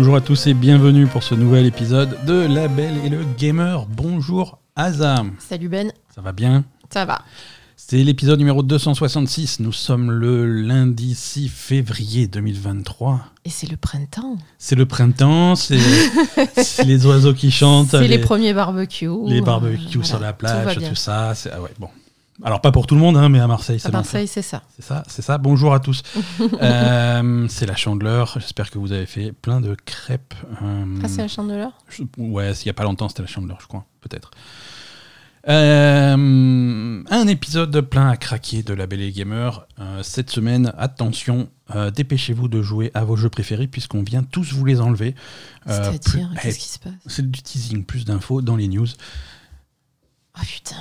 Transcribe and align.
Bonjour 0.00 0.16
à 0.16 0.22
tous 0.22 0.46
et 0.46 0.54
bienvenue 0.54 1.06
pour 1.06 1.22
ce 1.22 1.34
nouvel 1.34 1.66
épisode 1.66 2.24
de 2.24 2.32
La 2.32 2.68
Belle 2.68 2.96
et 3.04 3.10
le 3.10 3.18
Gamer. 3.36 3.84
Bonjour 3.84 4.58
Azam. 4.74 5.32
Salut 5.38 5.68
Ben, 5.68 5.92
Ça 6.14 6.22
va 6.22 6.32
bien? 6.32 6.64
Ça 6.88 7.04
va. 7.04 7.20
C'est 7.76 8.02
l'épisode 8.02 8.38
numéro 8.38 8.62
266. 8.62 9.60
Nous 9.60 9.72
sommes 9.72 10.10
le 10.10 10.46
lundi 10.46 11.14
6 11.14 11.50
février 11.50 12.28
2023. 12.28 13.20
Et 13.44 13.50
c'est 13.50 13.70
le 13.70 13.76
printemps. 13.76 14.38
C'est 14.56 14.74
le 14.74 14.86
printemps, 14.86 15.54
c'est 15.54 15.76
les 16.86 17.04
oiseaux 17.04 17.34
qui 17.34 17.50
chantent. 17.50 17.90
C'est 17.90 18.08
les, 18.08 18.18
premiers 18.20 18.54
barbecues. 18.54 19.10
les 19.26 19.42
barbecues 19.42 19.98
Voilà, 19.98 20.04
sur 20.06 20.18
la 20.18 20.32
tout 20.32 20.38
plage, 20.38 20.78
bien. 20.78 20.88
tout, 20.88 20.94
ça. 20.94 21.34
Ah 21.52 21.60
ouais, 21.60 21.74
bon. 21.78 21.90
Alors 22.42 22.60
pas 22.62 22.72
pour 22.72 22.86
tout 22.86 22.94
le 22.94 23.00
monde, 23.00 23.16
hein, 23.18 23.28
mais 23.28 23.38
à 23.40 23.46
Marseille, 23.46 23.78
c'est. 23.78 23.92
Marseille, 23.92 24.26
c'est 24.26 24.40
ça. 24.42 24.62
C'est 24.74 24.82
ça, 24.84 25.02
c'est 25.08 25.20
ça. 25.22 25.36
Bonjour 25.38 25.74
à 25.74 25.80
tous. 25.80 26.02
Euh, 26.62 27.46
c'est 27.48 27.66
la 27.66 27.76
chandeleur. 27.76 28.36
J'espère 28.40 28.70
que 28.70 28.78
vous 28.78 28.92
avez 28.92 29.06
fait 29.06 29.32
plein 29.32 29.60
de 29.60 29.74
crêpes. 29.74 30.34
Euh, 30.62 30.84
Ah, 31.02 31.08
c'est 31.08 31.22
la 31.22 31.28
chandeleur? 31.28 31.72
je- 31.88 32.02
ouais, 32.18 32.52
il 32.52 32.66
y 32.66 32.70
a 32.70 32.74
pas 32.74 32.84
longtemps, 32.84 33.08
c'était 33.08 33.22
la 33.22 33.28
chandeleur, 33.28 33.58
je 33.60 33.66
crois, 33.66 33.84
peut-être. 34.00 34.30
Euh, 35.48 37.02
un 37.08 37.26
épisode 37.26 37.80
plein 37.82 38.08
à 38.10 38.16
craquer 38.16 38.62
de 38.62 38.74
la 38.74 38.86
Belle 38.86 39.00
et 39.00 39.10
Gamer. 39.12 39.66
Euh, 39.78 40.02
cette 40.02 40.30
semaine, 40.30 40.72
attention, 40.76 41.48
euh, 41.74 41.90
dépêchez-vous 41.90 42.48
de 42.48 42.60
jouer 42.62 42.90
à 42.94 43.04
vos 43.04 43.16
jeux 43.16 43.30
préférés 43.30 43.66
puisqu'on 43.66 44.02
vient 44.02 44.22
tous 44.22 44.52
vous 44.52 44.64
les 44.66 44.80
enlever. 44.80 45.14
C'est-à-dire, 45.66 46.30
qu'est-ce 46.42 46.58
qui 46.58 46.68
se 46.68 46.78
passe? 46.78 46.92
C'est 47.06 47.30
du 47.30 47.42
teasing, 47.42 47.84
plus 47.84 48.04
d'infos 48.04 48.42
dans 48.42 48.56
les 48.56 48.68
news. 48.68 48.86
Oh 50.36 50.40
putain, 50.46 50.76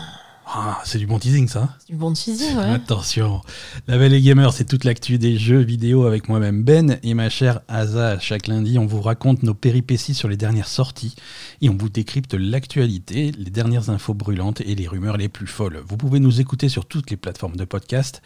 Ah, 0.51 0.79
c'est 0.83 0.97
du 0.97 1.05
bon 1.05 1.19
teasing 1.19 1.47
ça 1.47 1.69
c'est 1.77 1.91
du 1.93 1.95
bon 1.95 2.11
teasing, 2.11 2.57
ouais. 2.57 2.71
Attention, 2.71 3.41
la 3.87 3.99
Belle 3.99 4.15
et 4.15 4.21
Gamer, 4.21 4.51
c'est 4.51 4.63
toute 4.65 4.83
l'actu 4.83 5.19
des 5.19 5.37
jeux 5.37 5.59
vidéo 5.59 6.07
avec 6.07 6.27
moi-même 6.27 6.63
Ben 6.63 6.97
et 7.03 7.13
ma 7.13 7.29
chère 7.29 7.59
Asa. 7.67 8.17
Chaque 8.19 8.47
lundi, 8.47 8.79
on 8.79 8.87
vous 8.87 8.99
raconte 9.01 9.43
nos 9.43 9.53
péripéties 9.53 10.15
sur 10.15 10.27
les 10.27 10.37
dernières 10.37 10.67
sorties 10.67 11.15
et 11.61 11.69
on 11.69 11.77
vous 11.77 11.89
décrypte 11.89 12.33
l'actualité, 12.33 13.31
les 13.37 13.51
dernières 13.51 13.91
infos 13.91 14.15
brûlantes 14.15 14.61
et 14.61 14.73
les 14.73 14.87
rumeurs 14.87 15.17
les 15.17 15.29
plus 15.29 15.45
folles. 15.45 15.81
Vous 15.87 15.97
pouvez 15.97 16.19
nous 16.19 16.41
écouter 16.41 16.67
sur 16.67 16.85
toutes 16.87 17.11
les 17.11 17.17
plateformes 17.17 17.55
de 17.55 17.65
podcast. 17.65 18.23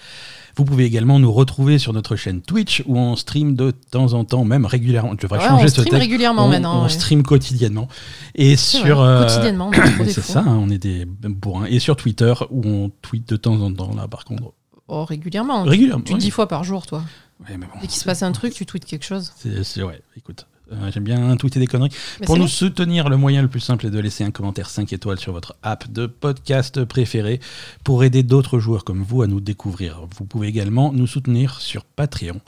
Vous 0.55 0.63
pouvez 0.63 0.85
également 0.85 1.19
nous 1.19 1.31
retrouver 1.31 1.77
sur 1.77 1.91
notre 1.91 2.15
chaîne 2.15 2.41
Twitch 2.41 2.83
où 2.85 2.97
on 2.97 3.17
stream 3.17 3.55
de 3.55 3.71
temps 3.71 4.13
en 4.13 4.23
temps, 4.23 4.45
même 4.45 4.65
régulièrement. 4.65 5.11
Je 5.17 5.23
devrais 5.23 5.39
Ouais, 5.39 5.47
changer 5.49 5.65
on 5.65 5.67
ce 5.67 5.81
stream 5.81 5.99
régulièrement 5.99 6.45
on, 6.45 6.49
maintenant. 6.49 6.79
on 6.81 6.83
ouais. 6.83 6.89
stream 6.89 7.23
quotidiennement. 7.23 7.89
Et 8.35 8.55
sur. 8.55 8.95
vrai, 8.97 9.07
euh, 9.07 9.23
Quotidiennement, 9.27 9.71
c'est 10.07 10.21
ça, 10.23 10.39
hein, 10.39 10.57
on 10.61 10.69
est 10.69 10.77
des 10.77 11.05
bourrins. 11.05 11.65
Et 11.65 11.79
sur 11.79 11.95
Twitter 12.13 12.33
où 12.51 12.61
on 12.65 12.89
tweet 13.01 13.27
de 13.29 13.35
temps 13.35 13.59
en 13.61 13.73
temps, 13.73 13.93
là 13.95 14.07
par 14.07 14.25
contre. 14.25 14.53
Oh, 14.87 15.05
régulièrement. 15.05 15.63
Régulièrement. 15.63 16.03
Tu 16.03 16.13
oui. 16.13 16.19
dix 16.19 16.29
fois 16.31 16.47
par 16.47 16.63
jour, 16.63 16.85
toi. 16.85 17.03
Ouais, 17.41 17.57
mais 17.57 17.65
bon, 17.65 17.73
Dès 17.81 17.87
qu'il 17.87 17.99
se 17.99 18.05
passe 18.05 18.21
un 18.23 18.31
truc, 18.31 18.53
tu 18.53 18.65
tweets 18.65 18.85
quelque 18.85 19.05
chose. 19.05 19.31
c'est, 19.35 19.63
c'est- 19.63 19.81
ouais, 19.83 20.01
écoute, 20.17 20.45
euh, 20.73 20.91
j'aime 20.91 21.03
bien 21.03 21.35
tweeter 21.37 21.59
des 21.59 21.67
conneries. 21.67 21.91
Mais 22.19 22.25
Pour 22.25 22.37
nous 22.37 22.43
bon. 22.43 22.47
soutenir, 22.47 23.09
le 23.09 23.17
moyen 23.17 23.41
le 23.41 23.47
plus 23.47 23.59
simple 23.59 23.85
est 23.85 23.89
de 23.91 23.99
laisser 23.99 24.23
un 24.23 24.31
commentaire 24.31 24.69
5 24.69 24.91
étoiles 24.93 25.19
sur 25.19 25.33
votre 25.33 25.55
app 25.63 25.91
de 25.91 26.05
podcast 26.07 26.83
préféré 26.85 27.39
pour 27.83 28.03
aider 28.03 28.23
d'autres 28.23 28.59
joueurs 28.59 28.83
comme 28.83 29.03
vous 29.03 29.21
à 29.21 29.27
nous 29.27 29.41
découvrir. 29.41 30.01
Vous 30.17 30.25
pouvez 30.25 30.47
également 30.47 30.91
nous 30.93 31.07
soutenir 31.07 31.61
sur 31.61 31.85
Patreon, 31.85 32.41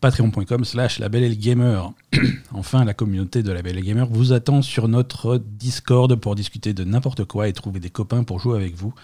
patreon.com 0.00 0.64
slash 0.64 0.98
labellegamer. 0.98 1.82
enfin, 2.52 2.84
la 2.84 2.94
communauté 2.94 3.42
de 3.42 3.52
Label 3.52 3.80
Gamer 3.80 4.06
vous 4.06 4.32
attend 4.32 4.62
sur 4.62 4.88
notre 4.88 5.38
Discord 5.38 6.14
pour 6.16 6.34
discuter 6.34 6.74
de 6.74 6.84
n'importe 6.84 7.24
quoi 7.24 7.48
et 7.48 7.52
trouver 7.52 7.80
des 7.80 7.90
copains 7.90 8.24
pour 8.24 8.38
jouer 8.38 8.56
avec 8.56 8.74
vous. 8.74 8.94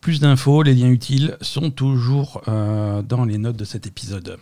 Plus 0.00 0.20
d'infos, 0.20 0.62
les 0.62 0.74
liens 0.74 0.88
utiles 0.90 1.36
sont 1.40 1.70
toujours 1.70 2.42
euh, 2.48 3.02
dans 3.02 3.24
les 3.24 3.38
notes 3.38 3.56
de 3.56 3.64
cet 3.64 3.86
épisode. 3.86 4.38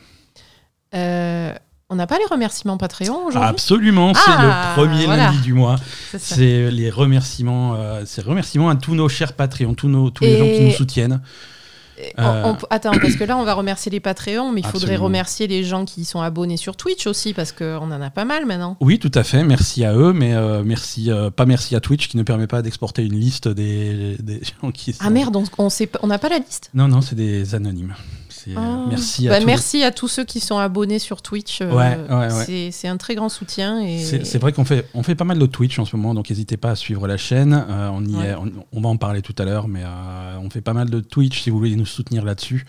Euh, 0.94 1.52
on 1.90 1.96
n'a 1.96 2.06
pas 2.06 2.18
les 2.18 2.26
remerciements 2.30 2.76
Patreon 2.76 3.26
aujourd'hui 3.26 3.48
Absolument, 3.48 4.12
c'est 4.14 4.20
Ah, 4.26 4.74
le 4.76 4.82
premier 4.82 5.04
voilà. 5.06 5.26
lundi 5.26 5.38
du 5.40 5.54
mois. 5.54 5.76
C'est. 6.12 6.18
C'est 6.18 6.70
les 6.70 6.90
remerciements, 6.90 7.74
euh, 7.76 8.02
c'est 8.04 8.22
remerciements 8.22 8.68
à 8.68 8.76
tous 8.76 8.94
nos 8.94 9.08
chers 9.08 9.32
Patreons, 9.32 9.74
tous, 9.74 9.88
nos, 9.88 10.10
tous 10.10 10.24
les 10.24 10.36
gens 10.38 10.44
qui 10.44 10.64
nous 10.64 10.70
soutiennent. 10.72 11.20
Euh, 12.18 12.42
on- 12.44 12.50
on- 12.52 12.56
attends, 12.70 12.92
parce 12.92 13.16
que 13.16 13.24
là, 13.24 13.36
on 13.38 13.42
va 13.42 13.54
remercier 13.54 13.90
les 13.90 13.98
Patreons, 14.00 14.52
mais 14.52 14.60
il 14.60 14.66
faudrait 14.66 14.94
remercier 14.96 15.48
les 15.48 15.64
gens 15.64 15.84
qui 15.84 16.04
sont 16.04 16.20
abonnés 16.20 16.56
sur 16.58 16.76
Twitch 16.76 17.06
aussi, 17.08 17.32
parce 17.34 17.50
qu'on 17.52 17.90
en 17.90 18.00
a 18.00 18.10
pas 18.10 18.24
mal 18.24 18.44
maintenant. 18.46 18.76
Oui, 18.80 18.98
tout 19.00 19.10
à 19.14 19.24
fait. 19.24 19.42
Merci 19.42 19.84
à 19.84 19.94
eux, 19.96 20.12
mais 20.12 20.34
euh, 20.34 20.62
merci, 20.64 21.10
euh, 21.10 21.30
pas 21.30 21.44
merci 21.46 21.74
à 21.74 21.80
Twitch 21.80 22.06
qui 22.06 22.16
ne 22.16 22.22
permet 22.22 22.46
pas 22.46 22.62
d'exporter 22.62 23.02
une 23.02 23.18
liste 23.18 23.48
des, 23.48 24.16
des 24.20 24.40
gens 24.62 24.70
qui. 24.70 24.92
Sont... 24.92 25.02
Ah 25.04 25.10
merde, 25.10 25.34
on 25.36 25.68
pas- 25.70 25.98
on 26.02 26.06
n'a 26.06 26.18
pas 26.18 26.28
la 26.28 26.38
liste 26.38 26.70
Non, 26.74 26.86
non, 26.86 27.00
c'est 27.00 27.16
des 27.16 27.54
anonymes. 27.56 27.94
C'est, 28.48 28.56
euh, 28.56 28.60
Ah. 28.60 28.86
merci 28.88 29.26
à 29.28 29.30
Bah, 29.30 29.38
tous. 29.40 29.46
merci 29.46 29.82
à 29.82 29.90
tous 29.90 30.08
ceux 30.08 30.24
qui 30.24 30.40
sont 30.40 30.58
abonnés 30.58 30.98
sur 30.98 31.22
Twitch. 31.22 31.60
euh, 31.60 31.70
Ouais, 31.72 31.98
ouais, 32.08 32.32
ouais. 32.32 32.70
c'est- 32.72 32.88
un 32.88 32.96
très 32.96 33.14
grand 33.14 33.28
soutien. 33.28 33.80
Et... 33.80 33.98
C'est 33.98 34.38
vrai 34.38 34.52
qu'on 34.52 34.64
fait, 34.64 34.86
on 34.94 35.02
fait 35.02 35.14
pas 35.14 35.24
mal 35.24 35.38
de 35.38 35.46
Twitch 35.46 35.78
en 35.78 35.84
ce 35.84 35.94
moment, 35.96 36.14
donc 36.14 36.30
n'hésitez 36.30 36.56
pas 36.56 36.70
à 36.70 36.76
suivre 36.76 37.06
la 37.06 37.16
chaîne. 37.16 37.52
Euh, 37.68 37.90
on, 37.92 38.04
y 38.04 38.14
est, 38.22 38.34
on, 38.34 38.50
on 38.72 38.80
va 38.80 38.88
en 38.88 38.96
parler 38.96 39.20
tout 39.22 39.34
à 39.38 39.44
l'heure, 39.44 39.68
mais 39.68 39.82
on 40.42 40.48
fait 40.50 40.60
pas 40.62 40.72
mal 40.72 40.88
de 40.88 41.00
Twitch 41.00 41.42
si 41.42 41.50
vous 41.50 41.58
voulez 41.58 41.76
nous 41.76 41.86
soutenir 41.86 42.24
là-dessus. 42.24 42.64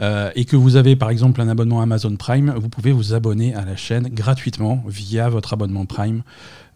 Euh, 0.00 0.30
et 0.34 0.44
que 0.46 0.56
vous 0.56 0.76
avez 0.76 0.96
par 0.96 1.10
exemple 1.10 1.42
un 1.42 1.48
abonnement 1.48 1.82
Amazon 1.82 2.14
Prime, 2.16 2.54
vous 2.56 2.68
pouvez 2.70 2.92
vous 2.92 3.12
abonner 3.12 3.54
à 3.54 3.64
la 3.64 3.76
chaîne 3.76 4.08
gratuitement 4.08 4.82
via 4.86 5.28
votre 5.28 5.52
abonnement 5.52 5.84
Prime. 5.84 6.22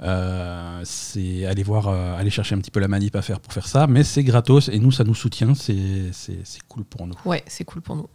Euh, 0.04 0.80
c'est 0.84 1.46
aller 1.46 1.62
voir, 1.62 1.88
euh, 1.88 2.14
aller 2.18 2.28
chercher 2.28 2.54
un 2.54 2.58
petit 2.58 2.70
peu 2.70 2.78
la 2.80 2.88
manip 2.88 3.16
à 3.16 3.22
faire 3.22 3.40
pour 3.40 3.52
faire 3.54 3.66
ça, 3.66 3.86
mais 3.86 4.04
c'est 4.04 4.22
gratos 4.22 4.68
et 4.68 4.78
nous 4.78 4.92
ça 4.92 5.02
nous 5.04 5.14
soutient, 5.14 5.54
c'est 5.54 5.74
cool 6.68 6.84
pour 6.84 7.06
nous. 7.06 7.14
Ouais, 7.24 7.42
c'est 7.46 7.64
cool 7.64 7.80
pour 7.80 7.96
nous. 7.96 8.06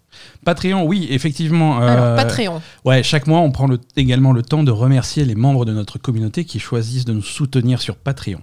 Patreon, 0.45 0.85
oui, 0.85 1.07
effectivement. 1.09 1.81
euh, 1.81 1.87
Alors, 1.87 2.15
Patreon. 2.15 2.61
Ouais, 2.85 3.01
chaque 3.01 3.25
mois, 3.27 3.39
on 3.39 3.51
prend 3.51 3.67
le- 3.67 3.79
également 3.95 4.33
le 4.33 4.43
temps 4.43 4.63
de 4.63 4.71
remercier 4.71 5.25
les 5.25 5.35
membres 5.35 5.65
de 5.65 5.73
notre 5.73 5.97
communauté 5.97 6.45
qui 6.45 6.59
choisissent 6.59 7.05
de 7.05 7.13
nous 7.13 7.23
soutenir 7.23 7.81
sur 7.81 7.95
Patreon. 7.95 8.41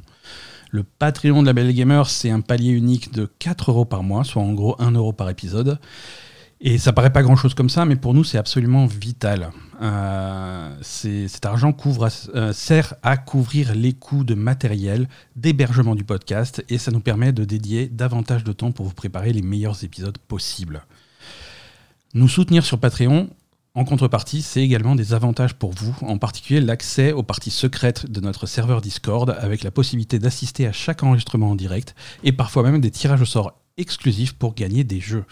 Le 0.73 0.83
Patreon 0.83 1.43
de 1.43 1.47
la 1.47 1.53
Belle 1.53 1.73
Gamer, 1.73 2.11
c'est 2.11 2.31
un 2.31 2.41
palier 2.41 2.71
unique 2.73 3.13
de 3.13 3.31
4 3.39 3.71
euros 3.71 3.85
par 3.85 4.03
mois, 4.03 4.25
soit 4.25 4.43
en 4.43 4.53
gros 4.53 4.75
1 4.81 4.91
euro 4.91 5.13
par 5.13 5.31
épisode. 5.31 5.79
Et 6.61 6.79
ça 6.79 6.93
paraît 6.93 7.13
pas 7.13 7.23
grand 7.23 7.37
chose 7.37 7.55
comme 7.55 7.69
ça, 7.69 7.85
mais 7.85 7.97
pour 7.97 8.15
nous, 8.15 8.25
c'est 8.25 8.39
absolument 8.39 8.87
vital. 8.87 9.51
Euh, 9.83 10.75
cet 10.81 11.45
argent 11.45 11.77
euh, 12.35 12.53
sert 12.55 12.95
à 13.03 13.19
couvrir 13.19 13.75
les 13.75 13.93
coûts 13.93 14.25
de 14.25 14.35
matériel, 14.35 15.07
d'hébergement 15.37 15.95
du 15.95 16.05
podcast, 16.05 16.65
et 16.71 16.79
ça 16.79 16.91
nous 16.91 17.01
permet 17.01 17.33
de 17.33 17.45
dédier 17.45 17.89
davantage 17.89 18.43
de 18.43 18.53
temps 18.53 18.73
pour 18.73 18.87
vous 18.87 18.95
préparer 18.95 19.35
les 19.35 19.43
meilleurs 19.43 19.85
épisodes 19.85 20.17
possibles. 20.17 20.83
Nous 22.15 22.29
soutenir 22.29 22.65
sur 22.65 22.79
Patreon, 22.79 23.29
en 23.75 23.85
contrepartie, 23.85 24.41
c'est 24.41 24.63
également 24.63 24.95
des 24.95 25.13
avantages 25.13 25.53
pour 25.53 25.73
vous, 25.75 25.95
en 26.01 26.17
particulier 26.17 26.63
l'accès 26.63 27.13
aux 27.13 27.23
parties 27.23 27.51
secrètes 27.51 28.11
de 28.11 28.23
notre 28.23 28.47
serveur 28.47 28.81
Discord, 28.81 29.37
avec 29.39 29.63
la 29.63 29.71
possibilité 29.71 30.19
d'assister 30.19 30.67
à 30.67 30.73
chaque 30.73 31.03
enregistrement 31.03 31.51
en 31.51 31.55
direct, 31.55 31.95
et 32.25 32.33
parfois 32.33 32.63
même 32.63 32.81
des 32.81 32.91
tirages 32.91 33.21
au 33.21 33.27
sort 33.27 33.53
exclusifs 33.79 34.33
pour 34.33 34.55
gagner 34.55 34.85
des 34.85 35.01
jeux. 35.01 35.25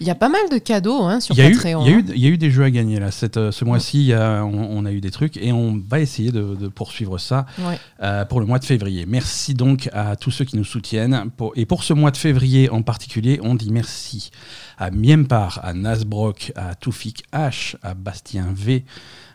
Il 0.00 0.06
y 0.06 0.10
a 0.10 0.14
pas 0.16 0.28
mal 0.28 0.48
de 0.50 0.58
cadeaux 0.58 1.02
hein, 1.04 1.20
sur 1.20 1.36
Patreon. 1.36 1.84
il, 1.86 1.90
y 1.90 1.94
a 1.94 1.96
eu, 1.96 2.00
hein. 2.00 2.04
il 2.14 2.18
y 2.20 2.26
a 2.26 2.30
eu 2.30 2.38
des 2.38 2.50
jeux 2.50 2.64
à 2.64 2.70
gagner 2.70 2.98
là. 2.98 3.10
Cette, 3.12 3.36
euh, 3.36 3.52
ce 3.52 3.64
mois-ci, 3.64 4.12
on, 4.16 4.42
on 4.76 4.84
a 4.84 4.90
eu 4.92 5.00
des 5.00 5.10
trucs 5.12 5.36
et 5.36 5.52
on 5.52 5.80
va 5.88 6.00
essayer 6.00 6.32
de, 6.32 6.56
de 6.56 6.68
poursuivre 6.68 7.18
ça 7.18 7.46
Ouais. 7.60 7.78
euh, 8.02 8.24
pour 8.24 8.40
le 8.40 8.46
mois 8.46 8.58
de 8.58 8.64
février. 8.64 9.06
Merci 9.06 9.54
donc 9.54 9.88
à 9.92 10.16
tous 10.16 10.30
ceux 10.32 10.44
qui 10.44 10.56
nous 10.56 10.64
soutiennent. 10.64 11.30
Pour- 11.36 11.52
et 11.54 11.64
pour 11.64 11.84
ce 11.84 11.92
mois 11.92 12.10
de 12.10 12.16
février 12.16 12.68
en 12.70 12.82
particulier, 12.82 13.38
on 13.42 13.54
dit 13.54 13.70
merci 13.70 14.30
à 14.78 14.90
Miempar, 14.90 15.60
à 15.62 15.72
Nasbrock, 15.72 16.52
à 16.56 16.74
Toufik 16.74 17.22
H, 17.32 17.76
à 17.82 17.94
Bastien 17.94 18.48
V, 18.52 18.84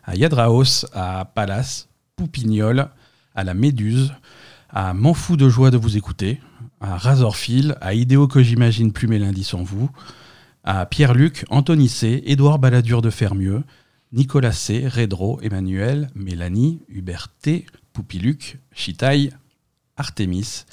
à 0.04 0.16
Yadraos, 0.16 0.86
à 0.94 1.24
Pallas, 1.24 1.88
Poupignol, 2.18 2.90
à 3.34 3.44
la 3.46 3.54
Méduse, 3.54 4.12
à 4.70 4.94
M'en 4.94 5.14
fous 5.14 5.38
de 5.38 5.48
joie 5.48 5.72
de 5.72 5.78
vous 5.78 5.96
écouter, 5.96 6.42
à 6.80 6.98
Razorfil, 6.98 7.76
à 7.82 7.94
Idéo 7.94 8.28
que 8.28 8.44
j'imagine 8.44 8.92
plus 8.92 9.08
mes 9.08 9.20
lundis 9.20 9.44
sans 9.44 9.64
vous, 9.64 9.90
à 10.64 10.86
Pierre-Luc, 10.86 11.46
Anthony 11.50 11.88
C, 11.88 12.24
Édouard 12.26 12.60
Balladur 12.60 13.02
de 13.02 13.10
Fermieux, 13.10 13.64
Nicolas 14.12 14.52
C, 14.52 14.88
Redro, 14.88 15.40
Emmanuel, 15.42 16.10
Mélanie, 16.16 16.82
Hubert 16.90 17.30
T, 17.42 17.66
Poupiluc, 17.94 18.60
Chitaï, 18.72 19.32
Artemis, 19.96 20.66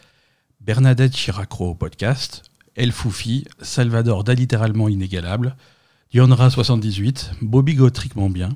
Bernadette 0.61 1.17
Chiracro 1.17 1.71
au 1.71 1.75
podcast, 1.75 2.43
El 2.77 2.93
Foufi, 2.93 3.45
Salvador 3.61 4.25
d'Alittéralement 4.25 4.89
Inégalable, 4.89 5.57
Dionra 6.11 6.51
78, 6.51 7.33
Bobby 7.43 7.75
Gautriquement 7.75 8.31
Bien, 8.31 8.51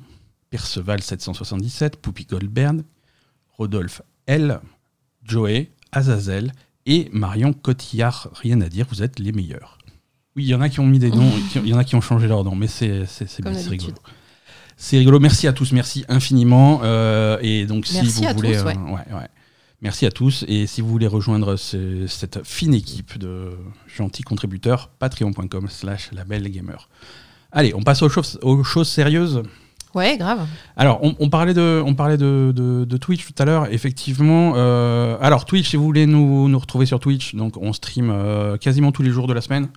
Perceval 0.50 1.02
777, 1.02 1.96
Poupi 1.96 2.24
Goldberg, 2.24 2.82
Rodolphe 3.56 4.02
L, 4.26 4.60
Joey, 5.24 5.70
Azazel 5.92 6.52
et 6.88 7.08
Marion 7.12 7.52
Cotillard. 7.52 8.30
Rien 8.34 8.60
à 8.60 8.68
dire, 8.68 8.86
vous 8.90 9.02
êtes 9.04 9.20
les 9.20 9.30
meilleurs. 9.30 9.78
Oui, 10.34 10.44
il 10.44 10.48
y 10.48 10.54
en 10.54 10.60
a 10.60 10.68
qui 10.68 10.80
ont 10.80 10.86
mis 10.86 10.98
des 10.98 11.10
noms, 11.10 11.30
il 11.54 11.68
y 11.68 11.72
en 11.74 11.78
a 11.78 11.84
qui 11.84 11.94
ont 11.94 12.00
changé 12.00 12.26
leur 12.26 12.42
nom, 12.42 12.54
mais 12.56 12.66
c'est 12.66 13.04
rigolo. 13.68 13.94
C'est 14.76 14.98
rigolo. 14.98 15.18
Merci 15.20 15.46
à 15.48 15.52
tous, 15.52 15.72
merci 15.72 16.04
infiniment. 16.08 16.80
Euh, 16.84 17.38
et 17.42 17.66
donc, 17.66 17.86
si 17.86 17.94
Merci 17.94 18.20
vous 18.22 18.26
à 18.28 18.32
voulez, 18.32 18.56
tous, 18.56 18.64
ouais. 18.64 18.76
ouais, 18.76 19.14
ouais. 19.16 19.28
Merci 19.80 20.06
à 20.06 20.10
tous. 20.10 20.44
Et 20.48 20.66
si 20.66 20.80
vous 20.80 20.88
voulez 20.88 21.06
rejoindre 21.06 21.56
ce- 21.56 22.06
cette 22.06 22.44
fine 22.44 22.74
équipe 22.74 23.18
de 23.18 23.52
gentils 23.86 24.22
contributeurs, 24.22 24.88
patreon.com/slash 24.98 26.10
labelgamer. 26.12 26.76
Allez, 27.52 27.74
on 27.74 27.82
passe 27.82 28.02
aux 28.02 28.08
choses, 28.08 28.38
aux 28.42 28.62
choses 28.64 28.88
sérieuses. 28.88 29.42
Ouais, 29.94 30.16
grave. 30.18 30.46
Alors, 30.76 30.98
on, 31.02 31.14
on 31.18 31.30
parlait, 31.30 31.54
de, 31.54 31.82
on 31.84 31.94
parlait 31.94 32.16
de, 32.18 32.52
de- 32.54 32.84
de 32.84 32.96
Twitch 32.98 33.26
tout 33.26 33.34
à 33.42 33.44
l'heure. 33.44 33.66
Effectivement, 33.72 34.52
euh, 34.56 35.16
alors 35.20 35.44
Twitch, 35.46 35.70
si 35.70 35.76
vous 35.76 35.84
voulez 35.84 36.06
nous, 36.06 36.48
nous 36.48 36.58
retrouver 36.58 36.84
sur 36.86 37.00
Twitch, 37.00 37.34
donc 37.34 37.56
on 37.56 37.72
stream 37.72 38.10
euh, 38.10 38.56
quasiment 38.58 38.92
tous 38.92 39.02
les 39.02 39.10
jours 39.10 39.26
de 39.26 39.32
la 39.32 39.40
semaine. 39.40 39.68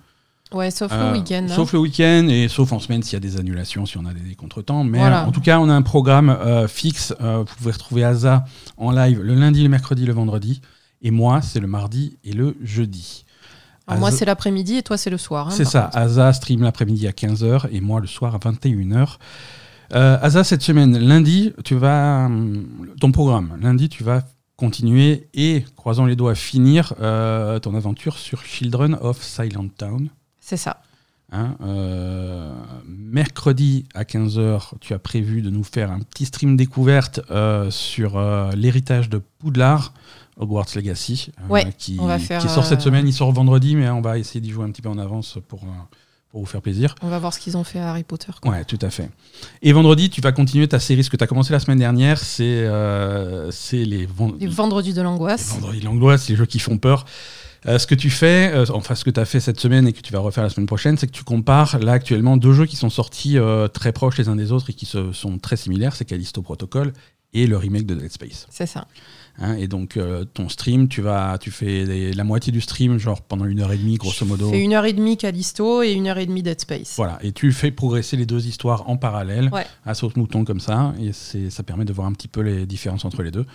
Ouais, 0.52 0.70
sauf 0.70 0.92
Euh, 0.92 1.12
le 1.12 1.18
week-end. 1.18 1.46
hein. 1.48 1.54
Sauf 1.54 1.72
le 1.72 1.78
week-end 1.78 2.26
et 2.28 2.46
sauf 2.48 2.72
en 2.74 2.78
semaine 2.78 3.02
s'il 3.02 3.14
y 3.14 3.16
a 3.16 3.20
des 3.20 3.38
annulations, 3.38 3.86
si 3.86 3.96
on 3.96 4.04
a 4.04 4.12
des, 4.12 4.20
des 4.20 4.34
contretemps. 4.34 4.84
Mais 4.84 4.98
Voilà. 4.98 5.22
euh, 5.22 5.26
en 5.26 5.32
tout 5.32 5.40
cas, 5.40 5.58
on 5.58 5.70
a 5.70 5.72
un 5.74 5.80
programme 5.80 6.28
euh, 6.28 6.68
fixe. 6.68 7.14
Euh, 7.22 7.38
vous 7.38 7.54
pouvez 7.56 7.72
retrouver 7.72 8.04
Asa 8.04 8.44
en 8.76 8.90
live 8.90 9.22
le 9.22 9.34
lundi, 9.34 9.62
le 9.62 9.70
mercredi, 9.70 10.04
le 10.04 10.12
vendredi. 10.12 10.60
Et 11.00 11.10
moi, 11.10 11.40
c'est 11.40 11.58
le 11.58 11.66
mardi 11.66 12.18
et 12.22 12.32
le 12.34 12.54
jeudi. 12.62 13.24
Alors 13.88 13.98
moi, 14.00 14.10
c'est 14.10 14.26
l'après-midi 14.26 14.76
et 14.76 14.82
toi, 14.82 14.96
c'est 14.98 15.10
le 15.10 15.16
soir. 15.18 15.48
hein, 15.48 15.50
c'est 15.50 15.64
ça. 15.64 15.84
contre. 15.84 15.96
Asa 15.96 16.32
stream 16.34 16.62
l'après-midi 16.62 17.06
à 17.08 17.12
15h 17.12 17.68
et 17.72 17.80
moi 17.80 18.00
le 18.00 18.06
soir 18.06 18.34
à 18.34 18.38
21h. 18.38 19.16
Euh, 19.94 20.18
Asa, 20.22 20.44
cette 20.44 20.62
semaine, 20.62 20.98
lundi, 20.98 21.52
tu 21.64 21.74
vas. 21.76 22.26
hum, 22.26 22.66
Ton 23.00 23.12
programme, 23.12 23.58
lundi, 23.60 23.88
tu 23.88 24.04
vas 24.04 24.22
continuer 24.56 25.28
et, 25.34 25.64
croisons 25.76 26.06
les 26.06 26.16
doigts, 26.16 26.34
finir 26.34 26.94
euh, 27.00 27.58
ton 27.58 27.74
aventure 27.74 28.16
sur 28.18 28.44
Children 28.44 28.96
of 29.00 29.20
Silent 29.22 29.68
Town. 29.76 30.08
C'est 30.40 30.56
ça. 30.56 30.82
Hein, 31.34 31.56
euh, 31.62 32.52
mercredi 32.86 33.86
à 33.94 34.04
15h, 34.04 34.72
tu 34.80 34.92
as 34.92 34.98
prévu 34.98 35.40
de 35.40 35.48
nous 35.50 35.64
faire 35.64 35.90
un 35.90 36.00
petit 36.00 36.26
stream 36.26 36.56
découverte 36.56 37.20
euh, 37.30 37.70
sur 37.70 38.18
euh, 38.18 38.52
l'héritage 38.52 39.08
de 39.08 39.20
Poudlard, 39.38 39.94
Hogwarts 40.38 40.66
Legacy, 40.76 41.32
euh, 41.40 41.48
Ouais, 41.48 41.72
qui, 41.76 41.96
sort 41.96 42.66
cette 42.66 42.80
euh, 42.80 42.82
semaine. 42.82 43.08
Il 43.08 43.14
sort 43.14 43.32
vendredi, 43.32 43.76
mais 43.76 43.88
on 43.88 44.02
va 44.02 44.18
essayer 44.18 44.40
d'y 44.40 44.50
jouer 44.50 44.64
un 44.64 44.70
petit 44.70 44.82
peu 44.82 44.90
en 44.90 44.98
avance 44.98 45.38
pour, 45.48 45.62
euh, 45.64 45.66
pour 46.32 46.40
vous 46.40 46.46
faire 46.46 46.62
plaisir. 46.62 46.94
On 47.02 47.08
va 47.08 47.18
voir 47.20 47.32
ce 47.32 47.38
qu'ils 47.38 47.56
ont 47.56 47.62
fait 47.62 47.78
à 47.78 47.90
Harry 47.90 48.02
Potter. 48.02 48.32
quoi. 48.40 48.50
Ouais, 48.50 48.64
tout 48.64 48.78
à 48.82 48.90
fait. 48.90 49.08
Et 49.62 49.72
vendredi, 49.72 50.10
tu 50.10 50.20
vas 50.20 50.32
continuer 50.32 50.66
ta 50.66 50.80
série, 50.80 51.04
ce 51.04 51.10
que 51.10 51.16
tu 51.16 51.22
as 51.22 51.26
commencé 51.26 51.52
la 51.52 51.60
semaine 51.60 51.78
dernière, 51.78 52.18
c'est 52.18 52.42
euh, 52.44 53.50
les, 53.72 54.06
ven- 54.06 54.34
Les 54.40 54.46
vendredis 54.48 54.92
de 54.92 54.96
les 54.98 55.02
l'angoisse. 55.04 55.50
vendredis 55.54 55.80
de 55.80 55.84
l'angoisse, 55.84 56.28
les 56.28 56.36
jeux 56.36 56.46
qui 56.46 56.58
font 56.58 56.78
peur. 56.78 57.04
Euh, 57.66 57.78
ce 57.78 57.86
que 57.86 57.94
tu 57.94 58.10
fais, 58.10 58.50
euh, 58.52 58.64
enfin 58.72 58.96
ce 58.96 59.04
que 59.04 59.10
tu 59.10 59.20
as 59.20 59.24
fait 59.24 59.38
cette 59.38 59.60
semaine 59.60 59.86
et 59.86 59.92
que 59.92 60.00
tu 60.00 60.12
vas 60.12 60.18
refaire 60.18 60.42
la 60.42 60.50
semaine 60.50 60.66
prochaine, 60.66 60.96
c'est 60.98 61.06
que 61.06 61.12
tu 61.12 61.22
compares 61.22 61.78
là 61.78 61.92
actuellement 61.92 62.36
deux 62.36 62.54
jeux 62.54 62.66
qui 62.66 62.74
sont 62.76 62.90
sortis 62.90 63.36
très 63.72 63.92
proches 63.92 64.18
les 64.18 64.28
uns 64.28 64.34
des 64.34 64.50
autres 64.50 64.70
et 64.70 64.72
qui 64.72 64.86
se, 64.86 65.12
sont 65.12 65.38
très 65.38 65.56
similaires, 65.56 65.94
c'est 65.94 66.04
Callisto 66.04 66.42
Protocol 66.42 66.92
et 67.34 67.46
le 67.46 67.56
remake 67.56 67.86
de 67.86 67.94
Dead 67.94 68.10
Space. 68.10 68.46
C'est 68.50 68.66
ça. 68.66 68.86
Hein, 69.38 69.54
et 69.56 69.66
donc 69.66 69.96
euh, 69.96 70.24
ton 70.24 70.48
stream, 70.50 70.88
tu 70.88 71.00
vas, 71.00 71.38
tu 71.38 71.50
fais 71.50 71.84
les- 71.84 72.12
la 72.12 72.22
moitié 72.22 72.52
du 72.52 72.60
stream, 72.60 72.98
genre 72.98 73.22
pendant 73.22 73.46
une 73.46 73.60
heure 73.60 73.72
et 73.72 73.78
demie 73.78 73.96
grosso 73.96 74.26
modo. 74.26 74.50
Fait 74.50 74.60
une 74.60 74.74
heure 74.74 74.84
et 74.84 74.92
demie 74.92 75.16
Callisto 75.16 75.82
et 75.82 75.92
une 75.92 76.06
heure 76.06 76.18
et 76.18 76.26
demie 76.26 76.42
Dead 76.42 76.60
Space. 76.60 76.94
Voilà, 76.96 77.18
et 77.22 77.32
tu 77.32 77.50
fais 77.52 77.70
progresser 77.70 78.16
les 78.18 78.26
deux 78.26 78.46
histoires 78.46 78.88
en 78.90 78.98
parallèle, 78.98 79.48
Ouais. 79.52 79.64
à 79.86 79.94
saute-mouton 79.94 80.44
comme 80.44 80.60
ça, 80.60 80.92
et 81.00 81.12
c'est- 81.12 81.48
ça 81.48 81.62
permet 81.62 81.86
de 81.86 81.92
voir 81.94 82.06
un 82.06 82.12
petit 82.12 82.28
peu 82.28 82.42
les 82.42 82.66
différences 82.66 83.04
entre 83.06 83.22
les 83.22 83.30
deux. 83.30 83.46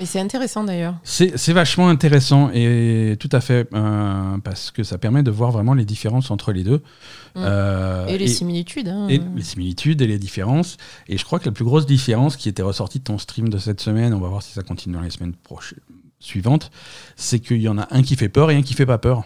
Et 0.00 0.06
c'est 0.06 0.20
intéressant 0.20 0.64
d'ailleurs. 0.64 0.94
C'est 1.04 1.36
c'est 1.36 1.52
vachement 1.52 1.88
intéressant, 1.88 2.50
et 2.54 3.16
tout 3.20 3.28
à 3.32 3.40
fait, 3.42 3.68
euh, 3.74 4.38
parce 4.42 4.70
que 4.70 4.82
ça 4.84 4.96
permet 4.96 5.22
de 5.22 5.30
voir 5.30 5.50
vraiment 5.50 5.74
les 5.74 5.84
différences 5.84 6.30
entre 6.30 6.52
les 6.52 6.64
deux. 6.64 6.82
Mm. 7.36 7.44
Euh, 7.44 8.06
Et 8.08 8.18
les 8.18 8.28
similitudes. 8.28 8.88
hein. 8.88 9.06
et 9.08 9.20
les 9.36 9.42
similitudes 9.42 10.00
et 10.02 10.06
les 10.06 10.18
différences. 10.18 10.76
Et 11.08 11.18
je 11.18 11.24
crois 11.24 11.38
que 11.38 11.44
la 11.46 11.52
plus 11.52 11.64
grosse 11.64 11.86
différence 11.86 12.36
qui 12.36 12.48
était 12.48 12.62
ressortie 12.62 12.98
de 12.98 13.04
ton 13.04 13.18
stream 13.18 13.48
de 13.48 13.58
cette 13.58 13.80
semaine, 13.80 14.14
on 14.14 14.20
va 14.20 14.28
voir 14.28 14.42
si 14.42 14.52
ça 14.52 14.62
continue 14.62 14.94
dans 14.94 15.02
les 15.02 15.10
semaines 15.10 15.34
prochaines 15.34 15.78
suivantes, 16.18 16.70
c'est 17.14 17.38
qu'il 17.40 17.60
y 17.60 17.68
en 17.68 17.78
a 17.78 17.86
un 17.90 18.02
qui 18.02 18.16
fait 18.16 18.30
peur 18.30 18.50
et 18.50 18.56
un 18.56 18.62
qui 18.62 18.72
fait 18.74 18.86
pas 18.86 18.98
peur. 18.98 19.24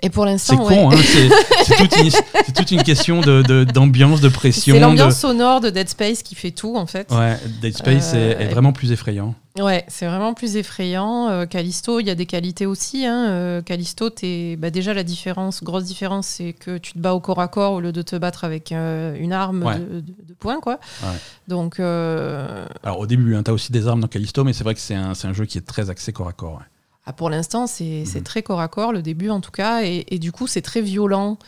Et 0.00 0.10
pour 0.10 0.24
C'est 0.24 0.30
l'instant, 0.30 0.56
con, 0.58 0.88
ouais. 0.90 0.94
hein, 0.96 1.00
c'est 1.04 1.28
c'est 1.64 1.76
toute, 1.76 1.96
une- 1.96 2.10
c'est 2.10 2.52
toute 2.54 2.70
une 2.70 2.82
question 2.84 3.20
d'ambiance, 3.20 3.46
de, 3.48 3.64
d'ambiance, 3.64 4.20
de 4.20 4.28
pression. 4.28 4.74
c'est 4.74 4.80
de- 4.80 4.84
l'ambiance 4.84 5.16
sonore 5.18 5.60
de 5.60 5.70
Dead 5.70 5.88
Space 5.88 6.22
qui 6.22 6.36
fait 6.36 6.52
tout 6.52 6.76
en 6.76 6.86
fait. 6.86 7.10
Ouais, 7.10 7.36
Dead 7.60 7.76
Space 7.76 8.12
Euh, 8.14 8.38
est, 8.38 8.44
est 8.44 8.48
vraiment 8.48 8.72
plus 8.72 8.92
effrayant. 8.92 9.34
Ouais, 9.58 9.84
c'est 9.88 10.06
vraiment 10.06 10.34
plus 10.34 10.54
effrayant. 10.56 11.28
Euh, 11.30 11.46
Callisto, 11.46 11.98
il 11.98 12.06
y 12.06 12.10
a 12.10 12.14
des 12.14 12.26
qualités 12.26 12.64
aussi. 12.64 13.06
Hein. 13.06 13.26
Euh, 13.28 13.60
Callisto, 13.62 14.08
t'es- 14.08 14.54
bah, 14.56 14.70
déjà 14.70 14.94
la 14.94 15.02
différence, 15.02 15.64
grosse 15.64 15.82
différence, 15.84 16.28
c'est 16.28 16.52
que 16.52 16.78
tu 16.78 16.92
te 16.92 16.98
bats 17.00 17.14
au 17.14 17.18
corps 17.18 17.40
à 17.40 17.48
corps 17.48 17.72
au 17.72 17.80
lieu 17.80 17.90
de 17.90 18.02
te 18.02 18.14
battre 18.14 18.44
avec 18.44 18.70
euh, 18.70 19.16
une 19.18 19.32
arme 19.32 19.64
Ouais. 19.64 19.80
de, 19.80 19.98
de- 20.00 20.00
de 20.00 20.34
poing, 20.38 20.60
quoi. 20.60 20.78
Ouais. 21.02 21.08
Donc, 21.48 21.80
euh, 21.80 22.64
Alors 22.84 23.00
au 23.00 23.06
début, 23.08 23.34
hein, 23.34 23.42
tu 23.42 23.50
as 23.50 23.54
aussi 23.54 23.72
des 23.72 23.88
armes 23.88 24.00
dans 24.00 24.06
Callisto, 24.06 24.44
mais 24.44 24.52
c'est 24.52 24.62
vrai 24.62 24.74
que 24.74 24.80
c'est 24.80 24.94
un, 24.94 25.14
c'est 25.14 25.26
un 25.26 25.32
jeu 25.32 25.44
qui 25.44 25.58
est 25.58 25.66
très 25.66 25.90
axé 25.90 26.12
corps 26.12 26.28
à 26.28 26.32
corps. 26.32 26.52
ouais. 26.54 26.64
Ah, 27.08 27.12
pour 27.14 27.30
l'instant, 27.30 27.66
c'est 27.66 28.04
Mhm. 28.14 28.22
très 28.22 28.42
corps 28.42 28.60
à 28.60 28.68
corps, 28.68 28.92
le 28.92 29.02
début 29.02 29.30
en 29.30 29.40
tout 29.40 29.50
cas, 29.50 29.82
et, 29.82 30.04
et 30.08 30.18
du 30.18 30.30
coup, 30.32 30.46
c'est 30.46 30.62
très 30.62 30.82
violent. 30.82 31.38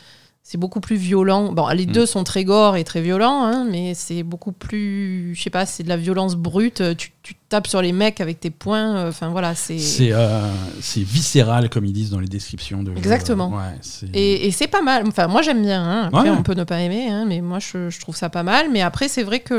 C'est 0.42 0.56
beaucoup 0.56 0.80
plus 0.80 0.96
violent. 0.96 1.52
Bon, 1.52 1.68
les 1.68 1.86
Mhm. 1.86 1.92
deux 1.92 2.06
sont 2.06 2.24
très 2.24 2.44
gore 2.44 2.76
et 2.76 2.82
très 2.82 3.02
violents, 3.02 3.44
hein, 3.44 3.66
mais 3.70 3.92
c'est 3.94 4.22
beaucoup 4.24 4.50
plus. 4.52 5.34
Je 5.36 5.42
sais 5.42 5.50
pas, 5.50 5.66
c'est 5.66 5.82
de 5.84 5.88
la 5.90 5.98
violence 5.98 6.34
brute. 6.34 6.82
Tu, 6.96 7.12
tu 7.22 7.34
tapes 7.50 7.66
sur 7.68 7.82
les 7.82 7.92
mecs 7.92 8.20
avec 8.22 8.40
tes 8.40 8.48
poings. 8.50 8.96
euh, 8.96 9.08
Enfin, 9.10 9.28
voilà, 9.28 9.54
c'est. 9.54 9.78
C'est 9.78 10.12
euh, 10.12 10.50
c'est 10.80 11.02
viscéral, 11.02 11.68
comme 11.68 11.84
ils 11.84 11.92
disent 11.92 12.10
dans 12.10 12.18
les 12.20 12.26
descriptions 12.26 12.82
de. 12.82 12.90
Exactement. 12.96 13.50
Ouais, 13.50 13.76
c'est- 13.82 14.08
Et, 14.14 14.46
et 14.46 14.50
c'est 14.50 14.66
pas 14.66 14.80
mal. 14.82 15.04
Enfin, 15.06 15.28
moi 15.28 15.42
j'aime 15.42 15.62
bien. 15.62 15.82
hein. 15.84 16.02
Après, 16.06 16.30
Ouais. 16.30 16.36
on 16.36 16.42
peut 16.42 16.54
ne 16.54 16.64
pas 16.64 16.80
aimer, 16.80 17.08
hein, 17.10 17.26
mais 17.28 17.42
moi 17.42 17.58
je, 17.60 17.90
je 17.90 18.00
trouve 18.00 18.16
ça 18.16 18.30
pas 18.30 18.42
mal. 18.42 18.70
Mais 18.72 18.80
après, 18.80 19.08
c'est 19.08 19.22
vrai 19.22 19.40
que 19.40 19.54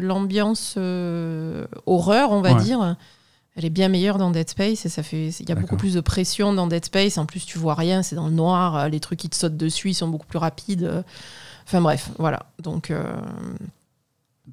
l'ambiance 0.00 0.74
euh, 0.78 1.66
horreur, 1.86 2.30
on 2.30 2.40
va 2.40 2.54
Ouais. 2.54 2.62
dire, 2.62 2.96
elle 3.60 3.66
est 3.66 3.70
bien 3.70 3.88
meilleure 3.88 4.18
dans 4.18 4.30
Dead 4.30 4.48
Space. 4.48 4.86
Et 4.86 4.88
ça 4.88 5.02
fait, 5.02 5.28
il 5.28 5.48
y 5.48 5.52
a 5.52 5.54
beaucoup 5.54 5.76
plus 5.76 5.94
de 5.94 6.00
pression 6.00 6.52
dans 6.52 6.66
Dead 6.66 6.84
Space. 6.84 7.18
En 7.18 7.26
plus, 7.26 7.44
tu 7.46 7.58
vois 7.58 7.74
rien, 7.74 8.02
c'est 8.02 8.16
dans 8.16 8.26
le 8.26 8.32
noir. 8.34 8.76
euh, 8.76 8.88
Les 8.88 8.98
trucs 9.00 9.18
qui 9.20 9.28
te 9.28 9.36
sautent 9.36 9.56
dessus, 9.56 9.90
ils 9.90 9.94
sont 9.94 10.08
beaucoup 10.08 10.26
plus 10.26 10.38
rapides. 10.38 11.04
Enfin 11.66 11.80
bref, 11.80 12.10
voilà. 12.18 12.46
Donc, 12.62 12.90
euh, 12.90 13.04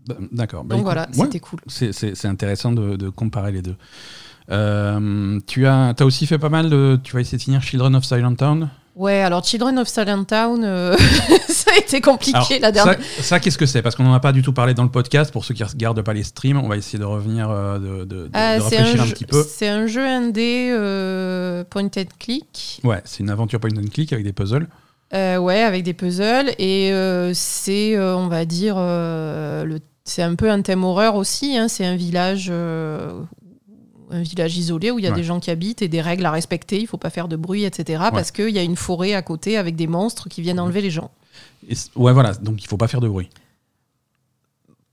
Bah, 0.06 0.16
D'accord. 0.32 0.64
Bah, 0.64 0.76
donc 0.76 0.84
voilà, 0.84 1.08
ouais, 1.16 1.26
c'était 1.26 1.40
cool. 1.40 1.60
c'est- 1.68 2.26
intéressant 2.26 2.72
de, 2.72 2.96
de 2.98 3.10
comparer 3.10 3.52
les 3.52 3.62
deux. 3.64 3.76
Euh, 4.52 5.40
tu 5.48 5.66
as, 5.66 5.90
as 5.98 6.06
aussi 6.06 6.26
fait 6.28 6.38
pas 6.38 6.50
mal 6.50 6.70
de. 6.70 7.00
Tu 7.04 7.14
vas 7.14 7.22
essayer 7.22 7.38
de 7.38 7.44
finir 7.44 7.62
Children 7.62 7.96
of 7.96 8.06
Silent 8.06 8.36
Town. 8.36 8.70
Ouais, 8.96 9.22
alors 9.22 9.44
Children 9.44 9.78
of 9.80 9.88
Silent 9.88 10.24
Town, 10.24 10.64
euh, 10.64 10.96
été 11.86 12.02
compliqué 12.02 12.36
Alors, 12.38 12.50
la 12.62 12.72
dernière. 12.72 13.00
Ça, 13.18 13.24
ça, 13.24 13.40
qu'est-ce 13.40 13.58
que 13.58 13.66
c'est? 13.66 13.82
Parce 13.82 13.96
qu'on 13.96 14.04
n'en 14.04 14.14
a 14.14 14.20
pas 14.20 14.32
du 14.32 14.42
tout 14.42 14.54
parlé 14.54 14.74
dans 14.74 14.84
le 14.84 14.90
podcast. 14.90 15.32
Pour 15.32 15.46
ceux 15.46 15.54
qui 15.54 15.64
ne 15.64 15.68
regardent 15.68 16.02
pas 16.02 16.14
les 16.14 16.24
streams, 16.24 16.58
on 16.58 16.68
va 16.68 16.78
essayer 16.78 17.00
de 17.00 17.04
revenir, 17.06 17.50
euh, 17.50 18.06
de, 18.06 18.30
Ah, 18.34 18.58
de 18.58 18.62
rafraîchir 18.64 19.02
un, 19.02 19.08
petit 19.08 19.26
peu. 19.26 19.44
c'est 19.48 19.68
un 19.68 19.88
jeu 19.88 20.06
indé 20.06 20.70
euh, 20.72 21.64
point 21.70 21.86
and 21.86 22.04
click. 22.20 22.80
Ouais, 22.84 23.02
c'est 23.06 23.20
une 23.24 23.30
aventure 23.30 23.60
point 23.60 23.70
and 23.78 23.90
click 23.94 24.12
avec 24.14 24.26
des 24.26 24.34
puzzles. 24.34 24.68
Euh, 25.14 25.38
ouais, 25.38 25.62
avec 25.64 25.84
des 25.84 25.94
puzzles. 25.94 26.52
Et 26.60 26.92
euh, 26.92 27.32
c'est, 27.34 27.98
on 28.00 28.28
va 28.28 28.46
dire, 28.46 28.76
c'est 30.04 30.22
un 30.24 30.36
peu 30.36 30.50
un 30.50 30.62
thème 30.62 30.84
horreur 30.84 31.16
aussi. 31.16 31.58
hein. 31.58 31.68
C'est 31.68 31.86
un 31.86 31.96
village, 31.96 32.52
un 34.10 34.22
village 34.22 34.58
isolé 34.58 34.92
où 34.92 35.00
il 35.00 35.06
y 35.06 35.08
a 35.08 35.12
Ouais. 35.12 35.16
des 35.18 35.24
gens 35.24 35.40
qui 35.40 35.52
habitent 35.52 35.82
et 35.82 35.88
des 35.88 36.02
règles 36.02 36.26
à 36.26 36.32
respecter. 36.32 36.80
Il 36.80 36.88
faut 36.88 36.98
pas 36.98 37.10
faire 37.10 37.28
de 37.28 37.36
bruit, 37.36 37.64
etc. 37.66 38.04
Parce 38.12 38.32
qu'il 38.32 38.50
y 38.50 38.60
a 38.60 38.64
une 38.64 38.76
forêt 38.76 39.14
à 39.14 39.22
côté 39.22 39.58
avec 39.58 39.76
des 39.76 39.88
monstres 39.88 40.30
qui 40.30 40.42
viennent 40.42 40.60
enlever 40.60 40.82
les 40.82 40.92
gens. 40.92 41.12
Ouais, 41.96 42.14
voilà. 42.14 42.34
Donc 42.34 42.64
il 42.64 42.68
faut 42.68 42.78
pas 42.78 42.88
faire 42.88 43.02
de 43.02 43.08
bruit. 43.08 43.30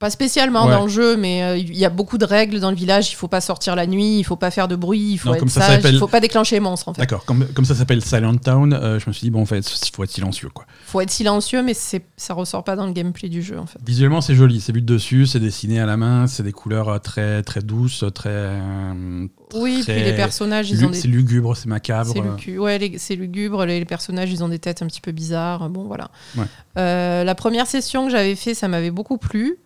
Pas 0.05 0.11
spécialement 0.11 0.67
Ouais. 0.67 0.71
dans 0.73 0.83
le 0.85 0.91
jeu, 0.91 1.17
mais 1.17 1.43
euh, 1.43 1.57
il 1.57 1.75
y 1.79 1.87
a 1.87 1.89
beaucoup 1.89 2.19
de 2.19 2.27
règles 2.27 2.61
dans 2.61 2.69
le 2.69 2.77
village. 2.77 3.11
Il 3.11 3.15
faut 3.15 3.27
pas 3.27 3.41
sortir 3.41 3.75
la 3.75 3.87
nuit, 3.87 4.19
il 4.19 4.25
faut 4.25 4.37
pas 4.37 4.51
faire 4.51 4.69
de 4.69 4.77
bruit, 4.77 5.13
il 5.13 5.17
faut 5.19 5.31
Non, 5.31 5.35
être 5.37 5.41
comme 5.41 5.49
ça 5.49 5.63
sage, 5.63 5.83
il 5.91 5.99
faut 5.99 6.07
pas 6.09 6.21
déclencher 6.21 6.57
les 6.57 6.61
monstres 6.61 6.89
en 6.89 6.93
fait. 6.95 7.01
D'accord. 7.01 7.25
Comme, 7.25 7.47
comme 7.55 7.65
ça 7.65 7.75
s'appelle 7.75 8.05
Silent 8.05 8.37
Town, 8.37 8.75
euh, 8.75 8.99
je 8.99 9.09
me 9.09 9.15
suis 9.15 9.23
dit 9.25 9.31
bon, 9.31 9.41
en 9.41 9.47
fait, 9.47 9.61
il 9.61 9.91
faut 9.97 10.05
être 10.05 10.11
silencieux, 10.11 10.51
quoi. 10.53 10.67
faut 10.85 11.01
être 11.01 11.11
silencieux, 11.11 11.63
mais 11.63 11.73
c'est, 11.73 12.05
ça 12.19 12.35
ressort 12.35 12.65
pas 12.65 12.77
dans 12.77 12.85
le 12.87 12.93
gameplay 12.93 13.31
du 13.31 13.41
jeu 13.43 13.59
en 13.59 13.65
fait. 13.65 13.79
Visuellement, 13.87 14.21
c'est 14.21 14.35
joli. 14.35 14.61
C'est 14.61 14.73
vu 14.73 14.83
de 14.83 14.87
dessus, 14.95 15.25
c'est 15.27 15.41
dessiné 15.41 15.81
à 15.81 15.87
la 15.87 15.97
main, 15.97 16.27
c'est 16.27 16.43
des 16.43 16.53
couleurs 16.53 16.91
euh, 16.91 16.99
très 16.99 17.43
très 17.43 17.63
douces, 17.63 18.05
très. 18.15 18.29
euh, 18.31 19.27
Oui, 19.55 19.81
très- 19.85 19.95
puis 19.95 20.05
les 20.05 20.13
personnages, 20.13 20.71
ils 20.71 20.85
ont 20.85 20.91
des 20.91 20.99
C'est 20.99 21.09
lugubre, 21.09 21.57
c'est 21.57 21.67
macabre. 21.69 22.13
C'est 22.45 22.59
ouais, 22.59 22.93
c'est 22.99 23.15
lugubre. 23.17 23.65
Les, 23.65 23.79
les 23.79 23.85
personnages, 23.87 24.31
ils 24.31 24.45
ont 24.45 24.49
des 24.51 24.59
têtes 24.59 24.83
un 24.83 24.87
petit 24.87 25.01
peu 25.01 25.13
bizarres. 25.13 25.71
Bon, 25.71 25.85
voilà. 25.85 26.11
Ouais. 26.37 26.45
La 27.25 27.35
première 27.35 27.67
session 27.67 28.05
que 28.05 28.13
j'avais 28.13 28.35
fait, 28.35 28.53
ça 28.53 28.69
m'avait 28.69 28.91
beaucoup 28.91 29.17
plu. 29.17 29.57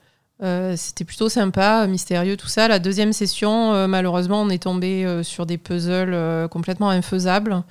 Euh, 0.43 0.75
C'était 0.77 1.05
plutôt 1.05 1.29
sympa, 1.29 1.87
mystérieux, 1.89 2.37
tout 2.37 2.47
ça. 2.47 2.69
La 2.69 2.79
deuxième 2.79 3.13
session, 3.13 3.75
euh, 3.75 3.87
malheureusement, 3.87 4.41
on 4.43 4.51
est 4.51 4.63
tombé 4.63 5.05
euh, 5.05 5.23
sur 5.23 5.47
des 5.47 5.59
puzzles 5.59 6.49
complètement 6.49 6.91
infaisables. 6.91 7.63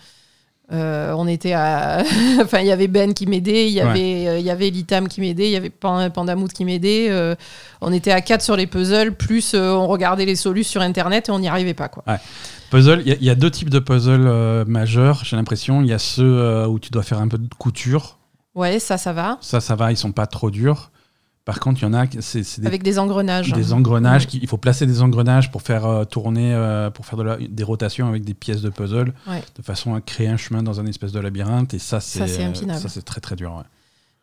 On 0.69 1.27
était 1.29 1.53
à. 1.53 2.03
enfin, 2.41 2.59
il 2.59 2.67
y 2.67 2.71
avait 2.73 2.89
Ben 2.89 3.13
qui 3.13 3.25
m'aidait, 3.25 3.67
il 3.69 3.73
y 3.73 3.81
Ouais. 3.81 3.87
avait, 3.89 4.41
y 4.43 4.49
avait 4.49 4.69
Litam 4.69 5.07
qui 5.07 5.21
m'aidait, 5.21 5.45
il 5.47 5.51
y 5.51 5.55
avait 5.55 5.69
Pan- 5.69 6.09
Pandamout 6.09 6.49
qui 6.51 6.65
m'aidait. 6.65 7.09
on 7.79 7.93
était 7.93 8.11
à 8.11 8.19
quatre 8.19 8.41
sur 8.41 8.57
les 8.57 8.67
puzzles, 8.67 9.13
plus 9.13 9.53
on 9.53 9.87
regardait 9.87 10.25
les 10.25 10.35
solutions 10.35 10.71
sur 10.71 10.81
Internet 10.81 11.29
et 11.29 11.31
on 11.31 11.39
n'y 11.39 11.47
arrivait 11.47 11.73
pas, 11.73 11.87
quoi. 11.87 12.03
Puzzle, 12.69 13.01
il 13.05 13.13
y 13.23 13.25
y, 13.27 13.29
a 13.29 13.35
deux 13.35 13.49
types 13.49 13.69
de 13.69 13.79
puzzles 13.79 14.65
majeurs, 14.67 15.21
j'ai 15.23 15.37
l'impression. 15.37 15.81
Il 15.81 15.87
y 15.87 15.93
a 15.93 15.99
ceux 15.99 16.65
où 16.67 16.79
tu 16.79 16.89
dois 16.89 17.03
faire 17.03 17.19
un 17.19 17.29
peu 17.29 17.37
de 17.37 17.47
couture. 17.57 18.17
Ouais, 18.53 18.79
ça, 18.79 18.97
ça 18.97 19.13
va. 19.13 19.37
Ça, 19.39 19.61
ça 19.61 19.75
va, 19.75 19.93
ils 19.93 19.97
sont 19.97 20.11
pas 20.11 20.25
trop 20.27 20.51
durs. 20.51 20.91
Par 21.47 21.61
contre, 21.61 21.81
il 21.81 21.85
y 21.85 21.87
en 21.87 21.93
a, 21.93 22.03
c'est 22.19 22.43
Avec 22.65 22.83
des 22.83 22.99
engrenages. 22.99 23.53
des 23.53 23.71
engrenages. 23.71 24.27
qui- 24.27 24.37
il 24.41 24.49
faut 24.49 24.57
placer 24.57 24.85
des 24.85 25.01
engrenages 25.01 25.49
pour 25.49 25.61
faire 25.61 25.85
euh, 25.85 26.03
tourner, 26.03 26.53
euh, 26.53 26.89
pour 26.89 27.05
faire 27.05 27.17
de 27.17 27.23
la- 27.23 27.37
des 27.37 27.63
rotations 27.63 28.09
avec 28.09 28.25
des 28.25 28.33
pièces 28.33 28.61
de 28.61 28.69
puzzle, 28.69 29.13
Ouais. 29.29 29.41
de 29.55 29.61
façon 29.61 29.95
à 29.95 30.01
créer 30.01 30.27
un 30.27 30.35
chemin 30.35 30.61
dans 30.61 30.81
un 30.81 30.85
espèce 30.87 31.13
de 31.13 31.21
labyrinthe. 31.21 31.73
Et 31.73 31.79
ça, 31.79 32.01
c'est 32.01 32.19
Ça, 32.19 32.27
c'est 32.27 32.43
impinable. 32.43 32.79
ça, 32.81 32.89
c'est 32.89 33.01
très 33.01 33.21
très 33.21 33.37
dur. 33.37 33.55
ouais. 33.55 33.63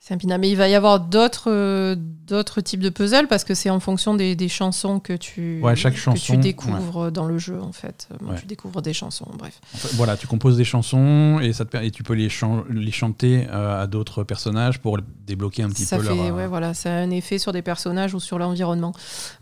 C'est 0.06 0.12
impinable. 0.12 0.42
Mais 0.42 0.50
il 0.50 0.56
va 0.56 0.68
y 0.68 0.74
avoir 0.74 1.00
d'autres 1.00 1.50
euh, 1.50 1.96
d'autres 1.96 2.60
types 2.60 2.80
de 2.80 2.90
puzzles 2.90 3.26
parce 3.26 3.42
que 3.42 3.54
c'est 3.54 3.70
en 3.70 3.80
fonction 3.80 4.14
des, 4.14 4.36
des 4.36 4.48
chansons 4.50 5.00
que 5.00 5.14
tu, 5.14 5.60
Ouais, 5.62 5.74
chaque 5.76 5.94
que 5.94 6.18
tu 6.18 6.36
découvres 6.36 7.10
dans 7.10 7.24
le 7.24 7.38
jeu, 7.38 7.58
en 7.58 7.72
fait. 7.72 8.08
Bon, 8.20 8.32
Ouais. 8.32 8.38
Tu 8.38 8.44
découvres 8.44 8.82
des 8.82 8.92
chansons, 8.92 9.26
bref. 9.38 9.58
En 9.74 9.78
fait, 9.78 9.94
voilà, 9.96 10.18
tu 10.18 10.26
composes 10.26 10.58
des 10.58 10.64
chansons 10.64 11.38
et, 11.40 11.54
ça 11.54 11.64
te, 11.64 11.78
et 11.78 11.90
tu 11.90 12.02
peux 12.02 12.12
les, 12.12 12.28
chan- 12.28 12.64
les 12.68 12.90
chanter 12.90 13.46
euh, 13.50 13.82
à 13.82 13.86
d'autres 13.86 14.24
personnages 14.24 14.78
pour 14.78 14.98
débloquer 15.26 15.62
un 15.62 15.70
petit 15.70 15.86
ça 15.86 15.96
peu 15.96 16.02
fait, 16.02 16.14
leur. 16.14 16.26
euh, 16.26 16.30
ouais, 16.32 16.46
voilà, 16.48 16.74
ça 16.74 16.90
a 16.90 16.96
un 16.98 17.10
effet 17.10 17.38
sur 17.38 17.52
des 17.52 17.62
personnages 17.62 18.12
ou 18.14 18.20
sur 18.20 18.38
l'environnement. 18.38 18.92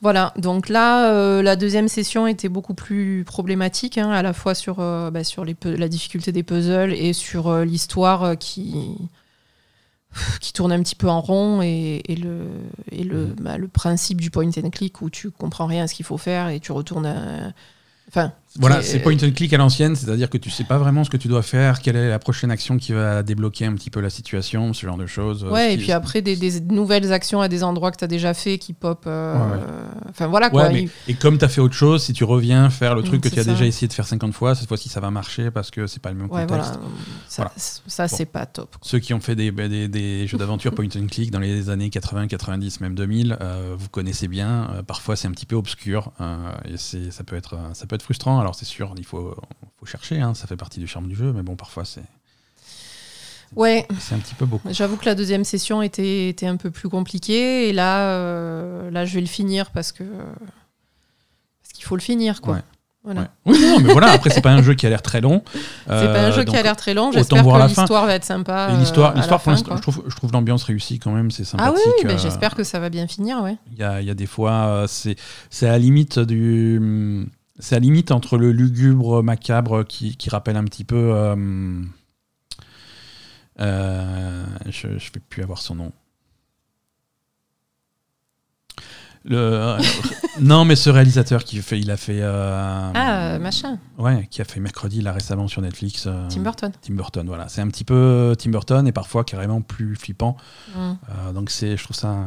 Voilà, 0.00 0.32
donc 0.38 0.68
là, 0.68 1.10
euh, 1.12 1.42
la 1.42 1.56
deuxième 1.56 1.88
session 1.88 2.28
était 2.28 2.48
beaucoup 2.48 2.74
plus 2.74 3.24
problématique, 3.24 3.98
hein, 3.98 4.10
à 4.12 4.22
la 4.22 4.32
fois 4.32 4.54
sur, 4.54 4.76
bah, 4.76 5.24
sur 5.24 5.44
les 5.44 5.56
la 5.64 5.88
difficulté 5.88 6.30
des 6.30 6.44
puzzles 6.44 6.92
et 6.92 7.12
sur 7.14 7.52
l'histoire 7.64 8.38
qui 8.38 8.74
qui 10.40 10.52
tourne 10.52 10.72
un 10.72 10.82
petit 10.82 10.94
peu 10.94 11.08
en 11.08 11.20
rond 11.20 11.62
et, 11.62 12.02
et 12.08 12.16
le, 12.16 12.46
et 12.90 13.04
le, 13.04 13.26
Mhm. 13.26 13.34
bah, 13.40 13.58
le 13.58 13.68
principe 13.68 14.20
du 14.20 14.30
point 14.30 14.46
and 14.48 14.70
click 14.70 15.00
où 15.02 15.10
tu 15.10 15.30
comprends 15.30 15.66
rien 15.66 15.84
à 15.84 15.86
ce 15.86 15.94
qu'il 15.94 16.04
faut 16.06 16.18
faire 16.18 16.48
et 16.48 16.60
tu 16.60 16.72
retournes 16.72 17.06
à- 17.06 17.52
Enfin, 18.08 18.32
Voilà, 18.58 18.82
c'est 18.82 18.98
point 19.00 19.14
and 19.14 19.30
click 19.34 19.52
à 19.52 19.56
l'ancienne, 19.56 19.96
c'est-à-dire 19.96 20.28
que 20.28 20.36
tu 20.38 20.50
sais 20.50 20.64
pas 20.64 20.76
vraiment 20.78 21.04
ce 21.04 21.10
que 21.10 21.16
tu 21.16 21.26
dois 21.28 21.42
faire, 21.42 21.80
quelle 21.80 21.96
est 21.96 22.08
la 22.08 22.18
prochaine 22.18 22.50
action 22.50 22.76
qui 22.76 22.92
va 22.92 23.22
débloquer 23.22 23.64
un 23.66 23.74
petit 23.74 23.88
peu 23.90 24.00
la 24.00 24.10
situation, 24.10 24.72
ce 24.74 24.84
genre 24.86 24.98
de 24.98 25.06
choses. 25.06 25.44
Ouais, 25.44 25.70
Ce 25.70 25.74
et 25.74 25.76
puis 25.78 25.92
après, 25.92 26.20
des, 26.22 26.36
des 26.36 26.60
nouvelles 26.60 27.12
actions 27.12 27.40
à 27.40 27.48
des 27.48 27.62
endroits 27.64 27.90
que 27.92 27.96
tu 27.96 28.04
as 28.04 28.08
déjà 28.08 28.34
fait 28.34 28.58
qui 28.58 28.72
pop. 28.74 29.04
euh, 29.06 29.34
Ouais, 29.34 29.52
ouais. 29.56 29.62
Enfin 30.10 30.26
voilà 30.26 30.46
Ouais, 30.48 30.52
quoi. 30.52 30.68
mais- 30.70 30.88
et 31.08 31.14
comme 31.14 31.38
tu 31.38 31.44
as 31.44 31.48
fait 31.48 31.60
autre 31.62 31.74
chose, 31.74 32.02
si 32.02 32.12
tu 32.12 32.24
reviens 32.24 32.68
faire 32.68 32.94
le 32.94 33.02
Mm, 33.02 33.04
truc 33.06 33.20
que 33.22 33.28
tu 33.28 33.38
as 33.40 33.44
ça. 33.44 33.50
déjà 33.52 33.64
essayé 33.64 33.88
de 33.88 33.92
faire 33.94 34.06
50 34.06 34.34
fois, 34.34 34.54
cette 34.54 34.68
fois-ci 34.68 34.88
ça 34.90 35.00
va 35.00 35.10
marcher 35.10 35.50
parce 35.50 35.70
que 35.70 35.86
c'est 35.86 36.02
pas 36.02 36.10
le 36.10 36.16
même 36.16 36.30
Ouais, 36.30 36.42
contexte. 36.46 36.72
voilà. 36.74 36.90
Ça, 37.28 37.42
Voilà. 37.42 37.52
ça 37.56 38.06
Bon. 38.06 38.16
c'est 38.16 38.26
pas 38.26 38.44
top. 38.46 38.76
Ceux 38.82 38.98
qui 38.98 39.14
ont 39.14 39.20
fait 39.20 39.34
des, 39.34 39.50
bah, 39.50 39.68
des, 39.68 39.88
des 39.88 40.26
jeux 40.26 40.36
d'aventure 40.38 40.74
point 40.74 40.86
and 40.96 41.06
click 41.10 41.30
dans 41.30 41.40
les 41.40 41.70
années 41.70 41.88
80, 41.88 42.26
90, 42.26 42.80
même 42.80 42.94
2000, 42.94 43.38
euh, 43.40 43.74
vous 43.78 43.88
connaissez 43.88 44.28
bien. 44.28 44.68
Euh, 44.74 44.82
parfois, 44.82 45.16
c'est 45.16 45.26
un 45.28 45.32
petit 45.32 45.46
peu 45.46 45.56
obscur 45.56 46.12
euh, 46.20 46.50
et 46.66 46.76
ça, 46.76 47.24
peut 47.24 47.36
être, 47.36 47.54
euh, 47.54 47.58
ça 47.72 47.86
peut 47.86 47.94
être 47.94 48.02
frustrant. 48.02 48.41
Alors, 48.42 48.54
c'est 48.54 48.64
sûr, 48.64 48.92
il 48.98 49.04
faut, 49.04 49.34
faut 49.78 49.86
chercher, 49.86 50.20
hein, 50.20 50.34
ça 50.34 50.46
fait 50.46 50.56
partie 50.56 50.78
du 50.80 50.86
charme 50.86 51.08
du 51.08 51.14
jeu, 51.16 51.32
mais 51.32 51.42
bon, 51.42 51.56
parfois, 51.56 51.84
c'est, 51.84 52.02
Ouais, 53.54 53.86
c'est 54.00 54.14
un 54.14 54.18
petit 54.18 54.34
peu 54.34 54.46
beaucoup. 54.46 54.68
j'avoue 54.72 54.96
que 54.96 55.04
la 55.04 55.14
deuxième 55.14 55.44
session 55.44 55.82
était, 55.82 56.28
était 56.28 56.46
un 56.46 56.56
peu 56.56 56.70
plus 56.70 56.88
compliquée. 56.88 57.68
Et 57.68 57.72
là, 57.72 58.08
euh, 58.08 58.90
là, 58.90 59.04
je 59.04 59.14
vais 59.14 59.20
le 59.20 59.26
finir 59.26 59.70
parce 59.70 59.92
que. 59.92 60.04
Parce 60.04 61.72
qu'il 61.74 61.84
faut 61.84 61.96
le 61.96 62.00
finir, 62.02 62.40
quoi. 62.40 62.54
Ouais. 62.54 62.60
Voilà. 63.04 63.20
Ouais. 63.22 63.26
Oui, 63.46 63.58
non, 63.60 63.80
mais 63.80 63.92
voilà, 63.92 64.12
après, 64.12 64.30
c'est 64.30 64.40
pas 64.40 64.52
un 64.52 64.62
jeu 64.62 64.74
qui 64.74 64.86
a 64.86 64.88
l'air 64.88 65.02
très 65.02 65.20
long. 65.20 65.42
C'est 65.54 65.90
pas 65.90 66.24
un 66.24 66.30
jeu 66.30 66.44
qui 66.44 66.56
a 66.56 66.62
l'air 66.62 66.76
très 66.76 66.94
long. 66.94 67.10
J'espère 67.10 67.42
que 67.42 67.66
l'histoire 67.66 68.06
va 68.06 68.14
être 68.14 68.24
sympa. 68.24 68.68
L'histoire, 68.78 69.10
euh, 69.10 69.14
l'histoire 69.16 69.42
pour 69.42 69.50
l'instant, 69.50 69.76
je 69.76 69.82
trouve, 69.82 70.04
je 70.06 70.14
trouve 70.14 70.32
l'ambiance 70.32 70.62
réussie 70.62 71.00
quand 71.00 71.10
même, 71.10 71.30
c'est 71.32 71.42
Ah 71.58 71.72
oui, 71.72 71.80
sympathique. 71.80 71.92
oui, 71.98 72.04
ben, 72.04 72.14
euh, 72.14 72.18
j'espère 72.18 72.54
que 72.54 72.62
ça 72.62 72.78
va 72.78 72.90
bien 72.90 73.08
finir, 73.08 73.42
ouais. 73.42 73.56
Il 73.72 73.78
y 73.78 73.82
a, 73.82 74.00
il 74.00 74.06
y 74.06 74.10
a 74.10 74.14
des 74.14 74.26
fois, 74.26 74.52
euh, 74.52 74.86
c'est 74.86 75.16
c'est 75.50 75.66
à 75.66 75.72
la 75.72 75.78
limite 75.78 76.20
du. 76.20 77.26
C'est 77.58 77.74
à 77.76 77.78
la 77.78 77.84
limite 77.84 78.10
entre 78.10 78.38
le 78.38 78.50
lugubre 78.52 79.22
macabre 79.22 79.84
qui, 79.84 80.16
qui 80.16 80.30
rappelle 80.30 80.56
un 80.56 80.64
petit 80.64 80.84
peu. 80.84 80.96
euh, 81.14 81.82
euh, 83.60 84.44
je 84.70 84.88
ne 84.88 84.92
vais 84.94 85.20
plus 85.28 85.42
avoir 85.42 85.58
son 85.58 85.74
nom. 85.76 85.92
Le, 89.24 89.76
non, 90.40 90.64
mais 90.64 90.74
ce 90.74 90.90
réalisateur 90.90 91.44
qui 91.44 91.58
fait, 91.62 91.78
il 91.78 91.90
a 91.92 91.96
fait. 91.96 92.18
euh, 92.22 92.90
Ah, 92.94 93.34
euh, 93.34 93.38
machin. 93.38 93.78
Ouais, 93.98 94.26
qui 94.30 94.40
a 94.42 94.44
fait 94.44 94.58
mercredi 94.58 95.00
là 95.00 95.12
récemment 95.12 95.46
sur 95.46 95.62
Netflix. 95.62 96.06
euh, 96.08 96.26
Tim 96.28 96.40
Burton. 96.40 96.72
Tim 96.80 96.94
Burton, 96.94 97.26
voilà. 97.28 97.48
C'est 97.48 97.60
un 97.60 97.68
petit 97.68 97.84
peu 97.84 98.34
Tim 98.38 98.50
Burton 98.50 98.84
et 98.88 98.92
parfois 98.92 99.22
carrément 99.22 99.60
plus 99.60 99.94
flippant. 99.94 100.36
Mm. 100.74 100.80
Euh, 100.80 101.32
donc 101.32 101.50
c'est, 101.50 101.76
je 101.76 101.84
trouve 101.84 101.96
ça, 101.96 102.12
euh, 102.12 102.24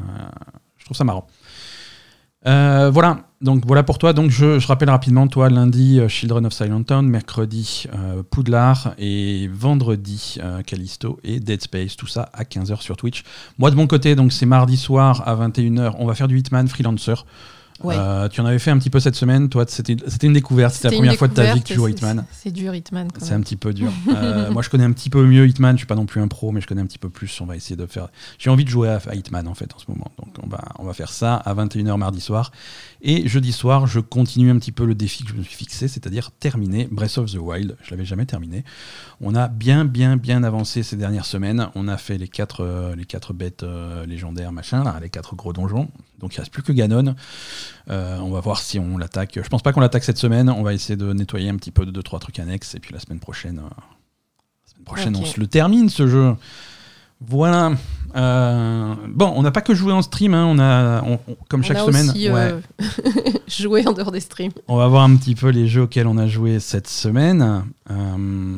je 0.77 0.85
trouve 0.85 0.95
ça 0.95 1.03
marrant. 1.03 1.27
Euh, 2.47 2.91
voilà, 2.93 3.21
donc 3.41 3.65
voilà 3.65 3.83
pour 3.83 3.97
toi. 3.97 4.13
Donc 4.13 4.29
je, 4.29 4.59
je 4.59 4.67
rappelle 4.67 4.89
rapidement, 4.89 5.27
toi 5.27 5.49
lundi 5.49 5.99
euh, 5.99 6.07
Children 6.07 6.45
of 6.45 6.53
Silent 6.53 6.83
Town, 6.83 7.07
mercredi 7.07 7.85
euh, 7.93 8.21
Poudlard 8.29 8.93
et 8.97 9.49
vendredi 9.51 10.37
Callisto 10.65 11.19
et 11.23 11.39
Dead 11.39 11.61
Space, 11.61 11.95
tout 11.95 12.07
ça 12.07 12.29
à 12.33 12.43
15h 12.43 12.81
sur 12.81 12.97
Twitch. 12.97 13.23
Moi 13.57 13.71
de 13.71 13.75
mon 13.75 13.87
côté, 13.87 14.15
donc 14.15 14.31
c'est 14.31 14.45
mardi 14.45 14.77
soir 14.77 15.27
à 15.27 15.35
21h, 15.35 15.95
on 15.97 16.05
va 16.05 16.13
faire 16.13 16.27
du 16.27 16.37
Hitman 16.37 16.67
Freelancer. 16.67 17.25
Ouais. 17.83 17.95
Euh, 17.97 18.29
tu 18.29 18.39
en 18.39 18.45
avais 18.45 18.57
fait 18.57 18.71
un 18.71 18.77
petit 18.77 18.89
peu 18.89 19.01
cette 19.01 19.15
semaine, 19.15 19.49
toi 19.49 19.65
c'était, 19.67 19.97
une 20.23 20.33
découverte, 20.33 20.73
c'était 20.73 20.89
la 20.91 20.95
première 20.95 21.15
fois 21.15 21.27
de 21.27 21.33
ta 21.33 21.53
vie 21.53 21.61
que 21.61 21.67
tu 21.67 21.73
joues 21.73 21.89
Hitman. 21.89 22.23
c'est- 22.31 22.51
dur, 22.51 22.73
Hitman. 22.73 23.09
C'est 23.19 23.33
un 23.33 23.41
petit 23.41 23.57
peu 23.57 23.73
dur. 23.73 23.91
Euh, 24.15 24.49
moi, 24.49 24.61
je 24.61 24.69
connais 24.69 24.85
un 24.85 24.93
petit 24.93 25.09
peu 25.09 25.25
mieux 25.25 25.45
Hitman. 25.45 25.73
Je 25.75 25.79
suis 25.79 25.87
pas 25.87 25.95
non 25.95 26.05
plus 26.05 26.21
un 26.21 26.27
pro, 26.29 26.51
mais 26.53 26.61
je 26.61 26.67
connais 26.67 26.81
un 26.81 26.85
petit 26.85 26.97
peu 26.97 27.09
plus. 27.09 27.41
On 27.41 27.45
va 27.45 27.55
essayer 27.57 27.75
de 27.75 27.85
faire. 27.85 28.07
J'ai 28.39 28.49
envie 28.49 28.63
de 28.63 28.69
jouer 28.69 28.87
à, 28.87 29.01
à 29.09 29.13
Hitman 29.15 29.45
en 29.47 29.53
fait 29.55 29.73
en 29.75 29.79
ce 29.79 29.85
moment. 29.89 30.09
Donc, 30.17 30.33
on 30.41 30.47
va, 30.47 30.63
on 30.79 30.85
va 30.85 30.93
faire 30.93 31.09
ça 31.11 31.35
à 31.35 31.53
21h 31.53 31.97
mardi 31.97 32.21
soir. 32.21 32.51
Et 33.01 33.27
jeudi 33.27 33.51
soir, 33.51 33.87
je 33.87 33.99
continue 33.99 34.49
un 34.51 34.57
petit 34.57 34.71
peu 34.71 34.85
le 34.85 34.95
défi 34.95 35.23
que 35.23 35.31
je 35.31 35.35
me 35.35 35.43
suis 35.43 35.55
fixé, 35.55 35.87
c'est-à-dire 35.87 36.31
terminer 36.39 36.87
Breath 36.89 37.17
of 37.17 37.31
the 37.31 37.35
Wild. 37.37 37.75
Je 37.83 37.91
l'avais 37.91 38.05
jamais 38.05 38.25
terminé. 38.25 38.63
On 39.21 39.35
a 39.35 39.47
bien, 39.49 39.83
bien, 39.85 40.15
bien 40.17 40.43
avancé 40.43 40.81
ces 40.81 40.95
dernières 40.95 41.25
semaines. 41.25 41.67
On 41.75 41.87
a 41.89 41.97
fait 41.97 42.17
les 42.17 42.27
quatre, 42.29 42.61
euh, 42.63 42.95
les 42.95 43.05
quatre 43.05 43.33
bêtes 43.33 43.65
légendaires, 44.07 44.51
machin, 44.53 44.83
là, 44.83 44.97
les 45.01 45.09
quatre 45.09 45.35
gros 45.35 45.51
donjons. 45.51 45.89
Donc, 46.19 46.35
il 46.35 46.39
reste 46.39 46.51
plus 46.53 46.63
que 46.63 46.71
Ganon. 46.71 47.15
Euh, 47.89 48.17
on 48.19 48.29
va 48.31 48.39
voir 48.39 48.59
si 48.59 48.79
on 48.79 48.97
l'attaque. 48.97 49.39
Je 49.41 49.47
pense 49.49 49.61
pas 49.61 49.73
qu'on 49.73 49.79
l'attaque 49.81 50.03
cette 50.03 50.17
semaine. 50.17 50.49
On 50.49 50.63
va 50.63 50.73
essayer 50.73 50.95
de 50.97 51.11
nettoyer 51.13 51.49
un 51.49 51.55
petit 51.55 51.71
peu 51.71 51.85
de 51.85 51.91
deux 51.91 52.03
trois 52.03 52.19
trucs 52.19 52.39
annexes 52.39 52.75
et 52.75 52.79
puis 52.79 52.93
la 52.93 52.99
semaine 52.99 53.19
prochaine, 53.19 53.59
euh, 53.59 53.69
la 53.69 54.71
semaine 54.71 54.83
prochaine 54.85 55.15
on 55.15 55.25
se 55.25 55.39
le 55.39 55.47
termine 55.47 55.89
ce 55.89 56.07
jeu. 56.07 56.33
Voilà. 57.21 57.71
Euh, 58.17 58.93
bon, 59.09 59.31
on 59.35 59.41
n'a 59.41 59.51
pas 59.51 59.61
que 59.61 59.73
joué 59.73 59.93
en 59.93 60.01
stream. 60.01 60.33
hein. 60.33 60.45
On 60.47 60.59
a, 60.59 61.01
on- 61.03 61.19
on- 61.27 61.37
comme 61.47 61.61
On 61.61 61.63
chaque 61.63 61.77
a 61.77 61.85
semaine, 61.85 62.09
aussi 62.09 62.29
ouais, 62.29 62.55
joué 63.47 63.87
en 63.87 63.93
dehors 63.93 64.11
des 64.11 64.19
streams. 64.19 64.51
on 64.67 64.75
va 64.77 64.87
voir 64.87 65.03
un 65.03 65.15
petit 65.15 65.33
peu 65.35 65.49
les 65.49 65.67
jeux 65.67 65.83
auxquels 65.83 66.07
on 66.07 66.17
a 66.17 66.27
joué 66.27 66.59
cette 66.59 66.87
semaine. 66.89 67.63
Euh, 67.89 68.57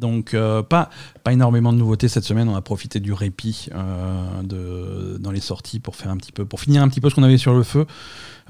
donc, 0.00 0.34
euh, 0.34 0.62
pas, 0.62 0.90
pas 1.24 1.32
énormément 1.32 1.72
de 1.72 1.78
nouveautés 1.78 2.08
cette 2.08 2.24
semaine. 2.24 2.48
On 2.48 2.56
a 2.56 2.60
profité 2.62 2.98
du 3.00 3.12
répit 3.12 3.68
euh, 3.74 4.42
de, 4.42 5.18
dans 5.18 5.30
les 5.30 5.40
sorties 5.40 5.78
pour 5.80 5.94
faire 5.96 6.10
un 6.10 6.16
petit 6.16 6.32
peu, 6.32 6.44
pour 6.44 6.60
finir 6.60 6.82
un 6.82 6.88
petit 6.88 7.00
peu 7.00 7.10
ce 7.10 7.14
qu'on 7.14 7.22
avait 7.22 7.38
sur 7.38 7.52
le 7.54 7.62
feu. 7.62 7.86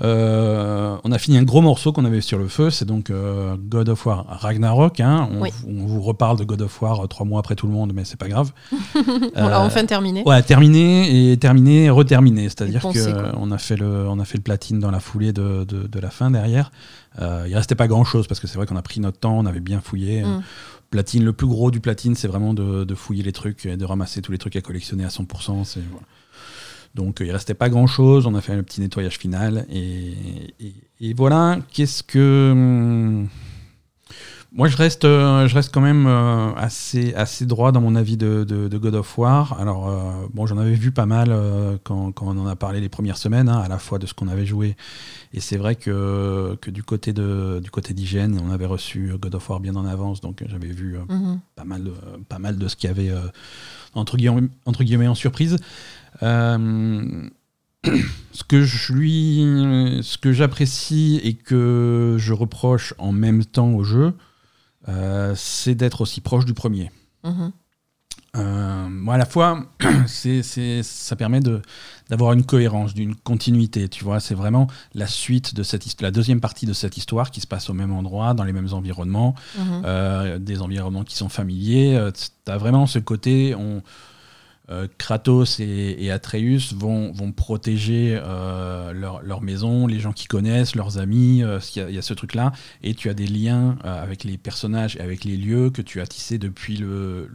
Euh, 0.02 0.97
on 1.04 1.12
a 1.12 1.19
fini 1.19 1.37
un 1.37 1.42
gros 1.42 1.61
morceau 1.61 1.92
qu'on 1.92 2.04
avait 2.07 2.23
sur 2.23 2.38
le 2.38 2.49
feu, 2.49 2.71
c'est 2.71 2.87
donc 2.87 3.12
God 3.12 3.88
of 3.90 4.07
War 4.07 4.25
Ragnarok. 4.28 5.00
hein. 5.00 5.28
On, 5.33 5.42
Oui. 5.42 5.50
on 5.69 5.85
vous 5.87 6.00
reparle 6.00 6.38
de 6.38 6.45
God 6.45 6.62
of 6.62 6.80
War 6.80 7.07
trois 7.09 7.26
mois 7.26 7.40
après 7.40 7.54
tout 7.54 7.66
le 7.66 7.73
monde, 7.73 7.92
mais 7.95 8.04
c'est 8.04 8.19
pas 8.19 8.28
grave. 8.28 8.52
On 9.35 9.49
l'a 9.49 9.61
enfin 9.61 9.85
terminé. 9.85 10.23
Ouais, 10.25 10.42
terminé 10.42 11.33
et 11.33 11.37
terminé, 11.37 11.90
reterminé. 11.90 12.45
C'est-à-dire 12.45 12.80
qu'on 12.80 13.50
a 13.50 13.59
fait 13.59 13.76
le, 13.76 14.07
on 14.09 14.19
a 14.21 14.25
fait 14.25 14.38
le 14.38 14.42
platine 14.42 14.78
dans 14.78 14.90
la 14.90 15.00
foulée 15.00 15.33
de, 15.33 15.64
de, 15.64 15.87
de 15.87 16.00
la 16.00 16.11
fin 16.11 16.30
derrière. 16.30 16.71
Il 17.21 17.54
restait 17.54 17.75
pas 17.75 17.88
grand-chose 17.88 18.26
parce 18.26 18.40
que 18.40 18.47
c'est 18.47 18.57
vrai 18.57 18.66
qu'on 18.66 18.76
a 18.76 18.83
pris 18.83 19.00
notre 19.00 19.19
temps, 19.19 19.37
on 19.37 19.45
avait 19.45 19.61
bien 19.61 19.80
fouillé. 19.83 20.23
Mm. 20.23 20.42
Platine, 20.90 21.25
le 21.25 21.32
plus 21.32 21.47
gros 21.47 21.70
du 21.70 21.78
platine, 21.80 22.14
c'est 22.16 22.26
vraiment 22.28 22.52
de, 22.52 22.94
fouiller 22.94 23.23
les 23.23 23.32
trucs 23.32 23.64
et 23.66 23.76
de 23.76 23.85
ramasser 23.85 24.23
tous 24.23 24.32
les 24.32 24.38
trucs 24.38 24.56
à 24.56 24.61
collectionner 24.61 25.04
à 25.04 25.09
100%. 25.09 25.64
C'est, 25.64 25.80
voilà. 25.90 26.06
Donc 26.97 27.20
euh, 27.20 27.25
il 27.26 27.30
restait 27.30 27.54
pas 27.54 27.68
grand-chose, 27.68 28.26
on 28.26 28.35
a 28.35 28.40
fait 28.40 28.52
un 28.52 28.62
petit 28.64 28.80
nettoyage 28.80 29.16
final 29.18 29.64
et, 29.70 30.14
et- 30.59 30.75
et 31.00 31.14
voilà. 31.14 31.59
Qu'est-ce 31.73 32.02
que 32.02 32.50
hum, 32.52 33.28
moi, 34.52 34.66
je 34.69 34.76
reste, 34.76 35.04
euh, 35.04 35.47
je 35.47 35.54
reste 35.54 35.73
quand 35.73 35.80
même 35.80 36.07
euh, 36.09 36.52
assez, 36.57 37.14
assez 37.14 37.47
droit 37.47 37.71
dans 37.73 37.80
mon 37.80 37.95
avis 37.95 38.16
de, 38.16 38.42
de- 38.45 38.66
de 38.69 38.78
God 38.78 38.95
of 38.97 39.16
War. 39.19 39.59
Alors, 39.61 39.88
euh, 39.88 40.26
bon, 40.35 40.47
j'en 40.47 40.59
avais 40.59 40.75
vu 40.75 40.90
pas 40.90 41.07
mal 41.07 41.33
quand, 41.85 42.11
quand 42.12 42.26
on 42.26 42.37
en 42.38 42.47
a 42.47 42.57
parlé 42.57 42.80
les 42.80 42.88
premières 42.88 43.16
semaines, 43.16 43.49
hein, 43.49 43.61
à 43.61 43.69
la 43.69 43.78
fois 43.78 43.99
de 44.00 44.07
ce 44.07 44.14
qu'on 44.14 44.26
avait 44.28 44.47
joué. 44.47 44.76
Et 45.33 45.40
c'est 45.40 45.57
vrai 45.57 45.76
que, 45.76 46.57
que 46.61 46.71
du 46.71 46.83
côté 46.83 47.12
de, 47.12 47.61
du 47.62 47.71
côté 47.71 47.95
d'hygiène, 47.95 48.40
on 48.45 48.50
avait 48.50 48.66
reçu 48.66 49.12
God 49.21 49.35
of 49.37 49.49
War 49.49 49.61
bien 49.61 49.76
en 49.76 49.87
avance, 49.87 50.21
donc 50.21 50.42
j'avais 50.49 50.69
vu 50.73 50.97
Mhm. 51.09 51.38
pas 51.54 51.64
mal 51.64 51.85
de, 51.85 51.92
pas 52.28 52.38
mal 52.40 52.59
de 52.59 52.66
ce 52.69 52.75
qu'il 52.76 52.88
y 52.88 52.90
avait 52.90 53.12
entre, 53.95 54.16
guillemets, 54.16 54.49
entre 54.66 54.83
guillemets 54.83 55.07
en 55.09 55.14
surprise. 55.14 55.57
Ce 58.33 58.45
que 58.47 58.62
je 58.62 58.92
lui, 58.92 60.00
ce 60.02 60.19
que 60.19 60.33
j'apprécie 60.33 61.21
et 61.25 61.35
que 61.35 62.16
je 62.19 62.33
reproche 62.35 62.92
en 62.99 63.11
même 63.12 63.45
temps 63.45 63.71
au 63.71 63.85
jeu, 63.85 64.12
euh, 64.90 65.32
c'est 65.37 65.75
d'être 65.75 66.00
aussi 66.02 66.20
proche 66.20 66.44
du 66.44 66.52
premier. 66.54 66.90
Euh, 68.37 68.88
moi, 68.88 69.14
à 69.14 69.18
la 69.18 69.26
fois, 69.26 69.64
c'est, 70.06 70.42
c'est- 70.44 70.85
ça 70.85 71.16
permet 71.16 71.40
de, 71.40 71.62
d'avoir 72.11 72.32
une 72.32 72.44
cohérence, 72.44 72.94
d'une 72.94 73.16
continuité. 73.16 73.88
Tu 73.88 74.04
vois, 74.04 74.20
c'est 74.20 74.37
vraiment 74.37 74.68
la 74.94 75.09
suite 75.09 75.52
de 75.54 75.64
cette 75.64 76.00
la 76.00 76.12
deuxième 76.12 76.40
partie 76.40 76.64
de 76.64 76.73
cette 76.73 76.97
histoire 76.97 77.32
qui 77.32 77.40
se 77.40 77.49
passe 77.49 77.68
au 77.70 77.73
même 77.75 77.92
endroit, 77.92 78.35
dans 78.35 78.44
les 78.44 78.52
mêmes 78.52 78.73
environnements, 78.73 79.35
Mhm. 79.59 79.82
euh, 79.85 80.38
des 80.38 80.62
environnements 80.62 81.02
qui 81.02 81.16
sont 81.16 81.28
familiers. 81.28 81.99
tu 82.14 82.50
as 82.52 82.56
vraiment 82.59 82.87
ce 82.87 83.00
côté, 83.00 83.54
on, 83.56 83.82
euh, 84.70 84.86
Kratos 84.98 85.58
et, 85.60 86.10
Atreus 86.10 86.72
vont, 86.74 87.12
vont 87.12 87.32
protéger 87.32 88.18
euh, 88.22 88.92
leur, 88.92 89.22
leur 89.22 89.40
maison, 89.42 89.86
les 89.86 90.00
gens 90.00 90.12
qui 90.12 90.26
connaissent, 90.26 90.74
leurs 90.76 90.98
amis, 90.98 91.42
euh, 91.42 91.58
il 91.76 91.94
y, 91.94 91.98
a- 91.98 92.02
ce 92.02 92.14
truc-là, 92.14 92.52
et 92.82 92.94
tu 92.94 93.08
as 93.08 93.14
des 93.14 93.26
liens 93.26 93.78
avec 93.84 94.24
les 94.24 94.38
personnages 94.38 94.96
et 94.96 95.00
avec 95.00 95.24
les 95.24 95.36
lieux 95.36 95.70
que 95.70 95.82
tu 95.82 96.00
as 96.00 96.06
tissés 96.06 96.38
depuis 96.38 96.76
le, 96.76 97.28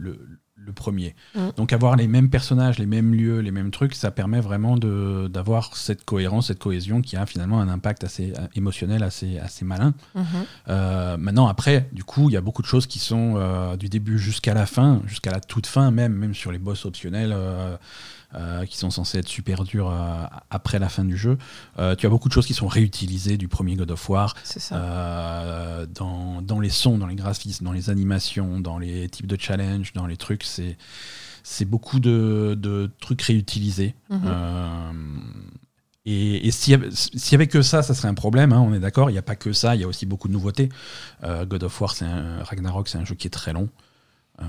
le 0.66 0.72
premier. 0.72 1.14
Mm. 1.34 1.48
Donc 1.56 1.72
avoir 1.72 1.96
les 1.96 2.08
mêmes 2.08 2.28
personnages, 2.28 2.78
les 2.78 2.86
mêmes 2.86 3.14
lieux, 3.14 3.40
les 3.40 3.50
mêmes 3.50 3.70
trucs, 3.70 3.94
ça 3.94 4.10
permet 4.10 4.40
vraiment 4.40 4.76
d'avoir 4.76 5.76
cette 5.76 6.04
cohérence, 6.04 6.48
cette 6.48 6.58
cohésion 6.58 7.00
qui 7.00 7.16
a 7.16 7.24
finalement 7.26 7.60
un 7.60 7.68
impact 7.68 8.04
assez 8.04 8.32
euh, 8.32 8.46
émotionnel, 8.54 9.02
assez, 9.02 9.38
assez 9.38 9.64
malin. 9.64 9.94
Mhm. 10.14 10.24
Euh, 10.68 11.16
maintenant, 11.16 11.46
après, 11.46 11.88
du 11.92 12.04
coup, 12.04 12.28
il 12.28 12.32
y 12.32 12.36
a 12.36 12.40
beaucoup 12.40 12.62
de 12.62 12.66
choses 12.66 12.86
qui 12.86 12.98
sont 12.98 13.34
euh, 13.36 13.76
du 13.76 13.88
début 13.88 14.18
jusqu'à 14.18 14.54
la 14.54 14.66
fin, 14.66 15.00
jusqu'à 15.06 15.30
la 15.30 15.40
toute 15.40 15.66
fin, 15.66 15.90
même, 15.90 16.12
même 16.12 16.34
sur 16.34 16.52
les 16.52 16.58
boss 16.58 16.84
optionnels. 16.84 17.32
euh, 17.32 17.76
qui 18.66 18.76
sont 18.76 18.90
censés 18.90 19.18
être 19.18 19.28
super 19.28 19.64
durs 19.64 19.90
euh, 19.90 20.24
après 20.50 20.78
la 20.78 20.88
fin 20.88 21.04
du 21.04 21.16
jeu. 21.16 21.38
Euh, 21.78 21.94
tu 21.96 22.06
as 22.06 22.08
beaucoup 22.10 22.28
de 22.28 22.34
choses 22.34 22.46
qui 22.46 22.54
sont 22.54 22.66
réutilisées 22.68 23.36
du 23.38 23.48
premier 23.48 23.76
God 23.76 23.90
of 23.90 24.08
War, 24.10 24.34
C'est 24.44 24.60
ça. 24.60 24.76
euh, 24.76 25.86
dans, 25.86 26.42
dans 26.42 26.60
les 26.60 26.68
sons, 26.68 26.98
dans 26.98 27.06
les 27.06 27.14
graphismes, 27.14 27.64
dans 27.64 27.72
les 27.72 27.88
animations, 27.90 28.60
dans 28.60 28.78
les 28.78 29.08
types 29.08 29.26
de 29.26 29.40
challenge, 29.40 29.92
dans 29.94 30.06
les 30.06 30.16
trucs. 30.16 30.42
C'est 30.44 30.76
c'est 31.42 31.64
beaucoup 31.64 32.00
de, 32.00 32.56
de 32.60 32.90
trucs 33.00 33.22
réutilisés. 33.22 33.94
Mhm. 34.10 34.20
Euh, 34.26 34.92
et 36.04 36.46
et 36.46 36.50
s'il 36.50 36.72
y, 36.72 37.34
avait- 37.34 37.46
que 37.46 37.62
ça, 37.62 37.82
ça 37.82 37.94
serait 37.94 38.08
un 38.08 38.14
problème, 38.14 38.52
hein, 38.52 38.60
on 38.60 38.74
est 38.74 38.80
d'accord. 38.80 39.10
Il 39.10 39.12
n'y 39.14 39.18
a 39.18 39.22
pas 39.22 39.36
que 39.36 39.52
ça, 39.52 39.74
il 39.74 39.80
y 39.80 39.84
a 39.84 39.88
aussi 39.88 40.06
beaucoup 40.06 40.28
de 40.28 40.32
nouveautés. 40.32 40.68
Euh, 41.24 41.44
God 41.46 41.62
of 41.64 41.80
War, 41.80 41.94
un, 42.02 42.42
Ragnarok, 42.44 42.88
c'est 42.88 42.98
un 42.98 43.04
jeu 43.04 43.14
qui 43.14 43.26
est 43.28 43.30
très 43.30 43.52
long. 43.52 43.68
Euh, 44.40 44.44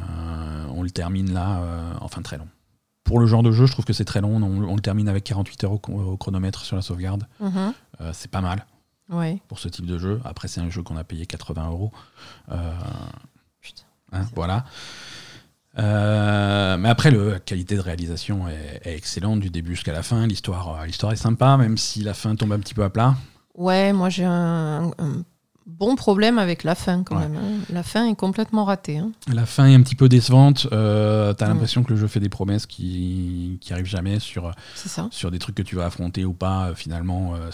on 0.75 0.83
le 0.83 0.89
termine 0.91 1.33
là, 1.33 1.59
euh, 1.61 1.93
enfin 2.01 2.21
très 2.21 2.37
long. 2.37 2.47
Pour 3.07 3.19
le 3.19 3.25
genre 3.25 3.41
de 3.41 3.51
jeu, 3.51 3.65
je 3.65 3.71
trouve 3.71 3.85
que 3.85 3.93
c'est 3.93 4.05
très 4.05 4.21
long. 4.21 4.35
On, 4.35 4.63
on 4.69 4.75
le 4.75 4.81
termine 4.81 5.07
avec 5.09 5.23
48 5.23 5.63
heures 5.63 5.71
au, 5.73 5.81
au 5.89 6.17
chronomètre 6.17 6.61
sur 6.65 6.75
la 6.75 6.81
sauvegarde. 6.81 7.25
Mhm. 7.39 7.73
Euh, 8.01 8.11
c'est 8.13 8.29
pas 8.29 8.41
mal 8.41 8.65
Ouais. 9.09 9.41
pour 9.47 9.57
ce 9.59 9.69
type 9.69 9.85
de 9.85 9.97
jeu. 9.97 10.19
Après, 10.25 10.47
c'est 10.49 10.59
un 10.61 10.69
jeu 10.69 10.83
qu'on 10.83 10.97
a 10.97 11.03
payé 11.05 11.25
80 11.25 11.67
euros. 11.69 11.91
Euh, 12.51 12.71
Putain. 13.61 13.83
hein, 14.11 14.25
voilà. 14.35 14.65
Euh, 15.79 16.77
mais 16.77 16.89
après, 16.89 17.11
le- 17.11 17.31
la 17.31 17.39
qualité 17.39 17.75
de 17.75 17.81
réalisation 17.81 18.47
est, 18.47 18.81
est 18.83 18.95
excellente 18.95 19.39
du 19.39 19.49
début 19.49 19.75
jusqu'à 19.75 19.93
la 19.93 20.03
fin. 20.03 20.25
L'histoire, 20.27 20.85
l'histoire 20.85 21.11
est 21.13 21.17
sympa, 21.17 21.55
même 21.57 21.77
si 21.77 22.01
la 22.01 22.13
fin 22.13 22.35
tombe 22.35 22.51
un 22.51 22.59
petit 22.59 22.73
peu 22.73 22.83
à 22.83 22.89
plat. 22.89 23.15
Ouais, 23.55 23.93
moi 23.93 24.09
j'ai 24.09 24.25
un, 24.25 24.91
un 24.97 25.23
bon 25.67 25.95
problème 25.95 26.39
avec 26.39 26.63
la 26.63 26.73
fin 26.75 27.03
quand 27.03 27.15
Ouais. 27.17 27.27
même. 27.27 27.37
hein. 27.37 27.59
La 27.73 27.83
fin 27.83 28.07
est 28.07 28.15
complètement 28.15 28.63
ratée. 28.65 28.97
hein. 28.97 29.11
La 29.31 29.45
fin 29.45 29.65
est 29.67 29.75
un 29.75 29.81
petit 29.81 29.95
peu 29.95 30.07
décevante. 30.09 30.67
Euh, 30.71 31.33
T'as 31.33 31.45
Mm. 31.45 31.49
l'impression 31.49 31.83
que 31.83 31.91
le 31.93 31.99
jeu 31.99 32.07
fait 32.07 32.19
des 32.21 32.29
promesses 32.29 32.65
qui, 32.65 33.57
qui 33.61 33.73
arrivent 33.73 33.85
jamais 33.85 34.19
sur, 34.19 34.51
ça. 34.75 35.07
sur 35.11 35.29
des 35.29 35.39
trucs 35.39 35.55
que 35.55 35.61
tu 35.61 35.75
vas 35.75 35.85
affronter 35.85 36.25
ou 36.25 36.33
pas. 36.33 36.69
Euh, 36.69 36.75
Finalement, 36.75 37.35
euh, 37.35 37.49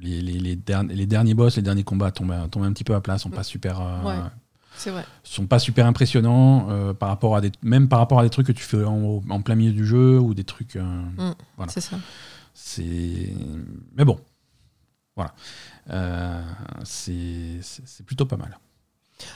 les, 0.00 0.20
les, 0.22 0.38
les, 0.38 0.56
derni- 0.56 0.92
les 0.94 1.06
derniers 1.06 1.34
boss, 1.34 1.56
les 1.56 1.62
derniers 1.62 1.84
combats 1.84 2.10
tombent, 2.10 2.50
tombent 2.50 2.64
un 2.64 2.72
petit 2.72 2.84
peu 2.84 2.94
à 2.94 3.00
plat, 3.00 3.18
sont 3.18 3.30
pas 3.30 3.42
super. 3.44 3.80
euh, 3.80 4.02
Ouais. 4.02 4.18
C'est 4.78 4.90
vrai. 4.90 5.06
sont 5.22 5.46
pas 5.46 5.58
super 5.58 5.86
impressionnants 5.86 6.66
euh, 6.68 6.92
par 6.92 7.08
rapport 7.08 7.34
à 7.34 7.40
des 7.40 7.50
même 7.62 7.88
par 7.88 7.98
rapport 7.98 8.20
à 8.20 8.22
des 8.24 8.28
trucs 8.28 8.46
que 8.48 8.52
tu 8.52 8.62
fais 8.62 8.84
en, 8.84 9.22
en 9.26 9.40
plein 9.40 9.54
milieu 9.54 9.72
du 9.72 9.86
jeu 9.86 10.18
ou 10.20 10.34
des 10.34 10.44
trucs 10.44 10.76
euh, 10.76 11.02
Voilà. 11.56 11.72
C'est 11.72 11.80
ça. 11.80 11.96
c'est 12.52 13.32
mais 13.96 14.04
bon 14.04 14.18
voilà 15.16 15.32
Euh, 15.32 15.75
c'est 16.84 17.58
c'est 17.62 18.04
plutôt 18.06 18.26
pas 18.26 18.36
mal 18.36 18.58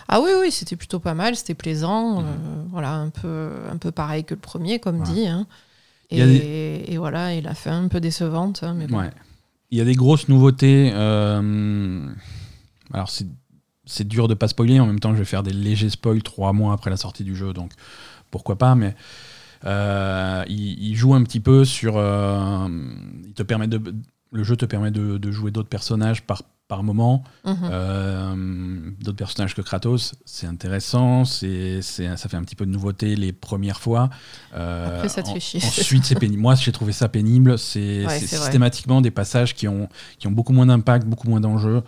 Ah 0.08 0.20
oui, 0.20 0.30
oui, 0.40 0.50
c'était 0.52 0.76
plutôt 0.76 0.98
pas 1.00 1.14
mal, 1.14 1.36
c'était 1.36 1.54
plaisant. 1.54 2.20
Mhm. 2.20 2.26
euh, 2.26 2.62
voilà, 2.70 2.92
un 2.94 3.10
peu, 3.10 3.50
un 3.70 3.76
peu 3.78 3.90
pareil 3.92 4.24
que 4.24 4.34
le 4.34 4.40
premier, 4.40 4.78
comme 4.78 4.98
Voilà. 4.98 5.12
dit. 5.12 5.26
hein. 5.26 5.46
Il 6.10 6.20
a 6.22 6.26
Et, 6.26 6.98
voilà, 6.98 7.34
et 7.34 7.40
la 7.40 7.54
fin 7.54 7.84
un 7.84 7.88
peu 7.88 8.00
décevante. 8.00 8.62
hein, 8.62 8.74
mais 8.74 8.86
bon. 8.86 8.98
ouais 8.98 9.10
il 9.72 9.78
y 9.78 9.80
a 9.80 9.84
des 9.84 9.94
grosses 9.94 10.28
nouveautés 10.28 10.90
euh, 10.94 12.08
alors 12.92 13.08
c'est 13.08 13.28
c'est 13.86 14.08
dur 14.08 14.26
de 14.26 14.34
pas 14.34 14.48
spoiler 14.48 14.80
en 14.80 14.86
même 14.86 14.98
temps 14.98 15.12
je 15.12 15.18
vais 15.18 15.24
faire 15.24 15.44
des 15.44 15.52
légers 15.52 15.90
spoils 15.90 16.24
trois 16.24 16.52
mois 16.52 16.72
après 16.74 16.90
la 16.90 16.96
sortie 16.96 17.22
du 17.22 17.36
jeu 17.36 17.52
donc 17.52 17.70
pourquoi 18.32 18.58
pas 18.58 18.74
mais 18.74 18.96
euh, 19.64 20.42
il, 20.48 20.82
il 20.90 20.96
joue 20.96 21.14
un 21.14 21.22
petit 21.22 21.38
peu 21.38 21.64
sur 21.64 21.98
euh, 21.98 22.66
il 23.24 23.32
te 23.32 23.44
permet 23.44 23.68
de 23.68 23.80
le 24.32 24.44
jeu 24.44 24.56
te 24.56 24.64
permet 24.66 24.90
de, 24.90 25.18
de 25.18 25.30
jouer 25.30 25.50
d'autres 25.50 25.68
personnages 25.68 26.22
par 26.22 26.42
par 26.68 26.84
moment 26.84 27.24
Mhm. 27.44 27.56
Euh, 27.64 28.90
d'autres 29.00 29.16
personnages 29.16 29.56
que 29.56 29.60
Kratos, 29.60 30.14
c'est 30.24 30.46
intéressant, 30.46 31.24
c'est, 31.24 31.82
ça 31.82 32.16
fait 32.28 32.36
un 32.36 32.42
petit 32.44 32.54
peu 32.54 32.64
de 32.64 32.70
nouveauté 32.70 33.16
les 33.16 33.32
premières 33.32 33.80
fois. 33.80 34.08
Euh, 34.54 34.96
Après, 34.98 35.08
ça 35.08 35.24
te 35.24 35.30
fait 35.30 35.40
chier. 35.40 35.60
Ensuite, 35.64 36.04
c'est 36.04 36.14
pénible. 36.14 36.40
Moi, 36.40 36.54
j'ai 36.54 36.70
trouvé 36.70 36.92
ça 36.92 37.08
pénible. 37.08 37.58
C'est, 37.58 37.98
Ouais, 38.00 38.04
vrai. 38.04 38.20
systématiquement 38.20 39.00
des 39.00 39.10
passages 39.10 39.54
qui 39.56 39.66
ont, 39.66 39.88
qui 40.20 40.28
ont 40.28 40.30
beaucoup 40.30 40.52
moins 40.52 40.66
d'impact, 40.66 41.06
beaucoup 41.08 41.28
moins 41.28 41.40
d'enjeux. 41.40 41.82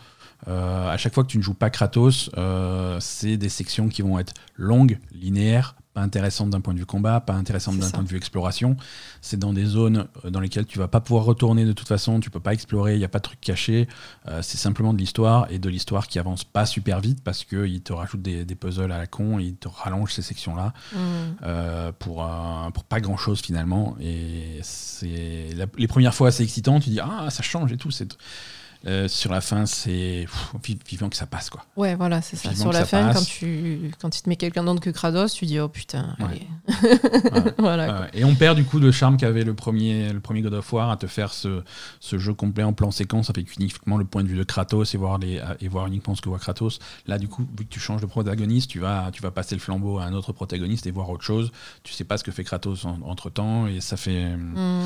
Euh, 0.48 0.90
à 0.90 0.96
chaque 0.96 1.14
fois 1.14 1.22
que 1.22 1.28
tu 1.28 1.38
ne 1.38 1.42
joues 1.44 1.54
pas 1.54 1.70
Kratos, 1.70 2.30
euh, 2.36 2.96
c'est 2.98 3.36
des 3.36 3.48
sections 3.48 3.88
qui 3.88 4.02
vont 4.02 4.18
être 4.18 4.34
longues, 4.56 4.98
linéaires, 5.12 5.76
pas 5.94 6.00
intéressantes 6.02 6.50
d'un 6.50 6.60
point 6.60 6.72
de 6.74 6.78
vue 6.78 6.86
combat, 6.86 7.20
pas 7.20 7.34
intéressantes 7.34 7.74
C'est 7.74 7.80
d'un 7.80 7.90
point 7.90 8.02
de 8.02 8.08
vue 8.08 8.16
exploration. 8.16 8.76
C'est 9.20 9.38
dans 9.38 9.52
des 9.52 9.64
zones 9.64 10.06
euh, 10.24 10.30
dans 10.30 10.40
lesquelles 10.40 10.66
tu 10.66 10.78
vas 10.78 10.88
pas 10.88 11.00
pouvoir 11.00 11.24
retourner 11.24 11.64
de 11.64 11.72
toute 11.72 11.88
façon, 11.88 12.18
tu 12.20 12.30
peux 12.30 12.40
pas 12.40 12.52
explorer, 12.54 12.94
il 12.94 12.98
n'y 12.98 13.04
a 13.04 13.08
pas 13.08 13.18
de 13.18 13.24
truc 13.24 13.40
caché. 13.40 13.88
Euh, 14.28 14.40
c'est 14.42 14.58
simplement 14.58 14.92
de 14.94 14.98
l'histoire 14.98 15.46
et 15.50 15.58
de 15.58 15.68
l'histoire 15.68 16.06
qui 16.06 16.18
avance 16.18 16.44
pas 16.44 16.64
super 16.66 17.00
vite 17.00 17.22
parce 17.22 17.44
qu'il 17.44 17.82
te 17.82 17.92
rajoute 17.92 18.22
des, 18.22 18.44
des 18.44 18.54
puzzles 18.54 18.90
à 18.92 18.98
la 18.98 19.06
con 19.06 19.38
et 19.38 19.44
il 19.44 19.56
te 19.56 19.68
rallonge 19.68 20.12
ces 20.12 20.22
sections-là 20.22 20.72
Mhm. 20.94 21.00
euh, 21.42 21.92
pour, 21.98 22.24
euh, 22.24 22.70
pour 22.70 22.84
pas 22.84 23.00
grand-chose 23.00 23.40
finalement. 23.40 23.96
Et 24.00 24.60
c'est 24.62 25.48
les 25.76 25.86
premières 25.88 26.14
fois 26.14 26.30
c'est 26.30 26.42
excitant, 26.42 26.80
tu 26.80 26.90
dis 26.90 27.00
ah 27.00 27.28
ça 27.30 27.42
change 27.42 27.72
et 27.72 27.76
tout. 27.76 27.90
C'est 27.90 28.16
euh, 28.86 29.06
sur 29.08 29.30
la 29.30 29.40
fin 29.40 29.64
c'est 29.66 30.26
vivant 30.88 31.08
que 31.08 31.16
ça 31.16 31.26
passe 31.26 31.50
quoi. 31.50 31.64
Ouais, 31.76 31.94
voilà, 31.94 32.20
c'est 32.22 32.36
ça. 32.36 32.54
Sur 32.54 32.72
la 32.72 32.84
fin, 32.84 33.06
passe. 33.08 33.16
quand 33.18 33.24
tu, 33.24 33.90
quand 34.00 34.16
il 34.18 34.22
te 34.22 34.28
met 34.28 34.36
quelqu'un 34.36 34.64
d'autre 34.64 34.80
que 34.80 34.90
Kratos, 34.90 35.32
tu 35.34 35.46
dis 35.46 35.60
oh 35.60 35.68
putain, 35.68 36.16
Ouais. 36.18 36.26
allez. 36.26 36.92
Ouais. 37.32 37.54
voilà. 37.58 37.86
quoi. 37.86 38.06
Et 38.14 38.24
on 38.24 38.34
perd 38.34 38.56
du 38.56 38.64
coup 38.64 38.78
le 38.78 38.90
charme 38.92 39.16
qu'avait 39.16 39.44
le 39.44 39.54
premier, 39.54 40.12
le 40.12 40.20
premier 40.20 40.42
God 40.42 40.54
of 40.54 40.72
War 40.72 40.90
à 40.90 40.96
te 40.96 41.06
faire 41.06 41.32
ce, 41.32 41.62
ce 42.00 42.18
jeu 42.18 42.34
complet 42.34 42.64
en 42.64 42.72
plan 42.72 42.90
séquence 42.90 43.30
avec 43.30 43.54
uniquement 43.56 43.96
le 43.96 44.04
point 44.04 44.22
de 44.22 44.28
vue 44.28 44.36
de 44.36 44.44
Kratos 44.44 44.94
et 44.94 44.98
voir, 44.98 45.18
les, 45.18 45.40
et 45.60 45.68
voir 45.68 45.86
uniquement 45.86 46.14
ce 46.14 46.20
que 46.22 46.28
voit 46.28 46.38
Kratos. 46.38 46.78
Là, 47.06 47.18
du 47.18 47.28
coup, 47.28 47.42
vu 47.58 47.64
que 47.64 47.70
tu 47.72 47.80
changes 47.80 48.00
de 48.00 48.06
protagoniste, 48.06 48.70
tu 48.70 48.78
vas, 48.80 49.10
tu 49.12 49.22
vas 49.22 49.30
passer 49.30 49.54
le 49.54 49.60
flambeau 49.60 49.98
à 49.98 50.04
un 50.04 50.12
autre 50.12 50.32
protagoniste 50.32 50.86
et 50.86 50.90
voir 50.90 51.08
autre 51.10 51.24
chose. 51.24 51.52
Tu 51.84 51.92
sais 51.92 52.04
pas 52.04 52.16
ce 52.18 52.24
que 52.24 52.32
fait 52.32 52.44
Kratos 52.44 52.84
en- 52.84 52.98
entre 53.02 53.30
temps 53.30 53.66
et 53.66 53.80
ça 53.80 53.96
fait. 53.96 54.36
Mhm. 54.36 54.82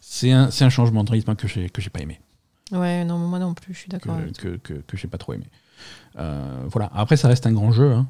C'est 0.00 0.32
un, 0.32 0.48
un 0.60 0.68
changement 0.70 1.02
de 1.02 1.10
rythme 1.10 1.34
que 1.34 1.48
j'ai 1.48 1.70
que 1.70 1.80
j'ai 1.80 1.88
pas 1.90 2.00
aimé, 2.00 2.20
Ouais, 2.72 3.04
non, 3.04 3.18
moi 3.18 3.38
non 3.38 3.54
plus, 3.54 3.74
je 3.74 3.78
suis 3.80 3.88
d'accord. 3.88 4.16
que, 4.38 4.56
que, 4.56 4.74
que 4.74 4.96
j'ai 4.96 5.08
pas 5.08 5.18
trop 5.18 5.32
aimé. 5.34 5.46
Euh, 6.18 6.64
voilà. 6.68 6.90
Après, 6.94 7.16
ça 7.16 7.28
reste 7.28 7.46
un 7.46 7.52
grand 7.52 7.72
jeu. 7.72 7.92
hein. 7.92 8.06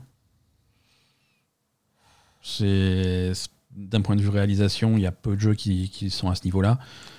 C'est 2.43 3.33
d'un 3.75 4.03
point 4.03 4.15
de 4.15 4.23
vue 4.23 4.29
réalisation, 4.29 4.97
il 4.97 5.01
y 5.01 5.07
a 5.07 5.11
peu 5.13 5.35
de 5.35 5.41
jeux 5.41 5.55
qui, 5.55 5.89
qui 5.91 6.09
sont 6.11 6.29
à 6.31 6.37
ce 6.37 6.45
niveau-là. 6.45 6.79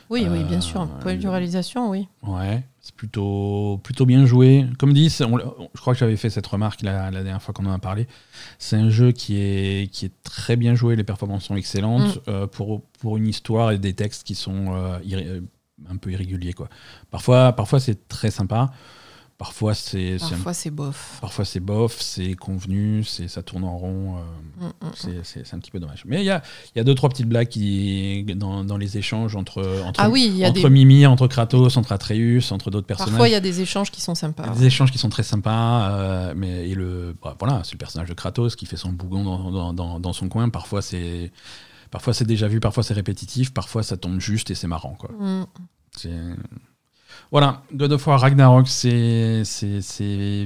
Oui, 0.09 0.25
oui, 0.29 0.43
bien 0.45 0.59
Euh, 0.59 0.61
sûr. 0.61 0.87
Point 1.01 1.15
de 1.15 1.19
vue 1.21 1.27
réalisation, 1.27 1.89
oui. 1.89 2.07
Ouais, 2.21 2.63
c'est 2.79 2.95
plutôt, 2.95 3.81
plutôt 3.83 4.05
bien 4.05 4.25
joué. 4.25 4.65
Comme 4.79 4.93
dit, 4.93 5.13
on- 5.21 5.37
je 5.73 5.81
crois 5.81 5.93
que 5.93 5.99
j'avais 5.99 6.15
fait 6.15 6.29
cette 6.29 6.47
remarque 6.47 6.81
la, 6.83 7.11
la 7.11 7.23
dernière 7.23 7.41
fois 7.41 7.53
qu'on 7.53 7.65
en 7.65 7.73
a 7.73 7.79
parlé. 7.79 8.07
C'est 8.59 8.77
un 8.77 8.89
jeu 8.89 9.11
qui 9.11 9.37
est, 9.37 9.91
qui 9.91 10.05
est 10.05 10.13
très 10.23 10.55
bien 10.55 10.75
joué, 10.75 10.95
les 10.95 11.03
performances 11.03 11.45
sont 11.45 11.55
excellentes 11.57 12.19
euh, 12.29 12.47
pour, 12.47 12.83
pour 12.99 13.17
une 13.17 13.27
histoire 13.27 13.71
et 13.71 13.79
des 13.79 13.93
textes 13.93 14.23
qui 14.23 14.35
sont 14.35 14.67
euh, 14.75 15.41
un 15.89 15.97
peu 15.97 16.11
irréguliers. 16.11 16.53
Quoi. 16.53 16.69
Parfois, 17.11 17.53
parfois 17.53 17.79
c'est 17.79 18.07
très 18.07 18.31
sympa, 18.31 18.71
parfois 19.37 19.73
c'est 19.73 20.17
Parfois, 20.19 20.53
c'est 20.53 20.69
bof. 20.71 21.17
parfois 21.19 21.43
c'est 21.45 21.59
bof, 21.59 21.97
c'est 21.99 22.35
convenu, 22.35 23.03
c'est 23.03 23.27
ça 23.27 23.43
tourne 23.43 23.65
en 23.65 23.77
rond. 23.77 24.15
euh, 24.17 24.21
Mm, 24.57 24.67
mm. 24.67 24.91
c'est- 25.23 25.43
c'est 25.45 25.53
un 25.53 25.59
petit 25.59 25.71
peu 25.71 25.79
dommage. 25.81 26.03
Mais 26.05 26.21
il 26.21 26.25
y 26.25 26.29
a, 26.29 26.41
il 26.73 26.77
y 26.77 26.81
a 26.81 26.85
deux, 26.85 26.95
trois 26.95 27.09
petites 27.09 27.27
blagues 27.27 27.49
qui, 27.49 28.23
dans, 28.35 28.63
dans 28.63 28.77
les 28.77 28.97
échanges 28.97 29.35
entre, 29.35 29.81
entre 29.85 29.99
Ah 30.01 30.09
oui, 30.09 30.41
entre 30.45 30.53
des. 30.61 30.69
Mimir, 30.69 31.11
entre 31.11 31.27
Kratos, 31.27 31.75
entre 31.75 31.91
Atreus, 31.91 32.51
entre 32.53 32.71
d'autres 32.71 32.87
personnages. 32.87 33.11
Parfois, 33.11 33.27
il 33.27 33.33
y 33.33 33.35
a 33.35 33.41
des 33.41 33.59
échanges 33.59 33.91
qui 33.91 33.99
sont 33.99 34.15
sympas. 34.15 34.43
Il 34.45 34.47
y 34.53 34.55
a 34.55 34.59
des 34.59 34.65
échanges 34.67 34.91
qui 34.93 34.97
sont 34.97 35.09
très 35.09 35.23
sympas, 35.23 35.89
euh, 35.91 36.33
mais 36.37 36.69
et 36.69 36.73
le 36.75 37.13
bah, 37.21 37.35
voilà, 37.37 37.61
c'est 37.65 37.73
le 37.73 37.77
personnage 37.77 38.07
de 38.07 38.13
Kratos 38.13 38.55
qui 38.55 38.65
fait 38.65 38.77
son 38.77 38.93
bougon 38.93 39.25
dans, 39.25 39.51
dans, 39.51 39.73
dans- 39.73 39.99
dans 39.99 40.13
son 40.13 40.29
coin. 40.29 40.47
Parfois 40.47 40.81
c'est 40.81 41.33
parfois 41.91 42.13
c'est 42.13 42.25
déjà 42.25 42.47
vu, 42.47 42.61
parfois 42.61 42.83
c'est 42.83 42.93
répétitif, 42.93 43.53
parfois 43.53 43.83
ça 43.83 43.97
tombe 43.97 44.19
juste 44.21 44.49
et 44.51 44.55
c'est 44.55 44.67
marrant 44.67 44.95
quoi. 44.97 45.09
Mm. 45.19 45.45
Voilà, 47.31 47.63
God 47.73 47.93
of 47.93 48.05
Ragnarok, 48.05 48.67
c'est 48.67 49.43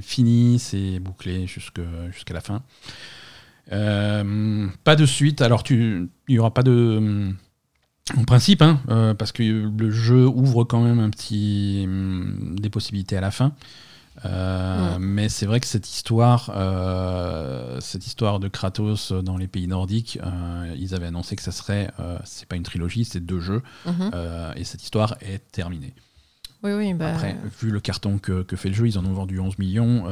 fini, 0.01 0.59
c'est 0.59 0.99
bouclé 0.99 1.47
jusqu'à 1.47 2.33
la 2.33 2.41
fin. 2.41 2.63
Euh, 3.71 4.67
pas 4.83 4.95
de 4.95 5.05
suite. 5.05 5.41
Alors 5.41 5.63
il 5.69 6.09
y 6.27 6.39
aura 6.39 6.53
pas 6.53 6.63
de 6.63 7.33
en 8.17 8.23
principe, 8.23 8.63
hein, 8.63 8.81
euh, 8.89 9.13
parce 9.13 9.31
que 9.31 9.43
le 9.43 9.91
jeu 9.91 10.25
ouvre 10.25 10.63
quand 10.63 10.81
même 10.81 10.99
un 10.99 11.09
petit 11.09 11.87
des 11.87 12.69
possibilités 12.69 13.17
à 13.17 13.21
la 13.21 13.31
fin. 13.31 13.53
Euh, 14.25 14.93
Ouais. 14.93 14.99
Mais 14.99 15.29
c'est 15.29 15.45
vrai 15.45 15.59
que 15.59 15.67
cette 15.67 15.87
histoire, 15.89 16.51
euh, 16.55 17.79
cette 17.79 18.05
histoire 18.05 18.39
de 18.39 18.47
Kratos 18.47 19.11
dans 19.11 19.37
les 19.37 19.47
pays 19.47 19.67
nordiques, 19.67 20.19
euh, 20.23 20.73
ils 20.77 20.93
avaient 20.95 21.07
annoncé 21.07 21.35
que 21.35 21.41
ça 21.41 21.51
serait, 21.51 21.89
c'est 22.25 22.47
pas 22.47 22.55
une 22.55 22.63
trilogie, 22.63 23.05
c'est 23.05 23.19
deux 23.25 23.39
jeux, 23.39 23.61
Mhm. 23.85 24.11
et 24.55 24.63
cette 24.63 24.83
histoire 24.83 25.15
est 25.21 25.39
terminée. 25.51 25.93
Oui, 26.63 26.73
oui, 26.73 26.93
bah, 26.93 27.11
Après, 27.13 27.37
vu 27.61 27.71
le 27.71 27.79
carton 27.79 28.17
que, 28.17 28.41
que 28.43 28.55
fait 28.57 28.67
le 28.69 28.75
jeu, 28.75 28.87
ils 28.87 28.97
en 28.99 29.05
ont 29.05 29.13
vendu 29.13 29.39
11 29.39 29.57
millions. 29.59 30.03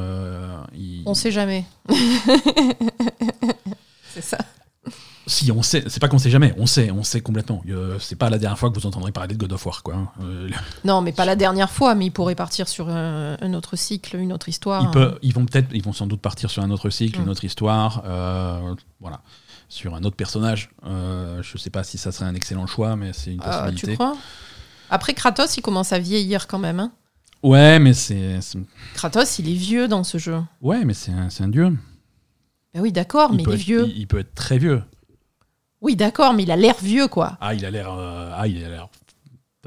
ils- 0.74 1.02
on 1.06 1.14
sait 1.14 1.30
jamais. 1.32 1.64
c'est 4.08 4.22
ça. 4.22 4.38
Si, 5.28 5.52
on 5.52 5.62
sait, 5.62 5.84
c'est 5.88 6.00
pas 6.00 6.08
qu'on 6.08 6.18
sait 6.18 6.30
jamais, 6.30 6.54
on 6.56 6.66
sait, 6.66 6.90
on 6.90 7.02
sait 7.04 7.20
complètement. 7.20 7.62
Euh, 7.68 7.98
c'est 8.00 8.16
pas 8.16 8.30
la 8.30 8.38
dernière 8.38 8.58
fois 8.58 8.70
que 8.70 8.74
vous 8.80 8.86
entendrez 8.86 9.12
parler 9.12 9.34
de 9.34 9.38
God 9.38 9.52
of 9.52 9.64
War, 9.66 9.82
quoi. 9.82 9.94
hein. 9.94 10.08
Euh, 10.22 10.48
Non, 10.84 11.02
mais 11.02 11.12
pas 11.12 11.24
la 11.26 11.36
dernière 11.36 11.70
fois, 11.70 11.94
mais 11.94 12.06
il 12.06 12.10
pourrait 12.10 12.34
partir 12.34 12.66
sur 12.66 12.88
un, 12.88 13.36
un 13.40 13.54
autre 13.54 13.76
cycle, 13.76 14.16
une 14.16 14.32
autre 14.32 14.48
histoire. 14.48 14.82
ils, 14.82 14.90
peuvent- 14.90 15.18
ils 15.22 15.34
vont 15.34 15.44
peut-être, 15.44 15.68
ils 15.72 15.82
vont 15.82 15.92
sans 15.92 16.06
doute 16.06 16.20
partir 16.22 16.50
sur 16.50 16.62
un 16.62 16.70
autre 16.70 16.88
cycle, 16.90 17.20
une 17.20 17.28
autre 17.28 17.44
histoire, 17.44 18.02
euh, 18.06 18.74
voilà, 19.00 19.20
sur 19.68 19.94
un 19.94 20.02
autre 20.04 20.16
personnage. 20.16 20.70
Euh, 20.86 21.42
je 21.42 21.58
sais 21.58 21.70
pas 21.70 21.84
si 21.84 21.98
ça 21.98 22.10
serait 22.10 22.24
un 22.26 22.34
excellent 22.34 22.66
choix, 22.66 22.96
mais 22.96 23.12
c'est 23.12 23.32
une 23.34 23.40
Ah, 23.44 23.66
tu 23.66 23.72
possibilité. 23.72 23.94
crois? 23.96 24.16
Après, 24.90 25.12
Kratos, 25.12 25.56
il 25.58 25.60
commence 25.62 25.92
à 25.92 25.98
vieillir 25.98 26.46
quand 26.46 26.58
même. 26.58 26.80
hein. 26.80 26.90
ouais, 27.42 27.78
mais 27.78 27.92
c'est, 27.92 28.40
c'est- 28.40 28.58
Kratos, 28.94 29.38
il 29.38 29.50
est 29.50 29.54
vieux 29.54 29.88
dans 29.88 30.04
ce 30.04 30.16
jeu. 30.16 30.38
ouais, 30.62 30.84
mais 30.86 30.94
c'est 30.94 31.12
un, 31.12 31.28
c'est 31.28 31.44
un 31.44 31.48
dieu. 31.48 31.76
Ben 32.74 32.80
oui, 32.80 32.92
d'accord, 32.92 33.32
mais 33.32 33.42
il 33.42 33.50
est 33.52 33.56
vieux. 33.56 33.86
il- 33.88 33.98
il 33.98 34.06
peut 34.06 34.20
être 34.20 34.34
très 34.34 34.56
vieux. 34.58 34.82
Oui, 35.80 35.96
d'accord, 35.96 36.34
mais 36.34 36.42
il 36.42 36.50
a 36.50 36.56
l'air 36.56 36.74
vieux, 36.82 37.06
quoi. 37.08 37.36
Ah, 37.40 37.54
il 37.54 37.64
a 37.64 37.70
l'air, 37.70 37.88
euh, 37.96 38.30
ah, 38.36 38.46
il 38.48 38.62
a 38.64 38.68
l'air 38.68 38.88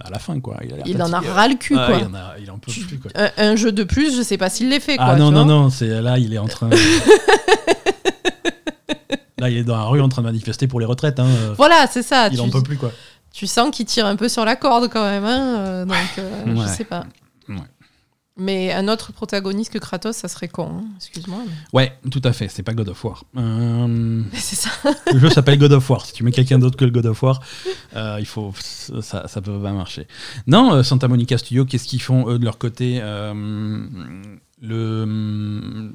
à 0.04 0.10
la 0.10 0.20
fin, 0.20 0.40
quoi. 0.40 0.58
Il, 0.64 0.74
a 0.74 0.78
l'air 0.78 0.86
Il 0.88 1.02
en 1.02 1.08
a 1.14 1.22
fatigué. 1.22 1.32
ras 1.34 1.48
le 1.48 1.56
cul, 1.56 1.76
Ah, 1.78 1.86
quoi. 1.88 1.98
Il 2.00 2.06
en, 2.06 2.14
a, 2.16 2.34
il 2.42 2.52
en 2.52 2.58
peut 2.58 2.72
plus, 2.72 3.00
quoi. 3.00 3.12
Un, 3.16 3.30
un 3.38 3.56
jeu 3.56 3.72
de 3.72 3.84
plus, 3.84 4.16
je 4.18 4.22
sais 4.22 4.38
pas 4.38 4.50
s'il 4.50 4.70
l'est 4.70 4.80
fait, 4.80 4.98
quoi. 4.98 5.06
Ah 5.10 5.16
non, 5.16 5.30
tu 5.30 5.36
non, 5.36 5.46
vois. 5.46 5.54
non, 5.54 5.70
c'est 5.70 6.02
là, 6.02 6.18
il 6.18 6.34
est 6.34 6.38
en 6.38 6.48
train. 6.48 6.70
là, 9.38 9.50
il 9.50 9.58
est 9.58 9.64
dans 9.64 9.78
la 9.78 9.84
rue 9.84 10.02
en 10.02 10.10
train 10.10 10.22
de 10.22 10.28
manifester 10.28 10.68
pour 10.68 10.80
les 10.80 10.86
retraites. 10.86 11.20
Hein. 11.20 11.28
Voilà, 11.58 11.88
c'est 11.90 12.04
ça. 12.04 12.28
il 12.28 12.36
tu, 12.36 12.42
en 12.42 12.50
peut 12.50 12.62
plus, 12.64 12.78
quoi. 12.78 12.92
tu 13.34 13.48
sens 13.48 13.76
qu'il 13.76 13.86
tire 13.86 14.06
un 14.06 14.16
peu 14.16 14.30
sur 14.30 14.46
la 14.46 14.56
corde 14.56 14.90
quand 14.90 15.04
même, 15.04 15.26
hein, 15.26 15.56
euh, 15.58 15.86
donc 15.86 15.96
euh, 16.20 16.44
je 16.48 16.52
Ouais. 16.62 16.68
sais 16.68 16.84
pas. 16.84 17.06
Mais 18.38 18.72
un 18.72 18.88
autre 18.88 19.12
protagoniste 19.12 19.74
que 19.74 19.78
Kratos, 19.78 20.16
ça 20.16 20.28
serait 20.30 20.48
con. 20.48 20.70
hein. 20.80 20.86
Excuse-moi. 20.98 21.40
mais- 21.46 21.52
Ouais, 21.74 22.00
tout 22.10 22.22
à 22.24 22.32
fait. 22.34 22.48
C'est 22.48 22.64
pas 22.64 22.74
God 22.74 22.88
of 22.90 23.04
War. 23.04 23.26
Euh, 23.38 24.24
C'est 24.34 24.56
ça. 24.56 24.70
le 25.14 25.20
jeu 25.20 25.30
s'appelle 25.30 25.60
God 25.60 25.74
of 25.74 25.90
War. 25.90 26.06
Si 26.06 26.14
tu 26.14 26.24
mets 26.24 26.32
quelqu'un 26.32 26.58
d'autre 26.58 26.78
que 26.78 26.86
le 26.86 26.92
God 26.92 27.06
of 27.08 27.22
War, 27.22 27.42
euh, 27.96 28.18
il 28.20 28.26
faut, 28.26 28.54
ça, 28.58 29.28
ça 29.28 29.42
peut 29.42 29.62
pas 29.62 29.74
marcher. 29.74 30.08
Non, 30.48 30.74
euh, 30.74 30.84
Santa 30.84 31.08
Monica 31.10 31.38
Studio, 31.38 31.66
qu'est-ce 31.66 31.86
qu'ils 31.88 32.02
font 32.02 32.30
eux 32.30 32.40
de 32.40 32.46
leur 32.46 32.58
côté 32.58 33.02
Le 34.62 35.92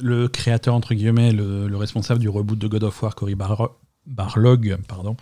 le 0.00 0.26
créateur 0.26 0.74
entre 0.74 0.92
guillemets, 0.94 1.30
le, 1.30 1.68
le 1.68 1.76
responsable 1.76 2.18
du 2.18 2.28
reboot 2.28 2.58
de 2.58 2.66
God 2.66 2.82
of 2.84 3.00
War, 3.02 3.14
Cory 3.14 3.36
Bar- 3.36 3.76
Barlog, 4.06 4.76
pardon. 4.88 5.16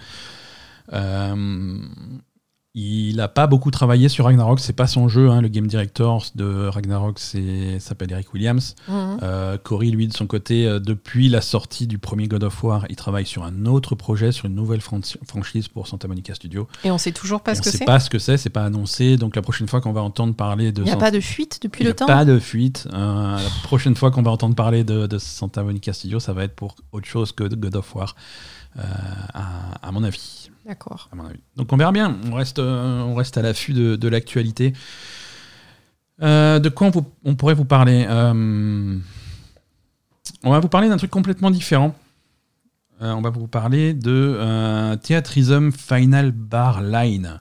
euh, 0.94 1.78
il 2.74 3.16
n'a 3.16 3.28
pas 3.28 3.46
beaucoup 3.46 3.70
travaillé 3.70 4.08
sur 4.08 4.24
Ragnarok, 4.24 4.58
c'est 4.58 4.72
pas 4.72 4.86
son 4.86 5.06
jeu. 5.06 5.28
hein. 5.28 5.42
Le 5.42 5.48
game 5.48 5.66
director 5.66 6.24
de 6.34 6.68
Ragnarok 6.68 7.18
s'appelle 7.18 8.10
Eric 8.12 8.32
Williams. 8.32 8.74
Mhm. 8.88 9.18
Euh, 9.22 9.58
Cory, 9.62 9.90
lui, 9.90 10.08
de 10.08 10.14
son 10.14 10.26
côté, 10.26 10.66
euh, 10.66 10.80
depuis 10.80 11.28
la 11.28 11.42
sortie 11.42 11.86
du 11.86 11.98
premier 11.98 12.28
God 12.28 12.44
of 12.44 12.64
War, 12.64 12.86
il 12.88 12.96
travaille 12.96 13.26
sur 13.26 13.44
un 13.44 13.66
autre 13.66 13.94
projet, 13.94 14.32
sur 14.32 14.46
une 14.46 14.54
nouvelle 14.54 14.80
fran- 14.80 15.00
franchise 15.28 15.68
pour 15.68 15.86
Santa 15.86 16.08
Monica 16.08 16.34
Studio. 16.34 16.66
Et 16.82 16.90
on 16.90 16.96
sait 16.96 17.12
toujours 17.12 17.42
pas 17.42 17.52
Et 17.52 17.56
ce 17.56 17.60
on 17.60 17.64
que 17.64 17.70
sait 17.70 17.76
c'est. 17.78 17.84
pas 17.84 18.00
ce 18.00 18.08
que 18.08 18.18
c'est, 18.18 18.38
c'est 18.38 18.48
pas 18.48 18.64
annoncé. 18.64 19.18
Donc 19.18 19.36
la 19.36 19.42
prochaine 19.42 19.68
fois 19.68 19.82
qu'on 19.82 19.92
va 19.92 20.00
entendre 20.00 20.34
parler 20.34 20.72
de 20.72 20.80
Il 20.80 20.86
n'y 20.86 20.90
a 20.92 20.96
pas 20.96 21.10
de 21.10 21.20
fuite 21.20 21.60
depuis 21.62 21.82
il 21.82 21.88
le 21.88 21.90
a 21.90 21.94
temps. 21.94 22.06
pas 22.06 22.24
de 22.24 22.38
fuite. 22.38 22.88
Euh, 22.94 23.36
la 23.36 23.50
prochaine 23.64 23.96
fois 23.96 24.10
qu'on 24.10 24.22
va 24.22 24.30
entendre 24.30 24.54
parler 24.54 24.82
de, 24.82 25.06
de 25.06 25.18
Santa 25.18 25.62
Monica 25.62 25.92
Studio, 25.92 26.20
ça 26.20 26.32
va 26.32 26.44
être 26.44 26.54
pour 26.56 26.74
autre 26.92 27.06
chose 27.06 27.32
que 27.32 27.44
de 27.44 27.54
God 27.54 27.76
of 27.76 27.94
War, 27.94 28.16
euh, 28.78 28.82
à, 29.34 29.86
à 29.86 29.92
mon 29.92 30.02
avis. 30.04 30.41
D'accord. 30.66 31.08
à 31.12 31.16
mon 31.16 31.24
avis. 31.26 31.40
Donc 31.56 31.72
on 31.72 31.76
verra 31.76 31.92
bien, 31.92 32.16
on 32.30 32.34
reste, 32.34 32.58
euh, 32.58 33.00
on 33.02 33.14
reste 33.14 33.36
à 33.36 33.42
l'affût 33.42 33.72
de, 33.72 33.96
de 33.96 34.08
l'actualité. 34.08 34.72
Euh, 36.22 36.58
de 36.60 36.68
quoi 36.68 36.86
on, 36.86 36.90
vous- 36.90 37.10
on 37.24 37.34
pourrait 37.34 37.54
vous 37.54 37.64
parler 37.64 38.06
Euh, 38.08 38.98
On 40.44 40.50
va 40.50 40.60
vous 40.60 40.68
parler 40.68 40.88
d'un 40.88 40.96
truc 40.96 41.10
complètement 41.10 41.50
différent. 41.50 41.94
Euh, 43.00 43.12
on 43.12 43.20
va 43.22 43.30
vous 43.30 43.48
parler 43.48 43.92
de 43.94 44.94
Theatrism 45.02 45.72
Final 45.72 46.30
Bar 46.30 46.80
Line. 46.82 47.40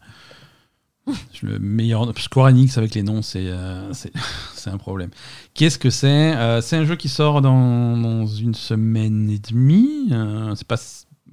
Le 1.43 1.59
meilleur 1.59 2.17
Square 2.17 2.47
Enix 2.47 2.77
avec 2.77 2.95
les 2.95 3.03
noms, 3.03 3.21
c'est 3.21 3.51
un 4.65 4.77
problème. 4.77 5.09
Qu'est-ce 5.53 5.77
que 5.77 5.89
c'est 5.91 6.61
C'est 6.61 6.77
un 6.77 6.85
jeu 6.85 6.95
qui 6.95 7.09
sort 7.09 7.41
dans, 7.41 7.97
dans 7.97 8.25
une 8.25 8.55
semaine 8.55 9.29
et 9.29 9.37
demie. 9.39 10.09
c'est 10.55 10.67
pas 10.67 10.77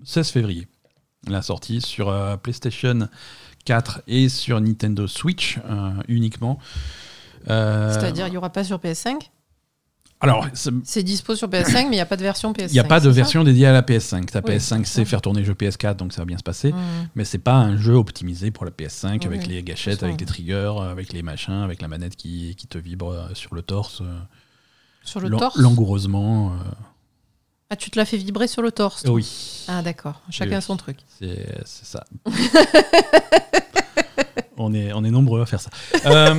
16 0.05 0.29
février 0.31 0.67
la 1.33 1.43
sortie 1.43 1.81
sur 1.81 2.09
euh, 2.09 2.37
PlayStation 2.37 3.09
4 3.65 4.03
et 4.07 4.29
sur 4.29 4.61
Nintendo 4.61 5.07
Switch 5.07 5.59
euh, 5.69 5.91
uniquement. 6.09 6.59
Euh, 7.49 7.93
C'est-à-dire, 7.93 8.27
il 8.27 8.31
n'y 8.31 8.37
aura 8.37 8.51
pas 8.51 8.65
sur 8.65 8.79
PS5 8.79 9.31
Alors, 10.21 10.47
c'est- 10.55 11.03
dispo 11.03 11.37
sur 11.37 11.49
PS5, 11.49 11.85
mais 11.85 11.85
il 11.85 11.91
n'y 11.91 12.01
a 12.01 12.07
pas 12.07 12.17
de 12.17 12.23
version 12.23 12.53
PS5. 12.53 12.69
il 12.71 12.73
n'y 12.73 12.79
a 12.81 12.85
pas 12.85 13.01
de 13.01 13.09
version 13.09 13.45
dédiée 13.45 13.67
à 13.67 13.73
la 13.73 13.83
PS5. 13.83 14.27
Ta 14.27 14.41
Oui, 14.41 14.57
PS5 14.57 14.85
sait 14.85 15.05
faire 15.05 15.23
tourner 15.23 15.41
le 15.41 15.47
jeu 15.47 15.55
PS4, 15.55 15.97
donc 15.97 16.13
ça 16.13 16.23
va 16.23 16.27
bien 16.27 16.39
se 16.39 16.43
passer. 16.43 16.73
Mhm. 16.73 17.09
Mais 17.15 17.25
c'est 17.25 17.39
pas 17.39 17.55
un 17.55 17.77
jeu 17.77 17.95
optimisé 17.95 18.51
pour 18.51 18.65
la 18.65 18.71
PS5 18.71 19.25
avec 19.27 19.47
les 19.47 19.63
gâchettes, 19.63 20.03
avec 20.03 20.21
les 20.21 20.27
triggers, 20.27 20.75
avec 20.91 21.13
les 21.13 21.23
machins, 21.23 21.63
avec 21.63 21.81
la 21.81 21.89
manette 21.89 22.17
qui, 22.17 22.55
qui 22.57 22.67
te 22.67 22.79
vibre 22.79 23.29
sur 23.35 23.55
le 23.55 23.63
torse, 23.63 24.03
Sur 25.05 25.21
le 25.21 25.31
torse 25.31 25.57
langoureusement. 25.57 26.53
Ah, 27.71 27.77
tu 27.77 27.91
te 27.91 27.99
l'as 27.99 28.07
fait 28.07 28.17
vibrer 28.17 28.49
sur 28.49 28.63
le 28.63 28.73
torse 28.73 29.03
toi 29.03 29.13
Oui. 29.13 29.65
Ah, 29.69 29.83
d'accord. 29.83 30.23
Chacun 30.31 30.57
Oui. 30.57 30.63
son 30.63 30.77
truc. 30.79 30.97
C'est 31.19 31.47
c'est 31.67 31.85
ça. 31.85 32.05
on, 34.57 34.73
est, 34.73 34.93
on 34.95 35.05
est 35.05 35.11
nombreux 35.11 35.43
à 35.43 35.47
faire 35.47 35.61
ça. 35.61 35.69
Euh, 36.07 36.35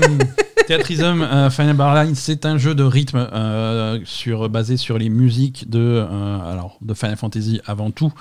Theatrism 0.65 1.21
euh, 1.21 1.51
Final 1.51 1.75
Bar 1.75 1.93
Line, 2.03 2.15
c'est 2.15 2.47
un 2.47 2.57
jeu 2.57 2.73
de 2.73 2.83
rythme 2.83 3.29
euh, 3.31 3.99
sur, 4.05 4.49
basé 4.49 4.75
sur 4.75 4.97
les 4.97 5.09
musiques 5.09 5.69
de, 5.69 5.79
euh, 5.79 6.51
alors, 6.51 6.79
de 6.81 6.95
Final 6.95 7.15
Fantasy 7.17 7.61
avant 7.67 7.91
tout, 7.91 8.11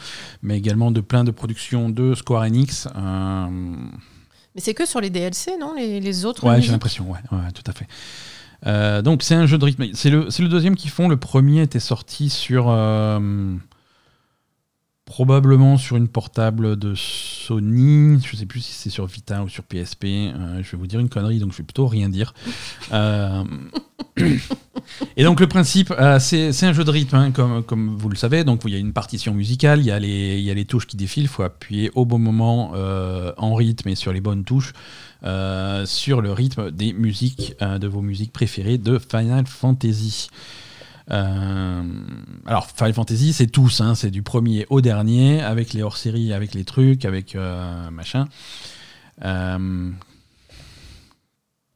mais 0.42 0.58
également 0.58 0.90
de 0.90 1.00
plein 1.00 1.24
de 1.24 1.30
productions 1.30 1.88
de 1.88 2.14
Square 2.14 2.42
Enix. 2.42 2.88
Mais 4.54 4.60
c'est 4.60 4.74
que 4.74 4.84
sur 4.86 5.00
les 5.00 5.08
DLC, 5.08 5.56
non? 5.58 5.74
Les, 5.74 6.00
les 6.00 6.24
autres 6.26 6.46
Ouais, 6.46 6.60
j'ai 6.60 6.72
l'impression, 6.72 7.10
ouais, 7.10 7.18
ouais, 7.32 7.52
tout 7.54 7.62
à 7.66 7.72
fait. 7.72 7.86
Euh, 8.66 9.02
donc 9.02 9.22
c'est 9.22 9.34
un 9.34 9.46
jeu 9.46 9.58
de 9.58 9.64
rythme. 9.64 9.86
C'est 9.94 10.10
le, 10.10 10.26
le 10.26 10.48
deuxième 10.48 10.74
qu'ils 10.76 10.90
font. 10.90 11.08
Le 11.08 11.16
premier 11.16 11.62
était 11.62 11.80
sorti 11.80 12.28
sur 12.28 12.66
euh, 12.68 13.54
probablement 15.08 15.78
sur 15.78 15.96
une 15.96 16.06
portable 16.06 16.76
de 16.76 16.92
Sony. 16.94 18.20
Je 18.22 18.36
sais 18.36 18.44
plus 18.44 18.60
si 18.60 18.74
c'est 18.74 18.90
sur 18.90 19.06
Vita 19.06 19.42
ou 19.42 19.48
sur 19.48 19.64
PSP. 19.64 20.04
Euh, 20.04 20.62
je 20.62 20.72
vais 20.72 20.76
vous 20.76 20.86
dire 20.86 21.00
une 21.00 21.08
connerie, 21.08 21.38
donc 21.38 21.52
je 21.52 21.56
vais 21.56 21.64
plutôt 21.64 21.86
rien 21.86 22.10
dire. 22.10 22.34
Euh, 22.92 23.42
Et 25.16 25.24
donc 25.24 25.40
le 25.40 25.46
principe, 25.46 25.94
euh, 25.98 26.18
c'est 26.18 26.62
un 26.62 26.74
jeu 26.74 26.84
de 26.84 26.90
rythme, 26.90 27.16
hein, 27.16 27.32
comme, 27.32 27.96
vous 27.96 28.10
le 28.10 28.16
savez. 28.16 28.44
Donc 28.44 28.60
il 28.66 28.72
y 28.72 28.76
a 28.76 28.78
une 28.78 28.92
partition 28.92 29.32
musicale, 29.32 29.80
il 29.80 29.86
y 29.86 29.90
a 29.90 29.98
les, 29.98 30.38
il 30.38 30.44
y 30.44 30.50
a 30.50 30.54
les 30.54 30.66
touches 30.66 30.86
qui 30.86 30.98
défilent, 30.98 31.24
il 31.24 31.28
faut 31.28 31.42
appuyer 31.42 31.90
au 31.94 32.04
bon 32.04 32.18
moment 32.18 32.72
en 32.74 33.54
rythme 33.54 33.88
et 33.88 33.94
sur 33.94 34.12
les 34.12 34.20
bonnes 34.20 34.44
touches 34.44 34.74
sur 35.86 36.20
le 36.20 36.32
rythme 36.32 36.70
des 36.70 36.92
musiques, 36.92 37.54
de 37.60 37.88
vos 37.88 38.02
musiques 38.02 38.32
préférées 38.32 38.76
de 38.76 38.98
Final 38.98 39.46
Fantasy. 39.46 40.28
Euh, 41.10 41.82
alors 42.46 42.66
Final 42.66 42.94
Fantasy, 42.94 43.32
c'est 43.32 43.46
tous, 43.46 43.80
hein, 43.80 43.94
c'est 43.94 44.10
du 44.10 44.22
premier 44.22 44.66
au 44.70 44.80
dernier, 44.80 45.42
avec 45.42 45.72
les 45.72 45.82
hors-séries, 45.82 46.32
avec 46.32 46.54
les 46.54 46.64
trucs, 46.64 47.04
avec 47.04 47.34
euh, 47.34 47.90
machin. 47.90 48.28
Euh, 49.24 49.90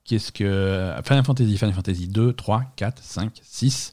Qu'est-ce 0.04 0.32
que. 0.32 0.94
Final 1.04 1.24
Fantasy, 1.24 1.56
Final 1.56 1.74
Fantasy 1.74 2.08
2, 2.08 2.32
3, 2.34 2.64
4, 2.76 3.02
5, 3.02 3.40
6, 3.42 3.92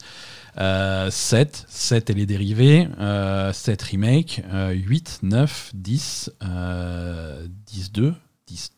euh, 0.57 1.09
7, 1.11 1.65
7 1.69 2.09
et 2.09 2.13
les 2.13 2.25
dérivés, 2.25 2.89
euh, 2.99 3.53
7 3.53 3.81
remake, 3.83 4.41
euh, 4.51 4.71
8, 4.71 5.19
9, 5.21 5.71
10, 5.75 6.31
euh, 6.43 7.47
10, 7.67 7.91
2, 7.93 8.15
10, 8.47 8.71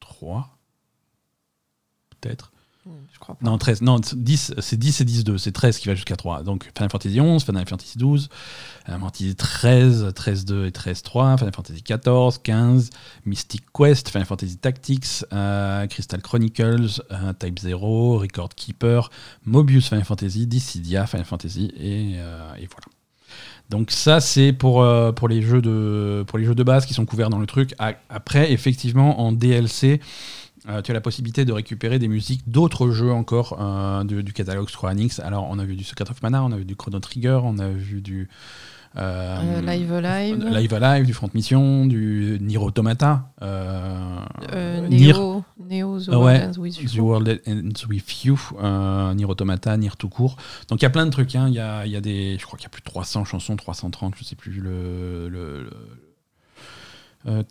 3, 0.00 0.56
peut-être. 2.20 2.53
Crois 3.24 3.36
pas. 3.36 3.46
Non, 3.46 3.56
13, 3.56 3.80
non, 3.80 4.00
10, 4.14 4.54
c'est 4.58 4.76
10 4.76 5.00
et 5.00 5.04
10, 5.06 5.24
2, 5.24 5.38
c'est 5.38 5.50
13 5.50 5.78
qui 5.78 5.88
va 5.88 5.94
jusqu'à 5.94 6.14
3. 6.14 6.42
Donc 6.42 6.70
Final 6.76 6.90
Fantasy 6.90 7.20
11, 7.22 7.42
Final 7.42 7.66
Fantasy 7.66 7.96
12, 7.96 8.28
Final 8.84 9.00
Fantasy 9.00 9.34
13, 9.34 10.12
13, 10.14 10.44
2 10.44 10.66
et 10.66 10.72
13, 10.72 11.02
3, 11.02 11.38
Final 11.38 11.54
Fantasy 11.54 11.82
14, 11.82 12.38
15, 12.42 12.90
Mystic 13.24 13.62
Quest, 13.72 14.10
Final 14.10 14.26
Fantasy 14.26 14.58
Tactics, 14.58 15.24
euh, 15.32 15.86
Crystal 15.86 16.20
Chronicles, 16.20 17.00
euh, 17.12 17.32
Type 17.32 17.60
0, 17.60 18.18
Record 18.18 18.50
Keeper, 18.54 19.08
Mobius 19.46 19.88
Final 19.88 20.04
Fantasy, 20.04 20.46
Dissidia 20.46 21.06
Final 21.06 21.24
Fantasy, 21.24 21.72
et, 21.78 22.16
euh, 22.18 22.54
et 22.56 22.66
voilà. 22.66 22.88
Donc 23.70 23.90
ça 23.90 24.20
c'est 24.20 24.52
pour, 24.52 24.82
euh, 24.82 25.12
les 25.28 25.40
jeux 25.40 25.62
de, 25.62 26.62
base 26.62 26.84
qui 26.84 26.92
sont 26.92 27.06
couverts 27.06 27.30
dans 27.30 27.38
le 27.38 27.46
truc. 27.46 27.74
Après, 27.78 28.52
effectivement, 28.52 29.22
en 29.22 29.32
DLC, 29.32 30.00
euh, 30.68 30.82
tu 30.82 30.90
as 30.90 30.94
la 30.94 31.00
possibilité 31.00 31.44
de 31.44 31.52
récupérer 31.52 31.98
des 31.98 32.08
musiques 32.08 32.48
d'autres 32.48 32.90
jeux 32.90 33.12
encore 33.12 33.58
euh, 33.60 34.04
du, 34.04 34.22
du 34.22 34.32
catalogue 34.32 34.68
Square. 34.70 34.94
Alors, 35.22 35.46
on 35.50 35.58
a 35.58 35.64
vu 35.64 35.76
du 35.76 35.84
Secret 35.84 36.10
of 36.10 36.22
Mana, 36.22 36.42
on 36.44 36.52
a 36.52 36.56
vu 36.56 36.64
du 36.64 36.76
Chrono 36.76 36.98
Trigger, 37.00 37.40
on 37.44 37.58
a 37.58 37.68
vu 37.68 38.00
du 38.00 38.28
euh, 38.96 39.60
Live 39.62 39.92
Alive. 39.92 40.44
Live 40.46 40.74
Alive, 40.74 41.04
du 41.04 41.12
Front 41.12 41.28
Mission, 41.34 41.84
du 41.86 42.38
Nier 42.40 42.58
Automata, 42.58 43.32
Nier, 44.88 45.12
Neo. 45.58 46.00
The 46.00 46.08
World 46.08 46.24
ouais, 46.24 46.44
Ends 46.46 46.58
With 46.60 46.74
The 46.76 46.94
You. 46.94 47.04
World 47.04 47.40
Ends 47.46 47.86
With 47.88 48.24
You, 48.24 48.38
euh, 48.62 49.14
Nier 49.14 49.24
Automata, 49.24 49.76
Nier 49.76 49.90
tout 49.98 50.08
court. 50.08 50.36
Donc 50.68 50.80
il 50.80 50.84
y 50.84 50.86
a 50.86 50.90
plein 50.90 51.06
de 51.06 51.10
trucs. 51.10 51.34
hein. 51.34 51.48
Il 51.48 51.54
y, 51.54 51.60
a, 51.60 51.86
y 51.86 51.96
a 51.96 52.00
des, 52.00 52.36
je 52.38 52.44
crois 52.46 52.56
qu'il 52.58 52.64
y 52.64 52.66
a 52.66 52.70
plus 52.70 52.82
de 52.82 52.86
300 52.86 53.24
chansons, 53.24 53.56
330, 53.56 54.14
je 54.16 54.24
sais 54.24 54.36
plus 54.36 54.52
le. 54.60 55.68
euh. 57.26 57.42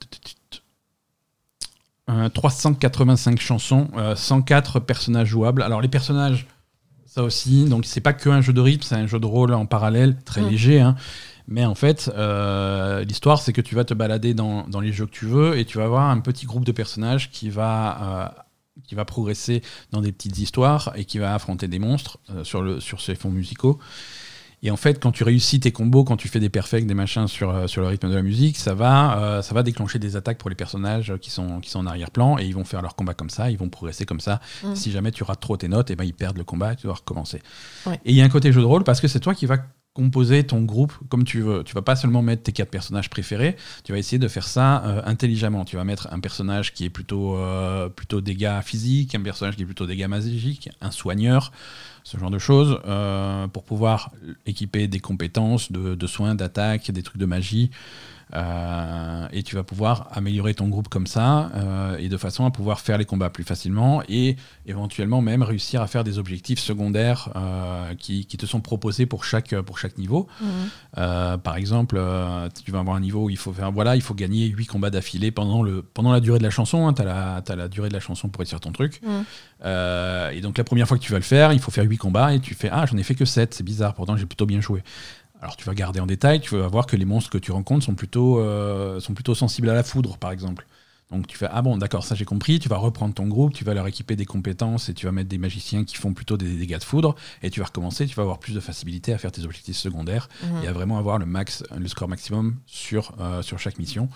Euh, 2.10 2.28
385 2.30 3.40
chansons, 3.40 3.88
euh, 3.96 4.16
104 4.16 4.80
personnages 4.82 5.30
jouables. 5.30 5.62
Alors 5.62 5.82
les 5.82 5.88
personnages, 5.88 6.48
ça 7.06 7.24
aussi, 7.24 7.66
donc 7.66 7.86
c'est 7.86 8.02
pas 8.02 8.12
que 8.14 8.30
un 8.30 8.42
jeu 8.42 8.52
de 8.54 8.60
rythme, 8.62 8.84
c'est 8.84 8.96
un 8.96 9.08
jeu 9.08 9.20
de 9.20 9.26
rôle 9.26 9.54
en 9.54 9.66
parallèle, 9.66 10.18
très 10.26 10.42
Mm. 10.42 10.50
léger. 10.50 10.82
hein. 10.82 10.96
Mais 11.48 11.66
en 11.66 11.76
fait, 11.76 12.12
euh, 12.16 13.04
l'histoire, 13.04 13.42
c'est 13.42 13.54
que 13.54 13.62
tu 13.62 13.76
vas 13.76 13.84
te 13.86 13.94
balader 13.94 14.34
dans, 14.34 14.68
dans 14.68 14.80
les 14.80 14.92
jeux 14.94 15.06
que 15.06 15.12
tu 15.12 15.26
veux 15.26 15.58
et 15.58 15.66
tu 15.66 15.78
vas 15.78 15.86
avoir 15.86 16.10
un 16.10 16.20
petit 16.20 16.46
groupe 16.46 16.66
de 16.66 16.72
personnages 16.72 17.32
qui 17.32 17.50
va, 17.50 18.34
euh, 18.38 18.42
qui 18.88 18.96
va 18.96 19.06
progresser 19.06 19.62
dans 19.92 20.02
des 20.02 20.12
petites 20.12 20.38
histoires 20.40 20.92
et 20.96 21.06
qui 21.06 21.20
va 21.20 21.34
affronter 21.34 21.68
des 21.68 21.80
monstres 21.80 22.18
euh, 22.32 22.44
sur, 22.44 22.62
le, 22.62 22.80
sur 22.80 23.00
ces 23.02 23.16
fonds 23.16 23.30
musicaux. 23.32 23.80
Et 24.64 24.72
en 24.72 24.78
fait, 24.78 25.00
quand 25.00 25.12
tu 25.12 25.24
réussis 25.26 25.60
tes 25.60 25.74
combos, 25.74 26.06
quand 26.06 26.16
tu 26.16 26.30
fais 26.30 26.40
des 26.40 26.50
perfects, 26.50 26.88
des 26.88 26.94
machins 26.94 27.28
sur, 27.28 27.50
euh, 27.50 27.68
sur 27.68 27.82
le 27.82 27.88
rythme 27.88 28.10
de 28.10 28.16
la 28.16 28.22
musique, 28.22 28.58
ça 28.58 28.74
va, 28.74 29.20
euh, 29.20 29.42
ça 29.42 29.54
va 29.54 29.62
déclencher 29.62 30.00
des 30.00 30.16
attaques 30.16 30.38
pour 30.38 30.50
les 30.50 30.56
personnages 30.56 31.14
qui 31.22 31.30
sont, 31.30 31.60
qui 31.60 31.70
sont 31.70 31.80
en 31.80 31.86
arrière-plan 31.86 32.38
et 32.40 32.46
ils 32.46 32.56
vont 32.56 32.64
faire 32.64 32.82
leur 32.82 32.96
combat 32.96 33.14
comme 33.14 33.30
ça, 33.30 33.52
ils 33.52 33.58
vont 33.58 33.68
progresser 33.68 34.06
comme 34.06 34.22
ça. 34.22 34.40
Mm. 34.64 34.76
Si 34.76 34.92
jamais 34.92 35.12
tu 35.12 35.24
rates 35.24 35.42
trop 35.42 35.58
tes 35.58 35.68
notes, 35.68 35.92
et 35.92 35.98
ben 35.98 36.06
ils 36.06 36.14
perdent 36.14 36.38
le 36.38 36.46
combat 36.46 36.74
et 36.74 36.76
tu 36.78 36.88
dois 36.88 36.96
recommencer. 36.96 37.42
Ouais. 37.86 38.00
Et 38.06 38.12
il 38.12 38.16
y 38.16 38.22
a 38.22 38.24
un 38.24 38.30
côté 38.30 38.54
jeu 38.54 38.62
de 38.62 38.66
rôle 38.66 38.86
parce 38.86 39.02
que 39.02 39.10
c'est 39.10 39.20
toi 39.20 39.36
qui 39.36 39.46
vas 39.46 39.58
composer 39.94 40.44
ton 40.44 40.62
groupe 40.62 40.94
comme 41.10 41.24
tu 41.24 41.42
veux. 41.42 41.64
Tu 41.64 41.74
vas 41.74 41.82
pas 41.82 41.96
seulement 41.96 42.22
mettre 42.22 42.44
tes 42.44 42.52
quatre 42.52 42.72
personnages 42.72 43.10
préférés, 43.10 43.56
tu 43.84 43.92
vas 43.92 43.98
essayer 43.98 44.18
de 44.20 44.28
faire 44.28 44.48
ça 44.48 44.84
euh, 44.86 45.02
intelligemment. 45.06 45.66
Tu 45.66 45.76
vas 45.76 45.84
mettre 45.84 46.08
un 46.12 46.20
personnage 46.20 46.74
qui 46.74 46.86
est 46.86 46.90
plutôt, 46.90 47.38
euh, 47.38 47.90
plutôt 47.90 48.22
dégâts 48.22 48.62
physiques, 48.62 49.16
un 49.16 49.22
personnage 49.22 49.56
qui 49.56 49.64
est 49.64 49.66
plutôt 49.66 49.86
dégâts 49.86 50.08
magiques, 50.08 50.70
un 50.82 50.92
soigneur, 50.92 51.52
ce 52.04 52.18
genre 52.18 52.32
de 52.32 52.40
choses, 52.40 52.80
euh, 52.86 53.48
pour 53.48 53.64
pouvoir 53.64 54.12
équiper 54.46 54.88
des 54.88 55.00
compétences 55.00 55.72
de, 55.72 55.96
de 55.96 56.08
soins, 56.08 56.36
d'attaque, 56.36 56.92
des 56.92 57.04
trucs 57.04 57.20
de 57.20 57.26
magie. 57.26 57.70
Euh, 58.36 59.28
et 59.32 59.44
tu 59.44 59.56
vas 59.56 59.64
pouvoir 59.64 60.08
améliorer 60.12 60.54
ton 60.54 60.68
groupe 60.68 60.90
comme 60.90 61.08
ça, 61.08 61.52
euh, 61.56 61.98
et 61.98 62.10
de 62.10 62.18
façon 62.18 62.46
à 62.46 62.52
pouvoir 62.52 62.80
faire 62.80 62.98
les 62.98 63.06
combats 63.06 63.30
plus 63.30 63.44
facilement, 63.44 64.02
et 64.10 64.38
éventuellement 64.66 65.22
même 65.22 65.44
réussir 65.44 65.82
à 65.82 65.88
faire 65.88 66.04
des 66.04 66.18
objectifs 66.18 66.60
secondaires 66.60 67.30
euh, 67.36 67.94
qui, 67.96 68.26
qui 68.26 68.38
te 68.38 68.46
sont 68.46 68.62
proposés 68.62 69.06
pour 69.06 69.24
chaque, 69.24 69.60
pour 69.62 69.78
chaque 69.78 69.98
niveau. 69.98 70.28
Mhm. 70.42 71.40
Par 71.44 71.56
exemple, 71.58 72.00
tu 72.64 72.72
vas 72.72 72.80
avoir 72.80 72.96
un 72.96 73.00
niveau 73.00 73.26
où 73.26 73.30
il 73.30 73.38
faut 73.38 73.54
faire, 73.54 73.72
voilà, 73.72 73.96
il 73.96 74.02
faut 74.02 74.14
gagner 74.14 74.48
8 74.48 74.66
combats 74.66 74.90
d'affilée 74.90 75.32
pendant, 75.32 75.64
le, 75.64 75.82
pendant 75.82 76.12
la 76.12 76.20
durée 76.20 76.40
de 76.40 76.44
la 76.44 76.50
chanson. 76.50 76.92
tu 76.94 77.02
as, 77.02 77.44
la 77.56 77.68
durée 77.68 77.90
de 77.90 77.94
la 77.94 78.00
chanson 78.00 78.30
pour 78.30 78.40
réussir 78.40 78.60
ton 78.60 78.72
truc. 78.72 79.02
Mhm. 79.04 79.24
Et 80.34 80.42
donc 80.42 80.58
la 80.58 80.64
première 80.64 80.88
fois 80.88 80.98
que 80.98 81.04
tu 81.04 81.12
vas 81.12 81.20
le 81.20 81.24
faire, 81.24 81.54
il 81.54 81.60
faut 81.60 81.72
faire 81.72 81.86
8 81.86 81.98
combats 81.98 82.34
et 82.34 82.40
tu 82.40 82.54
fais 82.54 82.70
Ah, 82.72 82.86
j'en 82.86 82.98
ai 82.98 83.04
fait 83.04 83.16
que 83.16 83.26
7, 83.26 83.54
c'est 83.54 83.64
bizarre, 83.64 83.94
pourtant 83.94 84.18
j'ai 84.18 84.26
plutôt 84.26 84.46
bien 84.46 84.62
joué. 84.62 84.84
Alors 85.44 85.58
tu 85.58 85.66
vas 85.66 85.72
regarder 85.72 86.00
en 86.00 86.06
détail, 86.06 86.40
tu 86.40 86.58
vas 86.58 86.68
voir 86.68 86.86
que 86.86 86.96
les 86.96 87.04
monstres 87.06 87.30
que 87.30 87.38
tu 87.38 87.52
rencontres 87.52 87.84
sont 87.86 87.96
plutôt, 87.96 88.40
euh, 88.40 89.02
sont 89.02 89.14
plutôt 89.14 89.36
sensibles 89.36 89.70
à 89.70 89.74
la 89.74 89.84
foudre, 89.84 90.18
par 90.18 90.32
exemple. 90.32 90.66
Donc 91.12 91.28
tu 91.28 91.38
fais 91.38 91.48
Ah 91.52 91.62
bon, 91.62 91.78
d'accord, 91.78 92.06
ça 92.06 92.16
j'ai 92.16 92.24
compris, 92.26 92.60
tu 92.60 92.70
vas 92.70 92.78
reprendre 92.78 93.14
ton 93.14 93.28
groupe, 93.28 93.54
tu 93.54 93.64
vas 93.66 93.74
leur 93.76 93.86
équiper 93.86 94.16
des 94.16 94.26
compétences 94.26 94.88
et 94.90 94.94
tu 94.96 95.06
vas 95.06 95.12
mettre 95.12 95.28
des 95.30 95.38
magiciens 95.38 95.84
qui 95.84 95.96
font 95.98 96.14
plutôt 96.14 96.38
des 96.38 96.50
dégâts 96.56 96.80
de 96.80 96.84
foudre 96.84 97.14
et 97.44 97.50
tu 97.52 97.60
vas 97.60 97.66
recommencer, 97.68 98.08
tu 98.08 98.16
vas 98.16 98.24
avoir 98.24 98.40
plus 98.40 98.54
de 98.54 98.60
facilité 98.62 99.14
à 99.14 99.18
faire 99.20 99.32
tes 99.34 99.44
objectifs 99.44 99.76
secondaires 99.76 100.28
Mhm. 100.44 100.64
et 100.64 100.68
à 100.70 100.72
vraiment 100.74 100.98
avoir 100.98 101.20
le 101.20 101.26
max, 101.28 101.64
le 101.78 101.88
score 101.90 102.08
maximum 102.08 102.56
sur, 102.66 103.14
euh, 103.20 103.42
sur 103.44 103.60
chaque 103.60 103.78
mission. 103.78 104.08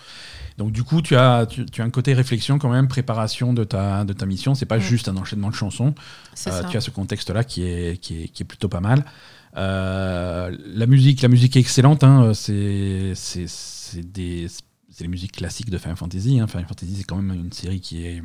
Donc 0.56 0.72
du 0.72 0.82
coup, 0.82 1.02
tu 1.02 1.14
as, 1.14 1.44
tu, 1.46 1.66
tu 1.66 1.82
as 1.82 1.84
un 1.84 1.90
côté 1.90 2.14
réflexion 2.14 2.58
quand 2.58 2.70
même, 2.70 2.88
préparation 2.88 3.52
de 3.52 3.62
ta, 3.64 4.04
de 4.04 4.14
ta 4.14 4.24
mission. 4.26 4.54
C'est 4.56 4.66
pas 4.66 4.78
Mm. 4.78 4.80
juste 4.80 5.08
un 5.08 5.16
enchaînement 5.18 5.50
de 5.50 5.54
chansons. 5.54 5.94
Euh, 6.48 6.62
tu 6.70 6.76
as 6.78 6.80
ce 6.80 6.90
contexte-là 6.90 7.44
qui 7.44 7.64
est, 7.64 7.98
qui, 8.00 8.24
est, 8.24 8.28
qui 8.28 8.42
est 8.42 8.46
plutôt 8.46 8.68
pas 8.70 8.80
mal. 8.80 9.04
Euh, 9.58 10.56
la 10.64 10.86
musique, 10.86 11.20
la 11.22 11.28
musique 11.28 11.56
est 11.56 11.60
excellente. 11.60 12.04
hein. 12.04 12.32
C'est, 12.34 13.12
les 15.00 15.08
musiques 15.08 15.32
classiques 15.32 15.70
de 15.70 15.78
Final 15.78 15.96
Fantasy. 15.96 16.40
hein. 16.40 16.46
Final 16.46 16.66
Fantasy, 16.66 16.96
c'est 16.96 17.04
quand 17.04 17.20
même 17.20 17.36
une 17.38 17.52
série 17.52 17.80
qui 17.80 18.04
est, 18.06 18.22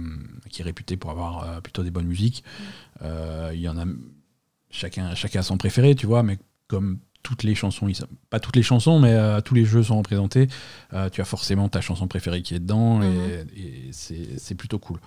qui 0.50 0.62
est 0.62 0.66
réputée 0.66 0.98
pour 0.98 1.12
avoir 1.12 1.44
euh, 1.44 1.62
plutôt 1.62 1.84
des 1.84 1.92
bonnes 1.92 2.08
musiques. 2.08 2.44
Euh, 3.02 3.52
Il 3.54 3.62
y 3.62 3.70
en 3.70 3.78
a 3.78 3.86
chacun, 4.70 5.14
chacun 5.16 5.42
a 5.42 5.44
son 5.44 5.58
préféré, 5.58 5.96
tu 5.96 6.06
vois, 6.06 6.24
mais 6.24 6.40
comme 6.68 7.00
toutes 7.22 7.44
les 7.44 7.56
chansons, 7.56 7.88
pas 8.30 8.40
toutes 8.40 8.56
les 8.56 8.64
chansons, 8.64 9.00
mais 9.00 9.42
tous 9.44 9.56
les 9.56 9.64
jeux 9.64 9.84
sont 9.84 9.98
représentés, 9.98 10.48
tu 11.14 11.22
as 11.22 11.26
forcément 11.26 11.70
ta 11.70 11.80
chanson 11.80 12.06
préférée 12.08 12.42
qui 12.42 12.54
est 12.56 12.60
dedans, 12.60 13.02
et, 13.02 13.46
et 13.56 13.90
c'est 13.92 14.38
c'est 14.38 14.56
plutôt 14.56 14.78
cool. 14.78 15.00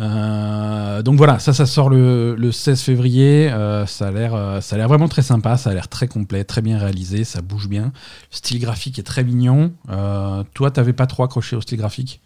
Euh, 0.00 1.02
donc 1.02 1.16
voilà, 1.16 1.38
ça, 1.38 1.52
ça 1.52 1.66
sort 1.66 1.88
le, 1.88 2.34
le 2.36 2.52
16 2.52 2.80
février. 2.80 3.50
euh, 3.52 3.86
ça 3.86 4.08
a 4.08 4.10
l'air, 4.10 4.34
euh, 4.34 4.60
ça 4.60 4.74
a 4.74 4.78
l'air 4.78 4.88
vraiment 4.88 5.08
très 5.08 5.22
sympa. 5.22 5.56
Ça 5.56 5.70
a 5.70 5.74
l'air 5.74 5.88
très 5.88 6.08
complet, 6.08 6.44
très 6.44 6.62
bien 6.62 6.78
réalisé. 6.78 7.24
Ça 7.24 7.42
bouge 7.42 7.68
bien. 7.68 7.84
Le 8.30 8.36
style 8.36 8.60
graphique 8.60 8.98
est 8.98 9.02
très 9.04 9.24
mignon. 9.24 9.72
Toi, 10.54 10.70
t'avais 10.70 10.92
pas 10.92 11.06
trop 11.06 11.22
accroché 11.24 11.56
au 11.56 11.60
style 11.60 11.78
graphique? 11.78 12.20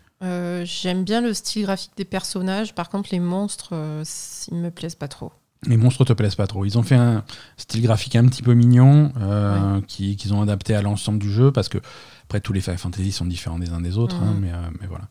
J'aime 0.64 1.04
bien 1.04 1.20
le 1.20 1.32
style 1.34 1.62
graphique 1.62 1.92
des 1.96 2.04
personnages. 2.04 2.74
Par 2.74 2.88
contre, 2.88 3.10
les 3.12 3.20
monstres, 3.20 3.74
ils 4.50 4.56
me 4.58 4.70
plaisent 4.70 4.94
pas 4.96 5.08
trop. 5.08 5.32
Les 5.66 5.76
monstres 5.76 6.04
te 6.04 6.12
plaisent 6.12 6.36
pas 6.36 6.46
trop. 6.46 6.64
Ils 6.64 6.78
ont 6.78 6.82
fait 6.84 6.94
un 6.94 7.24
style 7.56 7.82
graphique 7.82 8.14
un 8.16 8.24
petit 8.26 8.42
peu 8.42 8.54
mignon 8.54 9.12
qui- 9.86 10.16
qu'ils 10.16 10.32
ont 10.34 10.40
adapté 10.42 10.74
à 10.74 10.82
l'ensemble 10.82 11.18
du 11.18 11.30
jeu 11.30 11.50
parce 11.52 11.68
que 11.68 11.78
après 12.24 12.40
tous 12.40 12.52
les 12.52 12.60
Final 12.60 12.78
Fantasy 12.78 13.10
sont 13.12 13.24
différents 13.26 13.58
des 13.58 13.70
uns 13.70 13.80
des 13.80 13.96
autres. 13.98 14.16
hein, 14.22 14.34
mais, 14.40 14.52
euh, 14.52 14.56
mais 14.80 14.86
voilà. 14.86 15.04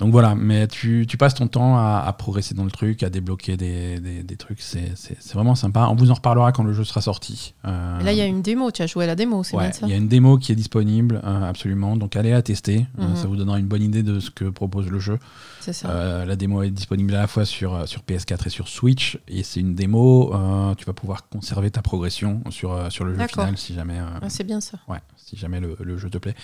Donc 0.00 0.10
voilà, 0.12 0.34
mais 0.34 0.66
tu, 0.66 1.06
tu 1.06 1.16
passes 1.16 1.34
ton 1.34 1.46
temps 1.46 1.76
à, 1.76 2.02
à 2.06 2.12
progresser 2.14 2.54
dans 2.54 2.64
le 2.64 2.70
truc, 2.70 3.02
à 3.02 3.10
débloquer 3.10 3.56
des, 3.56 4.00
des- 4.00 4.22
des 4.22 4.36
trucs. 4.36 4.60
C'est 4.62 4.94
vraiment 5.34 5.54
sympa. 5.54 5.86
On 5.90 5.94
vous 5.94 6.10
en 6.10 6.14
reparlera 6.14 6.52
quand 6.52 6.62
le 6.64 6.72
jeu 6.72 6.84
sera 6.84 7.00
sorti. 7.02 7.54
Euh, 7.66 8.00
là, 8.02 8.10
il 8.12 8.16
y 8.18 8.22
a 8.22 8.26
une 8.26 8.40
démo. 8.42 8.70
Tu 8.70 8.80
as 8.82 8.86
joué 8.86 9.04
à 9.04 9.06
la 9.06 9.14
démo, 9.14 9.44
c'est 9.44 9.56
Ouais, 9.56 9.64
bien 9.64 9.72
ça 9.72 9.86
il 9.86 9.90
y 9.90 9.92
a 9.92 9.96
une 9.96 10.08
démo 10.08 10.38
qui 10.38 10.52
est 10.52 10.54
disponible, 10.56 11.20
euh, 11.22 11.48
absolument. 11.48 11.96
Donc 11.96 12.16
allez 12.16 12.30
la 12.30 12.40
tester. 12.42 12.86
Euh, 12.98 13.08
Mhm. 13.08 13.16
ça 13.16 13.26
vous 13.28 13.36
donnera 13.36 13.58
une 13.58 13.66
bonne 13.68 13.82
idée 13.82 14.02
de 14.02 14.20
ce 14.20 14.30
que 14.30 14.46
propose 14.46 14.88
le 14.90 14.98
jeu. 14.98 15.18
C'est 15.60 15.74
ça. 15.74 15.90
Euh, 15.90 16.24
la 16.24 16.34
démo 16.36 16.62
est 16.62 16.70
disponible 16.70 17.14
à 17.14 17.18
la 17.20 17.26
fois 17.26 17.44
sur, 17.44 17.74
euh, 17.74 17.84
sur 17.86 18.02
PS4 18.02 18.46
et 18.46 18.50
sur 18.50 18.68
Switch. 18.68 19.18
Et 19.28 19.42
c'est 19.42 19.60
une 19.60 19.74
démo, 19.74 20.32
tu 20.78 20.86
vas 20.86 20.94
pouvoir 20.94 21.28
conserver 21.28 21.70
ta 21.70 21.82
progression 21.82 22.40
sur, 22.48 22.90
sur 22.90 23.04
le 23.04 23.14
jeu 23.14 23.26
final 23.26 23.58
si 23.58 23.74
jamais, 23.74 23.98
Ah, 24.22 24.30
c'est 24.30 24.44
bien 24.44 24.60
ça. 24.62 24.78
ouais, 24.88 25.00
si 25.16 25.36
jamais 25.36 25.60
le, 25.60 25.76
le 25.78 25.96
jeu 25.98 26.08
te 26.08 26.16
plaît. 26.18 26.34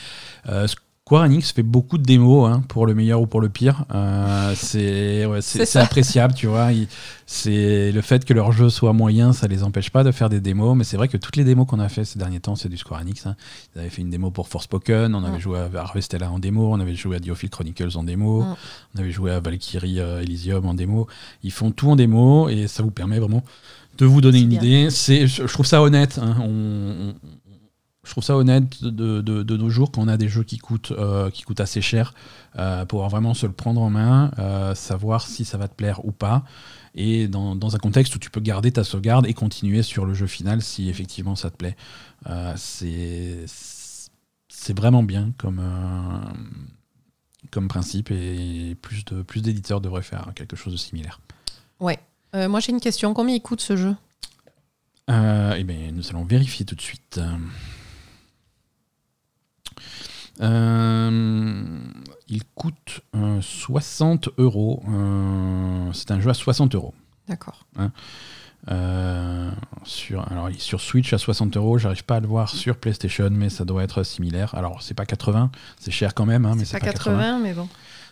Square 1.09 1.23
Enix 1.23 1.53
fait 1.53 1.62
beaucoup 1.62 1.99
de 1.99 2.03
démos, 2.03 2.51
hein, 2.51 2.64
pour 2.66 2.85
le 2.85 2.92
meilleur 2.92 3.21
ou 3.21 3.29
pour 3.29 3.40
le 3.40 3.49
pire. 3.49 3.85
Euh, 3.95 4.55
c'est 4.57 5.25
ouais, 5.25 5.38
appréciable, 5.77 6.35
tu 6.35 6.49
vois. 6.49 6.71
C'est 7.27 7.92
le 7.92 8.01
fait 8.01 8.25
que 8.25 8.35
leur 8.35 8.51
jeu 8.51 8.69
soit 8.71 8.92
moyen, 8.92 9.33
ça 9.33 9.47
les 9.47 9.62
empêche 9.62 9.90
pas 9.90 10.03
de 10.03 10.11
faire 10.11 10.29
des 10.29 10.40
démos. 10.40 10.77
Mais 10.77 10.83
c'est 10.83 10.97
vrai 10.97 11.07
que 11.07 11.16
toutes 11.16 11.37
les 11.37 11.45
démos 11.45 11.69
qu'on 11.69 11.79
a 11.79 11.88
fait 11.88 12.05
ces 12.05 12.19
derniers 12.19 12.40
temps, 12.40 12.57
c'est 12.57 12.69
du 12.69 12.77
Square 12.77 13.03
Enix. 13.03 13.25
hein. 13.25 13.37
Ils 13.77 13.83
avaient 13.83 13.88
fait 13.88 14.03
une 14.03 14.11
démo 14.11 14.33
pour 14.33 14.49
Forspoken, 14.49 15.14
on 15.14 15.23
avait 15.23 15.37
Mm. 15.37 15.40
joué 15.40 15.61
à 15.61 15.71
Harvestella 15.81 16.29
en 16.29 16.40
démo, 16.40 16.73
on 16.73 16.81
avait 16.81 16.97
joué 16.97 17.14
à 17.14 17.19
Diophile 17.21 17.51
Chronicles 17.51 17.97
en 17.97 18.03
démo, 18.03 18.42
Mm. 18.42 18.57
on 18.97 18.99
avait 18.99 19.12
joué 19.12 19.31
à 19.31 19.38
Valkyrie 19.38 20.01
euh, 20.01 20.23
Elysium 20.23 20.66
en 20.66 20.75
démo. 20.75 21.07
Ils 21.45 21.53
font 21.53 21.71
tout 21.71 21.88
en 21.88 21.95
démo 21.95 22.49
et 22.49 22.66
ça 22.66 22.83
vous 22.83 22.90
permet 22.90 23.21
vraiment 23.21 23.45
de 23.99 24.07
vous 24.07 24.21
donner 24.21 24.40
une 24.40 24.49
bien. 24.49 24.59
idée. 24.61 24.90
C'est, 24.90 25.29
je 25.29 25.47
je 25.47 25.53
trouve 25.53 25.66
ça 25.66 25.81
honnête. 25.83 26.19
hein. 26.21 26.35
On- 26.40 27.11
on- 27.11 27.14
je 28.07 28.12
trouve 28.12 28.23
ça 28.23 28.37
honnête 28.37 28.85
de, 28.85 29.21
de- 29.21 29.42
de 29.42 29.57
nos 29.57 29.69
jours 29.69 29.90
quand 29.90 30.01
on 30.01 30.07
a 30.07 30.16
des 30.16 30.29
jeux 30.29 30.45
qui 30.45 30.59
coûtent, 30.59 30.92
euh, 30.92 31.29
qui 31.29 31.42
coûtent 31.42 31.61
assez 31.61 31.83
cher, 31.83 32.14
euh, 32.57 32.87
pouvoir 32.87 33.09
vraiment 33.09 33.35
se 33.35 33.47
le 33.47 33.53
prendre 33.53 33.83
en 33.83 33.90
main, 33.90 34.31
euh, 34.38 34.77
savoir 34.77 35.27
si 35.27 35.45
ça 35.45 35.59
va 35.59 35.66
te 35.66 35.75
plaire 35.75 36.05
ou 36.07 36.12
pas, 36.12 36.45
et 36.95 37.27
dans, 37.27 37.57
dans 37.57 37.75
un 37.75 37.79
contexte 37.81 38.14
où 38.14 38.21
tu 38.21 38.31
peux 38.31 38.40
garder 38.40 38.71
ta 38.71 38.85
sauvegarde 38.85 39.27
et 39.27 39.35
continuer 39.35 39.83
sur 39.83 40.07
le 40.07 40.14
jeu 40.14 40.29
final 40.29 40.62
si 40.62 40.88
effectivement 40.88 41.35
ça 41.35 41.51
te 41.51 41.57
plaît. 41.57 41.77
Euh, 42.29 42.55
c'est, 42.57 43.45
vraiment 44.73 45.03
bien 45.03 45.33
comme, 45.37 45.62
comme 47.51 47.69
principe 47.69 48.11
et 48.12 48.77
plus, 48.81 49.05
de, 49.05 49.23
plus 49.23 49.42
d'éditeurs 49.42 49.81
devraient 49.81 50.03
faire 50.03 50.31
quelque 50.35 50.57
chose 50.57 50.73
de 50.73 50.79
similaire. 50.79 51.21
Ouais. 51.81 51.99
Moi, 52.35 52.61
j'ai 52.61 52.73
une 52.73 52.81
question. 52.81 53.14
Combien 53.14 53.35
il 53.35 53.40
coûte 53.40 53.61
ce 53.61 53.77
jeu? 53.77 53.95
Eh 55.09 55.64
bien, 55.64 55.92
nous 55.92 56.09
allons 56.11 56.25
vérifier 56.25 56.64
tout 56.66 56.75
de 56.75 56.81
suite. 56.81 57.21
Euh, 60.40 61.79
il 62.29 62.44
coûte 62.55 63.01
euh, 63.14 63.40
60 63.40 64.31
euros. 64.38 64.83
Euh, 64.88 65.92
c'est 65.92 66.11
un 66.11 66.20
jeu 66.20 66.31
à 66.31 66.35
60 66.35 66.75
euros. 66.75 66.94
D'accord. 67.29 67.66
Euh, 68.68 69.51
sur, 69.85 70.31
alors, 70.31 70.49
sur 70.59 70.81
Switch 70.81 71.12
à 71.12 71.18
60 71.18 71.57
euros. 71.57 71.79
J'arrive 71.79 72.05
pas 72.05 72.16
à 72.16 72.20
le 72.20 72.27
voir 72.27 72.49
sur 72.49 72.77
PlayStation, 72.77 73.29
mais 73.31 73.49
ça 73.49 73.64
doit 73.64 73.83
être 73.83 74.03
similaire. 74.03 74.55
Alors, 74.55 74.83
c'est 74.83 74.94
pas 74.94 75.07
80, 75.07 75.51
c'est 75.79 75.90
cher 75.90 76.14
quand 76.14 76.27
même, 76.27 76.44
hein, 76.44 76.55
mais 76.57 76.64
c'est 76.64 76.79
pas 76.79 76.87
80, 76.87 77.40
mais 77.42 77.53
bon. 77.53 77.68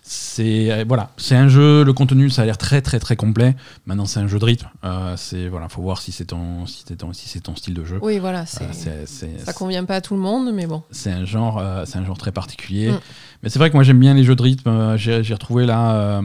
C'est 0.07 0.71
euh, 0.71 0.85
voilà, 0.87 1.13
c'est 1.17 1.35
un 1.35 1.49
jeu. 1.49 1.83
Le 1.83 1.93
contenu, 1.95 2.29
ça 2.29 2.43
a 2.43 2.45
l'air 2.45 2.59
très 2.59 2.83
très 2.83 3.01
très 3.01 3.17
complet. 3.17 3.57
Maintenant, 3.87 4.05
c'est 4.05 4.21
un 4.21 4.27
jeu 4.27 4.39
de 4.39 4.45
rythme. 4.45 4.69
Euh, 4.85 5.17
c'est 5.17 5.49
voilà, 5.49 5.71
faut 5.71 5.81
voir 5.81 6.03
si 6.03 6.13
c'est 6.13 6.27
ton 6.27 6.67
si 6.67 6.85
c'est 6.87 6.97
ton 6.97 7.15
si 7.15 7.27
c'est 7.27 7.41
ton 7.41 7.57
style 7.57 7.73
de 7.73 7.87
jeu. 7.87 7.99
Oui, 8.03 8.19
voilà. 8.19 8.43
Euh, 8.43 8.45
c'est 8.47 8.75
c'est- 8.75 9.07
c'est- 9.07 9.39
ça 9.39 9.55
convient 9.55 9.85
pas 9.87 9.97
à 9.97 10.01
tout 10.03 10.13
le 10.13 10.21
monde, 10.21 10.53
mais 10.55 10.67
bon. 10.67 10.83
c'est 10.91 11.11
un 11.11 11.25
genre, 11.25 11.59
euh, 11.59 11.85
c'est 11.87 11.97
un 11.97 12.05
genre 12.05 12.19
très 12.19 12.33
particulier. 12.33 12.91
Mm. 12.91 13.01
Mais 13.43 13.49
c'est 13.49 13.59
vrai 13.59 13.71
que 13.71 13.77
moi 13.77 13.83
j'aime 13.83 13.99
bien 13.99 14.13
les 14.13 14.25
jeux 14.25 14.37
de 14.37 14.43
rythme. 14.43 14.69
Euh, 14.69 14.97
J'ai 14.99 15.25
j'ai 15.25 15.33
retrouvé 15.33 15.65
là, 15.65 15.95
euh, 15.97 16.23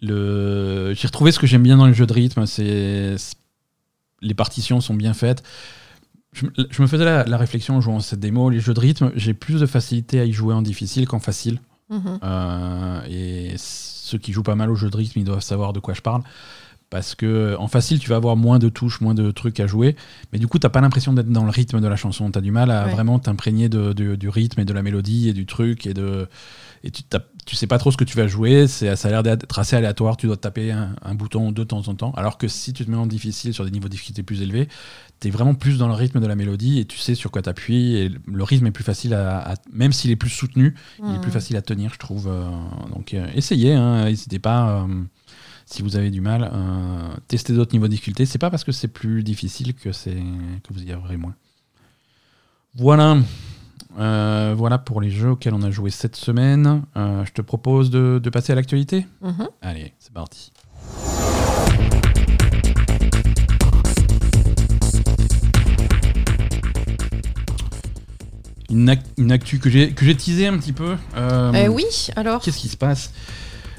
le... 0.00 0.92
J'ai 0.94 1.06
retrouvé 1.06 1.30
ce 1.30 1.38
que 1.38 1.46
j'aime 1.46 1.62
bien 1.62 1.76
dans 1.76 1.86
les 1.86 1.94
jeux 1.94 2.06
de 2.06 2.12
rythme. 2.12 2.46
C'est 2.46 3.14
les 4.22 4.34
partitions 4.34 4.80
sont 4.80 4.94
bien 4.94 5.14
faites. 5.14 5.42
Je, 6.32 6.46
me 6.82 6.86
faisais 6.86 7.04
la, 7.04 7.36
réflexion 7.36 7.76
en 7.76 7.80
jouant 7.80 8.00
cette 8.00 8.20
démo. 8.20 8.50
Les 8.50 8.60
jeux 8.60 8.74
de 8.74 8.80
rythme, 8.80 9.10
j'ai 9.16 9.34
plus 9.34 9.60
de 9.60 9.66
facilité 9.66 10.20
à 10.20 10.24
y 10.24 10.32
jouer 10.32 10.54
en 10.54 10.62
difficile 10.62 11.06
qu'en 11.06 11.18
facile. 11.18 11.60
Mhm. 11.88 12.20
Euh, 12.22 13.00
et 13.08 13.54
ceux 13.56 14.18
qui 14.18 14.32
jouent 14.32 14.44
pas 14.44 14.54
mal 14.54 14.70
aux 14.70 14.76
jeux 14.76 14.90
de 14.90 14.96
rythme, 14.96 15.18
ils 15.18 15.24
doivent 15.24 15.40
savoir 15.40 15.72
de 15.72 15.80
quoi 15.80 15.94
je 15.94 16.02
parle. 16.02 16.22
Parce 16.90 17.14
que 17.14 17.54
en 17.58 17.68
facile, 17.68 18.00
tu 18.00 18.10
vas 18.10 18.16
avoir 18.16 18.36
moins 18.36 18.58
de 18.58 18.68
touches, 18.68 19.00
moins 19.00 19.14
de 19.14 19.30
trucs 19.30 19.60
à 19.60 19.68
jouer. 19.68 19.94
Mais 20.32 20.40
du 20.40 20.48
coup, 20.48 20.58
tu 20.58 20.66
n'as 20.66 20.70
pas 20.70 20.80
l'impression 20.80 21.12
d'être 21.12 21.30
dans 21.30 21.44
le 21.44 21.50
rythme 21.50 21.80
de 21.80 21.86
la 21.86 21.94
chanson. 21.94 22.28
Tu 22.32 22.38
as 22.38 22.42
du 22.42 22.50
mal 22.50 22.72
à 22.72 22.88
vraiment 22.88 23.20
t'imprégner 23.20 23.68
de, 23.68 23.92
du 23.92 24.28
rythme 24.28 24.60
et 24.60 24.64
de 24.64 24.72
la 24.72 24.82
mélodie 24.82 25.28
et 25.28 25.32
du 25.32 25.46
truc. 25.46 25.86
Et, 25.86 25.94
de, 25.94 26.28
et 26.82 26.90
tu, 26.90 27.04
tu 27.46 27.54
sais 27.54 27.68
pas 27.68 27.78
trop 27.78 27.92
ce 27.92 27.96
que 27.96 28.02
tu 28.02 28.16
vas 28.16 28.26
jouer. 28.26 28.66
Ça 28.66 28.92
a 28.92 29.08
l'air 29.08 29.22
d'être 29.22 29.56
assez 29.56 29.76
aléatoire. 29.76 30.16
Tu 30.16 30.26
dois 30.26 30.36
taper 30.36 30.72
un, 30.72 30.96
un, 31.02 31.14
bouton 31.14 31.52
de 31.52 31.62
temps 31.62 31.86
en 31.86 31.94
temps. 31.94 32.12
Alors 32.16 32.38
que 32.38 32.48
si 32.48 32.72
tu 32.72 32.84
te 32.84 32.90
mets 32.90 32.96
en 32.96 33.06
difficile 33.06 33.54
sur 33.54 33.64
des 33.64 33.70
niveaux 33.70 33.86
de 33.86 33.92
difficulté 33.92 34.24
plus 34.24 34.42
élevés, 34.42 34.66
tu 35.20 35.28
es 35.28 35.30
vraiment 35.30 35.54
plus 35.54 35.78
dans 35.78 35.86
le 35.86 35.94
rythme 35.94 36.20
de 36.20 36.26
la 36.26 36.34
mélodie 36.34 36.80
et 36.80 36.86
tu 36.86 36.98
sais 36.98 37.14
sur 37.14 37.30
quoi 37.30 37.42
t'appuies. 37.42 37.96
Et 37.96 38.10
le 38.26 38.42
rythme 38.42 38.66
est 38.66 38.72
plus 38.72 38.84
facile 38.84 39.14
à. 39.14 39.54
même 39.72 39.92
s'il 39.92 40.10
est 40.10 40.16
plus 40.16 40.30
soutenu, 40.30 40.74
il 40.98 41.14
est 41.14 41.20
plus 41.20 41.28
mmh. 41.28 41.32
facile 41.32 41.56
à 41.56 41.62
tenir, 41.62 41.92
je 41.92 41.98
trouve. 41.98 42.28
Euh, 42.28 42.48
donc 42.94 43.14
euh, 43.14 43.26
essayez, 43.34 43.74
hein, 43.74 44.06
n'hésitez 44.06 44.38
pas. 44.38 44.80
Euh, 44.80 45.04
si 45.70 45.82
vous 45.82 45.96
avez 45.96 46.10
du 46.10 46.20
mal, 46.20 46.50
testez 47.28 47.52
d'autres 47.52 47.72
niveaux 47.72 47.86
de 47.86 47.92
difficulté. 47.92 48.26
C'est 48.26 48.38
pas 48.38 48.50
parce 48.50 48.64
que 48.64 48.72
c'est 48.72 48.88
plus 48.88 49.22
difficile 49.22 49.74
que, 49.74 49.90
que 49.90 50.72
vous 50.72 50.82
y 50.82 50.92
aurez 50.94 51.16
moins. 51.16 51.34
Voilà. 52.74 53.18
voilà 53.96 54.78
pour 54.78 55.00
les 55.00 55.10
jeux 55.10 55.30
auxquels 55.30 55.54
on 55.54 55.62
a 55.62 55.70
joué 55.70 55.90
cette 55.90 56.16
semaine. 56.16 56.82
je 56.96 57.32
te 57.32 57.42
propose 57.42 57.90
de, 57.90 58.30
passer 58.30 58.52
à 58.52 58.56
l'actualité. 58.56 59.06
Mmh. 59.22 59.44
Allez, 59.62 59.92
c'est 59.98 60.12
parti. 60.12 60.52
une, 68.70 69.32
actu 69.32 69.58
que 69.58 69.68
j'ai 69.68 69.92
que 69.92 70.04
j'ai 70.04 70.16
teasé 70.16 70.46
un 70.46 70.56
petit 70.56 70.72
peu. 70.72 70.96
Euh, 71.16 71.52
eh 71.54 71.68
oui, 71.68 72.08
alors. 72.16 72.40
Qu'est-ce 72.40 72.58
qui 72.58 72.68
se 72.68 72.76
passe? 72.76 73.12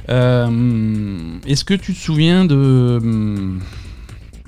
Euh, 0.09 1.37
Est-ce 1.45 1.63
que 1.63 1.73
tu 1.73 1.93
te 1.93 1.99
souviens 1.99 2.45
de 2.45 2.99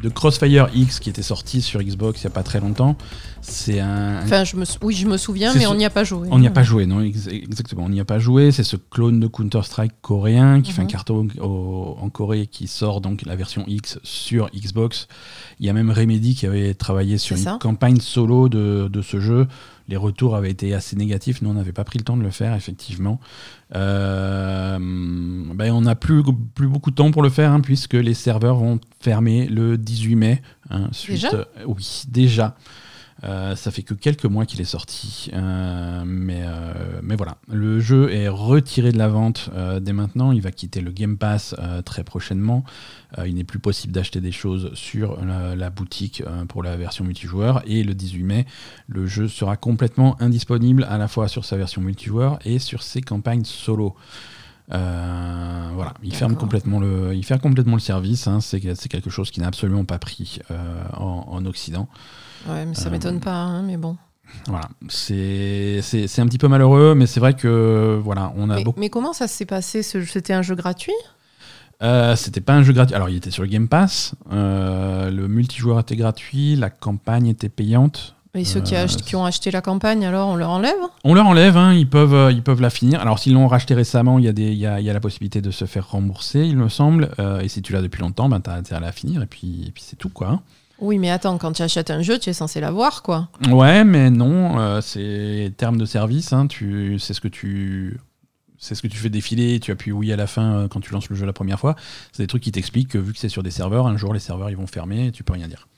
de 0.04 0.10
Crossfire 0.10 0.68
X 0.76 1.00
qui 1.00 1.10
était 1.10 1.24
sorti 1.24 1.62
sur 1.62 1.82
Xbox 1.82 2.22
il 2.22 2.28
n'y 2.28 2.32
a 2.32 2.36
pas 2.36 2.44
très 2.44 2.60
longtemps? 2.60 2.98
C'est 3.42 3.80
un. 3.80 4.22
Enfin, 4.22 4.44
je 4.44 4.58
me, 4.58 4.66
oui, 4.82 4.96
je 4.96 5.08
me 5.08 5.18
souviens, 5.18 5.54
mais 5.54 5.66
on 5.66 5.76
n'y 5.76 5.86
a 5.86 5.90
pas 5.90 6.04
joué. 6.04 6.28
On 6.30 6.40
n'y 6.40 6.48
a 6.48 6.52
pas 6.52 6.64
joué, 6.64 6.86
non, 6.86 7.02
exactement. 7.02 7.84
On 7.86 7.90
n'y 7.90 8.00
a 8.00 8.06
pas 8.06 8.20
joué. 8.20 8.52
C'est 8.52 8.64
ce 8.64 8.76
clone 8.76 9.20
de 9.20 9.28
Counter-Strike 9.28 9.94
coréen 10.02 10.62
qui 10.62 10.72
fait 10.72 10.82
un 10.82 10.86
mhm. 10.86 10.92
carton 10.92 11.28
en 11.42 12.10
Corée 12.10 12.48
qui 12.48 12.68
sort 12.68 13.02
donc 13.02 13.26
la 13.26 13.36
version 13.36 13.64
X 13.68 14.00
sur 14.04 14.50
Xbox. 14.52 15.08
Il 15.60 15.66
y 15.66 15.70
a 15.70 15.74
même 15.74 15.90
Remedy 15.90 16.36
qui 16.36 16.46
avait 16.46 16.74
travaillé 16.74 17.18
sur 17.18 17.38
une 17.38 17.58
campagne 17.60 18.00
solo 18.00 18.50
de, 18.50 18.90
de 18.92 19.02
ce 19.02 19.20
jeu 19.20 19.48
les 19.88 19.98
retours 19.98 20.36
avaient 20.36 20.52
été 20.52 20.74
assez 20.74 20.96
négatifs. 20.96 21.42
Nous, 21.42 21.50
on 21.50 21.54
n'avait 21.54 21.74
pas 21.74 21.84
pris 21.84 22.00
le 22.00 22.06
temps 22.06 22.18
de 22.18 22.24
le 22.24 22.30
faire, 22.30 22.54
effectivement. 22.56 23.20
Euh, 23.76 24.78
ben, 24.80 25.72
on 25.74 25.82
n'a 25.82 25.96
plus, 25.96 26.24
plus 26.56 26.68
beaucoup 26.68 26.92
de 26.92 26.96
temps 26.96 27.12
pour 27.12 27.22
le 27.24 27.30
faire, 27.30 27.52
hein, 27.52 27.62
puisque 27.62 27.94
les 27.94 28.14
serveurs 28.14 28.56
vont 28.56 28.80
fermer 29.00 29.48
le 29.48 29.78
18 29.78 30.16
mai. 30.16 30.42
Hein, 30.70 30.90
déjà? 31.08 31.34
Euh, 31.34 31.46
Oui, 31.68 32.04
déjà. 32.08 32.56
Euh, 33.26 33.56
ça 33.56 33.72
fait 33.72 33.84
que 33.84 33.94
quelques 33.94 34.26
mois 34.26 34.46
qu'il 34.46 34.60
est 34.60 34.66
sorti, 34.66 35.30
euh, 35.34 36.04
mais, 36.06 36.42
euh, 36.44 37.00
mais 37.02 37.16
voilà. 37.16 37.38
Le 37.50 37.80
jeu 37.80 38.12
est 38.12 38.28
retiré 38.28 38.92
de 38.92 38.98
la 38.98 39.08
vente 39.08 39.50
dès 39.82 39.94
maintenant. 39.94 40.32
Il 40.32 40.42
va 40.42 40.52
quitter 40.52 40.82
le 40.82 40.92
Game 40.92 41.18
Pass 41.18 41.56
très 41.86 42.04
prochainement. 42.04 42.64
il 43.26 43.36
n'est 43.36 43.44
plus 43.44 43.60
possible 43.60 43.94
d'acheter 43.94 44.20
des 44.20 44.32
choses 44.32 44.72
sur 44.74 45.20
la, 45.24 45.70
boutique 45.70 46.24
pour 46.50 46.64
la 46.64 46.76
version 46.76 47.06
multijoueur. 47.06 47.62
Et 47.66 47.84
le 47.84 47.94
18 47.94 48.24
mai, 48.24 48.46
le 48.88 49.06
jeu 49.06 49.28
sera 49.28 49.56
complètement 49.56 50.22
indisponible 50.22 50.86
à 50.90 50.98
la 50.98 51.08
fois 51.08 51.28
sur 51.28 51.46
sa 51.46 51.58
version 51.58 51.82
multijoueur 51.82 52.40
et 52.46 52.60
sur 52.60 52.84
ses 52.84 53.02
campagnes 53.02 53.46
solo. 53.46 53.96
voilà, 54.70 55.94
il 56.04 56.16
ferme 56.16 56.36
complètement 56.36 56.80
le, 56.80 57.14
il 57.14 57.24
ferme 57.24 57.40
complètement 57.40 57.76
le 57.76 57.82
service. 57.82 58.28
Hein. 58.28 58.42
C'est 58.42 58.60
quelque 58.60 59.10
chose 59.10 59.32
qui 59.32 59.40
n'a 59.40 59.48
absolument 59.48 59.86
pas 59.86 60.00
pris 60.00 60.40
en, 60.98 61.26
en, 61.30 61.46
Occident. 61.46 61.88
Ouais, 62.48 62.66
mais 62.66 62.76
ça 62.76 62.90
m'étonne 62.90 63.20
pas, 63.20 63.36
hein, 63.36 63.62
mais 63.64 63.78
bon. 63.78 63.98
Voilà, 64.48 64.68
c'est 64.90 65.80
un 66.18 66.26
petit 66.26 66.38
peu 66.38 66.48
malheureux, 66.48 66.96
mais 66.96 67.06
c'est 67.06 67.20
vrai 67.20 67.34
que 67.34 68.00
voilà, 68.04 68.34
on 68.36 68.50
a 68.50 68.56
mais, 68.56 68.64
beaucoup. 68.64 68.80
Mais 68.80 68.90
comment 68.90 69.14
ça 69.14 69.28
s'est 69.28 69.46
passé 69.46 69.84
C'était 69.84 70.34
un 70.34 70.42
jeu 70.42 70.56
gratuit? 70.56 70.94
Euh, 71.82 72.16
C'était 72.16 72.42
pas 72.42 72.54
un 72.54 72.64
jeu 72.64 72.74
gratuit. 72.74 72.96
Alors, 72.96 73.10
il 73.10 73.18
était 73.18 73.32
sur 73.32 73.44
le 73.44 73.50
Game 73.50 73.68
Pass. 73.68 74.16
Euh, 74.32 75.10
le 75.12 75.28
multijoueur 75.28 75.80
était 75.80 75.96
gratuit, 75.96 76.56
la 76.56 76.70
campagne 76.70 77.28
était 77.28 77.50
payante. 77.50 78.16
Et 78.36 78.46
ceux 78.46 78.62
qui, 78.62 78.76
euh, 78.76 78.88
qui, 78.88 79.16
ont 79.16 79.26
acheté 79.26 79.52
la 79.52 79.62
campagne, 79.62 80.04
alors 80.04 80.30
on 80.30 80.36
leur 80.36 80.50
enlève? 80.50 80.74
On 81.04 81.14
leur 81.14 81.28
enlève, 81.28 81.56
hein, 81.56 81.72
ils, 81.74 81.88
peuvent, 81.88 82.16
euh, 82.16 82.32
ils 82.32 82.42
peuvent 82.42 82.62
la 82.62 82.72
finir. 82.72 83.00
Alors 83.00 83.20
s'ils 83.20 83.34
l'ont 83.34 83.48
racheté 83.48 83.76
récemment, 83.76 84.18
il 84.18 84.26
y, 84.26 84.28
a 84.28 84.34
des, 84.34 84.54
y 84.54 84.66
a, 84.66 84.80
y, 84.82 84.90
a 84.90 84.94
la 84.94 85.00
possibilité 85.00 85.40
de 85.40 85.52
se 85.52 85.66
faire 85.66 85.92
rembourser, 85.92 86.40
il 86.40 86.58
me 86.58 86.68
semble. 86.68 87.12
et 87.42 87.48
si 87.48 87.62
tu 87.62 87.74
l'as 87.74 87.84
depuis 87.84 88.02
longtemps, 88.02 88.30
ben, 88.30 88.42
tu 88.42 88.50
as 88.50 88.54
intérêt 88.54 88.78
à 88.78 88.86
la 88.88 88.92
finir, 88.92 89.22
et 89.22 89.28
puis, 89.28 89.66
et 89.68 89.72
puis 89.72 89.84
c'est 89.86 89.98
tout. 89.98 90.10
quoi. 90.10 90.42
Oui, 90.84 91.00
mais 91.00 91.10
attends, 91.10 91.38
quand 91.38 91.54
tu 91.54 91.62
achètes 91.62 91.92
un 91.92 92.02
jeu, 92.02 92.20
tu 92.20 92.30
es 92.30 92.34
censé 92.34 92.60
l'avoir, 92.60 93.04
quoi. 93.04 93.30
Ouais, 93.50 93.86
mais 93.86 94.10
non, 94.10 94.60
euh, 94.60 94.82
c'est 94.82 95.54
terme 95.56 95.78
de 95.78 95.86
service. 95.86 96.34
Hein, 96.34 96.48
tu, 96.48 97.00
c'est 97.00 97.14
ce 97.14 97.22
que 97.22 97.30
tu, 97.30 97.98
c'est 98.58 98.76
ce 98.76 98.82
que 98.82 98.88
tu 98.88 98.98
fais 98.98 99.10
défiler. 99.10 99.62
Tu 99.62 99.72
appuies 99.72 99.94
oui 99.94 100.12
à 100.12 100.18
la 100.18 100.28
fin 100.28 100.56
euh, 100.56 100.68
quand 100.68 100.82
tu 100.82 100.92
lances 100.92 101.10
le 101.10 101.16
jeu 101.16 101.26
la 101.26 101.32
première 101.32 101.58
fois. 101.58 101.78
C'est 102.12 102.24
des 102.24 102.28
trucs 102.28 102.44
qui 102.44 102.52
t'expliquent 102.52 102.90
que 102.90 102.98
vu 102.98 103.14
que 103.14 103.20
c'est 103.20 103.30
sur 103.30 103.44
des 103.44 103.50
serveurs, 103.50 103.88
un 103.88 103.96
jour 103.96 104.14
les 104.14 104.20
serveurs 104.20 104.50
ils 104.50 104.58
vont 104.58 104.68
fermer, 104.68 105.08
et 105.08 105.12
tu 105.14 105.24
peux 105.24 105.32
rien 105.32 105.48
dire. 105.48 105.70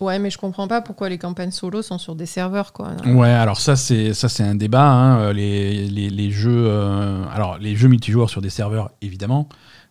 Ouais, 0.00 0.18
mais 0.18 0.30
je 0.30 0.38
comprends 0.38 0.66
pas 0.66 0.80
pourquoi 0.80 1.08
les 1.08 1.18
campagnes 1.18 1.52
solo 1.52 1.82
sont 1.82 1.98
sur 1.98 2.16
des 2.16 2.26
serveurs, 2.26 2.72
quoi. 2.72 2.96
Ouais, 3.06 3.30
alors 3.30 3.60
ça 3.60 3.76
c'est 3.76 4.14
ça 4.14 4.28
c'est 4.28 4.42
un 4.42 4.56
débat. 4.56 4.90
Hein, 4.90 5.32
les, 5.32 5.86
les, 5.86 6.10
les, 6.10 6.30
jeux, 6.32 6.64
euh, 6.66 7.22
alors 7.30 7.58
les 7.58 7.76
jeux 7.76 7.88
multijoueurs 7.88 8.30
sur 8.30 8.40
des 8.40 8.50
serveurs, 8.50 8.90
évidemment. 9.00 9.48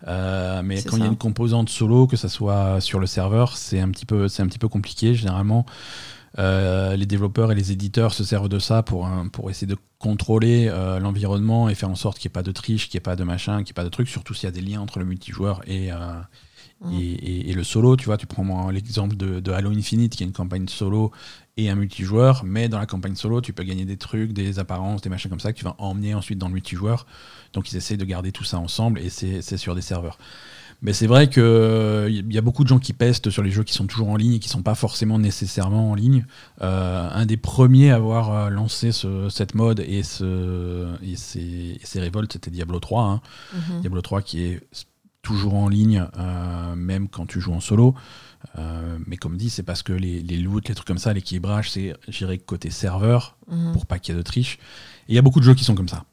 Euh, 0.08 0.62
mais 0.64 0.82
quand 0.82 0.98
il 0.98 1.04
y 1.04 1.06
a 1.06 1.10
une 1.10 1.18
composante 1.18 1.70
solo, 1.70 2.08
que 2.08 2.18
ça 2.18 2.30
soit 2.30 2.80
sur 2.82 3.00
le 3.00 3.08
serveur, 3.08 3.58
c'est 3.58 3.80
un 3.80 3.90
petit 3.90 4.06
peu, 4.06 4.28
c'est 4.28 4.42
un 4.44 4.48
petit 4.48 4.60
peu 4.60 4.68
compliqué. 4.68 5.14
Généralement, 5.14 5.66
euh, 6.38 6.96
les 6.96 7.06
développeurs 7.06 7.52
et 7.52 7.56
les 7.56 7.72
éditeurs 7.72 8.14
se 8.14 8.24
servent 8.24 8.50
de 8.50 8.60
ça 8.60 8.84
pour, 8.84 9.10
pour 9.32 9.50
essayer 9.50 9.68
de 9.68 9.78
contrôler 9.98 10.68
euh, 10.70 11.00
l'environnement 11.00 11.70
et 11.70 11.76
faire 11.76 11.90
en 11.90 11.96
sorte 11.96 12.20
qu'il 12.20 12.30
n'y 12.30 12.34
ait 12.34 12.40
pas 12.40 12.44
de 12.44 12.52
triche, 12.52 12.90
qu'il 12.90 12.98
n'y 12.98 13.02
ait 13.02 13.02
pas 13.02 13.16
de 13.16 13.24
machin, 13.24 13.58
qu'il 13.58 13.66
n'y 13.66 13.72
ait 13.72 13.74
pas 13.74 13.84
de 13.84 13.90
truc, 13.90 14.08
surtout 14.08 14.34
s'il 14.34 14.48
y 14.48 14.52
a 14.52 14.52
des 14.52 14.62
liens 14.62 14.82
entre 14.82 15.00
le 15.00 15.06
multijoueur 15.06 15.62
et, 15.68 15.90
mmh. 16.82 16.94
et, 16.94 17.54
le 17.54 17.64
solo. 17.64 17.96
Tu 17.96 18.06
vois, 18.06 18.18
tu 18.18 18.28
prends 18.28 18.70
l'exemple 18.70 19.16
de, 19.16 19.40
de, 19.40 19.52
Halo 19.52 19.72
Infinite, 19.72 20.16
qui 20.16 20.24
est 20.24 20.28
une 20.28 20.34
campagne 20.34 20.68
solo 20.68 21.12
et 21.58 21.70
un 21.70 21.76
multijoueur, 21.76 22.44
mais 22.46 22.70
dans 22.70 22.80
la 22.80 22.86
campagne 22.86 23.16
solo, 23.16 23.42
tu 23.42 23.52
peux 23.52 23.64
gagner 23.64 23.86
des 23.86 23.98
trucs, 23.98 24.32
des 24.32 24.60
apparences, 24.60 25.02
des 25.02 25.10
machins 25.10 25.30
comme 25.30 25.42
ça 25.42 25.52
que 25.52 25.58
tu 25.58 25.66
vas 25.66 25.76
emmener 25.78 26.14
ensuite 26.14 26.40
dans 26.40 26.48
le 26.48 26.54
multijoueur. 26.54 27.06
Donc 27.54 27.72
ils 27.72 27.78
essaient 27.78 27.98
de 27.98 28.06
garder 28.06 28.32
tout 28.32 28.44
ça 28.46 28.60
ensemble 28.60 29.00
et 29.00 29.10
c'est 29.10 29.58
sur 29.58 29.76
des 29.76 29.82
serveurs. 29.82 30.18
Mais 30.82 30.94
c'est 30.94 31.08
vrai 31.08 31.30
qu'il 31.30 31.44
il 32.08 32.34
y 32.34 32.38
a 32.38 32.42
beaucoup 32.42 32.64
de 32.64 32.70
gens 32.70 32.80
qui 32.80 32.94
pestent 32.94 33.30
sur 33.30 33.44
les 33.44 33.52
jeux 33.52 33.64
qui 33.64 33.74
sont 33.74 33.86
toujours 33.86 34.10
en 34.10 34.16
ligne 34.16 34.34
et 34.34 34.40
qui 34.40 34.48
ne 34.48 34.54
sont 34.54 34.64
pas 34.64 34.76
forcément 34.76 35.20
nécessairement 35.20 35.92
en 35.92 35.96
ligne. 35.96 36.26
Euh, 36.62 37.10
un 37.12 37.26
des 37.26 37.36
premiers 37.36 37.92
à 37.92 37.96
avoir 37.96 38.32
euh, 38.34 38.50
lancé 38.50 38.92
cette 38.94 39.56
mode 39.56 39.82
et, 39.82 40.04
ce, 40.04 40.88
et, 41.04 41.18
ces, 41.18 42.00
révoltes, 42.00 42.32
c'était 42.32 42.52
Diablo 42.52 42.80
3. 42.80 43.04
Hein. 43.04 43.22
Mhm. 43.54 43.82
Diablo 43.82 44.02
3 44.02 44.22
qui 44.22 44.44
est 44.44 44.62
toujours 45.22 45.56
en 45.56 45.70
ligne, 45.70 46.06
euh, 46.18 46.76
même 46.76 47.10
quand 47.10 47.26
tu 47.26 47.40
joues 47.42 47.54
en 47.54 47.60
solo. 47.60 47.96
mais 49.08 49.18
comme 49.18 49.38
dit, 49.38 49.50
c'est 49.50 49.64
parce 49.64 49.84
que 49.84 49.94
les, 49.94 50.22
les 50.22 50.38
loots, 50.38 50.68
les 50.68 50.76
trucs 50.76 50.88
comme 50.88 50.98
ça, 50.98 51.14
l'équilibrage, 51.14 51.72
c'est 51.72 51.96
géré 52.08 52.38
côté 52.38 52.70
serveur 52.70 53.38
mhm. 53.48 53.74
pour 53.74 53.86
pas 53.86 54.00
qu'il 54.00 54.14
y 54.14 54.18
ait 54.18 54.20
de 54.20 54.24
triche. 54.24 54.56
Et 55.08 55.14
il 55.14 55.16
y 55.16 55.18
a 55.18 55.22
beaucoup 55.22 55.40
de 55.40 55.46
jeux 55.46 55.56
qui 55.56 55.64
sont 55.64 55.76
comme 55.76 55.90
ça. 55.90 56.06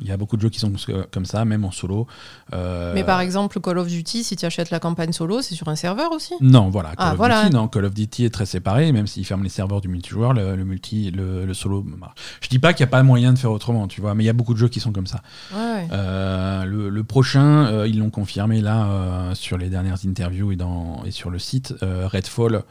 Il 0.00 0.08
y 0.08 0.12
a 0.12 0.16
beaucoup 0.16 0.36
de 0.36 0.42
jeux 0.42 0.48
qui 0.48 0.58
sont 0.58 0.72
comme 1.10 1.24
ça, 1.24 1.44
même 1.44 1.64
en 1.64 1.70
solo. 1.70 2.06
Euh, 2.54 2.92
Mais 2.94 3.04
par 3.04 3.20
exemple, 3.20 3.60
Call 3.60 3.78
of 3.78 3.88
Duty, 3.88 4.24
si 4.24 4.36
tu 4.36 4.46
achètes 4.46 4.70
la 4.70 4.80
campagne 4.80 5.12
solo, 5.12 5.42
c'est 5.42 5.54
sur 5.54 5.68
un 5.68 5.76
serveur 5.76 6.12
aussi 6.12 6.34
Non, 6.40 6.70
voilà. 6.70 6.90
Call, 6.90 6.96
ah, 6.98 7.12
of, 7.12 7.44
Duty, 7.44 7.54
non, 7.54 7.68
Call 7.68 7.84
of 7.84 7.94
Duty 7.94 8.24
est 8.24 8.30
très 8.30 8.46
séparé, 8.46 8.92
même 8.92 9.06
s'il 9.06 9.26
ferme 9.26 9.42
les 9.42 9.48
serveurs 9.50 9.80
du 9.80 9.88
multijoueur, 9.88 10.32
le, 10.32 10.56
multi, 10.64 11.10
le, 11.10 11.52
solo 11.52 11.82
marche. 11.82 12.14
Je 12.40 12.48
dis 12.48 12.58
pas 12.58 12.72
qu'il 12.72 12.84
n'y 12.84 12.88
a 12.88 12.92
pas 12.92 13.02
moyen 13.02 13.32
de 13.32 13.38
faire 13.38 13.52
autrement, 13.52 13.88
tu 13.88 14.00
vois, 14.00 14.14
mais 14.14 14.24
il 14.24 14.26
y 14.26 14.30
a 14.30 14.34
beaucoup 14.34 14.54
de 14.54 14.58
jeux 14.58 14.68
qui 14.68 14.80
sont 14.80 14.92
comme 14.92 15.06
ça. 15.06 15.22
Euh, 15.54 16.64
le, 16.64 17.04
prochain, 17.04 17.66
euh, 17.66 17.88
ils 17.88 17.98
l'ont 17.98 18.10
confirmé 18.10 18.60
là 18.60 19.30
sur 19.34 19.58
les 19.58 19.68
dernières 19.68 19.98
interviews 20.06 20.52
et, 20.52 20.56
dans, 20.56 21.02
et 21.04 21.10
sur 21.10 21.30
le 21.30 21.38
site, 21.38 21.74
Redfall. 21.82 22.62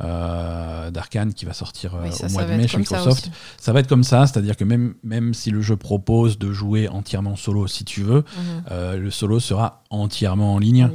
Euh, 0.00 0.90
d'Arkane 0.90 1.32
qui 1.32 1.44
va 1.44 1.54
sortir 1.54 1.94
euh, 1.94 2.08
au 2.08 2.32
mois 2.32 2.44
de 2.44 2.52
mai 2.52 2.68
chez 2.68 2.76
Microsoft. 2.76 3.30
Ça, 3.58 3.72
va 3.72 3.80
être 3.80 3.88
comme 3.88 4.04
ça, 4.04 4.26
c'est-à-dire 4.26 4.56
que 4.56 4.62
même, 4.62 4.94
même 5.02 5.32
si 5.32 5.50
le 5.50 5.60
jeu 5.62 5.76
propose 5.76 6.38
de 6.38 6.52
jouer 6.52 6.88
entièrement 6.88 7.36
solo 7.36 7.66
si 7.66 7.84
tu 7.84 8.02
veux, 8.02 8.18
mhm. 8.18 8.62
euh, 8.70 8.96
le 8.98 9.10
solo 9.10 9.40
sera 9.40 9.82
entièrement 9.90 10.54
en 10.54 10.58
ligne. 10.58 10.90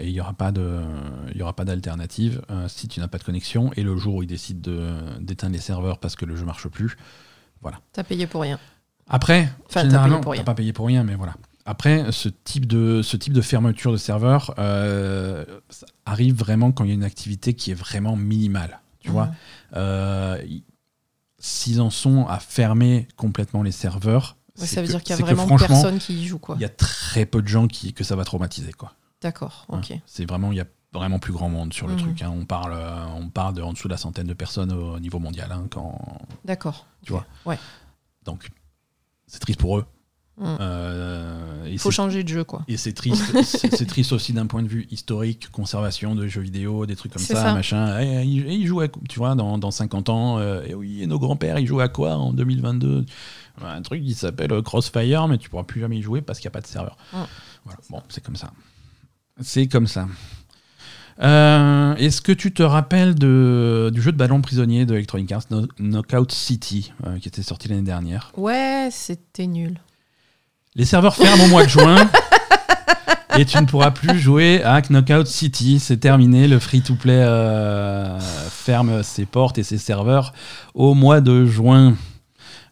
et 0.00 0.08
il 0.08 0.12
n'y 0.12 0.20
aura 0.20 0.34
pas 0.34 0.52
d'alternative 1.64 2.42
si 2.66 2.88
tu 2.88 3.00
n'as 3.00 3.08
pas 3.08 3.18
de 3.18 3.24
connexion. 3.24 3.70
Et 3.76 3.82
le 3.84 3.96
jour 3.96 4.16
où 4.16 4.22
ils 4.22 4.26
décident 4.26 4.70
d'éteindre 5.20 5.54
les 5.54 5.60
serveurs 5.60 5.98
parce 5.98 6.16
que 6.16 6.26
le 6.26 6.34
jeu 6.34 6.44
marche 6.44 6.68
plus, 6.68 6.96
voilà. 7.62 7.78
T'as 7.92 8.04
payé 8.04 8.26
pour 8.26 8.42
rien. 8.42 8.58
Après, 9.08 9.48
enfin, 9.68 9.82
généralement, 9.82 10.20
t'as 10.20 10.42
pas 10.42 10.54
payé 10.54 10.72
pour 10.72 10.86
rien, 10.86 11.04
mais 11.04 11.14
voilà. 11.14 11.34
Après, 11.70 12.10
ce 12.12 12.28
type 12.28 12.66
de, 12.66 13.00
ce 13.02 13.16
type 13.16 13.32
de 13.32 13.40
fermeture 13.40 13.92
de 13.92 13.96
serveur 13.96 14.54
euh, 14.58 15.44
arrive 16.04 16.34
vraiment 16.34 16.72
quand 16.72 16.84
il 16.84 16.88
y 16.88 16.90
a 16.90 16.94
une 16.94 17.04
activité 17.04 17.54
qui 17.54 17.70
est 17.70 17.74
vraiment 17.74 18.16
minimale. 18.16 18.80
Tu 19.00 19.10
vois 19.10 19.30
Euh, 19.76 20.42
S'ils 21.38 21.80
en 21.80 21.88
sont 21.88 22.26
à 22.26 22.38
fermer 22.38 23.08
complètement 23.16 23.62
les 23.62 23.72
serveurs, 23.72 24.36
Ouais, 24.58 24.66
ça 24.66 24.82
veut 24.82 24.86
que- 24.86 24.92
dire 24.92 25.02
qu'il 25.02 25.16
y 25.16 25.18
a 25.18 25.24
vraiment 25.24 25.46
personne 25.56 25.98
qui 25.98 26.20
y 26.20 26.26
joue, 26.26 26.38
quoi. 26.38 26.56
Il 26.56 26.60
y 26.60 26.66
a 26.66 26.68
très 26.68 27.24
peu 27.24 27.40
de 27.40 27.48
gens 27.48 27.66
qui, 27.66 27.94
que 27.94 28.04
ça 28.04 28.14
va 28.14 28.24
traumatiser. 28.24 28.72
Quoi. 28.74 28.92
D'accord, 29.22 29.64
Hein. 29.70 29.78
ok. 29.78 29.98
C'est 30.04 30.26
vraiment, 30.28 30.52
il 30.52 30.58
y 30.58 30.60
a 30.60 30.66
vraiment 30.92 31.18
plus 31.18 31.32
grand 31.32 31.48
monde 31.48 31.72
sur 31.72 31.86
le 31.86 31.94
Mhm. 31.94 31.98
truc. 32.00 32.20
hein. 32.22 32.30
On 32.34 32.44
parle, 32.44 32.74
euh, 32.74 33.06
on 33.16 33.30
parle 33.30 33.54
de 33.54 33.62
en 33.62 33.72
dessous 33.72 33.88
de 33.88 33.92
la 33.94 33.96
centaine 33.96 34.26
de 34.26 34.34
personnes 34.34 34.70
au 34.72 34.98
niveau 35.00 35.18
mondial. 35.18 35.50
hein, 35.50 35.66
quand, 35.70 35.98
D'accord. 36.44 36.86
Tu 37.04 37.12
ok. 37.14 37.22
Ouais. 37.46 37.58
donc, 38.26 38.50
c'est 39.26 39.38
triste 39.40 39.60
pour 39.60 39.78
eux. 39.78 39.86
Mhm. 40.40 40.56
Euh, 40.60 41.64
et 41.66 41.76
Faut 41.78 41.90
changer 41.90 42.24
de 42.24 42.28
jeu, 42.28 42.44
quoi. 42.44 42.62
Et 42.66 42.76
c'est 42.78 42.92
triste, 42.94 43.22
c'est 43.44 43.86
triste 43.86 44.12
aussi 44.12 44.32
d'un 44.32 44.46
point 44.46 44.62
de 44.62 44.68
vue 44.68 44.86
historique, 44.90 45.50
conservation 45.52 46.14
de 46.14 46.26
jeux 46.26 46.40
vidéo, 46.40 46.86
des 46.86 46.96
trucs 46.96 47.12
comme 47.12 47.22
ça, 47.22 47.34
ça. 47.34 47.52
machin. 47.54 48.00
Et, 48.00 48.24
ils- 48.24 48.46
et 48.46 48.54
ils 48.54 48.66
jouent 48.66 48.80
à, 48.80 48.88
tu 49.08 49.18
vois, 49.18 49.34
dans, 49.34 49.58
dans 49.58 49.70
50 49.70 50.08
ans, 50.08 50.38
euh, 50.38 50.62
et 50.66 50.74
oui, 50.74 51.02
et 51.02 51.06
nos 51.06 51.18
grands-pères, 51.18 51.58
ils 51.58 51.66
jouent 51.66 51.80
à 51.80 51.88
quoi 51.88 52.16
en 52.16 52.32
2022 52.32 53.04
Un 53.62 53.82
truc 53.82 54.02
qui 54.02 54.14
s'appelle 54.14 54.52
euh, 54.52 54.62
Crossfire, 54.62 55.28
mais 55.28 55.36
tu 55.38 55.50
pourras 55.50 55.64
plus 55.64 55.80
jamais 55.80 55.98
y 55.98 56.02
jouer 56.02 56.22
parce 56.22 56.40
qu'il 56.40 56.46
n'y 56.48 56.52
a 56.52 56.56
pas 56.58 56.62
de 56.62 56.66
serveur. 56.66 56.96
Voilà, 57.12 57.78
bon, 57.90 58.02
c'est 58.08 58.24
comme 58.24 58.36
ça. 58.36 58.50
C'est 59.42 59.68
comme 59.68 59.86
ça. 59.86 60.08
Euh, 61.22 61.94
Est-ce 61.96 62.22
que 62.22 62.32
tu 62.32 62.52
te 62.52 62.62
rappelles 62.62 63.14
de, 63.14 63.90
du 63.92 64.00
jeu 64.00 64.10
de 64.12 64.16
ballon 64.16 64.40
prisonnier 64.40 64.86
de 64.86 64.94
Electronic 64.94 65.30
Arts, 65.32 65.42
No- 65.50 65.66
Knockout 65.78 66.32
City, 66.32 66.92
euh, 67.06 67.18
qui 67.18 67.28
était 67.28 67.42
sorti 67.42 67.68
l'année 67.68 67.82
dernière? 67.82 68.32
Ouais, 68.36 68.88
c'était 68.90 69.46
nul. 69.46 69.78
Les 70.74 70.84
serveurs 70.84 71.14
ferment 71.14 71.44
au 71.44 71.48
mois 71.48 71.64
de 71.64 71.68
juin. 71.70 72.08
Et 73.38 73.44
tu 73.44 73.58
ne 73.58 73.64
pourras 73.66 73.92
plus 73.92 74.18
jouer 74.18 74.62
à 74.64 74.82
Knockout 74.82 75.26
City. 75.26 75.78
C'est 75.78 75.98
terminé. 75.98 76.48
Le 76.48 76.58
free-to-play 76.58 77.14
euh, 77.16 78.18
ferme 78.50 79.02
ses 79.02 79.24
portes 79.24 79.56
et 79.58 79.62
ses 79.62 79.78
serveurs 79.78 80.32
au 80.74 80.94
mois 80.94 81.20
de 81.20 81.46
juin. 81.46 81.94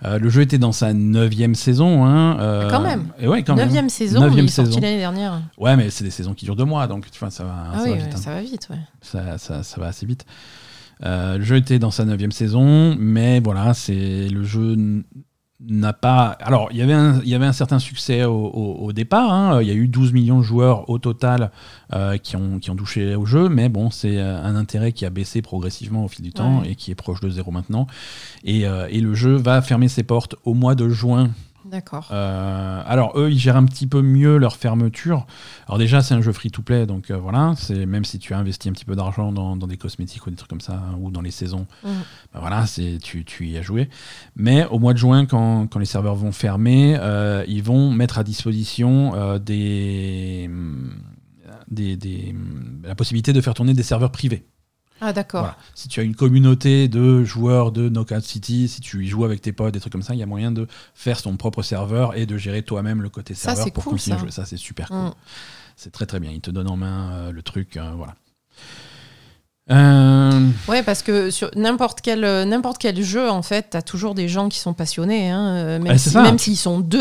Euh, 0.04 0.18
le 0.18 0.28
jeu 0.28 0.42
était 0.42 0.58
dans 0.58 0.72
sa 0.72 0.92
neuvième 0.92 1.54
saison. 1.54 2.04
Hein, 2.04 2.38
euh, 2.40 2.70
Quand 2.70 2.80
même. 2.80 3.06
Et 3.20 3.26
ouais, 3.28 3.42
quand 3.44 3.54
même. 3.54 3.66
Neuvième 3.66 3.88
saison, 3.88 4.20
Neuvième 4.20 4.44
il 4.46 4.48
est 4.48 4.52
sorti 4.52 4.70
saison. 4.72 4.80
l'année 4.80 4.98
dernière. 4.98 5.40
Ouais, 5.56 5.76
mais 5.76 5.90
c'est 5.90 6.04
des 6.04 6.10
saisons 6.10 6.34
qui 6.34 6.44
durent 6.44 6.56
deux 6.56 6.64
mois, 6.64 6.86
donc 6.86 7.10
tu 7.10 7.18
vois, 7.18 7.30
ça 7.30 7.44
va, 7.44 7.54
Ah 7.72 7.78
ça 7.78 7.82
oui, 7.84 7.90
va 7.90 7.96
ouais, 7.96 8.02
vite. 8.02 8.14
hein. 8.14 8.16
ça 8.20 8.30
va 8.34 8.40
vite, 8.42 8.68
ouais. 8.70 8.76
Ça, 9.00 9.38
ça- 9.38 9.62
ça 9.64 9.80
va 9.80 9.86
assez 9.88 10.06
vite. 10.06 10.24
Euh, 11.04 11.38
le 11.38 11.44
jeu 11.44 11.56
était 11.56 11.78
dans 11.80 11.90
sa 11.90 12.04
neuvième 12.04 12.30
saison, 12.32 12.94
mais 12.98 13.40
voilà, 13.40 13.74
c'est 13.74 14.28
le 14.28 14.44
jeu 14.44 14.76
n'a 15.60 15.92
pas. 15.92 16.36
Alors, 16.40 16.68
il 16.70 16.76
y 16.76 16.82
avait 16.82 16.92
un, 16.92 17.20
il 17.22 17.28
y 17.28 17.34
avait 17.34 17.46
un 17.46 17.52
certain 17.52 17.78
succès 17.80 18.24
au, 18.24 18.32
au- 18.32 18.76
au 18.86 18.92
départ. 18.92 19.32
hein. 19.32 19.60
Il 19.60 19.66
y 19.66 19.70
a 19.70 19.74
eu 19.74 19.88
12 19.88 20.12
millions 20.12 20.38
de 20.38 20.44
joueurs 20.44 20.88
au 20.88 20.98
total 20.98 21.50
euh, 21.94 22.16
qui, 22.16 22.36
ont, 22.36 22.58
qui 22.60 22.70
ont 22.70 22.76
touché 22.76 23.16
au 23.16 23.26
jeu, 23.26 23.48
mais 23.48 23.68
bon, 23.68 23.90
c'est 23.90 24.18
euh, 24.18 24.40
un 24.42 24.54
intérêt 24.54 24.92
qui 24.92 25.04
a 25.04 25.10
baissé 25.10 25.42
progressivement 25.42 26.04
au 26.04 26.08
fil 26.08 26.24
du 26.24 26.32
temps 26.32 26.62
et 26.62 26.76
qui 26.76 26.90
est 26.92 26.94
proche 26.94 27.20
de 27.20 27.28
zéro 27.28 27.50
maintenant. 27.50 27.86
Et, 28.44 28.66
euh, 28.68 28.86
et 28.90 29.00
le 29.00 29.14
jeu 29.14 29.34
va 29.34 29.60
fermer 29.60 29.88
ses 29.88 30.04
portes 30.04 30.36
au 30.44 30.54
mois 30.54 30.76
de 30.76 30.88
juin 30.88 31.30
D'accord. 31.70 32.08
euh, 32.12 32.82
alors 32.86 33.18
eux, 33.18 33.30
ils 33.30 33.38
gèrent 33.38 33.56
un 33.56 33.64
petit 33.66 33.86
peu 33.86 34.00
mieux 34.02 34.38
leur 34.38 34.56
fermeture. 34.56 35.26
Alors 35.66 35.78
déjà, 35.78 36.00
c'est 36.00 36.14
un 36.14 36.20
jeu 36.22 36.32
free-to-play, 36.32 36.86
donc 36.86 37.10
euh, 37.10 37.16
voilà, 37.16 37.54
c'est 37.56 37.84
même 37.84 38.04
si 38.04 38.18
tu 38.18 38.32
as 38.32 38.38
investi 38.38 38.68
un 38.68 38.72
petit 38.72 38.84
peu 38.84 38.96
d'argent 38.96 39.32
dans, 39.32 39.56
dans 39.56 39.66
des 39.66 39.76
cosmétiques 39.76 40.26
ou 40.26 40.30
des 40.30 40.36
trucs 40.36 40.48
comme 40.48 40.60
ça, 40.62 40.74
hein, 40.74 40.96
ou 40.98 41.10
dans 41.10 41.20
les 41.20 41.30
saisons, 41.30 41.66
bah 41.84 42.40
voilà, 42.40 42.66
c'est 42.66 42.98
tu, 43.02 43.24
tu 43.24 43.46
y 43.48 43.58
as 43.58 43.62
joué. 43.62 43.90
Mais 44.34 44.66
au 44.66 44.78
mois 44.78 44.94
de 44.94 44.98
juin, 44.98 45.26
quand, 45.26 45.66
quand 45.66 45.78
les 45.78 45.84
serveurs 45.84 46.14
vont 46.14 46.32
fermer, 46.32 46.96
euh, 46.98 47.44
ils 47.46 47.62
vont 47.62 47.90
mettre 47.90 48.18
à 48.18 48.24
disposition 48.24 49.38
des, 49.38 50.48
des, 51.70 51.96
des, 51.96 52.34
la 52.82 52.94
possibilité 52.94 53.32
de 53.32 53.40
faire 53.40 53.54
tourner 53.54 53.74
des 53.74 53.82
serveurs 53.82 54.12
privés. 54.12 54.46
Ah, 55.00 55.12
d'accord. 55.12 55.40
Voilà. 55.42 55.56
Si 55.74 55.88
tu 55.88 56.00
as 56.00 56.02
une 56.02 56.14
communauté 56.16 56.88
de 56.88 57.22
joueurs 57.24 57.70
de 57.72 57.88
Knockout 57.88 58.20
City, 58.22 58.68
si 58.68 58.80
tu 58.80 59.04
y 59.04 59.08
joues 59.08 59.24
avec 59.24 59.40
tes 59.40 59.52
potes, 59.52 59.74
des 59.74 59.80
trucs 59.80 59.92
comme 59.92 60.02
ça, 60.02 60.14
il 60.14 60.18
y 60.18 60.22
a 60.22 60.26
moyen 60.26 60.50
de 60.52 60.66
faire 60.94 61.20
ton 61.22 61.36
propre 61.36 61.62
serveur 61.62 62.16
et 62.16 62.26
de 62.26 62.36
gérer 62.36 62.62
toi-même 62.62 63.00
le 63.02 63.08
côté 63.08 63.34
Ça, 63.34 63.50
serveur 63.50 63.64
c'est 63.64 63.70
pour 63.70 63.84
cool, 63.84 63.92
continuer 63.92 64.16
ça. 64.16 64.20
à 64.20 64.24
jouer. 64.24 64.30
Ça, 64.32 64.44
c'est 64.44 64.56
super 64.56 64.88
cool. 64.88 64.96
Mm. 64.98 65.14
C'est 65.76 65.90
très 65.92 66.06
très 66.06 66.18
bien. 66.20 66.32
Il 66.32 66.40
te 66.40 66.50
donne 66.50 66.68
en 66.68 66.76
main 66.76 67.10
euh, 67.12 67.32
le 67.32 67.42
truc. 67.42 67.76
euh, 67.76 67.92
voilà. 67.96 68.16
Euh, 69.70 70.46
Ouais, 70.66 70.82
parce 70.82 71.02
que 71.02 71.30
sur 71.30 71.50
n'importe 71.56 72.00
quel, 72.00 72.24
euh, 72.24 72.44
n'importe 72.44 72.78
quel 72.78 73.02
jeu, 73.02 73.28
en 73.30 73.42
fait, 73.42 73.66
t'as 73.70 73.82
toujours 73.82 74.14
des 74.14 74.28
gens 74.28 74.48
qui 74.48 74.58
sont 74.58 74.72
passionnés. 74.72 75.30
Hein, 75.30 75.46
euh, 75.56 75.78
même 75.78 75.92
Ah, 75.94 75.98
si- 75.98 76.16
même 76.16 76.38
s'ils 76.38 76.56
sont 76.56 76.80
deux, 76.80 76.98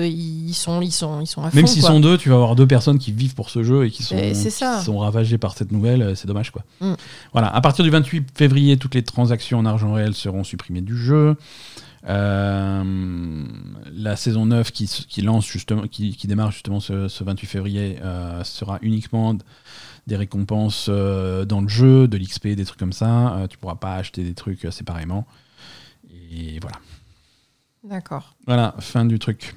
euh, 0.00 0.06
ils, 0.06 0.52
sont, 0.54 0.80
ils, 0.82 0.92
sont, 0.92 1.20
ils 1.20 1.26
sont 1.26 1.42
à 1.42 1.50
fond. 1.50 1.56
même 1.56 1.66
s'ils 1.66 1.80
quoi. 1.82 1.90
sont 1.92 2.00
deux, 2.00 2.18
tu 2.18 2.28
vas 2.28 2.34
avoir 2.34 2.56
deux 2.56 2.66
personnes 2.66 2.98
qui 2.98 3.12
vivent 3.12 3.34
pour 3.34 3.48
ce 3.50 3.62
jeu 3.62 3.86
et 3.86 3.90
qui 3.90 4.02
sont, 4.02 4.16
Et 4.18 4.34
c'est 4.34 4.50
qui 4.50 4.56
ça. 4.56 4.80
sont 4.82 4.98
ravagées 4.98 5.38
par 5.38 5.56
cette 5.56 5.72
nouvelle. 5.72 6.14
C'est 6.16 6.26
dommage 6.26 6.50
quoi. 6.50 6.62
Mm. 6.80 6.94
Voilà. 7.32 7.48
À 7.54 7.60
partir 7.60 7.84
du 7.84 7.90
28 7.90 8.28
février, 8.36 8.76
toutes 8.76 8.94
les 8.94 9.02
transactions 9.02 9.58
en 9.58 9.64
argent 9.66 9.92
réel 9.92 10.14
seront 10.14 10.44
supprimées 10.44 10.82
du 10.82 10.96
jeu. 10.96 11.36
Euh, 12.08 13.44
la 13.94 14.16
saison 14.16 14.46
9 14.46 14.70
qui, 14.72 14.88
lance 15.22 15.46
justement, 15.46 15.82
qui, 15.90 16.16
qui 16.16 16.26
démarre 16.26 16.50
justement 16.50 16.80
ce, 16.80 17.08
ce 17.08 17.24
28 17.24 17.46
février 17.46 17.98
sera 18.44 18.78
uniquement 18.82 19.36
des 20.10 20.16
récompenses 20.16 20.88
euh, 20.88 21.44
dans 21.44 21.60
le 21.60 21.68
jeu, 21.68 22.08
de 22.08 22.18
l'XP, 22.18 22.48
des 22.48 22.64
trucs 22.64 22.78
comme 22.78 22.92
ça. 22.92 23.36
Euh, 23.36 23.46
tu 23.46 23.56
pourras 23.56 23.76
pas 23.76 23.94
acheter 23.94 24.24
des 24.24 24.34
trucs 24.34 24.64
euh, 24.64 24.70
séparément. 24.70 25.24
Et 26.32 26.58
voilà. 26.60 26.76
D'accord. 27.84 28.34
Voilà, 28.46 28.74
fin 28.80 29.04
du 29.04 29.18
truc. 29.18 29.54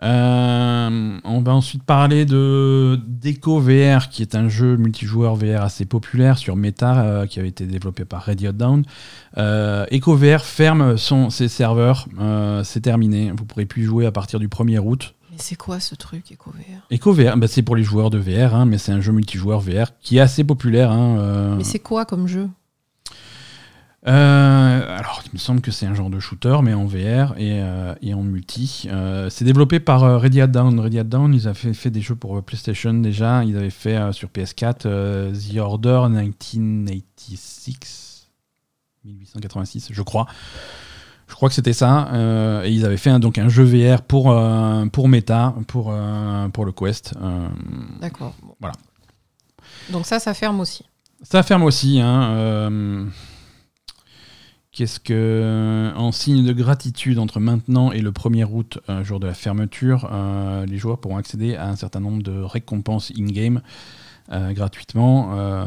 Euh, 0.00 1.18
on 1.24 1.40
va 1.40 1.52
ensuite 1.52 1.82
parler 1.82 2.24
de 2.24 3.00
Deco 3.04 3.58
VR, 3.58 4.08
qui 4.08 4.22
est 4.22 4.36
un 4.36 4.48
jeu 4.48 4.76
multijoueur 4.76 5.34
VR 5.34 5.62
assez 5.62 5.84
populaire 5.84 6.38
sur 6.38 6.54
Meta, 6.54 7.00
euh, 7.00 7.26
qui 7.26 7.40
avait 7.40 7.48
été 7.48 7.66
développé 7.66 8.04
par 8.04 8.22
Radiot 8.22 8.52
Down. 8.52 8.84
Euh, 9.36 9.84
Eco 9.92 10.14
VR 10.14 10.44
ferme 10.44 10.96
son, 10.96 11.30
ses 11.30 11.48
serveurs, 11.48 12.06
c'est 12.62 12.82
terminé. 12.82 13.32
Vous 13.36 13.44
pourrez 13.44 13.66
plus 13.66 13.84
jouer 13.84 14.06
à 14.06 14.12
partir 14.12 14.38
du 14.38 14.46
1er 14.46 14.78
août. 14.78 15.14
Mais 15.38 15.44
c'est 15.44 15.56
quoi 15.56 15.78
ce 15.78 15.94
truc, 15.94 16.32
EcoVR 16.32 16.82
Eco 16.92 17.12
VR, 17.12 17.36
bah, 17.36 17.46
c'est 17.46 17.62
pour 17.62 17.76
les 17.76 17.84
joueurs 17.84 18.10
de 18.10 18.18
VR, 18.18 18.56
hein, 18.56 18.66
mais 18.66 18.76
c'est 18.76 18.90
un 18.90 19.00
jeu 19.00 19.12
multijoueur 19.12 19.60
VR 19.60 19.96
qui 20.00 20.16
est 20.16 20.20
assez 20.20 20.42
populaire. 20.42 20.90
hein, 20.90 21.16
euh, 21.20 21.54
Mais 21.56 21.62
c'est 21.62 21.78
quoi 21.78 22.04
comme 22.04 22.26
jeu? 22.26 22.48
Euh, 24.06 24.96
alors, 24.98 25.22
il 25.26 25.30
me 25.34 25.38
semble 25.38 25.60
que 25.60 25.70
c'est 25.70 25.86
un 25.86 25.94
genre 25.94 26.10
de 26.10 26.18
shooter, 26.18 26.56
mais 26.62 26.74
en 26.74 26.86
VR 26.86 27.34
et, 27.36 27.60
euh, 27.62 27.94
et 28.02 28.14
en 28.14 28.22
multi. 28.22 28.88
C'est 29.30 29.44
développé 29.44 29.78
par 29.78 30.20
Ready 30.20 30.40
at 30.40 30.48
Down. 30.48 30.80
Ready 30.80 30.98
at 30.98 31.04
Down, 31.04 31.32
ils 31.32 31.46
avaient 31.46 31.72
fait 31.72 31.90
des 31.90 32.00
jeux 32.00 32.16
pour 32.16 32.42
PlayStation 32.42 32.92
déjà. 32.94 33.44
Ils 33.44 33.56
avaient 33.56 33.70
fait 33.70 34.12
sur 34.12 34.28
PS4 34.30 34.86
euh, 34.86 35.32
The 35.32 35.58
Order 35.58 36.06
1986, 36.08 38.28
1886, 39.04 39.88
je 39.92 40.02
crois. 40.02 40.26
Je 41.28 41.34
crois 41.34 41.48
que 41.48 41.54
c'était 41.54 41.72
ça. 41.72 42.08
Euh, 42.12 42.64
et 42.64 42.70
ils 42.70 42.84
avaient 42.84 42.96
fait 42.96 43.10
un, 43.10 43.20
donc 43.20 43.38
un 43.38 43.48
jeu 43.48 43.64
VR 43.64 44.02
pour, 44.02 44.30
euh, 44.30 44.86
pour 44.86 45.08
Meta, 45.08 45.54
pour, 45.66 45.90
euh, 45.92 46.48
pour 46.48 46.64
le 46.64 46.72
Quest. 46.72 47.14
D'accord. 48.00 48.34
Voilà. 48.60 48.74
Donc 49.90 50.06
ça, 50.06 50.18
ça 50.18 50.34
ferme 50.34 50.60
aussi. 50.60 50.84
Ça 51.22 51.42
ferme 51.42 51.62
aussi. 51.62 52.00
Hein, 52.00 53.06
Qu'est-ce 54.72 55.00
que, 55.00 55.92
en 55.96 56.12
signe 56.12 56.44
de 56.44 56.52
gratitude 56.52 57.18
entre 57.18 57.40
maintenant 57.40 57.90
et 57.90 58.00
le 58.00 58.12
1er 58.12 58.44
août, 58.44 58.78
jour 59.02 59.18
de 59.18 59.26
la 59.26 59.34
fermeture, 59.34 60.08
les 60.66 60.76
joueurs 60.76 60.98
pourront 60.98 61.16
accéder 61.16 61.56
à 61.56 61.68
un 61.68 61.74
certain 61.74 61.98
nombre 61.98 62.22
de 62.22 62.40
récompenses 62.40 63.12
in-game 63.18 63.60
gratuitement. 64.30 65.66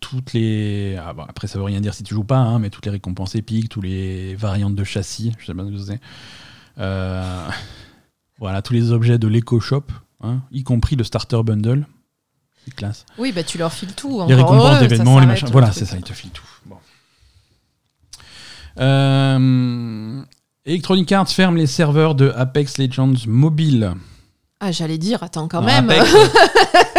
Toutes 0.00 0.32
les, 0.32 0.96
ah, 1.04 1.12
bon, 1.12 1.24
après 1.28 1.46
ça 1.46 1.58
veut 1.58 1.64
rien 1.64 1.80
dire 1.80 1.94
si 1.94 2.02
tu 2.02 2.14
joues 2.14 2.24
pas, 2.24 2.36
hein, 2.38 2.58
mais 2.58 2.70
toutes 2.70 2.84
les 2.86 2.92
récompenses 2.92 3.34
épiques, 3.34 3.68
tous 3.68 3.80
les 3.80 4.34
variantes 4.36 4.74
de 4.74 4.84
châssis, 4.84 5.32
je 5.38 5.46
sais 5.46 5.54
pas 5.54 5.64
ce 5.64 5.70
que 5.70 5.78
c'est. 5.78 6.00
Euh, 6.78 7.48
voilà, 8.38 8.62
tous 8.62 8.74
les 8.74 8.92
objets 8.92 9.18
de 9.18 9.28
l'Eco 9.28 9.60
Shop, 9.60 9.84
hein, 10.22 10.40
y 10.52 10.62
compris 10.62 10.96
le 10.96 11.04
starter 11.04 11.42
bundle. 11.44 11.86
C'est 12.64 12.74
classe 12.74 13.06
Oui, 13.18 13.32
bah 13.32 13.42
tu 13.44 13.58
leur 13.58 13.72
files 13.72 13.94
tout. 13.94 14.22
les 14.26 14.34
récompenses 14.34 14.80
d'événements, 14.80 15.18
les 15.20 15.26
machins. 15.26 15.48
Voilà, 15.50 15.72
c'est 15.72 15.84
ça, 15.86 15.96
il 15.96 16.02
te 16.02 16.12
file 16.12 16.30
tout. 16.30 16.44
Bon. 16.66 16.76
Euh, 18.78 20.22
Electronic 20.64 21.10
Arts 21.12 21.28
ferme 21.30 21.56
les 21.56 21.66
serveurs 21.66 22.14
de 22.14 22.32
Apex 22.36 22.78
Legends 22.78 23.14
Mobile. 23.26 23.94
Ah, 24.60 24.72
j'allais 24.72 24.98
dire, 24.98 25.22
attends, 25.22 25.48
quand 25.48 25.60
Non, 25.60 25.66
même. 25.66 25.88
Apex, 25.90 26.10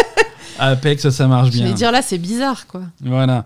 Apex, 0.60 1.10
ça 1.10 1.28
marche 1.28 1.50
bien. 1.52 1.64
J'allais 1.64 1.74
dire 1.74 1.92
là, 1.92 2.02
c'est 2.02 2.18
bizarre, 2.18 2.68
quoi. 2.68 2.82
Voilà. 3.02 3.46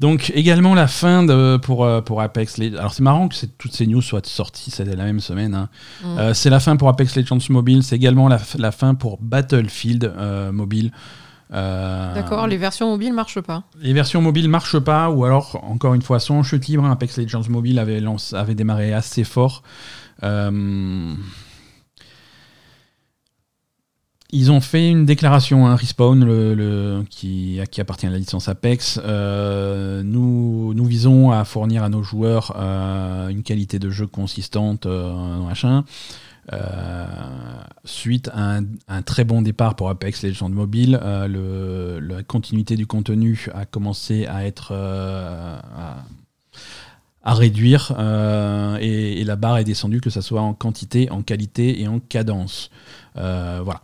Donc 0.00 0.32
également 0.34 0.74
la 0.74 0.86
fin 0.86 1.24
de, 1.24 1.58
pour, 1.58 1.84
euh, 1.84 2.00
pour 2.00 2.22
Apex 2.22 2.56
Legends. 2.56 2.78
Alors 2.78 2.94
c'est 2.94 3.02
marrant 3.02 3.28
que 3.28 3.34
toutes 3.58 3.74
ces 3.74 3.86
news 3.86 4.00
soient 4.00 4.22
sorties 4.24 4.70
c'était 4.70 4.96
la 4.96 5.04
même 5.04 5.20
semaine. 5.20 5.54
hein. 5.54 5.68
Mm. 6.02 6.18
Euh, 6.18 6.34
c'est 6.34 6.48
la 6.48 6.58
fin 6.58 6.76
pour 6.76 6.88
Apex 6.88 7.16
Legends 7.16 7.38
Mobile. 7.50 7.82
C'est 7.82 7.96
également 7.96 8.26
la, 8.26 8.38
fin 8.72 8.94
pour 8.94 9.18
Battlefield 9.20 10.04
euh, 10.16 10.52
Mobile. 10.52 10.90
Euh, 11.52 12.14
D'accord, 12.14 12.46
les 12.46 12.56
versions 12.56 12.88
mobiles 12.90 13.12
marchent 13.12 13.40
pas. 13.40 13.64
Les 13.80 13.92
versions 13.92 14.22
mobiles 14.22 14.48
marchent 14.48 14.78
pas, 14.78 15.10
ou 15.10 15.24
alors, 15.24 15.62
encore 15.64 15.94
une 15.94 16.02
fois, 16.02 16.20
sont 16.20 16.34
en 16.34 16.42
chute 16.42 16.66
libre. 16.68 16.84
hein. 16.84 16.92
Apex 16.92 17.18
Legends 17.18 17.42
Mobile 17.48 17.78
avait, 17.78 18.00
démarré 18.54 18.92
assez 18.92 19.24
fort. 19.24 19.62
Euh, 20.22 21.14
Ils 24.32 24.52
ont 24.52 24.60
fait 24.60 24.88
une 24.88 25.06
déclaration, 25.06 25.66
un 25.66 25.74
Respawn, 25.74 27.04
qui, 27.10 27.58
à 27.60 27.66
qui 27.66 27.80
appartient 27.80 28.06
à 28.06 28.10
la 28.10 28.18
licence 28.18 28.48
Apex. 28.48 29.00
Euh, 29.04 30.02
nous, 30.04 30.84
visons 30.84 31.32
à 31.32 31.44
fournir 31.44 31.82
à 31.82 31.88
nos 31.88 32.02
joueurs 32.02 32.52
euh, 32.56 33.28
une 33.28 33.42
qualité 33.42 33.78
de 33.78 33.90
jeu 33.90 34.06
consistante, 34.06 34.86
euh, 34.86 35.38
machin. 35.40 35.84
Suite 37.84 38.30
à 38.32 38.60
un, 38.88 39.02
très 39.02 39.24
bon 39.24 39.42
départ 39.42 39.74
pour 39.74 39.88
Apex 39.88 40.22
Legends 40.22 40.48
Mobile, 40.48 41.00
le- 41.02 41.98
la 42.00 42.22
continuité 42.22 42.76
du 42.76 42.86
contenu 42.86 43.46
a 43.54 43.66
commencé 43.66 44.26
à 44.26 44.44
être 44.46 44.72
à, 47.22 47.34
réduire 47.34 47.92
et, 48.80 49.22
la 49.24 49.36
barre 49.36 49.58
est 49.58 49.64
descendue, 49.64 50.00
que 50.00 50.10
ce 50.10 50.20
soit 50.20 50.40
en 50.40 50.54
quantité, 50.54 51.08
en 51.10 51.22
qualité 51.22 51.80
et 51.82 51.88
en 51.88 52.00
cadence. 52.00 52.70
Voilà. 53.14 53.82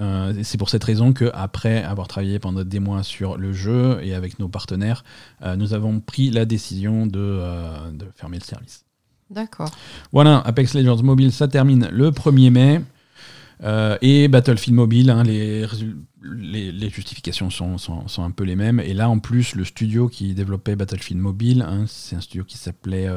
Euh, 0.00 0.32
c'est 0.44 0.58
pour 0.58 0.70
cette 0.70 0.84
raison 0.84 1.12
que 1.12 1.30
après 1.34 1.82
avoir 1.82 2.06
travaillé 2.06 2.38
pendant 2.38 2.62
des 2.64 2.78
mois 2.78 3.02
sur 3.02 3.36
le 3.36 3.52
jeu 3.52 3.98
et 4.02 4.14
avec 4.14 4.38
nos 4.38 4.48
partenaires, 4.48 5.02
euh, 5.42 5.56
nous 5.56 5.74
avons 5.74 5.98
pris 6.00 6.30
la 6.30 6.44
décision 6.44 7.06
de, 7.06 7.18
euh, 7.18 7.90
de 7.92 8.06
fermer 8.14 8.38
le 8.38 8.44
service. 8.44 8.84
D'accord. 9.30 9.70
Voilà, 10.12 10.38
Apex 10.40 10.74
Legends 10.74 11.02
Mobile, 11.02 11.32
ça 11.32 11.48
termine 11.48 11.88
le 11.92 12.10
1er 12.12 12.50
mai. 12.50 12.80
Et 14.00 14.28
Battlefield 14.28 14.76
Mobile, 14.76 15.10
hein, 15.10 15.24
les, 15.24 15.66
résul- 15.66 15.96
les, 16.22 16.70
les 16.70 16.90
justifications 16.90 17.50
sont, 17.50 17.76
sont- 17.76 18.06
sont 18.06 18.22
un 18.22 18.30
peu 18.30 18.44
les 18.44 18.54
mêmes. 18.54 18.78
Et 18.78 18.94
là, 18.94 19.10
en 19.10 19.18
plus, 19.18 19.56
le 19.56 19.64
studio 19.64 20.08
qui 20.08 20.32
développait 20.34 20.76
Battlefield 20.76 21.20
Mobile, 21.20 21.62
hein, 21.68 21.84
c'est 21.88 22.14
un 22.14 22.20
studio 22.20 22.44
qui 22.44 22.56
s'appelait 22.56 23.08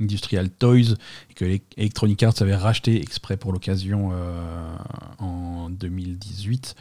Industrial 0.00 0.50
Toys, 0.50 0.94
et 1.30 1.34
que 1.34 1.44
Electronic 1.76 2.22
Arts 2.22 2.34
avait 2.40 2.56
racheté 2.56 3.00
exprès 3.00 3.36
pour 3.36 3.52
l'occasion 3.52 4.10
euh, 4.12 4.76
en 5.18 5.70
2018. 5.70 6.74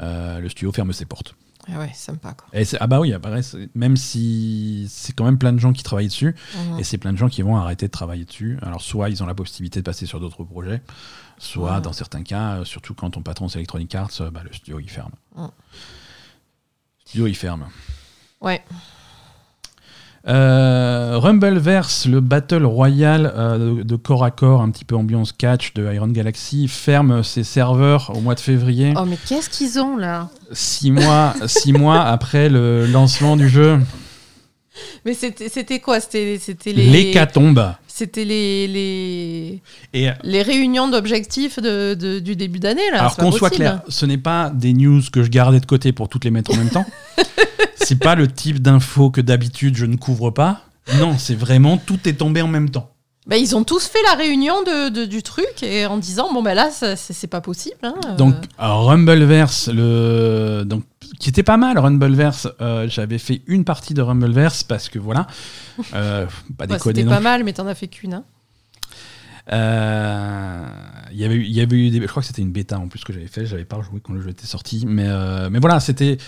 Euh, 0.00 0.40
le 0.40 0.48
studio 0.48 0.72
ferme 0.72 0.92
ses 0.92 1.04
portes. 1.06 1.34
Ah 1.68 1.80
ouais, 1.80 1.90
sympa 1.94 2.32
quoi. 2.34 2.46
Et 2.52 2.64
ah 2.78 2.86
bah 2.86 3.00
oui, 3.00 3.12
c'est- 3.42 3.68
même 3.74 3.96
si 3.96 4.86
c'est 4.88 5.12
quand 5.12 5.24
même 5.24 5.36
plein 5.38 5.52
de 5.52 5.58
gens 5.58 5.72
qui 5.72 5.82
travaillent 5.82 6.06
dessus, 6.06 6.36
Mhm. 6.54 6.78
et 6.78 6.84
c'est 6.84 6.96
plein 6.98 7.12
de 7.12 7.18
gens 7.18 7.28
qui 7.28 7.42
vont 7.42 7.56
arrêter 7.56 7.86
de 7.86 7.90
travailler 7.90 8.24
dessus. 8.24 8.56
Alors, 8.62 8.80
soit 8.80 9.08
ils 9.10 9.20
ont 9.22 9.26
la 9.26 9.34
possibilité 9.34 9.80
de 9.80 9.84
passer 9.84 10.06
sur 10.06 10.20
d'autres 10.20 10.44
projets, 10.44 10.80
soit 11.38 11.74
Ouais. 11.76 11.80
dans 11.82 11.92
certains 11.92 12.22
cas, 12.22 12.58
euh, 12.58 12.64
surtout 12.64 12.94
quand 12.94 13.10
ton 13.10 13.22
patron 13.22 13.48
c'est 13.48 13.58
Electronic 13.58 13.92
Arts, 13.96 14.12
bah, 14.32 14.42
le 14.44 14.52
studio 14.52 14.78
il 14.78 14.88
ferme. 14.88 15.10
Mm. 15.34 15.42
Le 15.42 15.48
studio 17.04 17.26
il 17.26 17.34
ferme. 17.34 17.66
Ouais. 18.40 18.62
Euh, 20.28 21.18
Rumbleverse, 21.18 22.06
le 22.06 22.20
battle 22.20 22.64
royal 22.64 23.32
euh, 23.36 23.76
de, 23.76 23.82
de 23.84 23.96
corps 23.96 24.24
à 24.24 24.32
corps, 24.32 24.60
un 24.60 24.70
petit 24.70 24.84
peu 24.84 24.96
ambiance 24.96 25.30
catch 25.32 25.72
de 25.74 25.92
Iron 25.92 26.08
Galaxy, 26.08 26.66
ferme 26.66 27.22
ses 27.22 27.44
serveurs 27.44 28.10
au 28.14 28.20
mois 28.20 28.34
de 28.34 28.40
février, 28.40 28.92
Oh 28.96 29.04
mais 29.06 29.18
qu'est-ce 29.28 29.48
qu'ils 29.48 29.78
ont 29.78 29.96
là? 29.96 30.28
Six 30.50 30.90
mois, 30.90 31.34
six 31.46 31.72
mois 31.72 32.00
après 32.02 32.48
le 32.48 32.86
lancement 32.86 33.36
du 33.36 33.48
jeu. 33.48 33.78
Mais 35.04 35.14
c'était 35.14 35.78
quoi? 35.80 36.00
C'était 36.00 36.38
c'était 36.40 36.72
les 36.72 36.86
L'hécatombe. 36.86 37.72
C'était 37.96 38.26
les 38.26 38.68
les 38.68 39.62
Et 39.94 40.08
les 40.22 40.42
réunions 40.42 40.88
d'objectifs 40.88 41.58
de, 41.58 41.94
de- 41.94 42.18
du 42.18 42.36
début 42.36 42.58
d'année 42.58 42.82
là. 42.92 42.98
Alors 43.00 43.16
qu'on 43.16 43.32
soit 43.32 43.48
clair, 43.48 43.80
ce 43.88 44.04
n'est 44.04 44.18
pas 44.18 44.50
des 44.50 44.74
news 44.74 45.00
que 45.10 45.22
je 45.22 45.30
gardais 45.30 45.60
de 45.60 45.66
côté 45.66 45.92
pour 45.92 46.10
toutes 46.10 46.24
les 46.26 46.30
mettre 46.30 46.52
en 46.52 46.56
même 46.58 46.68
temps. 46.68 46.84
c'est 47.76 47.98
pas 47.98 48.14
le 48.14 48.28
type 48.28 48.60
d'infos 48.60 49.10
que 49.10 49.22
d'habitude 49.22 49.76
je 49.76 49.86
ne 49.86 49.96
couvre 49.96 50.30
pas. 50.30 50.60
Non, 50.98 51.16
c'est 51.18 51.34
vraiment 51.34 51.78
tout 51.78 52.06
est 52.06 52.12
tombé 52.14 52.42
en 52.42 52.48
même 52.48 52.68
temps. 52.70 52.90
Bah, 53.26 53.36
ils 53.36 53.56
ont 53.56 53.64
tous 53.64 53.86
fait 53.86 53.98
la 54.08 54.14
réunion 54.16 54.62
de, 54.62 54.88
de- 54.88 55.04
du 55.04 55.22
truc 55.22 55.62
et 55.62 55.84
en 55.86 55.98
disant 55.98 56.32
bon 56.32 56.42
ben 56.44 56.54
là 56.54 56.70
ça- 56.70 56.94
c'est 56.94 57.26
pas 57.26 57.40
possible. 57.40 57.76
hein, 57.82 57.94
euh. 58.06 58.14
Donc 58.16 58.34
Rumbleverse, 58.58 59.68
le 59.72 60.62
donc 60.64 60.84
qui 61.18 61.28
était 61.30 61.42
pas 61.42 61.56
mal 61.56 61.76
Rumbleverse. 61.78 62.46
euh, 62.60 62.86
J'avais 62.88 63.18
fait 63.18 63.42
une 63.48 63.64
partie 63.64 63.94
de 63.94 64.02
Rumbleverse 64.02 64.62
parce 64.62 64.88
que 64.88 65.00
voilà, 65.00 65.26
euh, 65.94 66.26
pas 66.56 66.66
Bah, 66.68 66.78
c'était 66.78 67.04
pas 67.04 67.18
mal 67.20 67.42
mais 67.42 67.52
t'en 67.52 67.66
as 67.66 67.74
fait 67.74 67.88
qu'une. 67.88 68.14
Hein. 68.14 68.24
Euh, 69.52 70.66
Il 71.12 71.18
y 71.18 71.24
avait 71.24 71.34
eu, 71.36 71.42
il 71.44 71.52
y 71.52 71.60
avait 71.60 71.76
eu 71.76 71.90
des, 71.90 72.00
je 72.00 72.06
crois 72.06 72.20
que 72.22 72.26
c'était 72.26 72.42
une 72.42 72.52
bêta 72.52 72.78
en 72.78 72.88
plus 72.88 73.04
que 73.04 73.12
j'avais 73.12 73.26
fait. 73.28 73.46
J'avais 73.46 73.64
pas 73.64 73.80
joué 73.80 74.00
quand 74.02 74.12
le 74.12 74.20
jeu 74.20 74.30
était 74.30 74.46
sorti, 74.46 74.84
mais 74.86 75.06
euh, 75.06 75.48
mais 75.50 75.58
voilà, 75.60 75.80
c'était 75.80 76.18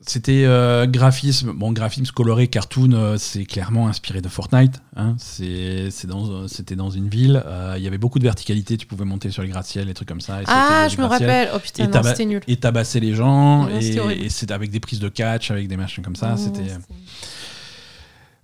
c'était 0.00 0.44
euh, 0.46 0.86
graphisme, 0.86 1.52
bon 1.52 1.72
graphisme 1.72 2.12
coloré, 2.12 2.46
cartoon, 2.46 2.92
euh, 2.92 3.16
c'est 3.18 3.44
clairement 3.44 3.88
inspiré 3.88 4.20
de 4.20 4.28
Fortnite. 4.28 4.80
Hein, 4.96 5.16
c'est 5.18 5.90
c'est 5.90 6.06
dans 6.06 6.46
c'était 6.46 6.76
dans 6.76 6.90
une 6.90 7.08
ville. 7.08 7.42
euh, 7.44 7.74
Il 7.76 7.82
y 7.82 7.86
avait 7.88 7.98
beaucoup 7.98 8.18
de 8.20 8.24
verticalité. 8.24 8.76
Tu 8.76 8.86
pouvais 8.86 9.04
monter 9.04 9.30
sur 9.30 9.42
les 9.42 9.48
gratte-ciel, 9.48 9.86
des 9.86 9.94
trucs 9.94 10.08
comme 10.08 10.20
ça. 10.20 10.40
et 10.40 10.44
Ah 10.46 10.86
je 10.88 10.96
me 10.98 11.04
rappelle. 11.04 11.48
Oh 11.54 11.58
putain 11.58 11.84
c'était 12.12 12.26
nul. 12.26 12.42
Et 12.46 12.56
tabasser 12.56 13.00
les 13.00 13.14
gens. 13.14 13.64
Non, 13.68 13.80
c'était 13.80 14.24
et 14.24 14.28
c'était 14.28 14.54
avec 14.54 14.70
des 14.70 14.80
prises 14.80 15.00
de 15.00 15.08
catch, 15.08 15.50
avec 15.50 15.66
des 15.68 15.76
machins 15.76 16.02
comme 16.04 16.16
ça. 16.16 16.36
C'était 16.36 16.60
c'était- 16.60 16.78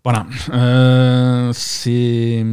voilà. 0.04 0.26
Euh, 0.52 1.50
c'est 1.54 2.44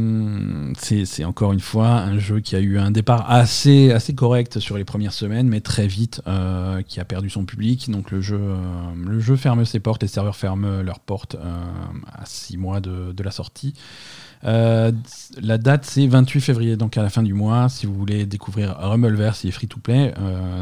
encore 1.22 1.52
une 1.52 1.60
fois 1.60 1.88
un 1.88 2.18
jeu 2.18 2.40
qui 2.40 2.56
a 2.56 2.60
eu 2.60 2.78
un 2.78 2.90
départ 2.90 3.30
assez, 3.30 3.92
assez 3.92 4.14
correct 4.14 4.58
sur 4.58 4.78
les 4.78 4.84
premières 4.84 5.12
semaines, 5.12 5.48
mais 5.48 5.60
très 5.60 5.86
vite 5.86 6.22
euh, 6.26 6.80
qui 6.80 6.98
a 6.98 7.04
perdu 7.04 7.28
son 7.28 7.44
public. 7.44 7.90
Donc 7.90 8.10
le 8.10 8.22
jeu, 8.22 8.40
euh, 8.40 8.56
le 9.06 9.20
jeu 9.20 9.36
ferme 9.36 9.66
ses 9.66 9.80
portes, 9.80 10.00
les 10.00 10.08
serveurs 10.08 10.34
ferment 10.34 10.80
leurs 10.80 11.00
portes 11.00 11.34
euh, 11.34 11.64
à 12.10 12.24
six 12.24 12.56
mois 12.56 12.80
de, 12.80 13.12
de 13.12 13.22
la 13.22 13.30
sortie. 13.30 13.74
Euh, 14.44 14.90
la 15.38 15.58
date 15.58 15.84
c'est 15.84 16.06
28 16.06 16.40
février, 16.40 16.76
donc 16.78 16.96
à 16.96 17.02
la 17.02 17.10
fin 17.10 17.22
du 17.22 17.34
mois. 17.34 17.68
Si 17.68 17.84
vous 17.84 17.94
voulez 17.94 18.24
découvrir 18.24 18.76
Rumbleverse, 18.78 19.44
est 19.44 19.50
free 19.50 19.68
to 19.68 19.78
play. 19.78 20.14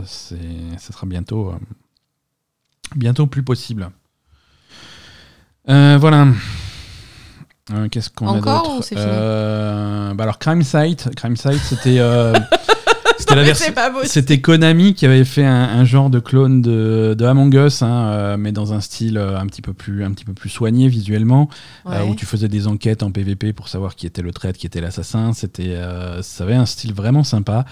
Ça 0.04 0.92
sera 0.92 1.06
bientôt, 1.06 1.54
bientôt 2.96 3.28
plus 3.28 3.44
possible. 3.44 3.90
Voilà. 5.66 6.26
Euh, 7.72 7.88
Qu'est-ce 7.88 8.10
qu'on 8.10 8.26
a 8.26 8.30
Encore 8.32 8.76
d'autre 8.76 8.88
Euh, 8.96 10.14
bah 10.14 10.24
alors 10.24 10.38
Crime 10.38 10.62
Site, 10.62 11.08
Crime 11.16 11.36
Site, 11.36 11.60
c'était 11.62 11.98
euh, 11.98 12.32
c'était 14.04 14.40
Konami 14.40 14.94
qui 14.94 15.06
avait 15.06 15.24
fait 15.24 15.44
un, 15.44 15.52
un 15.78 15.84
genre 15.84 16.10
de 16.10 16.18
clone 16.18 16.62
de, 16.62 17.14
de 17.16 17.24
Among 17.24 17.54
Us, 17.54 17.82
hein, 17.82 18.08
euh, 18.10 18.36
mais 18.36 18.50
dans 18.50 18.72
un 18.72 18.80
style 18.80 19.18
euh, 19.18 19.38
un 19.38 19.46
petit 19.46 19.62
peu 19.62 19.72
plus, 19.72 20.04
un 20.04 20.10
petit 20.12 20.24
peu 20.24 20.32
plus 20.32 20.48
soigné 20.48 20.88
visuellement, 20.88 21.48
euh, 21.86 21.90
Ouais. 22.02 22.08
où 22.08 22.14
tu 22.14 22.26
faisais 22.26 22.48
des 22.48 22.66
enquêtes 22.66 23.02
en 23.02 23.10
PVP 23.10 23.52
pour 23.52 23.68
savoir 23.68 23.94
qui 23.94 24.06
était 24.06 24.22
le 24.22 24.32
traître, 24.32 24.58
qui 24.58 24.66
était 24.66 24.80
l'assassin. 24.80 25.32
C'était, 25.32 25.78
ça 26.22 26.44
avait 26.44 26.54
un 26.54 26.66
style 26.66 26.92
vraiment 26.94 27.24
sympa. 27.24 27.64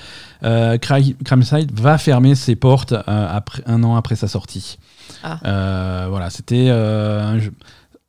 Crime 0.42 1.42
Site 1.42 1.78
va 1.78 1.98
fermer 1.98 2.34
ses 2.34 2.54
portes 2.56 2.94
après, 3.06 3.62
un 3.66 3.82
an 3.84 3.96
après 3.96 4.16
sa 4.16 4.28
sortie. 4.28 4.78
Ah. 5.24 6.06
Voilà, 6.08 6.30
c'était 6.30 6.68
un 6.70 7.38
jeu- 7.38 7.52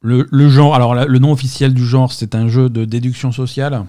le, 0.02 0.28
le 0.32 0.50
genre. 0.50 0.76
Alors 0.76 0.95
la- 0.95 1.06
le 1.06 1.20
nom 1.20 1.32
officiel 1.32 1.74
du 1.74 1.86
genre, 1.86 2.12
c'est 2.14 2.36
un 2.36 2.47
jeu 2.47 2.70
de 2.70 2.86
déduction 2.86 3.32
sociale. 3.32 3.86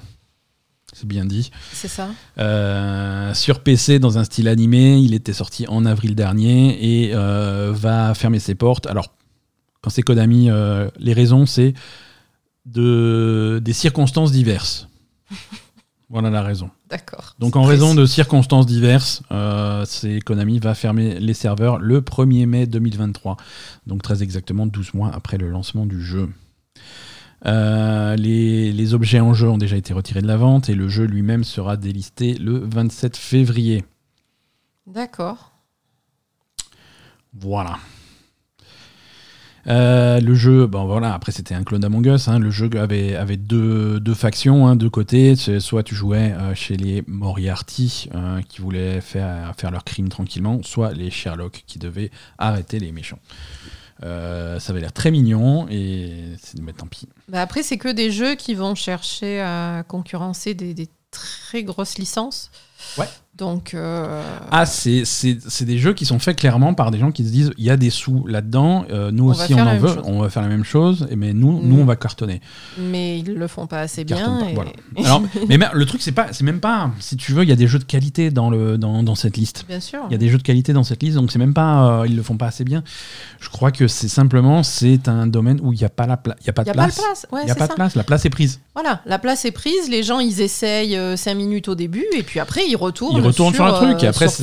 C'est 0.93 1.07
bien 1.07 1.25
dit. 1.25 1.51
C'est 1.73 1.87
ça. 1.89 2.09
Euh, 2.39 3.33
sur 3.33 3.61
PC 3.61 4.01
dans 4.01 4.19
un 4.19 4.25
style 4.25 4.49
animé. 4.49 4.99
Il 4.99 5.15
était 5.15 5.33
sorti 5.33 5.67
en 5.69 5.87
avril 5.87 6.15
dernier 6.17 7.05
et 7.07 7.15
euh, 7.15 7.71
va 7.73 8.13
fermer 8.15 8.41
ses 8.41 8.57
portes. 8.57 8.87
Alors, 8.89 9.15
quand 9.83 9.91
c'est 9.91 10.03
Konami, 10.03 10.51
euh, 10.51 10.91
les 10.99 11.13
raisons, 11.13 11.47
c'est 11.47 11.75
de, 12.67 13.61
des 13.63 13.73
circonstances 13.73 14.33
diverses. 14.33 14.89
voilà 16.11 16.29
la 16.29 16.43
raison. 16.43 16.71
D'accord. 16.89 17.37
Donc, 17.39 17.55
en 17.55 17.63
raison 17.63 17.95
de 17.95 18.05
circonstances 18.05 18.67
diverses, 18.67 19.23
euh, 19.31 19.85
c'est 19.87 20.21
Konami 20.21 20.59
va 20.59 20.75
fermer 20.75 21.21
les 21.21 21.35
serveurs 21.35 21.79
le 21.79 22.01
1er 22.01 22.47
mai 22.47 22.67
2023. 22.67 23.37
Donc, 23.87 24.03
très 24.03 24.25
exactement 24.25 24.67
12 24.67 24.95
mois 24.95 25.13
après 25.15 25.39
le 25.39 25.49
lancement 25.49 25.87
du 25.87 26.03
jeu. 26.03 26.29
Euh, 27.47 28.17
les, 28.17 28.73
les 28.73 28.95
objets 28.95 29.21
en 29.21 29.35
jeu 29.35 29.49
ont 29.49 29.57
déjà 29.57 29.77
été 29.77 29.95
retirés 29.95 30.21
de 30.21 30.27
la 30.27 30.37
vente 30.37 30.69
et 30.69 30.75
le 30.75 30.89
jeu 30.89 31.05
lui-même 31.05 31.45
sera 31.45 31.77
délisté 31.77 32.35
le 32.35 32.59
27 32.59 33.17
février. 33.17 33.85
D'accord. 34.89 35.53
Voilà. 37.33 37.79
Euh, 39.67 40.21
le 40.21 40.35
jeu, 40.35 40.67
bon 40.67 40.87
voilà, 40.87 41.13
après 41.13 41.33
c'était 41.33 41.55
un 41.55 41.65
clone 41.65 41.81
d'Among 41.81 42.07
Us. 42.07 42.29
hein, 42.29 42.39
le 42.39 42.51
jeu 42.51 42.71
avait, 42.77 43.15
avait 43.15 43.37
deux, 43.37 44.01
deux 44.01 44.15
factions, 44.15 44.67
hein, 44.67 44.77
deux 44.77 44.91
côtés. 44.91 45.37
Soit 45.37 45.83
tu 45.83 45.95
jouais 45.95 46.33
euh, 46.33 46.55
chez 46.55 46.77
les 46.77 47.05
Moriarty 47.07 48.09
euh, 48.15 48.41
qui 48.49 48.61
voulaient 48.61 49.01
faire, 49.01 49.53
faire 49.57 49.71
leur 49.71 49.85
crime 49.85 50.09
tranquillement, 50.09 50.61
soit 50.63 50.93
les 50.93 51.11
Sherlock 51.11 51.65
qui 51.67 51.79
devaient 51.79 52.11
arrêter 52.39 52.79
les 52.79 52.93
méchants. 52.93 53.19
Euh, 54.03 54.59
ça 54.59 54.73
avait 54.73 54.81
l'air 54.81 54.93
très 54.93 55.11
mignon 55.11 55.67
et 55.69 56.11
c'est 56.43 56.59
mais 56.61 56.73
tant 56.73 56.87
pis. 56.87 57.07
Bah 57.29 57.43
après, 57.43 57.63
c'est 57.63 57.77
que 57.77 57.89
des 57.89 58.11
jeux 58.11 58.35
qui 58.35 58.55
vont 58.55 58.75
chercher 58.75 59.41
à 59.41 59.85
concurrencer 59.87 60.55
des, 60.55 60.73
des 60.73 60.89
très 61.11 61.65
grosses 61.65 61.99
licences. 61.99 62.51
Ouais. 62.97 63.09
Donc. 63.41 63.74
euh, 63.74 64.22
Ah, 64.53 64.66
c'est 64.66 65.05
c'est- 65.05 65.38
c'est 65.49 65.64
des 65.64 65.78
jeux 65.78 65.95
qui 65.95 66.05
sont 66.07 66.18
faits 66.18 66.36
clairement 66.38 66.74
par 66.74 66.91
des 66.91 66.99
gens 66.99 67.11
qui 67.11 67.24
se 67.24 67.30
disent 67.30 67.51
il 67.59 67.64
y 67.64 67.70
a 67.70 67.76
des 67.76 67.91
sous 67.91 68.26
là-dedans, 68.26 68.84
euh, 68.93 69.11
nous 69.11 69.24
On 69.24 69.30
aussi 69.30 69.55
on 69.55 69.59
en 69.61 69.78
veut, 69.78 69.88
chose. 69.88 70.03
on 70.05 70.20
va 70.20 70.28
faire 70.28 70.43
la 70.43 70.49
même 70.49 70.62
chose, 70.64 71.09
mais 71.16 71.32
nous, 71.32 71.61
nous 71.62 71.76
Mm. 71.76 71.80
on 71.80 71.84
va 71.86 71.97
cartonner. 71.97 72.41
mais 72.78 73.18
ils 73.18 73.34
le 73.34 73.49
font 73.49 73.66
pas 73.66 73.80
assez 73.80 74.05
bien. 74.05 74.38
pas, 74.41 74.51
et- 74.51 74.55
voilà. 74.55 74.70
Alors, 75.05 75.22
mais 75.49 75.59
le 75.72 75.86
truc, 75.86 76.03
c'est 76.03 76.12
pas, 76.12 76.28
c'est 76.32 76.45
même 76.45 76.61
pas, 76.61 76.91
si 77.01 77.16
tu 77.16 77.32
veux, 77.32 77.43
il 77.43 77.49
y 77.49 77.53
a 77.53 77.57
des 77.57 77.66
jeux 77.66 77.78
de 77.78 77.84
qualité 77.84 78.30
dans, 78.30 78.51
le, 78.51 78.76
dans, 78.78 79.03
dans 79.03 79.14
cette 79.14 79.36
liste. 79.36 79.64
Bien 79.68 79.80
sûr. 79.80 80.01
Il 80.09 80.12
y 80.12 80.14
a 80.14 80.18
des 80.18 80.28
jeux 80.28 80.38
de 80.38 80.43
qualité 80.43 80.72
dans 80.72 80.84
cette 80.84 81.03
liste, 81.03 81.16
donc 81.16 81.32
c'est 81.32 81.38
même 81.38 81.55
pas, 81.55 82.01
euh, 82.03 82.07
ils 82.07 82.16
le 82.16 82.22
font 82.22 82.36
pas 82.36 82.47
assez 82.47 82.64
bien. 82.64 82.82
Je 83.41 83.49
crois 83.49 83.70
que 83.72 83.88
c'est 83.88 84.09
simplement, 84.09 84.62
c'est 84.62 85.09
un 85.09 85.26
domaine 85.26 85.61
où 85.62 85.72
il 85.72 85.78
n'y 85.78 85.84
a 85.84 85.88
pas 85.88 86.07
la 86.07 86.16
place, 86.16 86.36
il 86.43 86.47
y 86.47 86.51
a 86.51 86.53
pas 86.53 86.62
de 86.64 86.68
n'y 86.68 86.72
a 86.72 86.74
pas 86.74 86.88
de 86.88 86.93
place. 86.95 87.26
Ouais, 87.32 87.41
Il 87.45 87.49
y 87.49 87.51
a 87.51 87.55
pas 87.55 87.66
ça. 87.66 87.72
de 87.72 87.74
place, 87.76 87.95
la 87.95 88.05
place 88.05 88.24
est 88.26 88.30
prise. 88.30 88.61
Voilà, 88.74 89.01
la 89.07 89.18
place 89.18 89.45
est 89.45 89.51
prise, 89.53 89.88
les 89.91 90.03
gens 90.03 90.18
ils 90.20 90.41
essayent 90.41 90.99
5 91.16 91.34
minutes 91.34 91.68
au 91.68 91.74
début 91.74 92.05
et 92.16 92.22
puis 92.22 92.41
après 92.41 92.66
ils 92.68 92.76
retournent, 92.76 93.16
Ils 93.16 93.22
retournent 93.31 93.55
sur, 93.55 93.64
le 93.66 93.72
truc, 93.72 94.03
et 94.03 94.07
euh, 94.07 94.11
après 94.11 94.28
c'est- 94.28 94.43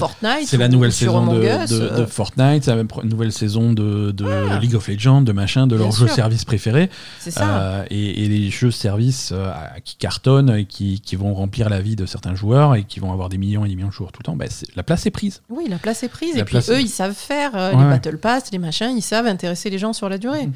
la 0.58 0.68
ou 0.68 0.70
nouvelle 0.70 0.92
saison 0.92 1.26
de, 1.28 1.40
de- 1.68 2.00
de 2.02 2.06
Fortnite, 2.06 2.64
c'est 2.66 2.76
la 2.76 2.84
nouvelle 3.04 3.32
saison 3.32 3.74
de, 3.74 4.12
de 4.12 4.26
League 4.60 4.76
of 4.76 4.88
Legends, 4.88 5.22
de 5.22 5.32
machin, 5.32 5.68
de 5.68 5.76
leurs 5.76 5.92
jeux 5.92 6.08
services 6.08 6.46
préférés. 6.46 6.90
C'est 7.20 7.32
ça. 7.32 7.48
Euh, 7.60 7.84
et, 7.90 8.24
et 8.24 8.28
les 8.30 8.50
jeux 8.50 8.72
services 8.72 9.32
euh, 9.34 9.52
qui 9.84 9.96
cartonnent 9.96 10.50
et 10.56 10.66
qui, 10.66 11.00
qui 11.02 11.16
vont 11.16 11.34
remplir 11.34 11.70
la 11.70 11.82
vie 11.82 11.96
de 11.96 12.06
certains 12.06 12.36
joueurs 12.36 12.76
et 12.76 12.84
qui 12.84 13.00
vont 13.00 13.12
avoir 13.12 13.30
des 13.30 13.38
millions 13.38 13.66
et 13.66 13.70
des 13.70 13.76
millions 13.76 13.88
de 13.90 13.94
joueurs 13.94 14.12
tout 14.12 14.22
le 14.22 14.26
temps, 14.26 14.36
bah, 14.36 14.46
la 14.76 14.84
place 14.84 15.06
est 15.06 15.12
prise. 15.12 15.42
Oui, 15.50 15.66
la 15.70 15.78
place 15.78 16.04
est 16.04 16.10
prise. 16.10 16.36
La 16.36 16.42
et 16.42 16.46
puis 16.46 16.58
eux, 16.70 16.80
est- 16.80 16.84
ils 16.84 16.90
savent 16.90 17.14
faire 17.14 17.54
Ouais, 17.54 17.72
les. 17.76 17.90
Battle 17.90 18.18
Pass, 18.18 18.52
les 18.52 18.60
machins, 18.60 18.94
ils 18.96 19.02
savent 19.02 19.28
intéresser 19.28 19.70
les 19.70 19.78
gens 19.78 19.94
sur 19.94 20.10
la 20.10 20.18
durée. 20.18 20.48
Mhm. 20.48 20.54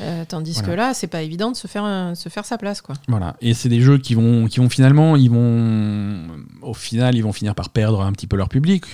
Euh, 0.00 0.24
tandis 0.28 0.52
Voilà. 0.54 0.68
que 0.68 0.72
là, 0.76 0.94
c'est 0.94 1.06
pas 1.08 1.22
évident 1.22 1.50
de 1.50 1.56
se 1.56 1.66
faire, 1.66 1.84
un- 1.84 2.14
se 2.14 2.28
faire 2.28 2.44
sa 2.44 2.56
place. 2.58 2.80
quoi. 2.82 2.94
Voilà. 3.08 3.36
Et 3.40 3.54
c'est 3.54 3.68
des 3.68 3.80
jeux 3.80 3.98
qui 3.98 4.14
vont, 4.14 4.46
qui 4.46 4.60
vont 4.60 4.68
finalement, 4.68 5.16
ils 5.16 5.30
vont, 5.30 6.28
au 6.62 6.74
final, 6.74 7.16
ils 7.16 7.22
vont 7.22 7.32
finir 7.32 7.54
par 7.54 7.70
perdre 7.70 8.02
un 8.02 8.12
petit 8.12 8.26
peu 8.26 8.36
leur 8.36 8.48
public. 8.48 8.84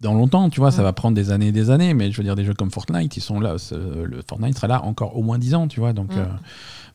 Dans 0.00 0.14
longtemps, 0.14 0.48
tu 0.48 0.60
vois, 0.60 0.70
ça 0.70 0.82
va 0.82 0.92
prendre 0.94 1.14
des 1.14 1.30
années 1.30 1.48
et 1.48 1.52
des 1.52 1.68
années, 1.70 1.92
mais 1.92 2.10
je 2.10 2.16
veux 2.16 2.22
dire, 2.24 2.34
des 2.34 2.44
jeux 2.44 2.54
comme 2.54 2.70
Fortnite, 2.70 3.16
ils 3.18 3.20
sont 3.20 3.38
là, 3.38 3.56
le 3.72 4.22
Fortnite 4.26 4.56
sera 4.56 4.66
là 4.66 4.82
encore 4.84 5.14
au 5.16 5.22
moins 5.22 5.38
10 5.38 5.54
ans, 5.54 5.68
tu 5.68 5.78
vois, 5.80 5.92
donc 5.92 6.14
Mm. 6.14 6.18
euh, 6.20 6.24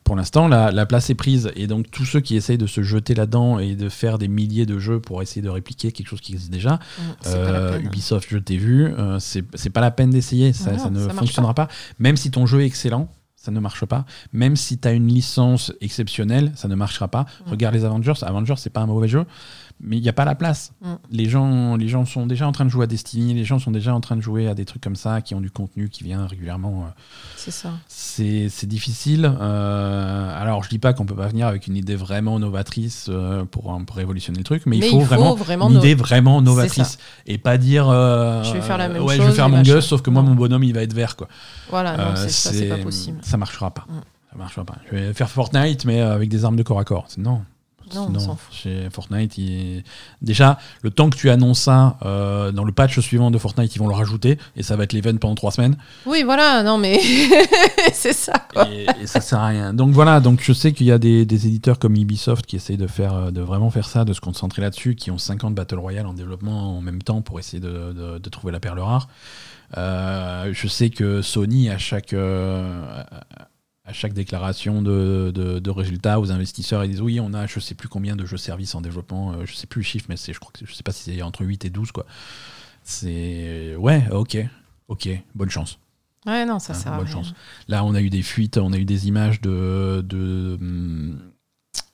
pour 0.02 0.16
l'instant, 0.16 0.48
la, 0.48 0.72
la 0.72 0.86
place 0.86 1.08
est 1.08 1.14
prise, 1.14 1.52
et 1.54 1.68
donc 1.68 1.88
tous 1.92 2.04
ceux 2.04 2.18
qui 2.20 2.34
essayent 2.34 2.58
de 2.58 2.66
se 2.66 2.82
jeter 2.82 3.14
là-dedans 3.14 3.60
et 3.60 3.76
de 3.76 3.88
faire 3.88 4.18
des 4.18 4.26
milliers 4.26 4.66
de 4.66 4.80
jeux 4.80 4.98
pour 5.00 5.22
essayer 5.22 5.40
de 5.42 5.48
répliquer 5.48 5.92
quelque 5.92 6.08
chose 6.08 6.20
qui 6.20 6.32
existe 6.32 6.50
déjà, 6.52 6.74
Mm, 6.98 7.02
euh. 7.26 7.78
Ubisoft, 7.80 8.26
je 8.28 8.38
t'ai 8.38 8.56
vu, 8.56 8.86
euh, 8.86 9.18
c'est 9.20 9.70
pas 9.70 9.80
la 9.80 9.92
peine 9.92 10.10
d'essayer, 10.10 10.52
ça, 10.52 10.72
ne 10.90 11.06
ça 11.08 11.10
fonctionnera 11.14 11.54
pas. 11.54 11.68
Même 12.00 12.16
si 12.16 12.32
ton 12.32 12.44
jeu 12.46 12.62
est 12.62 12.66
excellent, 12.66 13.08
ça 13.46 13.52
ne 13.52 13.60
marche 13.60 13.84
pas. 13.84 14.04
Même 14.32 14.56
si 14.56 14.76
tu 14.78 14.88
as 14.88 14.92
une 14.92 15.06
licence 15.06 15.72
exceptionnelle, 15.80 16.50
ça 16.56 16.66
ne 16.66 16.74
marchera 16.74 17.06
pas. 17.06 17.26
Regarde 17.46 17.74
les 17.76 17.84
Avengers, 17.84 18.14
Avengers, 18.22 18.56
c'est 18.56 18.70
pas 18.70 18.80
un 18.80 18.86
mauvais 18.86 19.06
jeu, 19.06 19.24
mais 19.80 19.96
il 19.98 20.02
n'y 20.02 20.08
a 20.08 20.12
pas 20.14 20.24
la 20.24 20.34
place. 20.34 20.72
Mm. 20.80 20.94
Les, 21.10 21.28
gens, 21.28 21.76
les 21.76 21.88
gens 21.88 22.04
sont 22.06 22.26
déjà 22.26 22.46
en 22.46 22.52
train 22.52 22.64
de 22.64 22.70
jouer 22.70 22.84
à 22.84 22.86
Destiny, 22.86 23.34
les 23.34 23.44
gens 23.44 23.58
sont 23.58 23.70
déjà 23.70 23.94
en 23.94 24.00
train 24.00 24.16
de 24.16 24.20
jouer 24.22 24.48
à 24.48 24.54
des 24.54 24.64
trucs 24.64 24.82
comme 24.82 24.96
ça, 24.96 25.20
qui 25.20 25.34
ont 25.34 25.40
du 25.40 25.50
contenu 25.50 25.88
qui 25.90 26.02
vient 26.04 26.26
régulièrement. 26.26 26.84
euh, 26.86 26.90
C'est 27.36 27.50
ça. 27.50 27.70
c'est 27.88 28.66
difficile. 28.66 29.30
Euh, 29.40 30.40
alors, 30.42 30.62
je 30.64 30.68
dis 30.70 30.78
pas 30.78 30.92
qu'on 30.92 31.04
peut 31.06 31.14
pas 31.14 31.28
venir 31.28 31.46
avec 31.46 31.66
une 31.66 31.76
idée 31.76 31.96
vraiment 31.96 32.38
novatrice 32.38 33.06
euh, 33.10 33.44
pour, 33.44 33.78
pour 33.86 33.96
révolutionner 33.96 34.38
le 34.38 34.44
truc, 34.44 34.62
mais, 34.66 34.78
Mais 34.78 34.86
il 34.86 34.90
faut 34.90 35.00
vraiment, 35.00 35.34
vraiment 35.34 35.68
une 35.68 35.74
no- 35.74 35.80
idée 35.80 35.94
vraiment 35.94 36.40
novatrice 36.42 36.98
et 37.26 37.38
pas 37.38 37.58
dire 37.58 37.88
euh, 37.88 38.42
Je 38.44 38.52
vais 38.54 38.60
faire 38.62 38.78
la 38.78 38.88
même 38.88 39.02
ouais, 39.02 39.16
chose, 39.16 39.26
je 39.26 39.30
vais 39.30 39.36
faire 39.36 39.48
mon 39.48 39.62
gosse, 39.62 39.86
sauf 39.86 40.02
que 40.02 40.10
moi 40.10 40.22
Non. 40.22 40.30
mon 40.30 40.34
bonhomme 40.34 40.64
il 40.64 40.72
va 40.74 40.82
être 40.82 40.94
vert 40.94 41.16
quoi. 41.16 41.28
Voilà, 41.70 41.96
non, 41.96 42.16
c'est 42.16 42.28
ça, 42.30 42.50
c'est 42.52 42.68
pas 42.68 42.78
possible. 42.78 43.18
Ça 43.22 43.36
marchera 43.36 43.70
pas. 43.72 43.84
Mm. 43.88 44.00
Ça 44.32 44.38
marchera 44.38 44.64
pas. 44.64 44.76
Je 44.90 44.96
vais 44.96 45.12
faire 45.14 45.28
Fortnite 45.30 45.84
mais 45.84 46.00
avec 46.00 46.28
des 46.28 46.44
armes 46.44 46.56
de 46.56 46.62
corps 46.62 46.80
à 46.80 46.84
corps. 46.84 47.04
C'est- 47.08 47.20
Non. 47.94 48.08
Non, 48.10 48.16
on 48.16 48.18
s'en 48.20 48.36
fout. 48.36 48.54
Chez 48.54 48.88
Fortnite, 48.90 49.38
il- 49.38 49.84
déjà, 50.22 50.58
le 50.82 50.90
temps 50.90 51.08
que 51.10 51.16
tu 51.16 51.30
annonces 51.30 51.60
ça, 51.60 51.98
euh, 52.04 52.50
dans 52.52 52.64
le 52.64 52.72
patch 52.72 52.98
suivant 53.00 53.30
de 53.30 53.38
Fortnite, 53.38 53.74
ils 53.74 53.78
vont 53.78 53.88
le 53.88 53.94
rajouter 53.94 54.38
et 54.56 54.62
ça 54.62 54.76
va 54.76 54.84
être 54.84 54.92
l'event 54.92 55.16
pendant 55.16 55.34
trois 55.34 55.52
semaines. 55.52 55.76
Oui, 56.06 56.22
voilà, 56.24 56.62
non, 56.62 56.78
mais 56.78 56.98
c'est 57.92 58.12
ça, 58.12 58.34
quoi. 58.52 58.68
et, 58.70 58.86
et 59.02 59.06
ça 59.06 59.20
sert 59.20 59.38
à 59.38 59.46
rien. 59.48 59.72
Donc 59.74 59.92
voilà, 59.92 60.20
donc 60.20 60.40
je 60.42 60.52
sais 60.52 60.72
qu'il 60.72 60.86
y 60.86 60.92
a 60.92 60.98
des, 60.98 61.24
des 61.24 61.46
éditeurs 61.46 61.78
comme 61.78 61.94
Ubisoft 61.96 62.44
qui 62.46 62.56
essayent 62.56 62.76
de 62.76 62.86
faire, 62.86 63.14
euh, 63.14 63.30
de 63.30 63.40
vraiment 63.40 63.70
faire 63.70 63.86
ça, 63.88 64.04
de 64.04 64.12
se 64.12 64.20
concentrer 64.20 64.62
là-dessus, 64.62 64.94
qui 64.96 65.10
ont 65.10 65.18
50 65.18 65.54
Battle 65.54 65.78
Royale 65.78 66.06
en 66.06 66.14
développement 66.14 66.76
en 66.76 66.80
même 66.80 67.02
temps 67.02 67.22
pour 67.22 67.38
essayer 67.38 67.60
de, 67.60 67.92
de- 67.92 68.18
de 68.18 68.28
trouver 68.30 68.52
la 68.52 68.60
perle 68.60 68.80
rare. 68.80 69.08
Euh, 69.76 70.50
je 70.52 70.68
sais 70.68 70.90
que 70.90 71.22
Sony, 71.22 71.70
à 71.70 71.78
chaque, 71.78 72.12
euh, 72.12 73.02
à 73.86 73.92
chaque 73.92 74.12
déclaration 74.12 74.82
de, 74.82 75.30
de- 75.34 75.58
de 75.60 75.70
résultats 75.70 76.18
aux 76.20 76.32
investisseurs, 76.32 76.84
ils 76.84 76.90
disent 76.90 77.00
oui, 77.00 77.20
on 77.20 77.32
a 77.34 77.46
je 77.46 77.60
sais 77.60 77.74
plus 77.74 77.88
combien 77.88 78.16
de 78.16 78.26
jeux 78.26 78.36
services 78.36 78.74
en 78.74 78.80
développement, 78.80 79.32
euh, 79.32 79.46
je 79.46 79.54
sais 79.54 79.66
plus 79.68 79.80
le 79.80 79.84
chiffre, 79.86 80.06
mais 80.08 80.16
c'est, 80.16 80.32
je 80.32 80.40
crois 80.40 80.52
que 80.52 80.66
je 80.66 80.72
sais 80.74 80.82
pas 80.82 80.92
si 80.92 81.04
c'est 81.04 81.22
entre 81.22 81.44
8 81.44 81.64
et 81.64 81.70
12 81.70 81.92
quoi. 81.92 82.04
C'est 82.82 83.74
ouais, 83.76 84.04
ok, 84.12 84.38
ok, 84.88 85.08
bonne 85.34 85.50
chance. 85.50 85.78
Ouais, 86.26 86.44
non, 86.44 86.58
ça 86.58 86.72
Hein, 86.72 86.76
sert 86.76 86.92
à 86.92 86.96
bonne 86.96 87.06
rien. 87.06 87.14
chance. 87.14 87.34
Là, 87.68 87.84
on 87.84 87.94
a 87.94 88.00
eu 88.00 88.10
des 88.10 88.22
fuites, 88.22 88.58
on 88.58 88.72
a 88.72 88.76
eu 88.78 88.84
des 88.84 89.06
images 89.08 89.40
de, 89.40 90.04
de, 90.04 90.56
hum, 90.60 91.20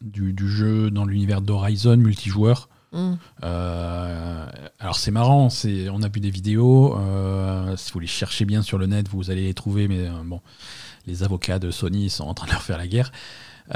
du, 0.00 0.32
du 0.32 0.48
jeu 0.48 0.90
dans 0.90 1.04
l'univers 1.04 1.40
d'Horizon 1.42 1.96
multijoueur. 1.98 2.68
Mm. 2.92 3.14
Euh, 3.42 4.46
alors 4.78 4.96
c'est 4.96 5.10
marrant, 5.10 5.48
c'est, 5.50 5.88
on 5.88 6.02
a 6.02 6.08
vu 6.08 6.20
des 6.20 6.30
vidéos. 6.30 6.96
euh, 6.98 7.76
si 7.76 7.92
vous 7.92 8.00
les 8.00 8.06
cherchez 8.06 8.44
bien 8.44 8.62
sur 8.62 8.78
le 8.78 8.86
net, 8.86 9.08
vous 9.08 9.30
allez 9.30 9.44
les 9.44 9.54
trouver. 9.54 9.88
Mais 9.88 10.06
euh, 10.08 10.12
bon, 10.24 10.40
les 11.06 11.22
avocats 11.22 11.58
de 11.58 11.70
Sony 11.70 12.10
sont 12.10 12.24
en 12.24 12.34
train 12.34 12.46
de 12.46 12.52
leur 12.52 12.62
faire 12.62 12.78
la 12.78 12.86
guerre. 12.86 13.10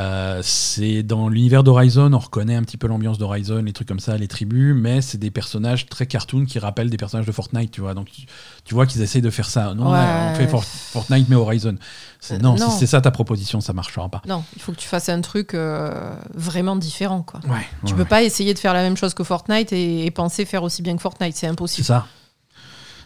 Euh, 0.00 0.40
c'est 0.42 1.04
dans 1.04 1.28
l'univers 1.28 1.62
d'Horizon, 1.62 2.12
on 2.12 2.18
reconnaît 2.18 2.56
un 2.56 2.62
petit 2.64 2.76
peu 2.76 2.86
l'ambiance 2.88 3.18
d'Horizon, 3.18 3.62
les 3.62 3.72
trucs 3.72 3.86
comme 3.86 4.00
ça, 4.00 4.18
les 4.18 4.26
tribus, 4.28 4.74
mais 4.76 5.00
c'est 5.00 5.16
des 5.16 5.30
personnages 5.30 5.86
très 5.86 6.06
cartoon 6.06 6.44
qui 6.44 6.58
rappellent 6.58 6.90
des 6.90 6.96
personnages 6.96 7.24
de 7.24 7.30
Fortnite, 7.32 7.70
tu 7.70 7.80
vois. 7.82 7.94
Donc 7.94 8.10
tu, 8.10 8.22
tu 8.64 8.74
vois 8.74 8.84
qu'ils 8.86 9.00
essayent 9.00 9.22
de 9.22 9.30
faire 9.30 9.48
ça. 9.48 9.74
Non, 9.74 9.92
Ouais. 9.92 9.98
on 10.32 10.34
fait 10.34 10.48
For- 10.48 10.64
Fortnite 10.64 11.28
mais 11.28 11.36
Horizon. 11.36 11.76
C'est- 12.20 12.34
Euh, 12.34 12.38
non, 12.38 12.56
non. 12.56 12.68
si 12.68 12.78
c'est 12.80 12.86
ça 12.88 13.00
ta 13.00 13.12
proposition, 13.12 13.60
ça 13.60 13.72
marchera 13.72 14.08
pas. 14.08 14.22
Non, 14.26 14.42
il 14.56 14.60
faut 14.60 14.72
que 14.72 14.76
tu 14.78 14.88
fasses 14.88 15.08
un 15.08 15.20
truc 15.20 15.54
euh, 15.54 16.14
vraiment 16.34 16.74
différent, 16.76 17.22
quoi. 17.22 17.40
Ouais, 17.48 17.64
Tu 17.84 17.86
ouais, 17.86 17.92
peux 17.92 17.98
ouais. 18.02 18.04
pas 18.08 18.22
essayer 18.24 18.54
de 18.54 18.58
faire 18.58 18.74
la 18.74 18.82
même 18.82 18.96
chose 18.96 19.14
que 19.14 19.22
Fortnite 19.24 19.72
et, 19.72 20.04
et 20.04 20.10
penser 20.10 20.44
faire 20.44 20.64
aussi 20.64 20.82
bien 20.82 20.96
que 20.96 21.02
Fortnite, 21.02 21.32
c'est 21.34 21.40
C'est 21.42 21.46
impossible. 21.46 21.86
ça. 21.86 22.06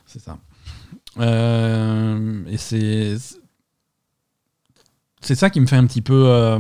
C'est 0.07 0.21
ça. 0.23 0.39
Euh, 1.19 2.43
et 2.49 2.57
c'est 2.57 3.17
c'est 5.21 5.35
ça 5.35 5.51
qui 5.51 5.61
me 5.61 5.67
fait 5.67 5.77
un 5.77 5.87
petit 5.87 6.01
peu 6.03 6.25
euh, 6.27 6.57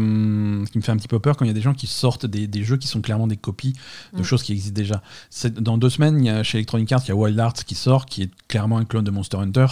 qui 0.67 0.79
me 0.79 0.83
fait 0.83 0.93
un 0.93 0.97
petit 0.97 1.09
peu 1.09 1.19
peur 1.19 1.37
quand 1.37 1.45
il 1.45 1.49
y 1.49 1.51
a 1.51 1.55
des 1.55 1.61
gens 1.63 1.75
qui 1.75 1.87
sortent 1.87 2.27
des, 2.27 2.47
des 2.47 2.63
jeux 2.63 2.77
qui 2.77 2.87
sont 2.89 3.01
clairement 3.01 3.27
des 3.27 3.37
copies 3.37 3.75
de 4.13 4.21
Mm. 4.21 4.25
choses 4.25 4.43
qui 4.43 4.53
existent 4.53 4.75
déjà. 4.75 5.03
C'est- 5.31 5.59
Dans 5.61 5.79
deux 5.79 5.91
semaines, 5.91 6.19
il 6.21 6.27
y 6.27 6.31
a, 6.31 6.43
chez 6.43 6.59
Electronic 6.59 6.91
Arts, 6.93 7.03
il 7.05 7.09
y 7.09 7.13
a 7.13 7.17
Wild 7.17 7.39
Arts 7.41 7.55
qui 7.55 7.75
sort, 7.75 8.07
qui 8.07 8.23
est 8.25 8.31
clairement 8.49 8.79
un 8.79 8.85
clone 8.85 9.05
de 9.05 9.11
Monster 9.11 9.39
Hunter. 9.39 9.67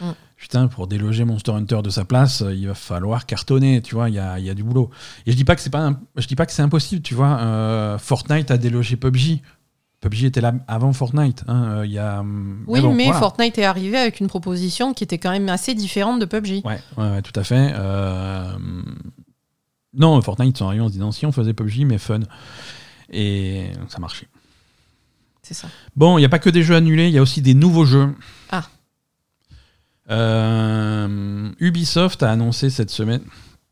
Mm. 0.00 0.10
Putain, 0.36 0.66
pour 0.66 0.88
déloger 0.88 1.24
Monster 1.24 1.52
Hunter 1.52 1.82
de 1.84 1.90
sa 1.90 2.04
place, 2.04 2.42
euh, 2.42 2.52
il 2.52 2.66
va 2.66 2.74
falloir 2.74 3.26
cartonner, 3.26 3.80
tu 3.80 3.94
vois, 3.94 4.08
il 4.08 4.16
y 4.16 4.18
a, 4.18 4.40
il 4.40 4.44
y 4.44 4.50
a 4.50 4.54
du 4.54 4.64
boulot. 4.64 4.90
Et 5.24 5.30
je 5.30 5.36
dis 5.36 5.44
pas 5.44 5.54
que 5.54 5.60
c'est 5.60 5.70
pas, 5.70 5.86
un- 5.86 6.00
je 6.16 6.26
dis 6.26 6.34
pas 6.34 6.46
que 6.46 6.52
c'est 6.52 6.62
impossible, 6.62 7.00
tu 7.02 7.14
vois. 7.14 7.38
euh, 7.38 7.96
Fortnite 7.98 8.50
a 8.50 8.58
délogé 8.58 8.96
PUBG. 8.96 9.40
PUBG 10.02 10.24
était 10.26 10.40
là 10.42 10.52
avant 10.68 10.92
Fortnite. 10.92 11.44
hein, 11.48 11.64
euh, 11.78 11.86
il 11.86 11.92
y 11.92 11.98
a, 11.98 12.20
hum, 12.20 12.64
Oui, 12.66 12.80
bon, 12.82 12.92
mais 12.92 13.04
voilà. 13.04 13.20
Fortnite 13.20 13.56
est 13.56 13.64
arrivé 13.64 13.96
avec 13.96 14.20
une 14.20 14.26
proposition 14.28 14.92
qui 14.94 15.04
était 15.04 15.16
quand 15.18 15.30
même 15.30 15.48
assez 15.48 15.74
différente 15.74 16.20
de 16.20 16.26
PUBG. 16.26 16.62
Ouais, 16.64 16.80
ouais, 16.98 17.10
ouais, 17.12 17.22
tout 17.22 17.32
à 17.38 17.44
fait. 17.44 17.72
Euh, 17.74 18.52
Non, 19.94 20.20
Fortnite 20.20 20.56
ils 20.56 20.58
sont 20.58 20.66
arrivés 20.66 20.82
en 20.82 20.88
se 20.88 20.92
disant 20.92 21.12
si 21.12 21.24
on 21.24 21.32
faisait 21.32 21.54
PUBG, 21.54 21.84
mais 21.86 21.98
fun. 21.98 22.20
Et 23.10 23.66
ça 23.88 23.98
marchait. 24.00 24.26
C'est 25.42 25.54
ça. 25.54 25.68
Bon, 25.96 26.18
il 26.18 26.20
n'y 26.22 26.24
a 26.24 26.28
pas 26.28 26.38
que 26.38 26.50
des 26.50 26.62
jeux 26.62 26.74
annulés, 26.76 27.08
il 27.08 27.12
y 27.14 27.18
a 27.18 27.22
aussi 27.22 27.42
des 27.42 27.54
nouveaux 27.54 27.84
jeux. 27.84 28.14
Ah. 28.50 28.64
Euh, 30.10 31.50
Ubisoft 31.58 32.22
a 32.22 32.30
annoncé 32.30 32.70
cette 32.70 32.90
semaine, 32.90 33.22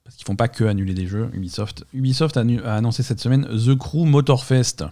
parce 0.05 0.17
qu'ils 0.17 0.27
font 0.27 0.37
pas 0.37 0.49
que 0.49 0.65
annuler 0.65 0.95
des 0.95 1.07
jeux, 1.07 1.31
Ubisoft. 1.33 1.85
Ubisoft 1.93 2.37
a 2.37 2.41
annoncé 2.75 3.03
cette 3.03 3.21
semaine 3.21 3.47
The 3.47 3.77
Crew 3.77 4.05
Motorfest. 4.05 4.85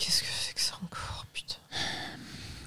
Qu'est-ce 0.00 0.22
que 0.22 0.28
c'est 0.30 0.54
que 0.54 0.60
ça 0.60 0.74
encore 0.82 1.26
Putain? 1.32 1.54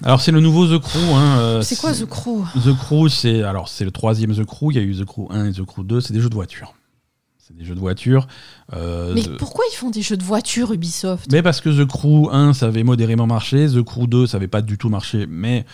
Alors 0.04 0.22
c'est 0.22 0.32
le 0.32 0.40
nouveau 0.40 0.68
The 0.68 0.80
Crew. 0.82 0.98
hein, 1.16 1.38
euh, 1.40 1.62
C'est 1.62 1.76
quoi 1.76 1.94
The 1.94 2.06
Crew? 2.06 2.46
The 2.64 2.74
Crew, 2.78 3.10
c'est 3.10 3.44
alors 3.44 3.68
c'est 3.68 3.84
le 3.86 3.92
troisième 3.92 4.34
The 4.36 4.46
Crew. 4.46 4.72
Il 4.72 4.76
y 4.76 4.80
a 4.80 4.84
eu 4.84 4.96
The 4.96 5.06
Crew 5.06 5.28
1 5.32 5.48
et 5.48 5.52
The 5.54 5.64
Crew 5.66 5.84
2. 5.84 6.00
C'est 6.02 6.14
des 6.14 6.22
jeux 6.22 6.30
de 6.30 6.36
voiture. 6.36 6.74
C'est 7.40 7.58
des 7.58 7.66
jeux 7.66 7.76
de 7.76 7.80
voiture. 7.80 8.28
Euh, 8.74 9.14
Mais 9.16 9.24
pourquoi 9.38 9.66
ils 9.72 9.76
font 9.76 9.90
des 9.90 10.02
jeux 10.02 10.16
de 10.16 10.24
voiture 10.24 10.72
Ubisoft? 10.72 11.30
Mais 11.32 11.42
parce 11.42 11.60
que 11.60 11.70
The 11.70 11.86
Crew 11.86 12.30
1, 12.32 12.54
ça 12.54 12.68
avait 12.68 12.84
modérément 12.84 13.28
marché. 13.28 13.68
The 13.68 13.82
Crew 13.82 14.08
2, 14.08 14.28
ça 14.28 14.38
avait 14.38 14.48
pas 14.48 14.62
du 14.62 14.78
tout 14.78 14.88
marché, 14.90 15.26
mais 15.28 15.66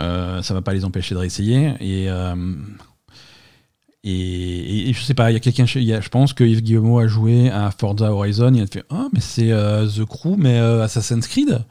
euh, 0.00 0.42
ça 0.42 0.54
va 0.54 0.62
pas 0.62 0.72
les 0.72 0.84
empêcher 0.84 1.14
de 1.14 1.20
réessayer. 1.20 1.74
Et, 1.80 2.10
euh, 2.10 2.34
et, 4.04 4.90
et- 4.90 4.92
je 4.92 5.02
sais 5.02 5.14
pas, 5.14 5.30
il 5.30 5.34
y 5.34 5.36
a 5.36 5.40
quelqu'un, 5.40 5.66
je 5.66 6.08
pense 6.08 6.32
que 6.32 6.44
Yves 6.44 6.62
Guillemot 6.62 6.98
a 6.98 7.06
joué 7.06 7.50
à 7.50 7.70
Forza 7.70 8.12
Horizon. 8.12 8.52
Il 8.54 8.62
a 8.62 8.66
fait 8.66 8.84
Ah, 8.90 9.08
mais 9.12 9.20
c'est 9.20 9.50
euh, 9.50 9.86
The 9.88 10.04
Crew, 10.04 10.36
mais 10.36 10.58
euh, 10.58 10.82
Assassin's 10.84 11.26
Creed. 11.26 11.64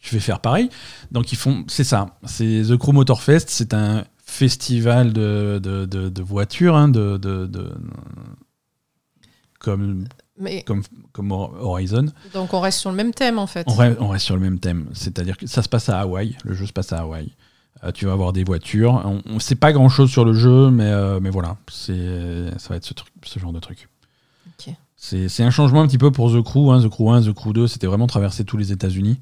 Je 0.00 0.10
vais 0.12 0.20
faire 0.20 0.40
pareil. 0.40 0.68
Donc 1.12 1.32
ils 1.32 1.36
font, 1.36 1.64
c'est 1.68 1.84
ça. 1.84 2.18
C'est 2.24 2.62
The 2.68 2.76
Crew 2.76 2.92
Motorfest. 2.92 3.44
C'est 3.48 3.72
un 3.74 4.04
festival 4.26 5.12
de, 5.12 5.60
de, 5.62 5.84
de, 5.86 6.08
de 6.08 6.22
voitures, 6.22 6.74
hein, 6.76 6.88
de, 6.88 7.16
de, 7.18 7.46
de- 7.46 7.72
comme 9.60 10.04
Mais 10.38 10.62
comme, 10.62 10.82
comme 11.12 11.30
Horizon. 11.32 12.06
donc 12.34 12.52
on 12.52 12.60
reste 12.60 12.78
sur 12.80 12.90
le 12.90 12.96
même 12.96 13.12
thème 13.14 13.38
en 13.38 13.46
fait. 13.46 13.66
On 13.68 13.76
on 14.00 14.08
reste 14.08 14.26
sur 14.26 14.34
le 14.34 14.40
même 14.42 14.58
thème. 14.58 14.88
C'est-à-dire 14.92 15.36
que 15.36 15.46
ça 15.46 15.62
se 15.62 15.68
passe 15.68 15.88
à 15.88 16.00
Hawaï. 16.00 16.36
Le 16.44 16.54
jeu 16.54 16.66
se 16.66 16.72
passe 16.72 16.92
à 16.92 16.98
Hawaï. 17.00 17.32
Euh, 17.82 17.90
tu 17.92 18.06
vas 18.06 18.12
avoir 18.12 18.32
des 18.32 18.44
voitures. 18.44 19.02
On 19.26 19.34
ne 19.34 19.38
sait 19.40 19.56
pas 19.56 19.72
grand-chose 19.72 20.10
sur 20.10 20.24
le 20.24 20.32
jeu, 20.32 20.70
mais, 20.70 20.84
euh, 20.86 21.18
mais 21.20 21.30
voilà. 21.30 21.56
C'est, 21.70 22.50
ça 22.58 22.68
va 22.70 22.76
être 22.76 22.84
ce, 22.84 22.94
truc, 22.94 23.12
ce 23.24 23.38
genre 23.38 23.52
de 23.52 23.58
truc. 23.60 23.88
C'est 24.96 25.42
un 25.42 25.50
changement 25.50 25.82
un 25.82 25.86
petit 25.86 25.98
peu 25.98 26.10
pour 26.10 26.32
The 26.32 26.42
Crew. 26.42 26.70
hein. 26.70 26.80
The 26.82 26.88
Crew 26.88 27.10
1, 27.10 27.22
The 27.22 27.32
Crew 27.32 27.52
2, 27.52 27.66
c'était 27.66 27.86
vraiment 27.86 28.06
traverser 28.06 28.44
tous 28.44 28.56
les 28.56 28.72
États-Unis. 28.72 29.20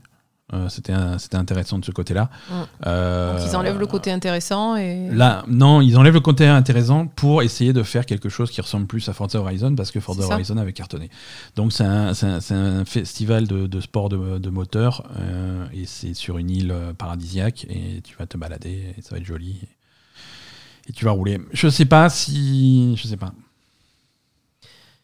Euh, 0.55 0.68
c'était, 0.68 0.92
intéressant 1.36 1.78
de 1.78 1.84
ce 1.84 1.92
côté-là. 1.92 2.28
Mm. 2.50 2.55
Euh, 2.86 3.38
Donc 3.38 3.48
ils 3.50 3.57
enlèvent 3.57 3.78
le 3.78 3.86
côté 3.86 4.11
intéressant 4.12 4.76
et. 4.76 5.09
Là, 5.11 5.44
non, 5.48 5.80
ils 5.80 5.96
enlèvent 5.96 6.12
le 6.14 6.20
côté 6.20 6.46
intéressant 6.46 7.07
pour 7.07 7.42
essayer 7.42 7.72
de 7.72 7.82
faire 7.82 8.05
quelque 8.05 8.28
chose 8.28 8.50
qui 8.50 8.61
ressemble 8.61 8.86
plus 8.86 9.09
à 9.09 9.14
Forza 9.14 9.38
Horizon 9.40 9.74
parce 9.74 9.90
que 9.90 9.98
Forza. 10.00 10.26
Horizon 10.26 10.59
avait 10.59 10.74
cartonné. 10.74 11.09
Donc 11.57 11.72
c'est 11.72 11.84
un, 11.84 12.12
un- 12.12 12.38
un 12.50 12.84
festival 12.84 13.46
de, 13.46 13.66
de 13.66 13.80
sport 13.80 14.09
de, 14.11 14.38
de 14.38 14.50
moteur 14.50 15.09
euh, 15.18 15.64
et 15.72 15.86
c'est 15.86 16.12
sur 16.14 16.36
une 16.38 16.50
île 16.50 16.70
euh, 16.70 16.92
paradisiaque 16.92 17.66
et 17.70 18.03
tu 18.03 18.14
vas 18.18 18.26
te 18.26 18.36
balader 18.36 18.94
et 18.98 19.00
ça 19.03 19.11
va 19.12 19.18
être 19.18 19.24
joli 19.24 19.57
et 20.88 20.92
tu 20.92 21.05
vas 21.07 21.12
rouler. 21.12 21.40
Je 21.53 21.68
sais 21.68 21.86
pas 21.86 22.11
si, 22.11 22.94
je 22.96 23.07
sais 23.09 23.16
pas. 23.16 23.32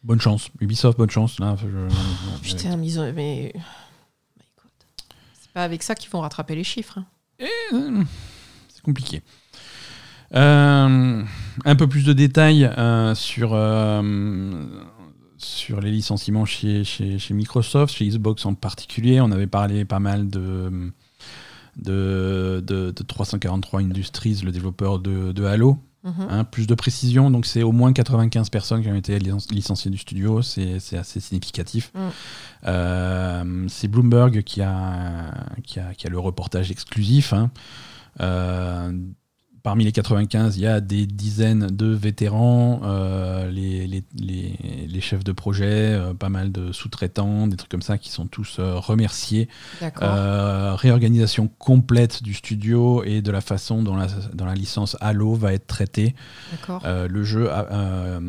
Bonne 0.03 0.21
chance, 0.21 0.49
Ubisoft, 0.61 0.97
bonne 0.97 1.09
chance. 1.09 1.39
Là, 1.39 1.55
je- 1.61 2.47
Putain, 2.47 2.77
mais 2.77 3.53
avec 5.63 5.83
ça 5.83 5.95
qu'ils 5.95 6.09
vont 6.09 6.21
rattraper 6.21 6.55
les 6.55 6.63
chiffres. 6.63 6.99
hein. 6.99 7.05
Euh, 7.73 8.03
c'est 8.67 8.81
compliqué. 8.81 9.21
Euh, 10.35 11.23
un 11.65 11.75
peu 11.75 11.87
plus 11.87 12.05
de 12.05 12.13
détails 12.13 12.65
euh, 12.65 13.15
sur, 13.15 13.49
sur 15.37 15.81
les 15.81 15.91
licenciements 15.91 16.45
chez, 16.45 16.83
chez, 16.83 17.33
Microsoft, 17.33 17.95
chez 17.95 18.07
Xbox 18.07 18.45
en 18.45 18.53
particulier. 18.53 19.21
On 19.21 19.31
avait 19.31 19.47
parlé 19.47 19.85
pas 19.85 19.99
mal 19.99 20.29
de, 20.29 20.91
de, 21.77 22.63
de, 22.65 22.91
de 22.91 23.03
343 23.03 23.81
Industries, 23.81 24.41
le 24.43 24.51
développeur 24.51 24.99
de 24.99 25.43
Halo. 25.45 25.79
Mhm. 26.03 26.27
Hein, 26.29 26.43
plus 26.45 26.65
de 26.65 26.75
précision, 26.75 27.29
donc 27.29 27.45
c'est 27.45 27.61
au 27.61 27.73
moins 27.73 27.91
95 27.91 28.49
personnes 28.49 28.81
qui 28.81 28.87
ont 28.87 28.95
été 28.95 29.19
licen- 29.19 29.51
licenciées 29.53 29.91
du 29.91 29.97
studio, 29.97 30.41
c'est 30.41 30.79
c'est 30.79 30.97
assez 30.97 31.19
significatif. 31.19 31.91
Mm. 31.93 31.99
Euh, 32.67 33.65
c'est 33.67 33.87
Bloomberg 33.89 34.43
qui 34.43 34.61
a, 34.61 35.33
qui, 35.63 35.79
a, 35.79 35.93
qui 35.93 36.07
a 36.07 36.09
le 36.09 36.19
reportage 36.19 36.71
exclusif. 36.71 37.33
hein. 37.33 37.51
Euh, 38.21 38.91
parmi 39.63 39.83
les 39.83 39.91
95, 39.91 40.57
il 40.57 40.61
y 40.63 40.67
a 40.67 40.81
des 40.81 41.05
dizaines 41.05 41.67
de 41.67 41.87
vétérans, 41.87 42.81
euh, 42.83 43.49
les, 43.51 43.87
les, 43.87 44.03
les- 44.17 44.87
les 44.87 45.01
chefs 45.01 45.23
de 45.23 45.31
projet, 45.31 45.65
euh, 45.93 46.13
pas 46.13 46.29
mal 46.29 46.51
de 46.51 46.71
sous-traitants, 46.71 47.47
des 47.47 47.55
trucs 47.57 47.69
comme 47.71 47.81
ça 47.81 47.97
qui 47.97 48.09
sont 48.09 48.25
tous 48.27 48.57
euh, 48.59 48.75
remerciés. 48.75 49.47
D'accord. 49.81 50.09
Réorganisation 50.79 51.49
complète 51.59 52.23
du 52.23 52.33
studio 52.33 53.03
et 53.03 53.21
de 53.21 53.31
la 53.31 53.41
façon 53.41 53.83
dont 53.83 53.95
la, 53.95 54.07
dont 54.33 54.45
la 54.45 54.55
licence 54.55 54.95
Halo 55.01 55.33
va 55.35 55.53
être 55.53 55.67
traitée. 55.67 56.15
D'accord. 56.51 56.81
Le 56.85 57.23
jeu, 57.23 57.51
a- 57.51 58.19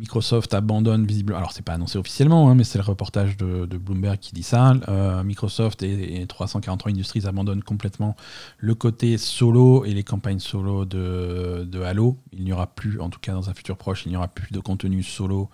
Microsoft 0.00 0.54
abandonne 0.54 1.04
visiblement. 1.04 1.38
Alors, 1.38 1.52
c'est 1.52 1.64
pas 1.64 1.74
annoncé 1.74 1.98
officiellement, 1.98 2.48
hein, 2.50 2.54
mais 2.54 2.64
c'est 2.64 2.78
le 2.78 2.84
reportage 2.84 3.36
de, 3.36 3.66
Bloomberg 3.66 4.18
qui 4.18 4.32
dit 4.32 4.42
ça. 4.42 4.72
Euh, 4.88 5.22
Microsoft 5.22 5.82
et, 5.82 6.22
et 6.22 6.26
343 6.26 6.90
Industries 6.90 7.26
abandonnent 7.26 7.62
complètement 7.62 8.16
le 8.58 8.74
côté 8.74 9.18
solo 9.18 9.84
et 9.84 9.92
les 9.92 10.02
campagnes 10.02 10.38
solo 10.38 10.86
de, 10.86 11.82
Halo. 11.84 12.16
Il 12.32 12.44
n'y 12.44 12.52
aura 12.52 12.66
plus, 12.66 12.98
en 12.98 13.10
tout 13.10 13.20
cas 13.20 13.32
dans 13.32 13.50
un 13.50 13.54
futur 13.54 13.76
proche, 13.76 14.06
il 14.06 14.08
n'y 14.08 14.16
aura 14.16 14.28
plus 14.28 14.52
de 14.52 14.60
contenu 14.60 15.02
solo. 15.02 15.50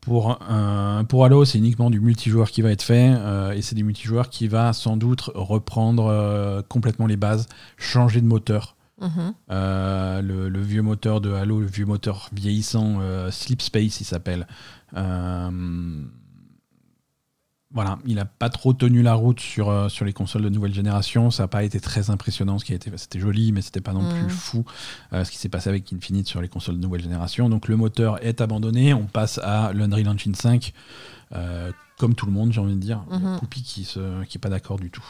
Pour, 0.00 0.38
pour 1.08 1.24
Halo, 1.24 1.44
c'est 1.44 1.58
uniquement 1.58 1.90
du 1.90 1.98
multijoueur 1.98 2.52
qui 2.52 2.62
va 2.62 2.70
être 2.70 2.82
fait, 2.82 3.12
euh, 3.16 3.50
et 3.50 3.62
c'est 3.62 3.74
du 3.74 3.82
multijoueur 3.82 4.30
qui 4.30 4.46
va 4.46 4.72
sans 4.72 4.96
doute 4.96 5.22
reprendre 5.34 6.06
euh, 6.06 6.62
complètement 6.68 7.08
les 7.08 7.16
bases, 7.16 7.48
changer 7.76 8.20
de 8.20 8.26
moteur, 8.26 8.75
Mhm. 9.00 9.34
euh, 9.50 10.22
le, 10.22 10.48
le 10.48 10.60
vieux 10.62 10.82
moteur 10.82 11.20
de 11.20 11.30
Halo, 11.32 11.60
le 11.60 11.66
vieux 11.66 11.84
moteur 11.86 12.28
vieillissant, 12.32 12.98
euh, 13.00 13.30
Sleep 13.30 13.60
Space, 13.62 14.00
il 14.00 14.04
s'appelle. 14.04 14.46
Euh, 14.96 16.02
voilà, 17.72 17.98
il 18.06 18.14
n'a 18.14 18.24
pas 18.24 18.48
trop 18.48 18.72
tenu 18.72 19.02
la 19.02 19.12
route 19.14 19.40
sur, 19.40 19.90
sur 19.90 20.04
les 20.06 20.12
consoles 20.14 20.42
de 20.42 20.48
nouvelle 20.48 20.72
génération. 20.72 21.30
Ça 21.30 21.42
n'a 21.42 21.48
pas 21.48 21.62
été 21.64 21.78
très 21.78 22.08
impressionnant. 22.10 22.58
Ce 22.58 22.64
qui 22.64 22.72
a 22.72 22.76
été, 22.76 22.90
c'était 22.96 23.18
joli, 23.18 23.52
mais 23.52 23.60
c'était 23.60 23.82
pas 23.82 23.92
non 23.92 24.02
Mhm. 24.02 24.12
plus 24.26 24.30
fou. 24.30 24.64
ce 25.12 25.30
qui 25.30 25.36
s'est 25.36 25.48
passé 25.50 25.68
avec 25.68 25.92
Infinite 25.92 26.26
sur 26.28 26.40
les 26.40 26.48
consoles 26.48 26.76
de 26.76 26.80
nouvelle 26.80 27.02
génération. 27.02 27.48
Donc 27.50 27.68
le 27.68 27.76
moteur 27.76 28.24
est 28.24 28.40
abandonné. 28.40 28.94
On 28.94 29.06
passe 29.06 29.38
à 29.42 29.72
l'Unreal 29.74 30.08
Engine 30.08 30.34
5, 30.34 30.72
euh, 31.34 31.70
comme 31.98 32.14
tout 32.14 32.24
le 32.26 32.32
monde, 32.32 32.52
j'ai 32.52 32.60
envie 32.60 32.76
de 32.76 32.80
dire. 32.80 33.04
Mhm. 33.10 33.38
Poupy 33.40 33.62
qui 33.62 33.86
n'est 33.98 34.26
qui 34.26 34.38
pas 34.38 34.48
d'accord 34.48 34.78
du 34.78 34.90
tout. 34.90 35.04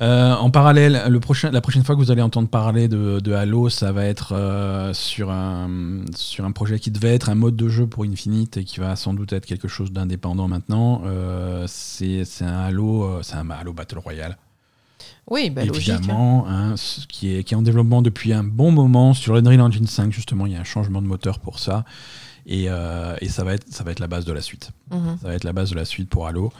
Euh, 0.00 0.34
en 0.34 0.50
parallèle, 0.50 1.02
le 1.08 1.20
prochain, 1.20 1.50
la 1.50 1.60
prochaine 1.60 1.84
fois 1.84 1.94
que 1.94 2.00
vous 2.00 2.10
allez 2.10 2.22
entendre 2.22 2.48
parler 2.48 2.88
de, 2.88 3.20
de 3.20 3.32
Halo, 3.32 3.68
ça 3.68 3.92
va 3.92 4.06
être 4.06 4.32
euh, 4.34 4.94
sur, 4.94 5.30
un, 5.30 5.68
sur 6.16 6.44
un 6.46 6.52
projet 6.52 6.78
qui 6.78 6.90
devait 6.90 7.14
être 7.14 7.28
un 7.28 7.34
mode 7.34 7.56
de 7.56 7.68
jeu 7.68 7.86
pour 7.86 8.04
Infinite 8.04 8.56
et 8.56 8.64
qui 8.64 8.80
va 8.80 8.96
sans 8.96 9.12
doute 9.12 9.32
être 9.34 9.44
quelque 9.44 9.68
chose 9.68 9.92
d'indépendant 9.92 10.48
maintenant. 10.48 11.02
Euh, 11.04 11.64
c'est 11.66 12.22
un 12.40 12.60
Halo, 12.60 13.20
c'est 13.22 13.34
un 13.36 13.50
Halo 13.50 13.74
Battle 13.74 13.98
Royale, 13.98 14.38
Oui, 15.28 15.50
bah, 15.50 15.66
logique. 15.66 15.90
hein. 15.90 15.98
évidemment, 15.98 16.46
hein, 16.48 16.76
ce 16.76 17.06
qui, 17.06 17.34
est, 17.34 17.44
qui 17.44 17.52
est 17.52 17.56
en 17.58 17.62
développement 17.62 18.00
depuis 18.00 18.32
un 18.32 18.44
bon 18.44 18.70
moment 18.70 19.12
sur 19.12 19.34
l'Unreal 19.34 19.60
Engine 19.60 19.86
5. 19.86 20.12
Justement, 20.12 20.46
il 20.46 20.52
y 20.52 20.56
a 20.56 20.60
un 20.60 20.64
changement 20.64 21.02
de 21.02 21.06
moteur 21.08 21.40
pour 21.40 21.58
ça, 21.58 21.84
et, 22.46 22.68
et 23.20 23.28
ça 23.28 23.44
va 23.44 23.52
être 23.54 23.66
ça 23.70 23.84
va 23.84 23.90
être 23.90 24.00
la 24.00 24.06
base 24.08 24.24
de 24.24 24.32
la 24.32 24.40
suite. 24.40 24.70
Mhm. 24.90 25.18
Ça 25.20 25.28
va 25.28 25.34
être 25.34 25.44
la 25.44 25.52
base 25.52 25.68
de 25.70 25.74
la 25.76 25.84
suite 25.84 26.08
pour 26.08 26.26
Halo. 26.26 26.52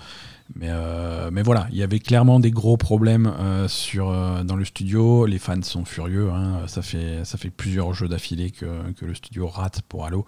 Mais, 0.56 0.68
euh, 0.68 1.30
mais 1.32 1.42
voilà, 1.42 1.68
il 1.70 1.78
y 1.78 1.82
avait 1.82 2.00
clairement 2.00 2.40
des 2.40 2.50
gros 2.50 2.76
problèmes 2.76 3.26
euh, 3.38 3.68
sur, 3.68 4.08
euh, 4.10 4.42
dans 4.42 4.56
le 4.56 4.64
studio. 4.64 5.24
Les 5.26 5.38
fans 5.38 5.62
sont 5.62 5.84
furieux. 5.84 6.30
hein. 6.30 6.66
Ça, 6.66 6.82
fait, 6.82 7.24
ça 7.24 7.38
fait 7.38 7.50
plusieurs 7.50 7.92
jeux 7.94 8.08
d'affilée 8.08 8.50
que, 8.50 8.90
que 8.92 9.04
le 9.06 9.14
studio 9.14 9.46
rate 9.46 9.82
pour 9.88 10.04
Halo. 10.06 10.26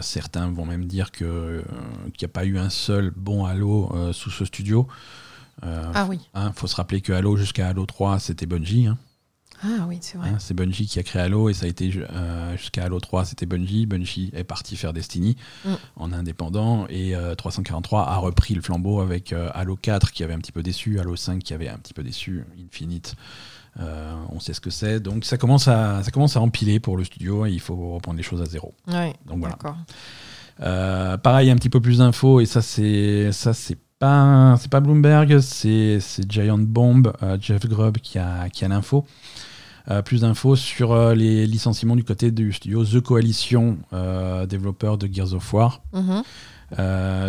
Certains 0.00 0.50
vont 0.50 0.64
même 0.64 0.84
dire 0.86 1.10
qu'il 1.10 1.26
n'y 1.26 2.24
a 2.24 2.28
pas 2.28 2.44
eu 2.44 2.56
un 2.58 2.70
seul 2.70 3.12
bon 3.16 3.44
Halo 3.44 3.92
sous 4.12 4.30
ce 4.30 4.44
studio. 4.44 4.86
Ah 5.62 6.06
oui. 6.08 6.20
hein, 6.34 6.52
faut 6.54 6.66
se 6.66 6.76
rappeler 6.76 7.00
que 7.00 7.12
Halo 7.12 7.36
jusqu'à 7.36 7.68
Halo 7.68 7.84
3, 7.86 8.18
c'était 8.20 8.46
Bungie. 8.46 8.86
hein. 8.86 8.96
Ah 9.64 9.86
oui, 9.88 9.98
c'est 10.00 10.18
vrai. 10.18 10.28
Hein, 10.28 10.36
c'est 10.38 10.52
Bungie 10.54 10.86
qui 10.86 10.98
a 10.98 11.02
créé 11.02 11.22
Halo 11.22 11.48
et 11.48 11.54
ça 11.54 11.64
a 11.64 11.68
été 11.68 11.90
euh, 12.12 12.56
jusqu'à 12.56 12.84
Halo 12.84 13.00
3, 13.00 13.24
c'était 13.24 13.46
Bungie. 13.46 13.86
Bungie 13.86 14.30
est 14.34 14.44
parti 14.44 14.76
faire 14.76 14.92
Destiny 14.92 15.36
Mm. 15.64 15.68
en 15.96 16.12
indépendant 16.12 16.86
et 16.88 17.16
euh, 17.16 17.34
343 17.34 18.06
a 18.08 18.16
repris 18.16 18.54
le 18.54 18.60
flambeau 18.60 19.00
avec 19.00 19.32
euh, 19.32 19.48
Halo 19.54 19.76
4 19.76 20.12
qui 20.12 20.22
avait 20.22 20.34
un 20.34 20.38
petit 20.38 20.52
peu 20.52 20.62
déçu, 20.62 21.00
Halo 21.00 21.16
5 21.16 21.42
qui 21.42 21.54
avait 21.54 21.68
un 21.68 21.78
petit 21.78 21.94
peu 21.94 22.02
déçu, 22.02 22.44
Infinite. 22.62 23.14
euh, 23.80 24.14
on 24.30 24.38
sait 24.40 24.52
ce 24.52 24.60
que 24.60 24.70
c'est. 24.70 25.00
Donc 25.00 25.24
ça 25.24 25.36
commence, 25.38 25.66
à, 25.68 26.02
ça 26.02 26.10
commence 26.10 26.36
à 26.36 26.40
empiler 26.40 26.78
pour 26.80 26.96
le 26.96 27.04
studio 27.04 27.46
et 27.46 27.50
il 27.50 27.60
faut 27.60 27.94
reprendre 27.94 28.16
les 28.18 28.22
choses 28.22 28.42
à 28.42 28.46
zéro. 28.46 28.74
Ouais, 28.88 29.14
Donc 29.26 29.38
voilà. 29.40 29.56
Euh, 30.60 31.16
pareil, 31.16 31.50
un 31.50 31.56
petit 31.56 31.70
peu 31.70 31.80
plus 31.80 31.98
d'infos 31.98 32.40
et 32.40 32.46
ça 32.46 32.62
c'est 32.62 33.32
ça 33.32 33.52
c'est 33.54 33.78
pas 33.98 34.56
c'est 34.60 34.70
pas 34.70 34.78
Bloomberg, 34.80 35.40
c'est 35.40 35.98
c'est 36.00 36.30
Giant 36.30 36.58
Bomb, 36.58 37.12
euh, 37.22 37.36
Jeff 37.40 37.66
Grubb 37.66 37.98
qui 37.98 38.18
a 38.18 38.48
qui 38.50 38.64
a 38.64 38.68
l'info. 38.68 39.04
Euh, 39.90 40.00
plus 40.00 40.22
d'infos 40.22 40.56
sur 40.56 40.92
euh, 40.92 41.14
les 41.14 41.46
licenciements 41.46 41.94
du 41.94 42.04
côté 42.04 42.30
du 42.30 42.54
studio 42.54 42.86
The 42.86 43.00
Coalition, 43.00 43.76
euh, 43.92 44.46
développeur 44.46 44.96
de 44.96 45.06
Gears 45.12 45.34
of 45.34 45.52
War. 45.52 45.82
Mhm. 45.92 46.22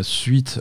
Suite, 0.01 0.59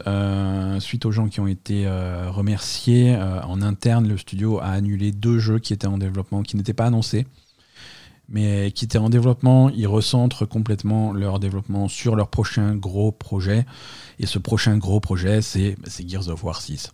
suite 0.80 1.06
aux 1.06 1.12
gens 1.12 1.28
qui 1.28 1.40
ont 1.40 1.46
été 1.46 1.88
remerciés, 1.88 3.16
en 3.16 3.62
interne, 3.62 4.06
le 4.06 4.18
studio 4.18 4.58
a 4.58 4.66
annulé 4.66 5.10
deux 5.10 5.38
jeux 5.38 5.58
qui 5.58 5.72
étaient 5.72 5.86
en 5.86 5.96
développement, 5.96 6.42
qui 6.42 6.58
n'étaient 6.58 6.74
pas 6.74 6.84
annoncés, 6.84 7.26
mais 8.28 8.72
qui 8.72 8.84
étaient 8.84 8.98
en 8.98 9.08
développement. 9.08 9.70
Ils 9.70 9.86
recentrent 9.86 10.44
complètement 10.44 11.14
leur 11.14 11.38
développement 11.38 11.88
sur 11.88 12.14
leur 12.14 12.28
prochain 12.28 12.74
gros 12.74 13.10
projet. 13.10 13.64
Et 14.18 14.26
ce 14.26 14.38
prochain 14.38 14.76
gros 14.76 15.00
projet, 15.00 15.40
c'est 15.40 15.76
c'est 15.86 16.06
Gears 16.06 16.28
of 16.28 16.44
War 16.44 16.60
6. 16.60 16.92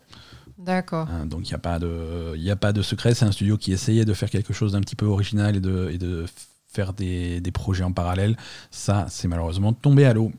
D'accord. 0.65 1.09
Hein, 1.11 1.27
donc 1.27 1.49
il 1.49 1.53
n'y 1.53 1.55
a, 1.55 1.59
pas 1.59 1.79
de- 1.79 2.51
a 2.51 2.57
pas 2.57 2.73
de 2.73 2.83
secret. 2.83 3.15
C'est 3.15 3.25
un 3.25 3.33
studio 3.33 3.57
qui 3.57 3.73
essayait 3.73 4.05
de 4.05 4.13
faire 4.15 4.31
quelque 4.31 4.53
chose 4.53 4.73
d'un 4.73 4.81
petit 4.81 4.97
peu 4.97 5.07
original 5.07 5.57
et 5.57 5.61
de, 5.61 5.91
et 5.93 5.99
de 5.99 6.27
faire 6.69 6.93
des, 6.93 7.41
des 7.41 7.51
projets 7.51 7.85
en 7.85 7.93
parallèle. 7.93 8.37
Ça, 8.71 9.07
c'est 9.09 9.27
malheureusement 9.27 9.73
tombé 9.73 10.05
à 10.05 10.13
l'eau. 10.13 10.33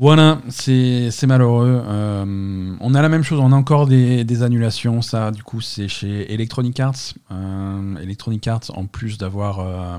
Voilà, 0.00 0.40
c'est 0.48 1.10
malheureux. 1.26 1.82
Euh, 1.84 2.76
on 2.80 2.94
a 2.94 3.02
la 3.02 3.08
même 3.08 3.24
chose, 3.24 3.40
on 3.40 3.50
a 3.50 3.56
encore 3.56 3.88
des, 3.88 4.22
des 4.22 4.42
annulations. 4.44 5.02
Ça, 5.02 5.32
du 5.32 5.42
coup, 5.42 5.60
c'est 5.60 5.88
chez 5.88 6.32
Electronic 6.32 6.78
Arts. 6.78 7.14
Euh, 7.32 7.96
Electronic 7.96 8.46
Arts, 8.46 8.70
en 8.74 8.86
plus 8.86 9.18
d'avoir 9.18 9.58
euh, 9.58 9.98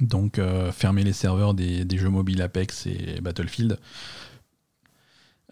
donc 0.00 0.40
fermé 0.70 1.02
les 1.02 1.12
serveurs 1.12 1.54
des, 1.54 1.84
des 1.84 1.98
jeux 1.98 2.08
mobiles 2.08 2.40
Apex 2.40 2.86
et 2.86 3.20
Battlefield, 3.20 3.80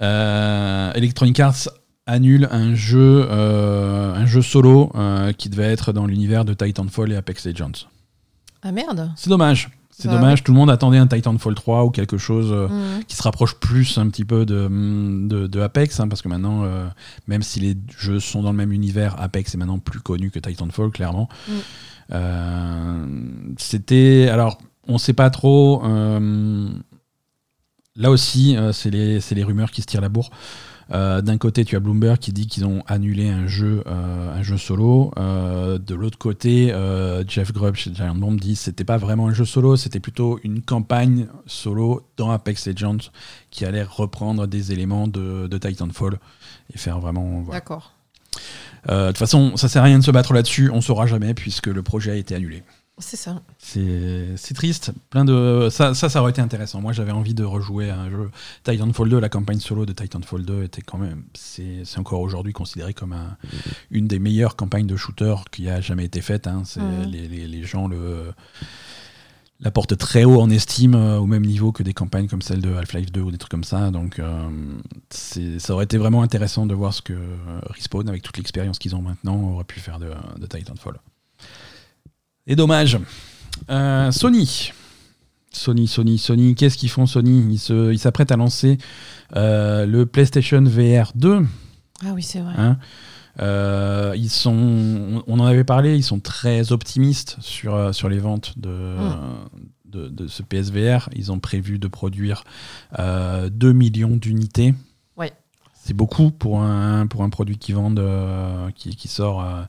Electronic 0.00 1.38
Arts 1.40 1.68
annule 2.06 2.48
un 2.52 2.74
jeu, 2.74 3.26
euh, 3.30 4.14
un 4.14 4.26
jeu 4.26 4.42
solo 4.42 4.92
euh, 4.94 5.32
qui 5.32 5.48
devait 5.48 5.64
être 5.64 5.92
dans 5.92 6.06
l'univers 6.06 6.44
de 6.44 6.54
Titanfall 6.54 7.12
et 7.12 7.16
Apex 7.16 7.46
Legends. 7.46 7.88
Ah 8.62 8.70
merde. 8.72 9.10
C'est 9.16 9.28
dommage. 9.30 9.70
C'est 9.90 10.08
Bah 10.08 10.14
dommage, 10.16 10.44
tout 10.44 10.52
le 10.52 10.58
monde 10.58 10.68
attendait 10.70 10.98
un 10.98 11.06
Titanfall 11.06 11.54
3 11.54 11.84
ou 11.86 11.90
quelque 11.90 12.18
chose 12.18 12.48
euh, 12.52 12.68
Mhm. 12.68 13.04
qui 13.04 13.16
se 13.16 13.22
rapproche 13.22 13.54
plus 13.54 13.96
un 13.96 14.08
petit 14.10 14.26
peu 14.26 14.44
de, 14.44 14.68
de, 15.26 15.46
de 15.46 15.60
Apex, 15.60 15.98
hein, 15.98 16.06
parce 16.08 16.20
que 16.20 16.28
maintenant, 16.28 16.64
euh, 16.64 16.86
même 17.28 17.42
si 17.42 17.60
les 17.60 17.74
jeux 17.98 18.20
sont 18.20 18.42
dans 18.42 18.50
le 18.50 18.56
même 18.58 18.72
univers, 18.72 19.18
Apex 19.20 19.54
est 19.54 19.58
maintenant 19.58 19.78
plus 19.78 20.00
connu 20.00 20.30
que 20.30 20.38
Titanfall, 20.38 20.90
clairement. 20.90 21.30
Mm. 21.48 21.52
Euh, 22.12 23.06
C'était. 23.56 24.28
Alors, 24.30 24.58
on 24.86 24.98
sait 24.98 25.14
pas 25.14 25.30
trop. 25.30 25.82
Là 27.96 28.10
aussi, 28.10 28.56
euh, 28.56 28.72
c'est 28.72 28.90
les, 28.90 29.44
rumeurs 29.44 29.70
qui 29.70 29.82
se 29.82 29.86
tirent 29.86 30.00
la 30.00 30.08
bourre. 30.08 30.30
Euh, 30.92 31.20
D'un 31.20 31.36
côté, 31.36 31.64
tu 31.64 31.74
as 31.74 31.80
Bloomberg 31.80 32.18
qui 32.18 32.32
dit 32.32 32.46
qu'ils 32.46 32.64
ont 32.64 32.82
annulé 32.86 33.28
un 33.28 33.48
jeu, 33.48 33.82
euh, 33.86 34.38
un 34.38 34.42
jeu 34.42 34.56
solo. 34.56 35.12
Euh, 35.18 35.78
de 35.78 35.94
l'autre 35.94 36.18
côté, 36.18 36.72
Jeff 37.26 37.52
Grubb 37.52 37.74
chez 37.74 37.92
Giant 37.92 38.14
Bomb 38.14 38.38
dit 38.38 38.54
que 38.54 38.60
c'était 38.60 38.84
pas 38.84 38.96
vraiment 38.96 39.26
un 39.26 39.34
jeu 39.34 39.44
solo, 39.44 39.76
c'était 39.76 40.00
plutôt 40.00 40.38
une 40.44 40.62
campagne 40.62 41.26
solo 41.46 42.06
dans 42.16 42.30
Apex 42.30 42.68
Legends 42.68 43.10
qui 43.50 43.64
allait 43.64 43.82
reprendre 43.82 44.46
des 44.46 44.72
éléments 44.72 45.08
de, 45.08 45.48
de 45.48 45.58
Titanfall 45.58 46.18
et 46.72 46.78
faire 46.78 47.00
vraiment. 47.00 47.42
voilà. 47.42 47.60
D'accord. 47.60 47.92
De 48.88 49.08
toute 49.08 49.18
façon, 49.18 49.56
ça 49.56 49.68
sert 49.68 49.82
à 49.82 49.86
rien 49.86 49.98
de 49.98 50.04
se 50.04 50.12
battre 50.12 50.32
là-dessus, 50.32 50.70
on 50.72 50.80
saura 50.80 51.06
jamais 51.06 51.34
puisque 51.34 51.66
le 51.66 51.82
projet 51.82 52.12
a 52.12 52.14
été 52.14 52.36
annulé. 52.36 52.62
C'est 52.98 53.18
ça. 53.18 53.42
C'est 54.36 54.54
triste. 54.54 54.90
Plein 55.10 55.26
de 55.26 55.68
ça, 55.70 55.92
ça, 55.92 56.08
ça 56.08 56.22
aurait 56.22 56.30
été 56.30 56.40
intéressant. 56.40 56.80
Moi, 56.80 56.94
j'avais 56.94 57.12
envie 57.12 57.34
de 57.34 57.44
rejouer 57.44 57.90
à 57.90 58.00
un 58.00 58.08
jeu 58.10 58.30
Titanfall 58.64 59.10
2. 59.10 59.20
La 59.20 59.28
campagne 59.28 59.60
solo 59.60 59.84
de 59.84 59.92
Titanfall 59.92 60.44
2 60.46 60.62
était 60.64 60.80
quand 60.80 60.96
même, 60.96 61.24
c'est 61.34 61.82
encore 61.98 62.20
aujourd'hui 62.22 62.54
considéré 62.54 62.94
comme 62.94 63.12
un- 63.12 63.36
une 63.90 64.06
des 64.08 64.18
meilleures 64.18 64.56
campagnes 64.56 64.86
de 64.86 64.96
shooter 64.96 65.34
qui 65.52 65.68
a 65.68 65.82
jamais 65.82 66.06
été 66.06 66.22
faite. 66.22 66.46
hein. 66.46 66.62
Les, 67.10 67.28
les- 67.28 67.46
les 67.46 67.64
gens 67.64 67.86
le 67.86 68.32
la 69.60 69.70
portent 69.70 69.96
très 69.96 70.24
haut 70.24 70.38
en 70.40 70.50
estime, 70.50 70.94
euh, 70.94 71.16
au 71.18 71.24
même 71.26 71.44
niveau 71.44 71.72
que 71.72 71.82
des 71.82 71.94
campagnes 71.94 72.28
comme 72.28 72.42
celle 72.42 72.60
de 72.60 72.74
Half-Life 72.74 73.10
2 73.10 73.22
ou 73.22 73.30
des 73.30 73.38
trucs 73.38 73.50
comme 73.50 73.64
ça. 73.64 73.90
Donc, 73.90 74.18
euh, 74.18 74.48
ça 75.10 75.72
aurait 75.72 75.84
été 75.84 75.96
vraiment 75.96 76.22
intéressant 76.22 76.66
de 76.66 76.74
voir 76.74 76.92
ce 76.92 77.00
que 77.00 77.14
euh, 77.14 77.60
Respawn, 77.70 78.06
avec 78.08 78.20
toute 78.22 78.36
l'expérience 78.36 78.78
qu'ils 78.78 78.94
ont 78.94 79.00
maintenant, 79.02 79.38
aurait 79.52 79.64
pu 79.64 79.80
faire 79.80 79.98
de, 79.98 80.10
de 80.38 80.46
Titanfall. 80.46 80.98
Et 82.46 82.56
dommage. 82.56 82.98
Euh, 83.70 84.10
Sony. 84.12 84.72
Sony, 85.50 85.88
Sony, 85.88 86.18
Sony. 86.18 86.54
Qu'est-ce 86.54 86.76
qu'ils 86.76 86.90
font 86.90 87.06
Sony? 87.06 87.58
Ils 87.68 87.98
s'apprêtent 87.98 88.30
à 88.32 88.36
lancer 88.36 88.78
euh, 89.34 89.86
le 89.86 90.06
PlayStation 90.06 90.62
VR 90.62 91.12
2. 91.14 91.44
Ah 92.04 92.12
oui, 92.14 92.22
c'est 92.22 92.40
vrai. 92.40 92.54
hein? 92.56 92.78
Euh, 93.40 94.14
ils 94.16 94.30
sont, 94.30 95.22
on 95.26 95.40
en 95.40 95.44
avait 95.44 95.64
parlé, 95.64 95.94
ils 95.96 96.02
sont 96.02 96.20
très 96.20 96.72
optimistes 96.72 97.36
sur, 97.40 97.94
sur 97.94 98.08
les 98.08 98.18
ventes 98.18 98.58
de, 98.58 98.96
de, 99.84 100.08
de 100.08 100.26
ce 100.26 100.42
PSVR. 100.42 101.08
Ils 101.14 101.32
ont 101.32 101.38
prévu 101.38 101.78
de 101.78 101.86
produire 101.88 102.44
euh, 102.98 103.50
2 103.50 103.72
millions 103.72 104.16
d'unités. 104.16 104.74
Ouais. 105.16 105.32
C'est 105.74 105.94
beaucoup 105.94 106.30
pour 106.30 106.62
un, 106.62 107.06
pour 107.06 107.24
un 107.24 107.30
produit 107.30 107.58
qui, 107.58 107.74
euh, 107.76 108.70
qui, 108.74 108.96
qui 108.96 109.08
sort 109.08 109.40
à 109.42 109.68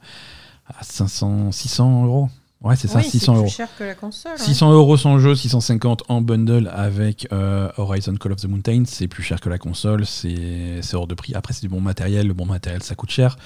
500, 0.82 1.52
600 1.52 2.06
euros. 2.06 2.30
Ouais, 2.68 2.76
c'est 2.76 2.88
ça, 2.88 3.00
Oui, 3.00 3.06
600 3.06 3.34
plus 3.34 3.40
euros. 3.42 3.50
cher 3.50 3.68
que 3.78 3.84
la 3.84 3.96
console. 3.96 4.34
hein. 4.34 4.38
600 4.44 4.74
euros 4.74 4.98
sans 4.98 5.20
jeu, 5.20 5.36
650 5.36 6.04
en 6.10 6.22
bundle 6.22 6.70
avec 6.74 7.28
euh, 7.32 7.70
Horizon 7.78 8.16
Call 8.16 8.34
of 8.34 8.42
the 8.42 8.46
Mountain. 8.48 8.84
C'est 8.86 9.08
plus 9.08 9.24
cher 9.24 9.40
que 9.40 9.50
la 9.50 9.58
console, 9.58 10.06
c'est 10.06 10.82
c'est 10.82 10.96
hors 10.96 11.08
de 11.08 11.16
prix. 11.16 11.34
Après, 11.36 11.54
c'est 11.54 11.62
du 11.62 11.70
bon 11.70 11.82
matériel. 11.82 12.28
Le 12.28 12.34
bon 12.34 12.46
matériel, 12.46 12.84
ça 12.84 12.96
coûte 12.96 13.10
cher. 13.12 13.38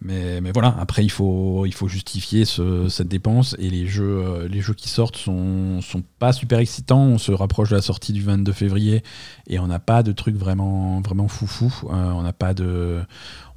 Mais, 0.00 0.40
mais 0.40 0.52
voilà, 0.52 0.76
après, 0.78 1.04
il 1.04 1.10
faut, 1.10 1.66
il 1.66 1.74
faut 1.74 1.88
justifier 1.88 2.44
ce- 2.44 2.88
cette 2.88 3.08
dépense. 3.08 3.56
Et 3.58 3.68
les 3.68 3.88
jeux, 3.88 4.22
euh, 4.24 4.48
les 4.48 4.60
jeux 4.60 4.74
qui 4.74 4.88
sortent 4.88 5.16
sont, 5.16 5.80
sont 5.82 6.04
pas 6.20 6.32
super 6.32 6.60
excitants. 6.60 7.00
On 7.02 7.18
se 7.18 7.32
rapproche 7.32 7.70
de 7.70 7.74
la 7.74 7.82
sortie 7.82 8.12
du 8.12 8.22
22 8.22 8.52
février 8.52 9.02
et 9.48 9.58
on 9.58 9.66
n'a 9.66 9.80
pas 9.80 10.04
de 10.04 10.12
trucs 10.12 10.36
vraiment, 10.36 11.00
vraiment 11.00 11.26
foufou. 11.26 11.74
Euh, 11.90 12.12
on 12.12 12.22
n'a 12.22 12.32
pas 12.32 12.54
de. 12.54 13.00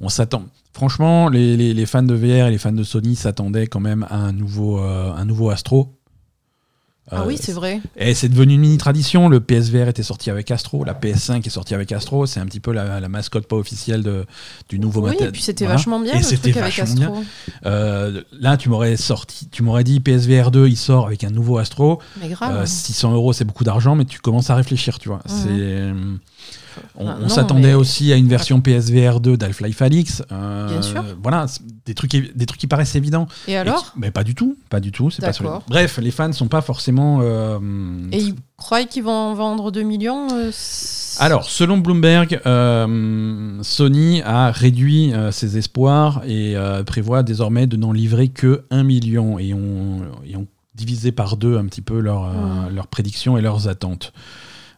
On 0.00 0.08
s'attend. 0.08 0.42
Franchement, 0.72 1.28
les, 1.28 1.56
les- 1.56 1.74
les 1.74 1.86
fans 1.86 2.02
de 2.02 2.14
VR 2.14 2.46
et 2.46 2.50
les 2.50 2.58
fans 2.58 2.72
de 2.72 2.82
Sony 2.84 3.14
s'attendaient 3.16 3.66
quand 3.66 3.80
même 3.80 4.06
à 4.08 4.16
un 4.16 4.32
nouveau, 4.32 4.80
euh, 4.80 5.12
un 5.14 5.24
nouveau 5.24 5.50
Astro. 5.50 5.94
Ah 7.10 7.22
Euh, 7.22 7.24
oui, 7.26 7.36
c'est 7.38 7.52
vrai. 7.52 7.80
et 7.96 8.14
c'est 8.14 8.28
devenu 8.28 8.54
une 8.54 8.60
mini 8.60 8.78
tradition. 8.78 9.28
Le 9.28 9.40
PSVR 9.40 9.88
était 9.88 10.04
sorti 10.04 10.30
avec 10.30 10.50
Astro, 10.50 10.82
la 10.84 10.94
PS5 10.94 11.44
est 11.44 11.50
sortie 11.50 11.74
avec 11.74 11.90
Astro. 11.92 12.24
C'est 12.26 12.40
un 12.40 12.46
petit 12.46 12.60
peu 12.60 12.72
la, 12.72 13.00
la 13.00 13.08
mascotte 13.08 13.46
pas 13.46 13.56
officielle 13.56 14.02
de, 14.02 14.24
du 14.70 14.78
nouveau 14.78 15.00
Oui, 15.00 15.06
matériel. 15.08 15.28
et 15.28 15.32
puis 15.32 15.42
c'était 15.42 15.64
Voilà. 15.64 15.76
vachement 15.76 16.00
bien 16.00 16.14
Et 16.14 16.18
le 16.18 16.22
c'était 16.22 16.52
truc 16.52 16.56
avec 16.62 16.78
Astro. 16.78 16.96
bien. 16.96 17.12
Euh, 17.66 18.22
là, 18.32 18.56
tu 18.56 18.68
m'aurais 18.70 18.96
sorti, 18.96 19.48
tu 19.50 19.62
m'aurais 19.62 19.84
dit 19.84 20.00
PSVR 20.00 20.50
2, 20.52 20.68
il 20.68 20.76
sort 20.76 21.06
avec 21.06 21.22
un 21.24 21.30
nouveau 21.30 21.58
Astro. 21.58 21.98
Mais 22.20 22.28
grave. 22.28 22.56
Euh, 22.62 22.66
600 22.66 23.12
euros, 23.12 23.32
c'est 23.34 23.44
beaucoup 23.44 23.64
d'argent, 23.64 23.94
mais 23.96 24.04
tu 24.06 24.20
commences 24.20 24.48
à 24.48 24.54
réfléchir, 24.54 24.98
tu 25.00 25.08
vois. 25.08 25.18
Mhm. 25.28 25.34
C'est, 25.42 25.48
euh, 25.50 25.94
on, 26.96 27.08
Ah, 27.08 27.18
on 27.22 27.28
s'attendait 27.28 27.68
mais- 27.68 27.74
aussi 27.74 28.12
à 28.12 28.16
une 28.16 28.28
version 28.28 28.60
PSVR 28.60 29.20
2 29.20 29.36
d'Half-Life 29.36 29.82
Alix. 29.82 30.22
Euh, 30.32 30.68
Bien 30.68 30.82
sûr. 30.82 31.04
Voilà, 31.22 31.46
des 31.86 31.94
trucs, 31.94 32.10
des 32.12 32.46
trucs 32.46 32.60
qui 32.60 32.66
paraissent 32.66 32.94
évidents. 32.96 33.26
Et 33.48 33.56
alors 33.56 33.92
Mais 33.96 34.10
pas 34.10 34.24
du 34.24 34.34
tout, 34.34 34.56
pas 34.70 34.80
du 34.80 34.92
tout. 34.92 35.10
C'est 35.10 35.22
pas 35.22 35.32
sur-. 35.32 35.62
Bref, 35.68 35.98
les 36.02 36.10
fans 36.10 36.32
sont 36.32 36.48
pas 36.48 36.60
forcément. 36.62 37.20
euh, 37.22 37.58
Et 38.12 38.18
ils 38.18 38.34
croient 38.56 38.84
qu'ils 38.84 39.02
vont 39.02 39.10
en 39.12 39.34
vendre 39.34 39.70
2 39.72 39.82
millions 39.82 40.28
euh, 40.32 40.50
Alors, 41.18 41.44
selon 41.44 41.78
Bloomberg, 41.78 42.40
euh, 42.46 43.58
Sony 43.62 44.22
a 44.22 44.50
réduit 44.50 45.12
euh, 45.12 45.30
ses 45.32 45.58
espoirs 45.58 46.22
et 46.26 46.56
euh, 46.56 46.82
prévoit 46.84 47.22
désormais 47.22 47.66
de 47.66 47.76
n'en 47.76 47.92
livrer 47.92 48.28
que 48.28 48.64
1 48.70 48.82
million 48.82 49.38
et 49.38 49.52
ont, 49.54 50.02
et 50.24 50.36
ont 50.36 50.46
divisé 50.74 51.12
par 51.12 51.36
deux 51.36 51.58
un 51.58 51.66
petit 51.66 51.82
peu 51.82 51.98
leur, 52.00 52.24
euh, 52.24 52.70
leurs 52.74 52.86
prédictions 52.86 53.36
et 53.36 53.42
leurs 53.42 53.68
attentes. 53.68 54.12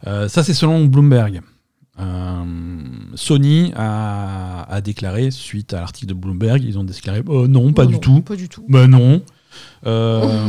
Euh, 0.06 0.28
ça, 0.28 0.42
c'est 0.42 0.54
selon 0.54 0.84
Bloomberg. 0.86 1.40
Euh, 2.00 2.44
Sony 3.14 3.72
a, 3.76 4.64
a 4.68 4.80
déclaré, 4.80 5.30
suite 5.30 5.72
à 5.74 5.80
l'article 5.80 6.06
de 6.08 6.14
Bloomberg, 6.14 6.62
ils 6.64 6.78
ont 6.78 6.84
déclaré 6.84 7.22
Oh, 7.26 7.46
non, 7.46 7.72
pas 7.72 7.84
Non, 7.84 7.88
du 7.90 7.94
non, 7.94 8.00
tout. 8.00 8.20
Pas 8.22 8.36
du 8.36 8.48
tout. 8.48 8.64
Ben 8.68 8.86
non. 8.88 9.22
Euh, 9.86 10.48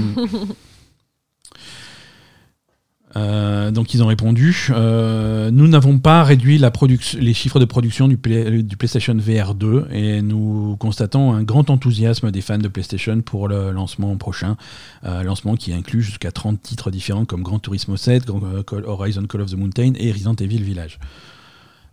euh, 3.18 3.72
donc 3.72 3.93
ils 3.93 4.02
ont 4.04 4.08
répondu 4.08 4.68
euh, 4.72 5.50
nous 5.52 5.68
n'avons 5.70 6.00
pas 6.00 6.24
réduit 6.24 6.58
la 6.58 6.70
production- 6.72 7.20
les 7.22 7.34
chiffres 7.34 7.60
de 7.60 7.66
production 7.66 8.08
du, 8.10 8.18
Play- 8.18 8.62
du 8.64 8.76
PlayStation 8.76 9.16
VR 9.16 9.54
2 9.54 9.88
et 9.91 10.22
nous 10.24 10.76
constatons 10.80 11.32
un 11.34 11.43
grand 11.43 11.70
enthousiasme 11.70 12.32
des 12.32 12.41
fans 12.41 12.58
de 12.58 12.68
PlayStation 12.68 13.22
pour 13.22 13.48
le 13.48 13.72
lancement 13.72 14.18
prochain, 14.18 14.58
euh, 15.06 15.24
lancement 15.24 15.56
qui 15.56 15.72
inclut 15.72 16.02
jusqu'à 16.02 16.32
30 16.32 16.62
titres 16.62 16.91
différents 16.91 17.24
comme 17.26 17.43
Gran 17.43 17.60
Turismo 17.60 17.96
7, 17.96 18.26
Gran- 18.26 18.41
euh, 18.43 18.64
Call- 18.64 18.86
Horizon 18.86 19.24
Call 19.28 19.41
of 19.41 19.52
the 19.52 19.56
Mountain 19.56 19.93
et 19.98 20.12
Resident 20.12 20.36
Evil 20.36 20.64
Village. 20.64 20.98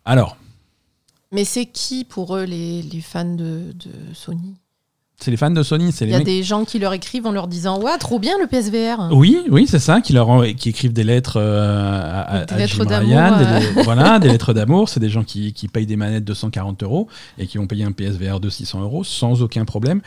Alors, 0.04 0.36
Mais 1.32 1.44
c'est 1.44 1.66
qui 1.66 2.04
pour 2.04 2.36
eux 2.36 2.44
les, 2.44 2.82
les 2.82 3.00
fans 3.00 3.24
de, 3.24 3.72
de 3.72 3.90
Sony? 4.14 4.56
C'est 5.20 5.30
les 5.30 5.36
fans 5.36 5.50
de 5.52 5.62
Sony, 5.62 5.92
c'est 5.92 6.04
Il 6.04 6.10
y 6.10 6.14
a 6.14 6.18
mecs 6.18 6.26
des 6.26 6.42
gens 6.42 6.64
qui 6.64 6.80
leur 6.80 6.92
écrivent 6.94 7.26
en 7.26 7.30
leur 7.30 7.46
disant 7.46 7.80
Ouais, 7.80 7.96
trop 7.98 8.18
bien 8.18 8.36
le 8.40 8.48
PSVR. 8.48 9.08
Oui, 9.12 9.38
oui, 9.50 9.68
c'est 9.68 9.78
ça, 9.78 10.00
qui 10.00 10.12
leur 10.12 10.28
en- 10.28 10.42
qui 10.52 10.70
écrivent 10.70 10.92
des 10.92 11.04
lettres 11.04 11.36
euh, 11.40 12.24
à, 12.26 12.44
Des 12.44 12.54
à 12.54 12.58
lettres 12.58 12.74
Jim 12.78 12.84
d'amour, 12.86 13.08
Ryan, 13.08 13.38
des 13.38 13.44
euh. 13.78 13.82
voilà, 13.84 14.18
des 14.18 14.26
lettres 14.28 14.52
d'amour. 14.52 14.88
C'est 14.88 14.98
des 14.98 15.10
gens 15.10 15.22
qui, 15.22 15.52
qui 15.52 15.68
payent 15.68 15.86
des 15.86 15.94
manettes 15.94 16.24
de 16.24 16.34
140 16.34 16.82
euros 16.82 17.06
et 17.38 17.46
qui 17.46 17.58
vont 17.58 17.68
payer 17.68 17.84
un 17.84 17.92
PSVR 17.92 18.40
de 18.40 18.50
600 18.50 18.80
euros 18.82 19.04
sans 19.04 19.42
aucun 19.42 19.64
problème. 19.64 20.00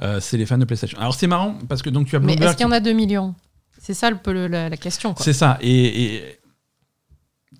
Euh, 0.00 0.20
c'est 0.20 0.38
les 0.38 0.46
fans 0.46 0.56
de 0.56 0.64
PlayStation. 0.64 0.98
Alors 0.98 1.14
c'est 1.14 1.26
marrant 1.26 1.56
parce 1.68 1.82
que 1.82 1.90
donc 1.90 2.06
tu 2.06 2.16
as 2.16 2.20
Mais 2.20 2.32
est-ce 2.34 2.56
qu'il 2.56 2.64
y 2.64 2.68
en 2.68 2.72
a 2.72 2.80
2 2.80 2.92
millions? 2.94 3.34
C'est 3.78 3.94
ça 3.94 4.08
le 4.10 4.46
la, 4.46 4.70
la 4.70 4.76
question. 4.78 5.14
C'est 5.18 5.32
ça. 5.34 5.58
Et, 5.60 6.14
et 6.14 6.22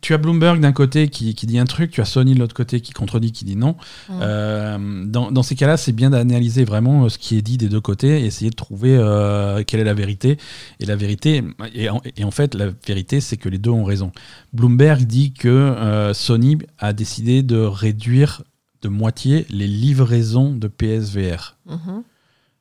tu 0.03 0.13
as 0.15 0.19
Bloomberg 0.19 0.61
d'un 0.61 0.73
côté 0.73 1.09
qui, 1.09 1.35
qui 1.35 1.47
dit 1.47 1.59
un 1.59 1.65
truc, 1.65 1.93
tu 1.93 2.01
as 2.01 2.05
Sony 2.05 2.35
de 2.35 2.41
l'autre 2.41 2.55
côté 2.55 2.81
qui 2.81 2.93
contredit, 2.93 3.31
qui 3.31 3.45
dit 3.45 3.57
non. 3.57 3.77
Mm. 4.09 4.13
Euh, 4.21 5.05
dans, 5.07 5.31
dans 5.31 5.43
ces 5.45 5.55
cas-là, 5.55 5.77
c'est 5.77 5.93
bien 5.93 6.11
d'analyser 6.11 6.65
vraiment 6.65 7.05
euh, 7.05 7.09
ce 7.09 7.19
qui 7.19 7.39
est 7.39 7.43
dit 7.43 7.57
des 7.57 7.69
deux 7.69 7.81
côtés 7.81 8.21
et 8.21 8.27
essayer 8.27 8.51
de 8.51 8.57
trouver 8.57 8.97
euh, 8.97 9.63
quelle 9.65 9.81
est 9.81 9.85
la 9.85 9.95
vérité. 9.95 10.39
Et 10.81 10.87
la 10.87 10.97
vérité, 10.97 11.43
et 11.73 11.89
en, 11.89 12.03
et 12.17 12.25
en 12.25 12.33
fait, 12.33 12.55
la 12.55 12.71
vérité, 12.87 13.21
c'est 13.21 13.37
que 13.37 13.49
les 13.49 13.59
deux 13.59 13.71
ont 13.71 13.85
raison. 13.85 14.11
Bloomberg 14.53 15.05
dit 15.05 15.33
que 15.33 15.49
euh, 15.49 16.13
Sony 16.13 16.59
a 16.79 16.93
décidé 16.93 17.45
de 17.45 17.59
réduire 17.59 18.43
de 18.83 18.89
moitié 18.89 19.47
les 19.51 19.69
livraisons 19.69 20.53
de 20.53 20.67
PSVR. 20.67 21.57
Mhm. 21.67 22.03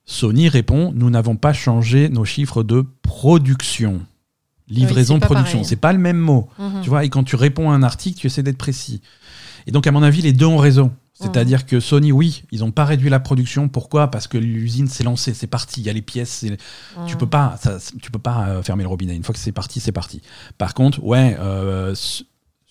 Sony 0.06 0.48
répond 0.48 0.92
Nous 0.94 1.10
n'avons 1.10 1.36
pas 1.36 1.54
changé 1.54 2.10
nos 2.10 2.26
chiffres 2.26 2.62
de 2.62 2.86
production. 3.02 4.02
Livraison, 4.74 5.16
c'est 5.16 5.20
pas 5.22 5.26
production. 5.28 5.64
C'est 5.64 5.76
pas 5.76 5.94
le 5.94 6.00
même 6.00 6.18
mot. 6.18 6.50
Mhm. 6.60 6.82
Tu 6.84 6.90
vois, 6.90 7.06
et 7.06 7.10
quand 7.10 7.24
tu 7.24 7.36
réponds 7.36 7.70
à 7.72 7.74
un 7.74 7.84
article, 7.84 8.20
tu 8.20 8.28
essaies 8.28 8.44
d'être 8.44 8.58
précis. 8.58 9.02
Et 9.68 9.72
donc, 9.72 9.86
à 9.88 9.92
mon 9.92 10.02
avis, 10.04 10.22
les 10.22 10.34
deux 10.34 10.46
ont 10.46 10.58
raison. 10.58 10.92
C'est-à-dire 11.14 11.68
que 11.68 11.80
Sony, 11.80 12.12
oui, 12.12 12.44
ils 12.52 12.62
n'ont 12.62 12.72
pas 12.72 12.84
réduit 12.84 13.10
la 13.12 13.20
production. 13.20 13.68
Pourquoi? 13.70 14.10
Parce 14.10 14.28
que 14.28 14.40
l'usine 14.40 14.88
s'est 14.88 15.04
lancée, 15.04 15.36
c'est 15.36 15.46
parti. 15.46 15.82
Il 15.82 15.86
y 15.86 15.90
a 15.92 15.94
les 15.94 16.02
pièces. 16.02 16.32
c'est- 16.32 16.58
Tu 17.06 17.14
Mhm. 17.14 17.20
peux 17.20 17.28
pas, 17.28 17.58
ça- 17.62 17.78
tu 18.02 18.10
peux 18.10 18.18
pas 18.18 18.48
euh, 18.48 18.64
fermer 18.64 18.82
le 18.82 18.90
robinet. 18.90 19.16
Une 19.16 19.24
fois 19.24 19.34
que 19.34 19.40
c'est 19.40 19.52
parti, 19.52 19.80
c'est 19.80 19.92
parti. 19.92 20.24
Par 20.58 20.74
contre, 20.74 21.04
ouais, 21.04 21.38
euh, 21.40 21.94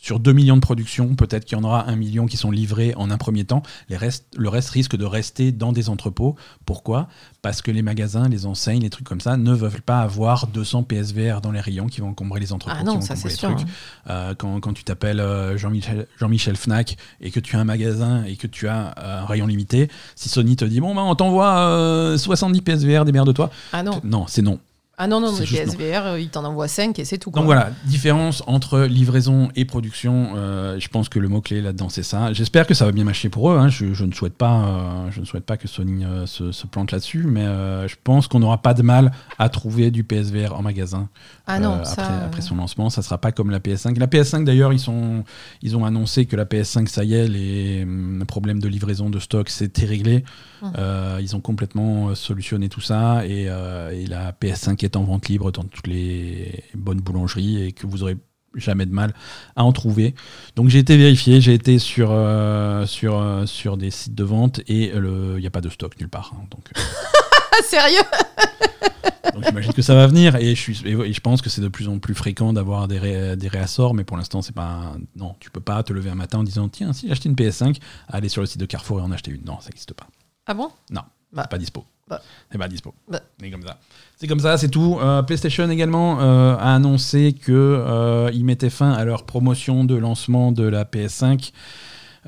sur 0.01 0.18
2 0.18 0.32
millions 0.32 0.57
de 0.57 0.62
productions, 0.62 1.14
peut-être 1.14 1.44
qu'il 1.44 1.59
y 1.59 1.61
en 1.61 1.64
aura 1.64 1.86
1 1.88 1.96
million 1.96 2.26
qui 2.26 2.38
sont 2.38 2.51
livrés 2.51 2.94
en 2.96 3.11
un 3.11 3.18
premier 3.18 3.44
temps. 3.44 3.62
Les 3.90 3.98
restes, 3.98 4.24
le 4.34 4.48
reste 4.48 4.70
risque 4.70 4.96
de 4.96 5.05
rester 5.05 5.53
dans 5.53 5.72
des 5.72 5.90
entrepôts. 5.90 6.36
Pourquoi? 6.64 7.07
Parce 7.42 7.61
que 7.61 7.70
les 7.70 7.82
magasins, 7.82 8.28
les 8.28 8.46
enseignes, 8.46 8.80
les 8.82 8.88
trucs 8.88 9.07
comme 9.07 9.20
ça 9.20 9.36
ne 9.36 9.53
veulent 9.53 9.82
pas 9.82 10.01
avoir 10.01 10.46
200 10.46 10.84
PSVR 10.84 11.42
dans 11.42 11.53
les 11.53 11.61
rayons 11.61 11.86
qui 11.86 12.01
vont 12.01 12.09
encombrer 12.09 12.40
les 12.40 12.55
entrepôts, 12.55 12.76
Ah 12.80 12.82
non, 12.82 12.92
qui 12.94 12.98
vont 13.01 13.05
ça, 13.05 13.16
c'est 13.16 13.28
sûr, 13.28 13.55
trucs. 13.55 13.68
Euh, 14.09 14.34
quand, 14.34 14.59
quand 14.61 14.72
tu 14.72 14.84
t'appelles 14.84 15.20
euh, 15.20 15.59
Jean-Michel 15.59 16.07
Jean-Michel 16.18 16.57
Fnac 16.57 16.96
et 17.20 17.30
que 17.30 17.40
tu 17.40 17.57
as 17.57 17.61
un 17.61 17.64
magasin 17.64 18.24
et 18.24 18.36
que 18.36 18.46
tu 18.46 18.68
as 18.68 18.94
euh, 18.98 19.20
un 19.22 19.26
rayon 19.26 19.46
limité, 19.46 19.90
si 20.16 20.30
Sony 20.30 20.57
te 20.57 20.64
dit 20.64 20.80
bon 20.80 20.94
bah 20.94 21.03
on 21.03 21.14
t'envoie 21.14 21.59
euh, 21.59 22.16
70 22.16 22.62
PSVR, 22.62 23.05
démerde-toi. 23.05 23.51
Ah 23.74 23.82
non. 23.82 24.01
Non, 24.03 24.24
c'est 24.28 24.42
non. 24.42 24.59
Ah 25.03 25.07
non, 25.07 25.18
non, 25.20 25.32
le. 25.32 25.44
PSVR, 25.46 26.07
euh, 26.07 26.20
il 26.20 26.28
t'en 26.28 26.44
envoie 26.44 26.68
5 26.68 26.98
et 26.98 27.07
c'est 27.07 27.16
tout. 27.16 27.30
quoi. 27.30 27.40
Donc 27.40 27.46
voilà, 27.46 27.70
différence 27.86 28.42
entre 28.46 28.80
livraison 28.82 29.48
et 29.57 29.64
production. 29.64 30.32
euh, 30.36 30.78
je 30.78 30.88
pense 30.88 31.09
que 31.09 31.18
le 31.18 31.28
mot 31.28 31.40
clé 31.40 31.62
là-dedans 31.62 31.88
c'est 31.88 32.03
ça. 32.03 32.34
J'espère 32.34 32.66
que 32.66 32.74
ça 32.74 32.84
va 32.84 32.92
bien 32.92 33.05
marcher 33.05 33.30
pour 33.30 33.51
eux. 33.51 33.57
hein. 33.59 33.68
Je, 33.68 33.94
je 33.94 34.05
ne 34.05 34.12
souhaite 34.12 34.34
pas, 34.36 34.61
euh, 34.66 35.11
je 35.11 35.20
ne 35.20 35.24
souhaite 35.24 35.44
pas 35.46 35.57
que 35.57 35.66
Sony 35.68 36.05
euh, 36.05 36.26
se, 36.26 36.53
se 36.53 36.66
plante 36.66 36.92
là-dessus, 36.92 37.24
mais 37.26 37.44
je 37.88 37.96
pense 38.05 38.28
qu'on 38.28 38.40
n'aura 38.40 38.59
pas 38.61 38.74
de 38.74 38.82
mal 38.82 39.11
à 39.38 39.48
trouver 39.48 39.90
du 39.90 40.05
PSVR 40.05 40.53
en 40.55 40.61
magasin 40.62 41.09
Ah 41.46 41.59
non, 41.59 41.82
ça. 41.84 42.03
après, 42.03 42.24
après 42.26 42.40
son 42.42 42.57
lancement. 42.57 42.90
Ça 42.90 43.01
sera 43.01 43.16
pas 43.18 43.32
comme 43.32 43.51
la 43.51 43.59
PS5. 43.59 43.98
La 43.98 44.07
PS5 44.07 44.44
d'ailleurs, 44.44 44.72
ils 44.74 44.78
sont, 44.78 45.24
ils 45.62 45.76
ont 45.78 45.84
annoncé 45.86 46.26
que 46.26 46.36
la 46.36 46.44
PS5 46.44 46.86
ça 46.88 47.05
y 47.05 47.14
est, 47.14 47.26
les 47.26 47.84
hum, 47.84 48.22
problèmes 48.28 48.61
de 48.61 48.68
livraison 48.68 49.09
de 49.09 49.18
stock 49.18 49.48
c'était 49.48 49.86
réglé. 49.86 50.24
Euh, 50.76 51.18
ils 51.22 51.34
ont 51.36 51.40
complètement 51.40 52.14
solutionné 52.14 52.68
tout 52.68 52.82
ça 52.82 53.24
et, 53.26 53.44
et 53.44 54.07
la 54.07 54.32
PS5 54.32 54.84
est 54.84 54.89
en 54.97 55.05
vente 55.05 55.28
libre 55.28 55.51
dans 55.53 55.64
toutes 55.64 55.86
les 55.86 56.64
bonnes 56.74 57.01
boulangeries 57.01 57.62
et 57.62 57.72
que 57.72 57.86
vous 57.86 58.03
aurez 58.03 58.16
jamais 58.55 58.84
de 58.86 58.93
mal 58.93 59.14
à 59.57 59.64
en 59.64 59.72
trouver. 59.72 60.14
Donc 60.57 60.68
j'ai 60.70 60.78
été 60.80 60.97
vérifié, 60.97 61.41
j'ai 61.41 61.55
été 61.55 61.78
sur, 61.78 62.09
euh, 62.11 62.84
sur, 62.86 63.18
euh, 63.18 63.47
sur 63.47 63.76
des 63.76 63.91
sites 63.91 64.14
de 64.14 64.24
vente 64.24 64.61
et 64.66 64.91
il 64.95 65.36
n'y 65.38 65.47
a 65.47 65.51
pas 65.51 65.61
de 65.61 65.68
stock 65.68 65.99
nulle 66.01 66.09
part. 66.09 66.32
hein. 66.36 66.45
donc 66.51 66.70
sérieux? 67.64 68.01
Donc 69.34 69.45
j'imagine 69.47 69.72
que 69.72 69.82
ça 69.82 69.95
va 69.95 70.07
venir 70.09 70.34
et 70.36 70.55
je, 70.57 70.61
suis, 70.72 70.88
et 70.88 71.12
je 71.12 71.20
pense 71.20 71.41
que 71.41 71.49
c'est 71.51 71.61
de 71.61 71.68
plus 71.68 71.88
en 71.88 71.99
plus 71.99 72.14
fréquent 72.14 72.53
d'avoir 72.53 72.88
des, 72.88 72.99
ré- 72.99 73.36
des 73.36 73.47
réassorts, 73.49 73.95
mais 73.95 74.03
pour 74.03 74.16
l'instant 74.16 74.43
c'est 74.43 74.55
pas... 74.55 74.97
Non, 75.14 75.36
tu 75.38 75.51
peux 75.51 75.61
pas 75.61 75.82
te 75.84 75.93
lever 75.93 76.11
un 76.11 76.14
matin 76.16 76.38
en 76.38 76.43
disant 76.43 76.68
tiens 76.68 76.93
si 76.93 77.07
j'ai 77.07 77.12
acheté 77.12 77.28
une 77.28 77.36
PS5, 77.36 77.76
aller 78.09 78.28
sur 78.28 78.41
le 78.41 78.47
site 78.47 78.59
de 78.59 78.66
Carrefour 78.66 78.99
et 78.99 79.03
en 79.03 79.12
acheter 79.12 79.30
une. 79.30 79.45
Non, 79.45 79.61
ça 79.61 79.68
n'existe 79.68 79.93
pas. 79.95 80.09
Ah 80.47 80.55
bon? 80.55 80.70
Non, 80.91 81.03
Bah. 81.32 81.47
pas 81.47 81.59
dispo. 81.59 81.84
Bah. 82.11 82.68
Dispo. 82.68 82.94
Bah. 83.08 83.20
C'est 83.38 83.50
comme 83.50 83.62
ça. 83.62 83.78
C'est 84.16 84.26
comme 84.26 84.40
ça, 84.40 84.58
c'est 84.58 84.68
tout. 84.68 84.98
Euh, 85.00 85.22
PlayStation 85.22 85.70
également 85.70 86.20
euh, 86.20 86.56
a 86.56 86.74
annoncé 86.74 87.32
que 87.32 87.52
euh, 87.52 88.30
mettaient 88.42 88.70
fin 88.70 88.92
à 88.92 89.04
leur 89.04 89.24
promotion 89.24 89.84
de 89.84 89.94
lancement 89.94 90.52
de 90.52 90.64
la 90.64 90.84
PS5. 90.84 91.52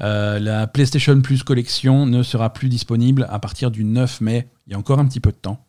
Euh, 0.01 0.39
la 0.39 0.67
PlayStation 0.67 1.21
Plus 1.21 1.43
collection 1.43 2.07
ne 2.07 2.23
sera 2.23 2.53
plus 2.53 2.69
disponible 2.69 3.27
à 3.31 3.39
partir 3.39 3.71
du 3.71 3.85
9 3.85 4.21
mai. 4.21 4.49
Il 4.67 4.73
y 4.73 4.77
a 4.77 4.79
encore 4.79 4.99
un 4.99 5.07
petit 5.07 5.21
peu 5.21 5.31
de 5.31 5.37
temps. 5.37 5.65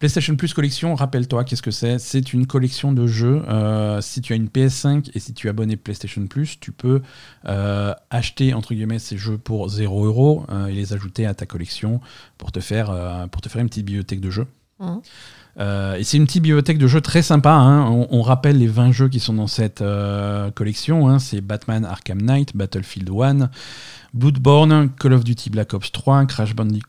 PlayStation 0.00 0.34
Plus 0.34 0.54
collection, 0.54 0.94
rappelle-toi, 0.94 1.44
qu'est-ce 1.44 1.60
que 1.60 1.70
c'est? 1.70 1.98
C'est 1.98 2.32
une 2.32 2.46
collection 2.46 2.92
de 2.92 3.06
jeux. 3.06 3.42
Euh, 3.48 4.00
si 4.00 4.22
tu 4.22 4.32
as 4.32 4.36
une 4.36 4.46
PS5 4.46 5.10
et 5.14 5.20
si 5.20 5.34
tu 5.34 5.46
es 5.46 5.50
abonné 5.50 5.76
PlayStation 5.76 6.26
Plus, 6.26 6.58
tu 6.58 6.72
peux 6.72 7.02
euh, 7.46 7.92
acheter 8.08 8.54
entre 8.54 8.72
guillemets 8.72 8.98
ces 8.98 9.18
jeux 9.18 9.36
pour 9.36 9.68
0 9.68 10.06
euros 10.06 10.46
euh, 10.50 10.68
et 10.68 10.72
les 10.72 10.94
ajouter 10.94 11.26
à 11.26 11.34
ta 11.34 11.44
collection 11.44 12.00
pour 12.38 12.50
te 12.50 12.60
faire, 12.60 12.88
euh, 12.90 13.26
pour 13.26 13.42
te 13.42 13.50
faire 13.50 13.60
une 13.60 13.68
petite 13.68 13.84
bibliothèque 13.84 14.20
de 14.22 14.30
jeux. 14.30 14.46
Euh, 15.58 15.96
et 15.96 16.04
c'est 16.04 16.16
une 16.16 16.24
petite 16.24 16.44
bibliothèque 16.44 16.78
de 16.78 16.86
jeux 16.86 17.02
très 17.02 17.20
sympa. 17.20 17.50
hein. 17.52 17.84
On, 17.90 18.08
on 18.10 18.22
rappelle 18.22 18.56
les 18.56 18.68
20 18.68 18.92
jeux 18.92 19.10
qui 19.10 19.20
sont 19.20 19.34
dans 19.34 19.48
cette 19.48 19.84
collection. 20.54 21.08
hein. 21.10 21.18
C'est 21.18 21.42
Batman 21.42 21.84
Arkham 21.84 22.22
Knight, 22.22 22.56
Battlefield 22.56 23.10
1, 23.10 23.50
Bloodborne, 24.14 24.88
Call 24.98 25.12
of 25.12 25.24
Duty 25.24 25.50
Black 25.50 25.74
Ops 25.74 25.92
3, 25.92 26.24
Crash 26.24 26.54
Bandicoot 26.56 26.88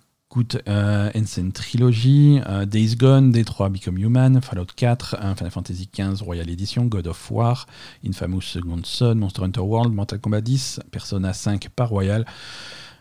euh, 0.67 1.09
Insane 1.15 1.51
Trilogy, 1.51 2.39
euh, 2.47 2.65
Days 2.65 2.95
Gone, 2.95 3.31
D3 3.31 3.69
Become 3.71 3.97
Human, 3.97 4.41
Fallout 4.41 4.67
4, 4.75 5.15
euh, 5.19 5.35
Final 5.35 5.51
Fantasy 5.51 5.89
XV 5.93 6.23
Royal 6.23 6.49
Edition, 6.49 6.85
God 6.85 7.07
of 7.07 7.31
War, 7.31 7.65
Infamous 8.05 8.41
Second 8.41 8.81
Son, 8.83 9.15
Monster 9.15 9.43
Hunter 9.43 9.61
World, 9.61 9.93
Mortal 9.93 10.19
Kombat 10.19 10.41
10, 10.41 10.81
Persona 10.91 11.33
5 11.33 11.69
par 11.69 11.89
Royal, 11.89 12.25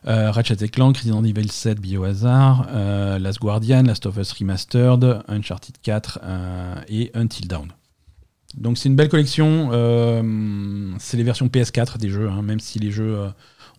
euh, 0.07 0.31
Ratchet 0.31 0.69
Clank, 0.69 0.97
Resident 0.97 1.23
Evil 1.25 1.51
7 1.51 1.81
Biohazard, 1.81 2.67
euh, 2.71 3.19
Last 3.19 3.39
Guardian, 3.41 3.83
Last 3.83 4.07
of 4.07 4.17
Us 4.17 4.33
Remastered, 4.33 5.23
Uncharted 5.29 5.77
4 5.83 6.19
euh, 6.23 6.75
et 6.89 7.11
Until 7.15 7.47
Dawn. 7.49 7.69
Donc 8.57 8.79
c'est 8.79 8.89
une 8.89 8.97
belle 8.97 9.09
collection. 9.09 9.71
euh, 9.73 10.93
c'est 10.99 11.17
les 11.17 11.23
versions 11.23 11.47
PS4 11.47 11.99
des 11.99 12.09
jeux, 12.09 12.29
hein, 12.29 12.43
même 12.43 12.59
si 12.61 12.79
les 12.79 12.91
jeux 12.91 13.17
euh, 13.17 13.29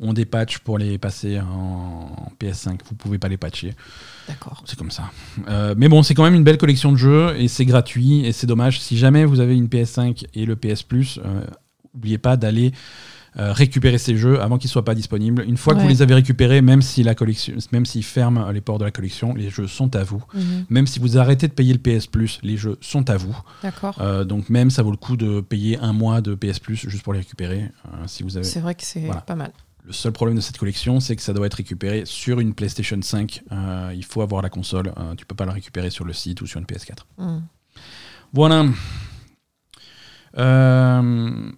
ont 0.02 0.14
des 0.14 0.26
patchs 0.26 0.58
pour 0.60 0.78
les 0.78 0.98
passer 0.98 1.40
en, 1.40 1.46
en 2.18 2.32
PS5, 2.42 2.80
vous 2.90 2.96
pouvez 2.96 3.18
pas 3.20 3.28
les 3.28 3.38
patcher. 3.38 3.76
D'accord. 4.28 4.64
C'est 4.66 4.78
comme 4.78 4.92
ça. 4.92 5.12
Euh, 5.48 5.76
mais 5.78 5.88
bon, 5.90 6.04
c'est 6.04 6.14
quand 6.16 6.24
même 6.24 6.36
une 6.36 6.44
belle 6.44 6.58
collection 6.58 6.92
de 6.92 6.98
jeux 6.98 7.36
et 7.38 7.48
c'est 7.48 7.66
gratuit 7.66 8.26
et 8.26 8.32
c'est 8.32 8.48
dommage. 8.48 8.80
Si 8.82 8.98
jamais 8.98 9.26
vous 9.26 9.40
avez 9.40 9.56
une 9.56 9.68
PS5 9.68 10.26
et 10.34 10.46
le 10.46 10.56
PS 10.56 10.84
Plus, 10.84 11.20
euh, 11.24 11.42
n'oubliez 11.94 12.18
pas 12.18 12.36
d'aller 12.38 12.72
euh, 13.38 13.54
récupérer 13.54 13.98
ces 13.98 14.18
jeux 14.18 14.42
avant 14.42 14.58
qu'ils 14.58 14.70
soient 14.70 14.84
pas 14.84 14.94
disponibles. 14.96 15.46
Une 15.48 15.56
fois 15.56 15.74
que 15.74 15.80
vous 15.80 15.88
les 15.88 16.02
avez 16.02 16.16
récupérés, 16.16 16.62
même 16.62 16.82
si 16.82 17.02
la 17.02 17.16
collection, 17.16 17.54
même 17.72 17.86
s'ils 17.86 18.04
ferment 18.04 18.50
les 18.52 18.60
ports 18.60 18.78
de 18.78 18.84
la 18.84 18.92
collection, 18.92 19.34
les 19.36 19.50
jeux 19.50 19.68
sont 19.68 19.96
à 19.96 20.04
vous. 20.04 20.22
Mhm. 20.34 20.66
Même 20.70 20.86
si 20.88 21.00
vous 21.00 21.18
arrêtez 21.18 21.48
de 21.48 21.54
payer 21.54 21.74
le 21.74 21.80
PS 21.80 22.08
Plus, 22.08 22.40
les 22.44 22.58
jeux 22.58 22.78
sont 22.82 23.10
à 23.10 23.16
vous. 23.16 23.38
D'accord. 23.64 23.96
Euh, 24.02 24.26
donc 24.26 24.50
même 24.50 24.70
ça 24.70 24.84
vaut 24.84 24.92
le 24.92 24.98
coup 24.98 25.16
de 25.16 25.40
payer 25.40 25.78
un 25.80 25.94
mois 25.94 26.20
de 26.20 26.36
PS 26.36 26.60
Plus 26.60 26.76
juste 26.90 27.04
pour 27.04 27.14
les 27.14 27.20
récupérer. 27.20 27.72
euh, 27.94 28.04
si 28.08 28.24
vous 28.24 28.36
avez. 28.36 28.46
C'est 28.46 28.60
vrai 28.60 28.76
que 28.76 28.84
c'est 28.84 29.00
Voilà. 29.06 29.22
pas 29.22 29.36
mal. 29.36 29.52
Le 29.86 29.94
seul 29.94 30.12
problème 30.12 30.36
de 30.36 30.42
cette 30.42 30.58
collection, 30.58 31.00
c'est 31.00 31.16
que 31.16 31.22
ça 31.22 31.34
doit 31.34 31.48
être 31.48 31.56
récupéré 31.56 32.04
sur 32.06 32.40
une 32.40 32.54
PlayStation 32.54 33.00
5. 33.02 33.44
Euh, 33.52 33.92
il 33.96 34.06
faut 34.06 34.22
avoir 34.22 34.42
la 34.42 34.50
console. 34.50 34.94
Euh, 34.98 35.16
tu 35.16 35.26
peux 35.26 35.36
pas 35.36 35.46
la 35.46 35.54
récupérer 35.54 35.90
sur 35.90 36.06
le 36.06 36.14
site 36.14 36.42
ou 36.42 36.48
sur 36.48 36.60
une 36.60 36.66
PS4. 36.66 37.00
Mhm. 37.18 37.44
Voilà. 38.34 38.66
Euh, 40.38 41.52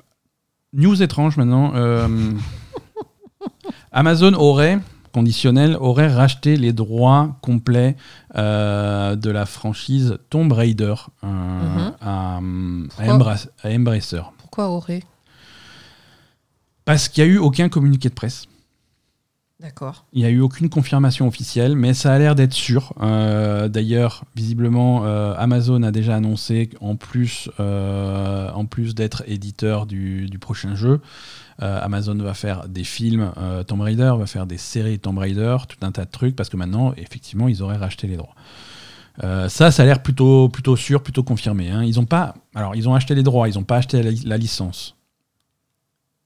news 0.73 1.03
étrange 1.03 1.37
maintenant. 1.37 1.73
Euh, 1.75 2.07
Amazon 3.91 4.33
aurait, 4.33 4.79
conditionnel, 5.13 5.75
aurait 5.79 6.07
racheté 6.11 6.55
les 6.57 6.73
droits 6.73 7.37
complets 7.41 7.95
euh, 8.35 9.15
de 9.15 9.29
la 9.29 9.45
franchise 9.45 10.17
Tomb 10.29 10.51
Raider 10.51 10.95
euh, 11.23 11.27
Mhm. 11.27 11.93
à, 12.01 12.37
à 12.37 12.39
Pourquoi 12.95 13.13
Embra- 13.13 13.47
à 13.63 13.69
Embracer. 13.69 14.21
Pourquoi 14.37 14.69
aurait? 14.69 15.03
Parce 16.85 17.07
qu'il 17.09 17.23
n'y 17.23 17.29
a 17.29 17.33
eu 17.33 17.37
aucun 17.37 17.69
communiqué 17.69 18.09
de 18.09 18.13
presse. 18.13 18.47
D'accord. 19.59 20.05
Il 20.11 20.19
n'y 20.19 20.25
a 20.25 20.29
eu 20.29 20.41
aucune 20.41 20.67
confirmation 20.67 21.25
officielle, 21.25 21.75
mais 21.77 21.93
ça 21.93 22.13
a 22.13 22.19
l'air 22.19 22.35
d'être 22.35 22.51
sûr. 22.53 22.91
Euh, 23.01 23.69
D'ailleurs, 23.69 24.25
visiblement, 24.35 25.05
euh, 25.05 25.33
Amazon 25.37 25.83
a 25.83 25.91
déjà 25.91 26.15
annoncé 26.17 26.67
qu'en 26.67 26.97
plus, 26.97 27.49
euh, 27.61 28.51
en 28.51 28.65
plus 28.65 28.93
d'être 28.93 29.23
éditeur 29.25 29.85
du, 29.85 30.27
du 30.27 30.39
prochain 30.39 30.75
jeu, 30.75 30.99
Amazon 31.59 32.15
va 32.15 32.33
faire 32.33 32.67
des 32.67 32.83
films 32.83 33.31
Tomb 33.67 33.79
Raider, 33.79 34.13
va 34.17 34.25
faire 34.25 34.45
des 34.47 34.57
séries 34.57 34.99
Tomb 34.99 35.17
Raider, 35.17 35.55
tout 35.69 35.77
un 35.85 35.93
tas 35.93 36.03
de 36.03 36.09
trucs, 36.11 36.35
parce 36.35 36.49
que 36.49 36.57
maintenant, 36.57 36.93
effectivement, 36.97 37.47
ils 37.47 37.61
auraient 37.63 37.77
racheté 37.77 38.07
les 38.07 38.17
droits. 38.17 38.35
Euh, 39.23 39.47
ça, 39.47 39.71
ça 39.71 39.83
a 39.83 39.85
l'air 39.85 40.01
plutôt, 40.01 40.49
plutôt 40.49 40.75
sûr, 40.75 41.01
plutôt 41.03 41.23
confirmé. 41.23 41.69
hein. 41.69 41.83
Ils 41.83 41.99
ont 42.01 42.05
pas, 42.05 42.33
alors, 42.55 42.75
ils 42.75 42.89
ont 42.89 42.95
acheté 42.95 43.15
les 43.15 43.23
droits, 43.23 43.47
ils 43.47 43.55
n'ont 43.55 43.63
pas 43.63 43.77
acheté 43.77 44.01
la, 44.03 44.11
la 44.25 44.37
licence. 44.37 44.97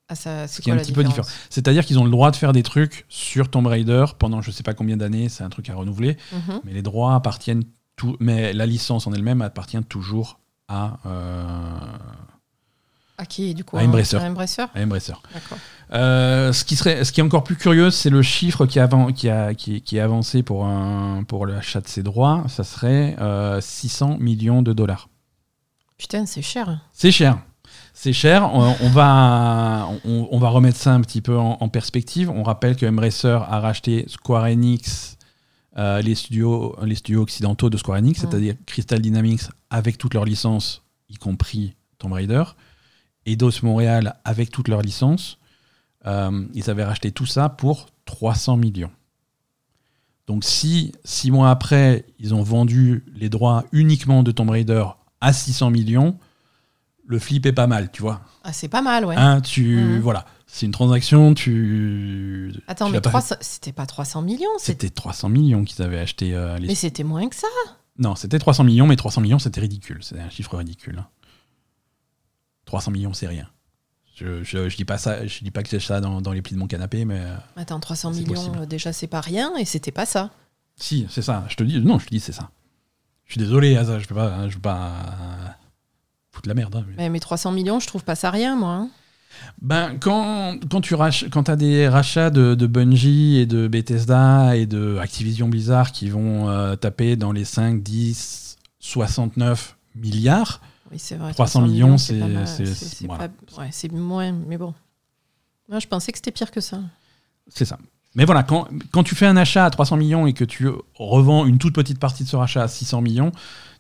Ah, 0.09 0.15
ça, 0.15 0.47
Ce 0.47 0.55
c'est 0.55 0.63
qui 0.63 0.69
est 0.69 0.73
quoi 0.73 0.79
un 0.81 0.83
petit 0.83 0.93
peu 0.93 1.03
différence 1.03 1.31
C'est-à-dire 1.49 1.85
qu'ils 1.85 1.99
ont 1.99 2.05
le 2.05 2.09
droit 2.11 2.31
de 2.31 2.35
faire 2.37 2.53
des 2.53 2.63
trucs 2.63 3.05
sur 3.09 3.49
Tomb 3.49 3.67
Raider 3.67 4.05
pendant 4.17 4.41
je 4.41 4.51
sais 4.51 4.63
pas 4.63 4.73
combien 4.73 4.95
d'années, 4.97 5.27
c'est 5.29 5.43
un 5.43 5.49
truc 5.49 5.69
à 5.69 5.75
renouveler, 5.75 6.15
Mhm. 6.31 6.61
mais 6.63 6.71
les 6.73 6.81
droits 6.81 7.13
appartiennent 7.15 7.63
tout, 7.97 8.15
mais 8.19 8.53
la 8.53 8.65
licence 8.65 9.05
en 9.07 9.13
elle-même 9.13 9.41
appartient 9.41 9.81
toujours 9.83 10.39
à, 10.69 10.99
euh, 11.05 11.73
À 13.17 13.25
qui, 13.25 13.53
du 13.55 13.63
coup 13.63 13.77
À 13.77 13.81
Embracer. 13.83 14.15
À 14.17 14.23
Embracer 14.29 14.61
à 14.75 14.81
Embracer. 14.81 15.13
Euh, 15.93 16.53
ce, 16.53 16.63
qui 16.63 16.75
serait, 16.75 17.03
ce 17.03 17.11
qui 17.11 17.19
est 17.19 17.23
encore 17.23 17.43
plus 17.43 17.55
curieux, 17.55 17.89
c'est 17.89 18.09
le 18.09 18.21
chiffre 18.21 18.65
qui, 18.65 18.79
a, 18.79 19.53
qui, 19.55 19.81
qui 19.81 19.97
est 19.97 19.99
avancé 19.99 20.43
pour, 20.43 20.65
un, 20.65 21.23
pour 21.23 21.47
l'achat 21.47 21.81
de 21.81 21.87
ces 21.87 22.03
droits, 22.03 22.43
ça 22.47 22.63
serait 22.63 23.15
euh, 23.19 23.59
600 23.59 24.17
millions 24.19 24.61
de 24.61 24.71
dollars. 24.73 25.09
Putain, 25.97 26.25
c'est 26.27 26.41
cher. 26.43 26.79
C'est 26.93 27.11
cher. 27.11 27.39
C'est 27.99 28.13
cher. 28.13 28.53
On, 28.53 28.75
on 28.79 28.89
va, 28.89 29.89
on, 30.05 30.27
on 30.29 30.37
va 30.37 30.49
remettre 30.49 30.77
ça 30.77 30.93
un 30.93 31.01
petit 31.01 31.19
peu 31.19 31.35
en, 31.35 31.57
en 31.59 31.67
perspective. 31.67 32.29
On 32.29 32.43
rappelle 32.43 32.75
que 32.75 32.85
Embracer 32.85 33.39
a 33.49 33.59
racheté 33.59 34.05
Square 34.07 34.43
Enix, 34.43 35.17
euh, 35.79 35.99
les, 36.03 36.13
studios, 36.13 36.75
les 36.83 36.93
studios 36.93 37.23
occidentaux 37.23 37.71
de 37.71 37.77
Square 37.77 37.97
Enix, 37.97 38.21
c'est-à-dire 38.21 38.53
Crystal 38.67 39.01
Dynamics 39.01 39.41
avec 39.71 39.97
toutes 39.97 40.13
leurs 40.13 40.25
licences, 40.25 40.83
y 41.09 41.15
compris 41.15 41.73
Tomb 41.97 42.13
Raider, 42.13 42.43
Eidos 43.25 43.63
Montréal 43.63 44.15
avec 44.23 44.51
toutes 44.51 44.67
leurs 44.67 44.83
licences. 44.83 45.39
Euh, 46.05 46.45
ils 46.53 46.69
avaient 46.69 46.85
racheté 46.85 47.11
tout 47.11 47.25
ça 47.25 47.49
pour 47.49 47.87
300 48.05 48.57
millions. 48.57 48.91
Donc 50.27 50.43
si 50.43 50.91
six 51.03 51.31
mois 51.31 51.49
après, 51.49 52.05
ils 52.19 52.35
ont 52.35 52.43
vendu 52.43 53.03
les 53.15 53.29
droits 53.29 53.65
uniquement 53.71 54.21
de 54.21 54.31
Tomb 54.31 54.51
Raider 54.51 54.85
à 55.19 55.33
600 55.33 55.71
millions, 55.71 56.19
le 57.07 57.19
flip 57.19 57.45
est 57.45 57.53
pas 57.53 57.67
mal, 57.67 57.89
tu 57.91 58.01
vois. 58.01 58.21
Ah, 58.43 58.53
c'est 58.53 58.67
pas 58.67 58.81
mal, 58.81 59.05
ouais. 59.05 59.15
Hein, 59.17 59.41
tu, 59.41 59.75
Mhm. 59.77 59.99
voilà, 60.01 60.25
c'est 60.45 60.65
une 60.65 60.71
transaction, 60.71 61.33
tu. 61.33 62.53
Attends, 62.67 62.85
tu 62.87 62.91
mais 62.91 62.97
l'as 62.97 63.01
pas 63.01 63.09
300 63.09 63.35
c'était 63.41 63.71
pas 63.71 63.85
300 63.85 64.21
millions, 64.21 64.47
c'était- 64.59 64.85
C'était 64.85 64.89
300 64.93 65.29
millions 65.29 65.63
qu'ils 65.63 65.81
avaient 65.83 65.99
acheté. 65.99 66.35
euh, 66.35 66.57
les... 66.57 66.67
mais 66.67 66.75
c'était 66.75 67.03
moins 67.03 67.27
que 67.29 67.35
ça. 67.35 67.47
Non, 67.97 68.15
c'était 68.15 68.37
300 68.39 68.63
millions, 68.63 68.85
mais 68.85 68.95
300 68.95 69.21
millions, 69.21 69.39
c'était 69.39 69.61
ridicule. 69.61 70.03
C'était 70.03 70.21
un 70.21 70.29
chiffre 70.29 70.55
ridicule. 70.57 70.99
hein. 70.99 71.07
300 72.65 72.91
millions, 72.91 73.13
c'est 73.13 73.27
rien. 73.27 73.47
Je, 74.15 74.43
je, 74.43 74.67
je 74.67 74.75
dis 74.75 74.85
pas 74.85 74.97
ça, 74.97 75.25
je 75.25 75.39
dis 75.43 75.51
pas 75.51 75.63
que 75.63 75.69
j'ai 75.69 75.79
ça 75.79 76.01
dans, 76.01 76.21
dans 76.21 76.31
les 76.33 76.41
plis 76.41 76.53
de 76.55 76.59
mon 76.59 76.67
canapé, 76.67 77.05
mais 77.05 77.19
euh, 77.21 77.35
Attends, 77.55 77.79
300 77.79 78.13
C'est 78.13 78.19
millions, 78.21 78.33
possible. 78.33 78.57
euh, 78.59 78.65
déjà, 78.65 78.91
c'est 78.93 79.07
pas 79.07 79.21
rien, 79.21 79.55
et 79.57 79.65
c'était 79.65 79.91
pas 79.91 80.05
ça. 80.05 80.31
si, 80.75 81.07
c'est 81.09 81.21
ça. 81.21 81.45
Je 81.49 81.55
te 81.55 81.63
dis, 81.63 81.79
non, 81.81 81.99
je 81.99 82.05
te 82.05 82.09
dis, 82.11 82.19
c'est 82.19 82.31
ça. 82.33 82.49
Je 83.25 83.33
suis 83.33 83.39
désolé, 83.39 83.75
Asa, 83.77 83.99
je 83.99 84.07
peux 84.07 84.15
pas, 84.15 84.33
hein, 84.33 84.49
je 84.49 84.55
peux 84.55 84.61
pas 84.61 85.55
foutre 86.37 86.47
la 86.49 86.53
merde. 86.55 86.75
hein, 86.75 86.85
mais- 86.87 86.95
Mais, 86.97 87.09
mais 87.09 87.19
300 87.19 87.51
millions, 87.51 87.79
je 87.79 87.87
trouve 87.87 88.03
pas 88.03 88.15
ça 88.15 88.31
rien, 88.31 88.55
moi. 88.55 88.69
hein. 88.73 88.89
Ben, 89.61 89.97
quand, 89.99 90.55
quand 90.71 90.81
tu 90.81 90.95
rach- 90.95 91.29
quand 91.29 91.49
as 91.49 91.55
des 91.55 91.87
rachats 91.87 92.29
de, 92.31 92.55
de 92.55 92.65
Bungie 92.67 93.37
et 93.37 93.45
de 93.45 93.67
Bethesda 93.67 94.55
et 94.55 94.65
de 94.65 94.97
Activision 94.99 95.47
Blizzard 95.47 95.91
qui 95.91 96.09
vont 96.09 96.49
euh, 96.49 96.75
taper 96.75 97.15
dans 97.17 97.31
les 97.31 97.45
5, 97.45 97.83
10, 97.83 98.57
69 98.79 99.75
milliards, 99.95 100.61
Oui, 100.91 100.97
c'est 100.99 101.15
vrai. 101.15 101.33
300 101.33 101.61
millions, 101.63 101.97
voilà. 103.05 103.27
ouais, 103.59 103.69
c'est 103.71 103.91
moins, 103.91 104.31
mais 104.31 104.57
bon. 104.57 104.73
Moi, 105.69 105.79
je 105.79 105.87
pensais 105.87 106.11
que 106.11 106.17
c'était 106.17 106.31
pire 106.31 106.49
que 106.49 106.61
ça. 106.61 106.79
c'est 107.47 107.65
ça. 107.65 107.77
Mais 108.15 108.25
voilà, 108.25 108.41
quand, 108.41 108.67
quand 108.91 109.03
tu 109.03 109.13
fais 109.13 109.27
un 109.27 109.37
achat 109.37 109.65
à 109.65 109.69
300 109.69 109.97
millions 109.97 110.25
et 110.25 110.33
que 110.33 110.45
tu 110.45 110.67
revends 110.95 111.45
une 111.45 111.59
toute 111.59 111.75
petite 111.75 111.99
partie 111.99 112.23
de 112.23 112.29
ce 112.29 112.35
rachat 112.37 112.63
à 112.63 112.67
600 112.67 113.01
millions, 113.01 113.31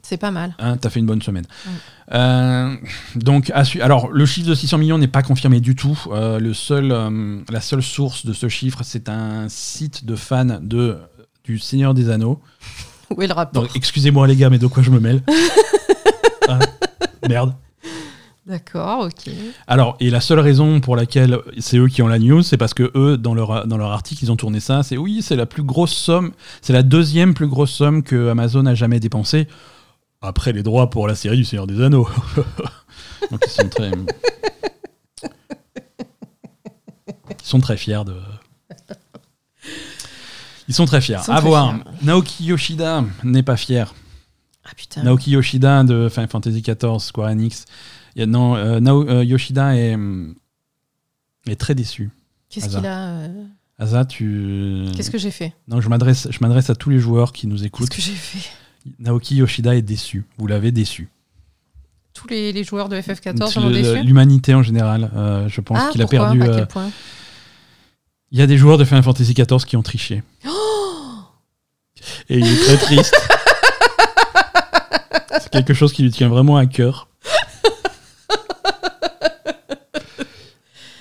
C'est 0.01 0.17
pas 0.17 0.31
mal. 0.31 0.55
hein, 0.59 0.77
t'as 0.77 0.89
fait 0.89 0.99
une 0.99 1.05
bonne 1.05 1.21
semaine. 1.21 1.45
Mm. 1.65 1.69
Euh, 2.13 2.75
donc, 3.15 3.51
alors, 3.81 4.09
le 4.09 4.25
chiffre 4.25 4.47
de 4.47 4.55
600 4.55 4.77
millions 4.77 4.97
n'est 4.97 5.07
pas 5.07 5.23
confirmé 5.23 5.59
du 5.59 5.75
tout. 5.75 5.99
Euh, 6.11 6.39
le 6.39 6.53
seul, 6.53 6.91
euh, 6.91 7.41
la 7.49 7.61
seule 7.61 7.83
source 7.83 8.25
de 8.25 8.33
ce 8.33 8.47
chiffre, 8.47 8.79
c'est 8.83 9.09
un 9.09 9.49
site 9.49 10.05
de 10.05 10.15
fans 10.15 10.59
de, 10.61 10.97
du 11.43 11.59
Seigneur 11.59 11.93
des 11.93 12.09
Anneaux. 12.09 12.39
Où 13.15 13.21
est 13.21 13.27
le 13.27 13.33
rapport 13.33 13.65
excusez-moi 13.75 14.27
les 14.27 14.35
gars, 14.35 14.49
mais 14.49 14.59
de 14.59 14.67
quoi 14.67 14.83
je 14.83 14.91
me 14.91 14.99
mêle 14.99 15.21
Ah, 16.47 16.59
Merde. 17.29 17.53
D'accord, 18.45 19.07
ok. 19.07 19.33
Alors, 19.67 19.97
et 19.99 20.09
la 20.09 20.21
seule 20.21 20.39
raison 20.39 20.79
pour 20.79 20.95
laquelle 20.95 21.37
c'est 21.57 21.77
eux 21.77 21.89
qui 21.89 22.01
ont 22.01 22.07
la 22.07 22.17
news, 22.17 22.43
c'est 22.43 22.55
parce 22.55 22.73
que 22.73 22.91
eux, 22.95 23.17
dans 23.17 23.33
leur, 23.33 23.67
dans 23.67 23.77
leur 23.77 23.91
article, 23.91 24.23
ils 24.23 24.31
ont 24.31 24.37
tourné 24.37 24.61
ça. 24.61 24.83
C'est 24.83 24.95
oui, 24.95 25.21
c'est 25.21 25.35
la 25.35 25.45
plus 25.45 25.63
grosse 25.63 25.91
somme, 25.93 26.31
c'est 26.61 26.71
la 26.71 26.83
deuxième 26.83 27.33
plus 27.33 27.47
grosse 27.47 27.71
somme 27.71 28.03
que 28.03 28.29
Amazon 28.29 28.65
a 28.65 28.73
jamais 28.73 29.01
dépensée. 29.01 29.47
Après 30.21 30.51
les 30.53 30.63
droits 30.63 30.89
pour 30.89 31.07
la 31.07 31.15
série 31.15 31.37
du 31.37 31.45
Seigneur 31.45 31.67
des 31.67 31.81
Anneaux. 31.81 32.07
Donc 33.31 33.41
ils 33.45 33.49
sont 33.51 33.69
très. 33.69 33.91
Ils 37.29 37.45
sont 37.49 37.59
très 37.59 37.77
fiers 37.77 38.03
de. 38.05 38.15
Ils 40.67 40.73
sont 40.73 40.85
très 40.85 40.99
fiers. 41.01 41.19
Sont 41.23 41.31
à 41.31 41.37
très 41.39 41.47
voir. 41.47 41.73
fiers. 41.75 41.83
Naoki 42.01 42.43
Yoshida 42.45 43.03
n'est 43.23 43.43
pas 43.43 43.57
fier. 43.57 43.93
Ah 44.65 44.71
putain. 44.75 45.03
Naoki 45.03 45.31
Yoshida 45.31 45.83
de 45.83 46.09
Final 46.09 46.29
Fantasy 46.29 46.61
XIV, 46.61 46.99
Square 46.99 47.29
Enix. 47.29 47.65
Il 48.15 48.19
y 48.19 48.23
a- 48.23 48.25
non, 48.25 48.55
euh, 48.55 48.79
Nao- 48.79 49.07
euh, 49.07 49.23
Yoshida 49.23 49.75
est, 49.77 49.93
hum, 49.95 50.35
est 51.47 51.55
très 51.55 51.73
déçu. 51.75 52.09
Qu'est-ce 52.49 52.67
qu'il 52.69 52.85
a 52.85 53.09
euh, 53.09 53.43
Asa, 53.77 54.03
tu. 54.05 54.85
Qu'est-ce 54.95 55.11
que 55.11 55.17
j'ai 55.17 55.31
fait? 55.31 55.53
Non, 55.67 55.79
je 55.79 55.87
m'adresse, 55.87 56.27
je 56.31 56.37
m'adresse 56.41 56.69
à 56.69 56.75
tous 56.75 56.89
les 56.89 56.99
joueurs 56.99 57.31
qui 57.31 57.47
nous 57.47 57.55
Qu'est-ce 57.57 57.67
écoutent. 57.67 57.89
que 57.89 58.01
j'ai 58.01 58.11
fait? 58.13 58.49
Naoki 58.99 59.35
Yoshida 59.35 59.75
est 59.75 59.81
déçu. 59.81 60.25
Vous 60.37 60.47
l'avez 60.47 60.71
déçu. 60.71 61.09
Tous 62.13 62.27
les, 62.27 62.51
les 62.51 62.63
joueurs 62.63 62.89
de 62.89 62.95
FF14 62.97 63.39
Le- 63.39 63.45
sont 63.47 63.69
déçus 63.69 64.03
L'humanité 64.03 64.53
en 64.55 64.63
général, 64.63 65.11
euh, 65.15 65.47
je 65.49 65.61
pense 65.61 65.77
Ah, 65.79 65.89
qu'il 65.91 66.01
a 66.01 66.07
perdu. 66.07 66.41
À 66.41 66.45
euh, 66.45 66.55
quel 66.57 66.67
point? 66.67 66.89
Il 68.31 68.39
y 68.39 68.41
a 68.41 68.47
des 68.47 68.57
joueurs 68.57 68.77
de 68.77 68.83
Final 68.85 69.03
Fantasy 69.03 69.33
XIV 69.33 69.63
qui 69.65 69.77
ont 69.77 69.83
triché. 69.83 70.23
Et 72.29 72.39
il 72.39 72.45
est 72.45 72.63
très 72.65 72.77
triste. 72.77 73.15
C'est 75.39 75.49
quelque 75.49 75.73
chose 75.73 75.93
qui 75.93 76.03
lui 76.03 76.11
tient 76.11 76.27
vraiment 76.29 76.57
à 76.57 76.65
cœur. 76.65 77.07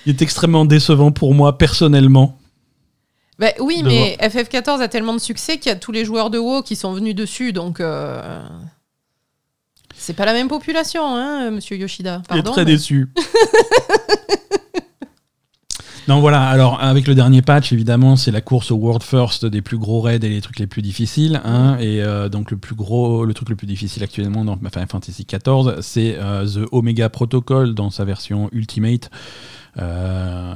Il 0.05 0.11
est 0.11 0.21
extrêmement 0.21 0.65
décevant 0.65 1.11
pour 1.11 1.33
moi 1.33 1.57
personnellement. 1.57 2.37
Bah 3.39 3.49
oui, 3.59 3.81
de 3.83 3.87
mais 3.87 4.17
FF14 4.21 4.81
a 4.81 4.87
tellement 4.87 5.13
de 5.13 5.19
succès 5.19 5.57
qu'il 5.57 5.69
y 5.71 5.73
a 5.73 5.77
tous 5.77 5.91
les 5.91 6.05
joueurs 6.05 6.29
de 6.29 6.39
WoW 6.39 6.63
qui 6.63 6.75
sont 6.75 6.91
venus 6.93 7.13
dessus, 7.13 7.53
donc 7.53 7.79
euh, 7.79 8.41
c'est 9.95 10.15
pas 10.15 10.25
la 10.25 10.33
même 10.33 10.47
population, 10.47 11.05
hein, 11.05 11.51
Monsieur 11.51 11.77
Yoshida. 11.77 12.21
Il 12.31 12.37
est 12.37 12.41
Pardon. 12.41 12.51
très 12.51 12.65
mais- 12.65 12.71
déçu. 12.71 13.09
non, 16.07 16.19
voilà. 16.21 16.47
Alors, 16.47 16.81
avec 16.81 17.05
le 17.05 17.13
dernier 17.15 17.41
patch, 17.41 17.73
évidemment, 17.73 18.15
c'est 18.15 18.31
la 18.31 18.39
course 18.41 18.71
au 18.71 18.75
World 18.77 19.03
First 19.03 19.45
des 19.45 19.61
plus 19.61 19.77
gros 19.77 19.99
raids 20.01 20.15
et 20.15 20.29
les 20.29 20.41
trucs 20.41 20.57
les 20.59 20.67
plus 20.67 20.81
difficiles. 20.81 21.41
hein. 21.43 21.77
et 21.79 22.01
euh, 22.01 22.29
donc, 22.29 22.49
le 22.49 22.57
plus 22.57 22.75
gros, 22.75 23.25
le 23.25 23.33
truc 23.33 23.49
le 23.49 23.55
plus 23.57 23.67
difficile 23.67 24.03
actuellement 24.03 24.45
dans 24.45 24.55
Final 24.57 24.87
Fantasy 24.89 25.25
XIV, 25.25 25.81
c'est 25.81 26.15
euh, 26.17 26.47
The 26.47 26.67
Omega 26.71 27.09
Protocol 27.09 27.75
dans 27.75 27.89
sa 27.89 28.05
version 28.05 28.49
Ultimate. 28.53 29.09
Euh, 29.79 30.55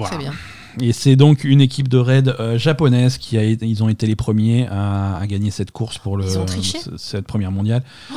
voilà. 0.00 0.14
Très 0.16 0.24
bien. 0.24 0.32
Et 0.80 0.92
c'est 0.92 1.16
donc 1.16 1.42
une 1.44 1.60
équipe 1.60 1.88
de 1.88 1.98
raid 1.98 2.28
euh, 2.38 2.56
japonaise 2.58 3.18
qui 3.18 3.36
a 3.36 3.42
ils 3.44 3.82
ont 3.82 3.88
été 3.88 4.06
les 4.06 4.14
premiers 4.16 4.68
à, 4.68 5.16
à 5.16 5.26
gagner 5.26 5.50
cette 5.50 5.72
course 5.72 5.98
pour 5.98 6.16
le 6.16 6.24
Ils 6.24 6.38
ont 6.38 6.44
triché 6.44 6.78
ce- 6.78 6.96
cette 6.96 7.26
première 7.26 7.50
mondiale. 7.50 7.82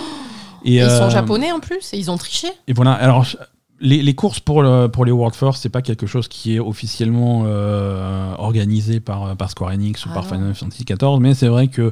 Et 0.66 0.76
ils 0.76 0.82
sont 0.90 1.04
euh, 1.04 1.10
japonais 1.10 1.52
en 1.52 1.60
plus, 1.60 1.94
et 1.94 1.98
ils 1.98 2.10
ont 2.10 2.16
triché. 2.18 2.48
et 2.70 2.74
voilà, 2.74 2.94
alors 2.94 3.26
les, 3.82 4.02
les 4.02 4.16
courses 4.16 4.40
pour, 4.40 4.64
le- 4.64 4.88
pour 4.88 5.04
les 5.04 5.12
World 5.12 5.36
Force, 5.36 5.60
c'est 5.60 5.68
pas 5.68 5.82
quelque 5.82 6.08
chose 6.08 6.30
qui 6.30 6.56
est 6.56 6.60
officiellement 6.60 7.44
euh, 7.46 8.34
organisé 8.38 9.02
par, 9.02 9.36
par 9.36 9.52
Square 9.52 9.72
Enix 9.72 10.06
ou 10.06 10.10
Ah 10.12 10.14
par 10.14 10.24
non. 10.24 10.30
Final 10.30 10.56
Fantasy 10.56 10.86
XIV, 10.86 11.20
mais 11.20 11.34
c'est 11.34 11.50
vrai 11.50 11.68
que 11.68 11.92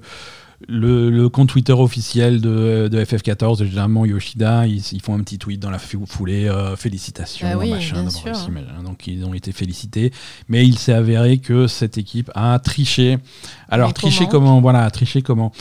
le, 0.67 1.09
le 1.09 1.29
compte 1.29 1.49
Twitter 1.49 1.73
officiel 1.73 2.41
de, 2.41 2.87
de 2.89 3.03
FF14, 3.03 3.63
généralement 3.65 4.05
Yoshida, 4.05 4.67
ils, 4.67 4.81
ils 4.91 5.01
font 5.01 5.15
un 5.15 5.19
petit 5.21 5.37
tweet 5.37 5.59
dans 5.59 5.71
la 5.71 5.79
fou- 5.79 6.05
foulée, 6.07 6.47
euh, 6.47 6.75
félicitations, 6.75 7.47
Ah 7.51 7.57
oui, 7.57 7.71
machin, 7.71 8.03
machin. 8.03 8.43
donc 8.83 9.07
ils 9.07 9.23
ont 9.25 9.33
été 9.33 9.51
félicités, 9.51 10.11
mais 10.47 10.65
il 10.65 10.77
s'est 10.77 10.93
avéré 10.93 11.37
que 11.39 11.67
cette 11.67 11.97
équipe 11.97 12.29
a 12.35 12.59
triché. 12.59 13.17
Alors 13.69 13.89
Mais 13.89 13.93
tricher 13.93 14.25
comment 14.27 14.47
comment? 14.49 14.61
Voilà, 14.61 14.89
tricher 14.91 15.21
comment? 15.21 15.51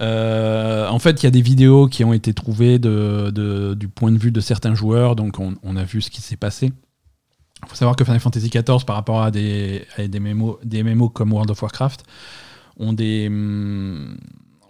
Euh, 0.00 0.88
en 0.88 0.98
fait, 0.98 1.22
il 1.22 1.24
y 1.24 1.28
a 1.28 1.30
des 1.30 1.40
vidéos 1.42 1.86
qui 1.86 2.02
ont 2.04 2.12
été 2.12 2.34
trouvées 2.34 2.78
de, 2.78 3.30
de- 3.30 3.74
du 3.74 3.88
point 3.88 4.10
de 4.10 4.18
vue 4.18 4.32
de 4.32 4.40
certains 4.40 4.74
joueurs, 4.74 5.14
donc 5.16 5.38
on, 5.38 5.54
on 5.62 5.76
a 5.76 5.84
vu 5.84 6.02
ce 6.02 6.10
qui 6.10 6.20
s'est 6.20 6.36
passé. 6.36 6.72
Il 7.62 7.68
faut 7.68 7.76
savoir 7.76 7.96
que 7.96 8.04
Final 8.04 8.20
Fantasy 8.20 8.50
XIV, 8.50 8.84
par 8.84 8.96
rapport 8.96 9.22
à 9.22 9.30
des, 9.30 9.84
à 9.96 10.06
des, 10.06 10.20
MMO, 10.20 10.58
des 10.64 10.82
MMO 10.82 11.08
comme 11.08 11.32
World 11.32 11.50
of 11.50 11.62
Warcraft, 11.62 12.02
ont 12.76 12.92
des, 12.92 13.26
hum, 13.28 14.16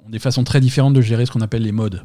ont 0.07 0.19
façons 0.19 0.45
très 0.45 0.61
différentes 0.61 0.95
de 0.95 1.01
gérer 1.01 1.27
ce 1.27 1.33
qu'on 1.33 1.41
appelle 1.41 1.63
les 1.63 1.73
modes. 1.73 2.03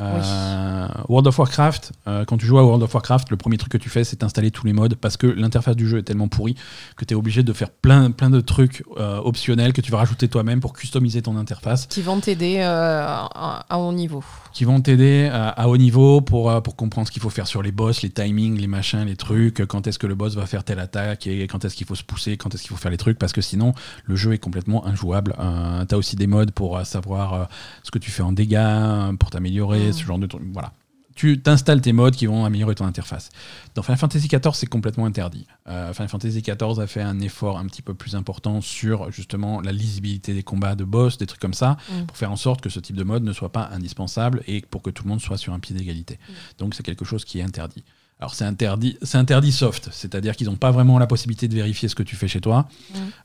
Euh, 0.00 0.88
World 1.08 1.28
of 1.28 1.38
Warcraft, 1.38 1.92
euh, 2.08 2.24
quand 2.24 2.36
tu 2.36 2.46
joues 2.46 2.58
à 2.58 2.64
World 2.64 2.82
of 2.82 2.92
Warcraft, 2.92 3.30
le 3.30 3.36
premier 3.36 3.58
truc 3.58 3.70
que 3.72 3.78
tu 3.78 3.88
fais, 3.88 4.02
c'est 4.02 4.24
installer 4.24 4.50
tous 4.50 4.66
les 4.66 4.72
modes 4.72 4.96
parce 4.96 5.16
que 5.16 5.26
l'interface 5.28 5.76
du 5.76 5.88
jeu 5.88 5.98
est 5.98 6.02
tellement 6.02 6.26
pourrie 6.26 6.56
que 6.96 7.04
tu 7.04 7.14
es 7.14 7.16
obligé 7.16 7.44
de 7.44 7.52
faire 7.52 7.70
plein, 7.70 8.10
plein 8.10 8.28
de 8.28 8.40
trucs 8.40 8.82
euh, 8.98 9.18
optionnels 9.18 9.72
que 9.72 9.80
tu 9.80 9.92
vas 9.92 9.98
rajouter 9.98 10.26
toi-même 10.28 10.60
pour 10.60 10.72
customiser 10.72 11.22
ton 11.22 11.36
interface 11.36 11.86
Qui 11.86 12.02
vont 12.02 12.18
t'aider 12.18 12.60
à, 12.60 13.24
à 13.68 13.78
haut 13.78 13.92
niveau. 13.92 14.24
qui 14.52 14.64
vont 14.64 14.80
t'aider 14.80 15.30
à, 15.32 15.48
à 15.50 15.68
haut 15.68 15.76
niveau 15.76 16.20
pour, 16.20 16.60
pour 16.62 16.74
comprendre 16.74 17.06
ce 17.06 17.12
qu'il 17.12 17.22
faut 17.22 17.30
faire 17.30 17.46
sur 17.46 17.62
les 17.62 17.70
boss, 17.72 18.02
les 18.02 18.10
timings, 18.10 18.58
les 18.58 18.66
machins, 18.66 19.04
les 19.04 19.16
trucs, 19.16 19.64
quand 19.66 19.86
est-ce 19.86 20.00
que 20.00 20.08
le 20.08 20.16
boss 20.16 20.34
va 20.34 20.46
faire 20.46 20.64
telle 20.64 20.80
attaque 20.80 21.28
et 21.28 21.46
quand 21.46 21.64
est-ce 21.64 21.76
qu'il 21.76 21.86
faut 21.86 21.94
se 21.94 22.02
pousser, 22.04 22.36
quand 22.36 22.52
est-ce 22.52 22.62
qu'il 22.62 22.70
faut 22.70 22.76
faire 22.82 22.90
les 22.90 22.96
trucs, 22.96 23.18
parce 23.18 23.32
que 23.32 23.40
sinon 23.40 23.74
le 24.06 24.16
jeu 24.16 24.32
est 24.32 24.38
complètement 24.38 24.84
injouable. 24.86 25.36
Euh, 25.38 25.84
T'as 25.84 25.96
aussi 25.96 26.16
des 26.16 26.26
modes 26.26 26.50
pour 26.50 26.84
savoir 26.84 27.48
ce 27.84 27.90
que 27.92 27.98
tu 27.98 28.10
fais 28.10 28.22
en 28.22 28.32
dégâts, 28.32 29.14
pour 29.20 29.30
t'améliorer, 29.30 29.83
Mm. 29.88 29.92
ce 29.92 30.04
genre 30.04 30.18
de 30.18 30.26
trucs. 30.26 30.42
Voilà. 30.52 30.72
Tu 31.16 31.40
t'installes 31.40 31.80
tes 31.80 31.92
modes 31.92 32.16
qui 32.16 32.26
vont 32.26 32.44
améliorer 32.44 32.74
ton 32.74 32.86
interface. 32.86 33.30
Dans 33.76 33.82
Final 33.82 33.98
Fantasy 33.98 34.26
XIV, 34.26 34.52
c'est 34.54 34.66
complètement 34.66 35.06
interdit. 35.06 35.46
Euh, 35.68 35.92
Final 35.92 36.08
Fantasy 36.08 36.42
XIV 36.42 36.80
a 36.80 36.86
fait 36.88 37.02
un 37.02 37.20
effort 37.20 37.56
un 37.56 37.66
petit 37.66 37.82
peu 37.82 37.94
plus 37.94 38.16
important 38.16 38.60
sur 38.60 39.12
justement 39.12 39.60
la 39.60 39.70
lisibilité 39.70 40.34
des 40.34 40.42
combats 40.42 40.74
de 40.74 40.82
boss, 40.82 41.16
des 41.16 41.26
trucs 41.26 41.40
comme 41.40 41.54
ça, 41.54 41.76
Mm. 41.88 42.06
pour 42.06 42.16
faire 42.16 42.32
en 42.32 42.36
sorte 42.36 42.62
que 42.62 42.68
ce 42.68 42.80
type 42.80 42.96
de 42.96 43.04
mode 43.04 43.22
ne 43.22 43.32
soit 43.32 43.52
pas 43.52 43.68
indispensable 43.72 44.42
et 44.48 44.60
pour 44.62 44.82
que 44.82 44.90
tout 44.90 45.04
le 45.04 45.10
monde 45.10 45.20
soit 45.20 45.38
sur 45.38 45.52
un 45.52 45.60
pied 45.60 45.76
d'égalité. 45.76 46.18
Donc 46.58 46.74
c'est 46.74 46.82
quelque 46.82 47.04
chose 47.04 47.24
qui 47.24 47.38
est 47.38 47.42
interdit. 47.42 47.84
Alors 48.18 48.34
c'est 48.34 48.44
interdit, 48.44 48.96
c'est 49.02 49.18
interdit 49.18 49.52
soft, 49.52 49.90
c'est-à-dire 49.92 50.34
qu'ils 50.34 50.46
n'ont 50.48 50.56
pas 50.56 50.70
vraiment 50.72 50.98
la 50.98 51.06
possibilité 51.06 51.46
de 51.46 51.54
vérifier 51.54 51.88
ce 51.88 51.94
que 51.94 52.02
tu 52.02 52.16
fais 52.16 52.26
chez 52.28 52.40
toi. 52.40 52.68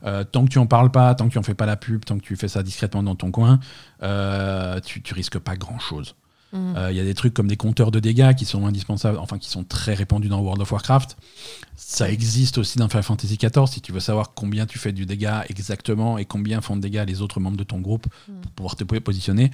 Euh, 0.04 0.22
tant 0.24 0.44
que 0.44 0.50
tu 0.50 0.58
en 0.58 0.66
parles 0.66 0.90
pas, 0.92 1.12
tant 1.16 1.26
que 1.26 1.32
tu 1.32 1.38
en 1.38 1.42
fais 1.44 1.54
pas 1.54 1.66
la 1.66 1.76
pub, 1.76 2.04
tant 2.04 2.18
que 2.18 2.22
tu 2.24 2.36
fais 2.36 2.48
ça 2.48 2.62
discrètement 2.62 3.02
dans 3.02 3.14
ton 3.16 3.30
coin, 3.32 3.58
euh, 4.02 4.78
tu, 4.80 5.02
tu 5.02 5.14
risques 5.14 5.38
pas 5.38 5.56
grand-chose. 5.56 6.14
Mm. 6.52 6.76
Euh, 6.76 6.90
Il 6.90 6.96
y 6.96 7.00
a 7.00 7.04
des 7.04 7.14
trucs 7.14 7.34
comme 7.34 7.46
des 7.48 7.56
compteurs 7.56 7.90
de 7.90 8.00
dégâts 8.00 8.34
qui 8.34 8.44
sont 8.44 8.66
indispensables, 8.66 9.18
enfin 9.18 9.38
qui 9.38 9.48
sont 9.48 9.64
très 9.64 9.94
répandus 9.94 10.28
dans 10.28 10.40
World 10.40 10.60
of 10.62 10.72
Warcraft. 10.72 11.16
Ça 11.76 12.10
existe 12.10 12.58
aussi 12.58 12.78
dans 12.78 12.88
Final 12.88 13.04
Fantasy 13.04 13.36
XIV 13.36 13.66
si 13.66 13.80
tu 13.80 13.92
veux 13.92 14.00
savoir 14.00 14.34
combien 14.34 14.66
tu 14.66 14.78
fais 14.78 14.92
du 14.92 15.06
dégât 15.06 15.44
exactement 15.48 16.18
et 16.18 16.24
combien 16.24 16.60
font 16.60 16.76
de 16.76 16.80
dégâts 16.82 17.04
les 17.06 17.20
autres 17.22 17.40
membres 17.40 17.56
de 17.56 17.64
ton 17.64 17.80
groupe 17.80 18.06
Mm. 18.28 18.40
pour 18.42 18.50
pouvoir 18.52 18.76
te 18.76 18.84
positionner. 18.84 19.50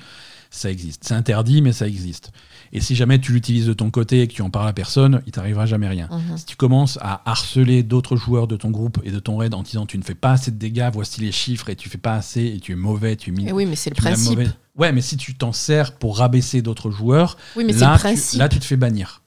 Ça 0.50 0.70
existe. 0.70 1.04
C'est 1.04 1.14
interdit, 1.14 1.62
mais 1.62 1.72
ça 1.72 1.86
existe. 1.86 2.30
Et 2.72 2.80
si 2.80 2.94
jamais 2.96 3.18
tu 3.18 3.32
l'utilises 3.32 3.66
de 3.66 3.72
ton 3.72 3.90
côté 3.90 4.22
et 4.22 4.28
que 4.28 4.32
tu 4.32 4.42
en 4.42 4.50
parles 4.50 4.68
à 4.68 4.72
personne, 4.72 5.22
il 5.26 5.32
t'arrivera 5.32 5.66
jamais 5.66 5.88
rien. 5.88 6.08
Mhm. 6.10 6.36
Si 6.36 6.44
tu 6.46 6.56
commences 6.56 6.98
à 7.00 7.22
harceler 7.28 7.82
d'autres 7.82 8.16
joueurs 8.16 8.46
de 8.46 8.56
ton 8.56 8.70
groupe 8.70 9.00
et 9.04 9.10
de 9.10 9.18
ton 9.18 9.36
raid 9.36 9.54
en 9.54 9.62
disant 9.62 9.86
tu 9.86 9.98
ne 9.98 10.02
fais 10.02 10.14
pas 10.14 10.32
assez 10.32 10.50
de 10.50 10.58
dégâts, 10.58 10.88
voici 10.92 11.20
les 11.20 11.32
chiffres 11.32 11.70
et 11.70 11.76
tu 11.76 11.88
fais 11.88 11.98
pas 11.98 12.14
assez 12.14 12.44
et 12.44 12.60
tu 12.60 12.72
es 12.72 12.76
mauvais, 12.76 13.16
tu 13.16 13.30
es 13.30 13.32
mis. 13.32 13.48
Et 13.48 13.52
oui, 13.52 13.66
mais 13.66 13.76
c'est 13.76 13.90
le 13.90 13.96
principe. 13.96 14.40
Ouais, 14.76 14.92
mais 14.92 15.00
si 15.00 15.16
tu 15.16 15.34
t'en 15.34 15.52
sers 15.52 15.96
pour 15.96 16.18
rabaisser 16.18 16.60
d'autres 16.60 16.90
joueurs, 16.90 17.38
Oui, 17.56 17.64
mais 17.64 17.72
là, 17.72 17.98
le 18.02 18.30
tu, 18.30 18.36
là 18.38 18.48
tu 18.48 18.58
te 18.58 18.64
fais 18.64 18.76
bannir. 18.76 19.22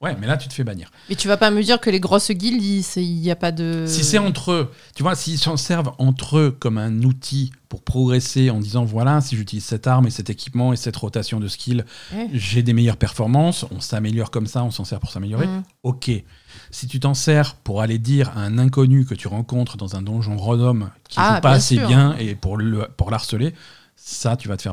Ouais, 0.00 0.16
mais 0.20 0.28
là 0.28 0.36
tu 0.36 0.46
te 0.46 0.54
fais 0.54 0.62
bannir. 0.62 0.92
Mais 1.08 1.16
tu 1.16 1.26
vas 1.26 1.36
pas 1.36 1.50
me 1.50 1.60
dire 1.60 1.80
que 1.80 1.90
les 1.90 1.98
grosses 1.98 2.30
guildes, 2.30 2.62
il 2.62 3.20
n'y 3.20 3.32
a 3.32 3.36
pas 3.36 3.50
de. 3.50 3.84
Si 3.88 4.04
c'est 4.04 4.18
entre 4.18 4.52
eux, 4.52 4.72
tu 4.94 5.02
vois, 5.02 5.16
s'ils 5.16 5.38
s'en 5.38 5.56
servent 5.56 5.92
entre 5.98 6.38
eux 6.38 6.56
comme 6.56 6.78
un 6.78 7.02
outil 7.02 7.50
pour 7.68 7.82
progresser 7.82 8.48
en 8.50 8.60
disant 8.60 8.84
voilà, 8.84 9.20
si 9.20 9.36
j'utilise 9.36 9.64
cette 9.64 9.88
arme 9.88 10.06
et 10.06 10.10
cet 10.10 10.30
équipement 10.30 10.72
et 10.72 10.76
cette 10.76 10.94
rotation 10.94 11.40
de 11.40 11.48
skills, 11.48 11.84
Ouais. 12.14 12.28
j'ai 12.32 12.62
des 12.62 12.74
meilleures 12.74 12.96
performances, 12.96 13.66
on 13.72 13.80
s'améliore 13.80 14.30
comme 14.30 14.46
ça, 14.46 14.62
on 14.62 14.70
s'en 14.70 14.84
sert 14.84 15.00
pour 15.00 15.10
s'améliorer. 15.10 15.48
Mhm. 15.48 15.62
Ok. 15.82 16.10
Si 16.70 16.86
tu 16.86 17.00
t'en 17.00 17.14
sers 17.14 17.56
pour 17.56 17.82
aller 17.82 17.98
dire 17.98 18.28
à 18.36 18.42
un 18.42 18.56
inconnu 18.58 19.04
que 19.04 19.14
tu 19.16 19.26
rencontres 19.26 19.76
dans 19.76 19.96
un 19.96 20.02
donjon 20.02 20.36
random 20.36 20.90
qui 21.08 21.16
Ah, 21.18 21.34
joue 21.36 21.40
pas 21.40 21.48
bien 21.48 21.56
assez 21.56 21.74
sûr. 21.74 21.88
bien 21.88 22.16
et 22.18 22.36
pour 22.36 22.56
le 22.56 22.86
pour 22.96 23.10
l'harceler, 23.10 23.52
ça 23.96 24.36
tu 24.36 24.46
vas 24.46 24.56
te 24.56 24.62
faire. 24.62 24.72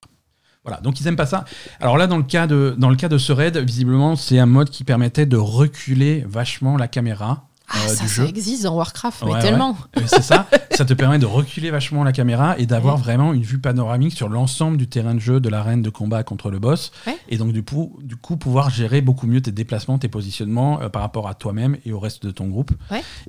Voilà, 0.66 0.82
donc 0.82 1.00
ils 1.00 1.08
aiment 1.08 1.16
pas 1.16 1.26
ça. 1.28 1.46
Alors 1.80 1.98
là, 1.98 2.08
dans 2.08 2.18
le 2.18 2.24
cas 2.24 2.48
de, 2.48 2.76
dans 2.78 2.90
le 2.90 2.96
cas 2.96 3.08
de 3.10 3.18
ce 3.18 3.32
raid, 3.32 3.58
visiblement, 3.58 4.16
c'est 4.16 4.40
un 4.40 4.46
mode 4.48 4.70
qui 4.70 4.84
permettait 4.84 5.26
de 5.26 5.38
reculer 5.38 6.26
vachement 6.28 6.76
la 6.78 6.88
caméra 6.88 7.48
Ah, 7.70 7.78
euh, 7.86 7.88
ça, 7.90 8.08
ça 8.08 8.26
existe 8.26 8.64
dans 8.64 8.76
Warcraft, 8.76 9.24
Ouais, 9.24 9.34
mais 9.36 9.42
tellement. 9.42 9.78
Euh, 9.98 10.02
C'est 10.08 10.22
ça, 10.24 10.48
ça 10.72 10.86
te 10.86 10.94
permet 10.94 11.20
de 11.20 11.26
reculer 11.28 11.70
vachement 11.72 12.04
la 12.04 12.12
caméra 12.12 12.58
et 12.60 12.66
d'avoir 12.66 12.96
Ouais. 12.96 13.02
vraiment 13.02 13.34
une 13.34 13.44
vue 13.44 13.60
panoramique 13.60 14.14
sur 14.14 14.28
l'ensemble 14.30 14.78
du 14.78 14.88
terrain 14.88 15.14
de 15.16 15.20
jeu 15.20 15.40
de 15.40 15.50
l'arène 15.50 15.82
de 15.84 15.90
combat 15.92 16.24
contre 16.24 16.50
le 16.50 16.58
boss. 16.60 16.92
Et 17.30 17.38
donc 17.38 17.54
du 17.54 17.64
coup, 17.64 17.98
du 18.04 18.16
coup, 18.16 18.38
pouvoir 18.38 18.70
gérer 18.72 19.02
beaucoup 19.02 19.28
mieux 19.28 19.42
tes 19.42 19.52
déplacements, 19.52 19.98
tes 20.00 20.08
positionnements 20.10 20.82
euh, 20.82 20.90
par 20.90 21.02
rapport 21.04 21.28
à 21.28 21.34
toi-même 21.36 21.78
et 21.86 21.92
au 21.92 22.00
reste 22.00 22.26
de 22.26 22.32
ton 22.32 22.48
groupe. 22.48 22.72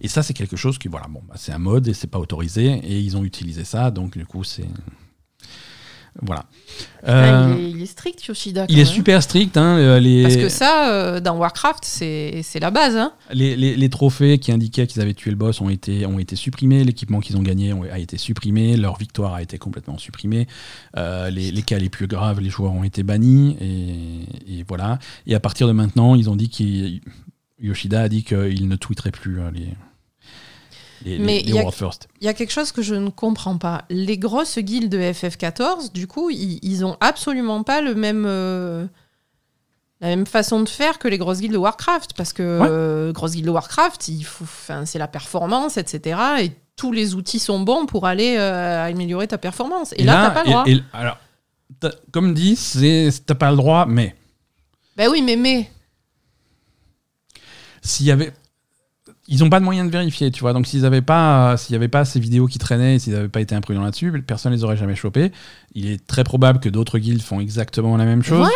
Et 0.01 0.09
ça, 0.09 0.23
c'est 0.23 0.35
quelque 0.35 0.57
chose 0.57 0.79
qui, 0.79 0.89
voilà, 0.89 1.07
bon, 1.09 1.21
bah, 1.29 1.35
c'est 1.37 1.53
un 1.53 1.59
mode 1.59 1.87
et 1.89 1.95
c'est 1.95 2.07
pas 2.11 2.19
autorisé 2.19 2.67
et 2.83 2.99
ils 2.99 3.17
ont 3.17 3.25
utilisé 3.25 3.65
ça, 3.65 3.91
donc 3.91 4.17
du 4.17 4.25
coup, 4.27 4.43
c'est 4.45 4.67
voilà. 6.23 6.45
Ah, 7.05 7.13
Euh, 7.13 7.55
il, 7.59 7.65
est, 7.67 7.71
il 7.71 7.83
est 7.83 7.87
strict, 7.87 8.25
Yoshida. 8.25 8.67
il 8.69 8.79
est 8.79 8.85
super 8.85 9.23
strict. 9.23 9.57
Hein, 9.57 9.77
euh, 9.79 10.01
les, 10.01 10.23
Parce 10.23 10.37
que 10.37 10.49
ça, 10.49 10.91
euh, 10.91 11.21
dans 11.21 11.37
Warcraft, 11.37 11.85
c'est 11.85 12.41
c'est 12.43 12.59
la 12.61 12.71
base. 12.71 12.97
Hein. 12.97 13.13
Les, 13.33 13.55
les- 13.57 13.77
les 13.77 13.89
trophées 13.91 14.39
qui 14.39 14.51
indiquaient 14.53 14.87
qu'ils 14.87 15.01
avaient 15.03 15.15
tué 15.15 15.31
le 15.31 15.37
boss 15.37 15.61
ont 15.61 15.69
été, 15.69 16.05
ont 16.07 16.19
été 16.19 16.35
supprimés, 16.37 16.85
l'équipement 16.85 17.21
qu'ils 17.21 17.37
ont 17.37 17.43
gagné 17.43 17.73
ont- 17.73 17.83
a 17.85 17.99
été 17.99 18.17
supprimé, 18.19 18.77
leur 18.77 18.97
victoire 18.99 19.35
a 19.35 19.43
été 19.43 19.59
complètement 19.59 19.99
supprimée, 19.99 20.47
Euh, 20.97 21.31
les, 21.31 21.51
les 21.53 21.63
cas 21.63 21.79
les 21.79 21.89
plus 21.91 22.07
graves, 22.07 22.41
les 22.41 22.51
joueurs 22.51 22.73
ont 22.73 22.85
été 22.85 23.03
bannis, 23.03 23.57
et, 23.61 24.59
et 24.59 24.65
voilà. 24.67 24.99
Et 25.27 25.35
à 25.35 25.41
partir 25.41 25.67
de 25.69 25.73
maintenant, 25.73 26.15
ils 26.15 26.29
ont 26.31 26.37
dit 26.37 26.49
qu'il 26.49 27.01
Yoshida 27.61 28.03
a 28.03 28.09
dit 28.09 28.23
qu'il 28.25 28.69
ne 28.69 28.77
tweeterait 28.77 29.11
plus 29.13 29.41
euh, 29.41 29.51
les, 29.53 29.69
les, 31.05 31.19
Mais 31.19 31.39
les- 31.39 31.43
les 31.43 31.49
il 31.51 31.55
y 31.55 31.59
a- 31.59 31.63
World 31.63 31.75
First. 31.77 32.09
Il 32.21 32.25
y 32.25 32.29
a 32.29 32.35
quelque 32.35 32.53
chose 32.53 32.73
que 32.73 32.83
je 32.83 32.95
ne 32.95 33.11
comprends 33.11 33.59
pas. 33.59 33.85
Les 33.91 34.19
grosses 34.19 34.59
guildes 34.59 34.91
de 34.91 34.99
FF14, 34.99 35.93
du 35.93 36.07
coup, 36.07 36.31
ils, 36.31 36.59
ils 36.63 36.85
ont 36.85 36.97
absolument 37.01 37.63
pas 37.63 37.81
le 37.81 37.95
même, 37.95 38.25
euh, 38.27 38.87
la 40.01 40.09
même 40.09 40.27
façon 40.27 40.61
de 40.63 40.69
faire 40.69 40.99
que 40.99 41.09
les 41.09 41.19
grosses 41.19 41.41
guildes 41.41 41.53
de 41.53 41.59
Warcraft. 41.59 42.13
Parce 42.17 42.33
que 42.33 42.43
Ouais. 42.61 42.69
euh, 42.71 43.13
grosses 43.13 43.33
guildes 43.33 43.47
de 43.47 43.51
Warcraft, 43.51 44.09
il 44.09 44.25
faut, 44.25 44.45
enfin, 44.45 44.85
c'est 44.87 44.99
la 44.99 45.09
performance, 45.09 45.77
etc. 45.77 46.19
Et 46.41 46.53
tous 46.77 46.93
les 46.93 47.15
outils 47.15 47.39
sont 47.39 47.61
bons 47.61 47.87
pour 47.87 48.07
aller 48.07 48.37
euh, 48.39 48.85
améliorer 48.87 49.27
ta 49.29 49.39
performance. 49.39 49.95
Et, 49.97 50.05
là, 50.05 50.27
t'as 50.27 50.31
pas 50.31 50.43
le 50.45 50.51
droit. 50.51 50.65
et- 50.67 50.83
alors, 50.93 51.19
comme 52.13 52.35
dit, 52.35 52.59
t'as 53.27 53.35
pas 53.35 53.51
le 53.51 53.57
droit, 53.57 53.87
mais 53.87 54.15
Ben 54.97 55.09
oui, 55.11 55.23
mais 55.23 55.37
mais. 55.37 55.71
s'il 57.83 58.07
y 58.07 58.11
avait 58.11 58.33
ils 59.29 59.41
n'ont 59.41 59.51
pas 59.51 59.59
de 59.61 59.65
moyen 59.65 59.85
de 59.85 59.91
vérifier, 59.91 60.31
tu 60.31 60.41
vois. 60.41 60.53
Donc 60.53 60.67
s'ils 60.67 60.83
n'avaient 60.83 61.03
pas, 61.03 61.53
euh, 61.53 61.57
s'il 61.57 61.73
y 61.73 61.77
avait 61.77 61.89
pas 61.89 62.05
ces 62.05 62.21
vidéos 62.21 62.47
qui 62.47 62.59
traînaient, 62.59 62.99
s'ils 62.99 63.13
n'avaient 63.13 63.29
pas 63.29 63.41
été 63.41 63.55
imprudents 63.55 63.83
là-dessus, 63.83 64.13
personne 64.27 64.53
les 64.53 64.63
aurait 64.65 64.77
jamais 64.77 64.95
chopés. 64.95 65.33
Il 65.75 65.91
est 65.91 66.07
très 66.07 66.25
probable 66.25 66.59
que 66.61 66.69
d'autres 66.71 66.99
guildes 66.99 67.21
font 67.23 67.39
exactement 67.41 67.97
la 67.97 68.05
même 68.07 68.23
chose. 68.23 68.49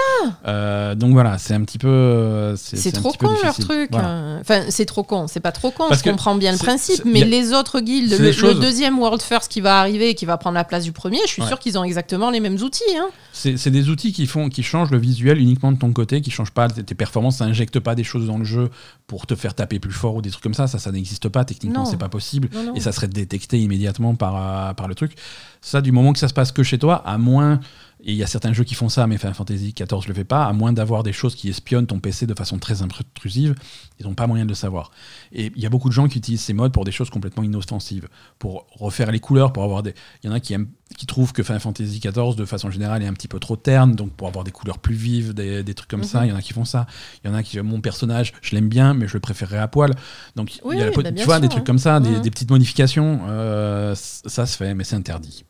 Euh, 0.47 0.95
donc 0.95 1.13
voilà, 1.13 1.37
c'est 1.39 1.55
un 1.55 1.63
petit 1.65 1.77
peu. 1.79 1.89
euh, 1.89 2.57
C'est 2.57 2.93
trop 2.93 3.13
con 3.13 3.31
leur 3.43 3.55
truc. 3.59 3.89
Voilà. 3.91 4.09
hein. 4.09 4.39
Enfin, 4.41 4.63
c'est 4.71 4.87
trop 4.87 5.03
con. 5.03 5.27
C'est 5.27 5.41
pas 5.41 5.53
trop 5.53 5.71
con. 5.71 5.85
Parce 5.89 6.01
je 6.01 6.05
que 6.05 6.11
comprends 6.11 6.35
bien 6.35 6.53
le 6.53 6.59
principe. 6.59 7.03
Mais 7.05 7.23
a- 7.23 7.27
les 7.27 7.53
autres 7.53 7.81
guildes, 7.81 8.13
le, 8.19 8.55
deuxième 8.61 8.99
World 8.99 9.21
First 9.21 9.51
qui 9.51 9.61
va 9.61 9.81
arriver 9.81 10.11
et 10.11 10.15
qui 10.15 10.25
va 10.25 10.39
prendre 10.39 10.55
la 10.55 10.65
place 10.65 10.85
du 10.85 10.93
premier, 10.93 11.19
je 11.27 11.31
suis 11.33 11.43
Ouais. 11.43 11.49
sûr 11.49 11.59
qu'ils 11.59 11.79
ont 11.79 11.85
exactement 11.85 12.31
les 12.31 12.41
mêmes 12.41 12.57
outils. 12.63 12.83
Hein. 12.99 13.09
C'est 13.33 13.71
des 13.71 13.89
outils 13.91 14.13
qui 14.13 14.27
font, 14.27 14.49
qui 14.49 14.63
changent 14.63 14.91
le 14.91 14.99
visuel 14.99 15.39
uniquement 15.39 15.73
de 15.73 15.79
ton 15.79 15.93
côté, 15.93 16.21
qui 16.21 16.31
changent 16.31 16.51
pas 16.53 16.69
tes 16.69 16.95
performances, 16.95 17.37
ça 17.39 17.45
injecte 17.45 17.81
pas 17.81 17.95
des 17.95 18.05
choses 18.05 18.27
dans 18.27 18.39
le 18.39 18.45
jeu 18.45 18.71
pour 19.07 19.27
te 19.27 19.35
faire 19.35 19.55
taper 19.55 19.79
plus 19.79 19.93
fort 19.93 20.15
ou 20.17 20.23
des 20.23 20.31
trucs 20.31 20.43
comme 20.43 20.55
ça. 20.55 20.60
Ça, 20.67 20.79
ça 20.79 20.93
n'existe 20.93 21.29
pas 21.29 21.45
techniquement, 21.45 21.85
c'est 21.85 21.97
pas 21.97 22.09
possible. 22.09 22.49
Non, 22.53 22.65
non. 22.65 22.75
et 22.75 22.81
ça 22.81 22.93
serait 22.93 23.09
détecté 23.09 23.59
immédiatement 23.59 24.15
par, 24.15 24.37
euh, 24.37 24.75
par 24.75 24.89
le 24.89 24.95
truc. 24.95 25.13
Ça, 25.61 25.81
du 25.81 25.93
moment 25.93 26.13
que 26.13 26.19
ça 26.19 26.29
se 26.29 26.35
passe 26.35 26.53
que 26.53 26.63
chez 26.63 26.79
toi, 26.79 27.03
à 27.07 27.19
moins, 27.19 27.61
et 28.03 28.13
il 28.13 28.17
y 28.17 28.23
a 28.23 28.27
certains 28.27 28.53
jeux 28.53 28.65
qui 28.65 28.75
font 28.75 28.89
ça, 28.89 29.07
mais 29.07 29.19
Final 29.19 29.35
Fantasy 29.35 29.75
XIV 29.75 30.09
le 30.09 30.15
fait 30.15 30.25
pas, 30.25 30.45
à 30.47 30.53
moins 30.53 30.73
d'avoir 30.73 31.03
des 31.03 31.13
choses 31.13 31.35
qui 31.35 31.49
espionnent 31.49 31.87
ton 31.87 32.01
PC 32.01 32.27
de 32.27 32.35
façon 32.35 32.59
très 32.59 32.81
intrusive, 32.83 33.55
ils 33.99 34.07
n'ont 34.07 34.15
pas 34.15 34.27
moyen 34.27 34.45
de 34.45 34.49
le 34.51 34.55
savoir. 34.55 34.91
Et 35.33 35.53
il 35.55 35.63
y 35.63 35.67
a 35.67 35.69
beaucoup 35.69 35.89
de 35.89 35.95
gens 35.95 36.09
qui 36.09 36.19
utilisent 36.19 36.41
ces 36.41 36.53
modes 36.55 36.73
pour 36.73 36.85
des 36.85 36.93
choses 36.93 37.11
complètement 37.11 37.43
inoffensives, 37.43 38.09
pour 38.39 38.67
refaire 38.73 39.11
les 39.13 39.21
couleurs, 39.21 39.53
pour 39.53 39.65
avoir 39.65 39.83
des... 39.83 39.95
Il 40.23 40.29
y 40.29 40.31
en 40.31 40.33
a 40.33 40.41
qui, 40.41 40.55
aiment, 40.55 40.69
qui 40.97 41.05
trouvent 41.07 41.33
que 41.35 41.43
Final 41.43 41.61
Fantasy 41.61 42.01
XIV, 42.01 42.37
de 42.37 42.45
façon 42.47 42.71
générale, 42.71 43.03
est 43.03 43.07
un 43.07 43.13
petit 43.13 43.29
peu 43.29 43.39
trop 43.39 43.57
terne, 43.57 43.95
donc 43.95 44.13
pour 44.13 44.29
avoir 44.29 44.45
des 44.45 44.51
couleurs 44.51 44.79
plus 44.79 44.95
vives, 44.95 45.35
des, 45.35 45.63
des 45.63 45.75
trucs 45.75 45.91
comme 45.91 46.05
ça, 46.05 46.21
Mhm. 46.21 46.27
il 46.27 46.31
y 46.31 46.33
en 46.33 46.37
a 46.37 46.43
qui 46.43 46.53
font 46.55 46.65
ça. 46.65 46.87
Il 47.23 47.29
y 47.29 47.31
en 47.31 47.35
a 47.35 47.43
qui, 47.43 47.61
mon 47.61 47.81
personnage, 47.83 48.33
je 48.41 48.55
l'aime 48.55 48.69
bien, 48.69 48.95
mais 48.95 49.07
je 49.09 49.15
le 49.15 49.21
préférerais 49.21 49.59
à 49.59 49.69
poil. 49.69 49.91
Donc, 50.37 50.59
Oui, 50.65 50.77
il 50.77 50.81
y 50.81 50.83
a 50.83 50.91
bah, 50.91 51.13
tu 51.13 51.25
vois, 51.25 51.35
sûr, 51.35 51.41
des 51.43 51.49
trucs 51.49 51.61
hein. 51.61 51.65
comme 51.67 51.79
ça, 51.79 52.01
des, 52.01 52.09
Mhm. 52.11 52.21
des 52.23 52.31
petites 52.31 52.51
modifications, 52.51 53.21
euh, 53.29 53.95
ça 53.95 54.47
se 54.47 54.57
fait, 54.57 54.75
mais 54.75 54.85
c'est 54.85 54.97
interdit. 54.97 55.45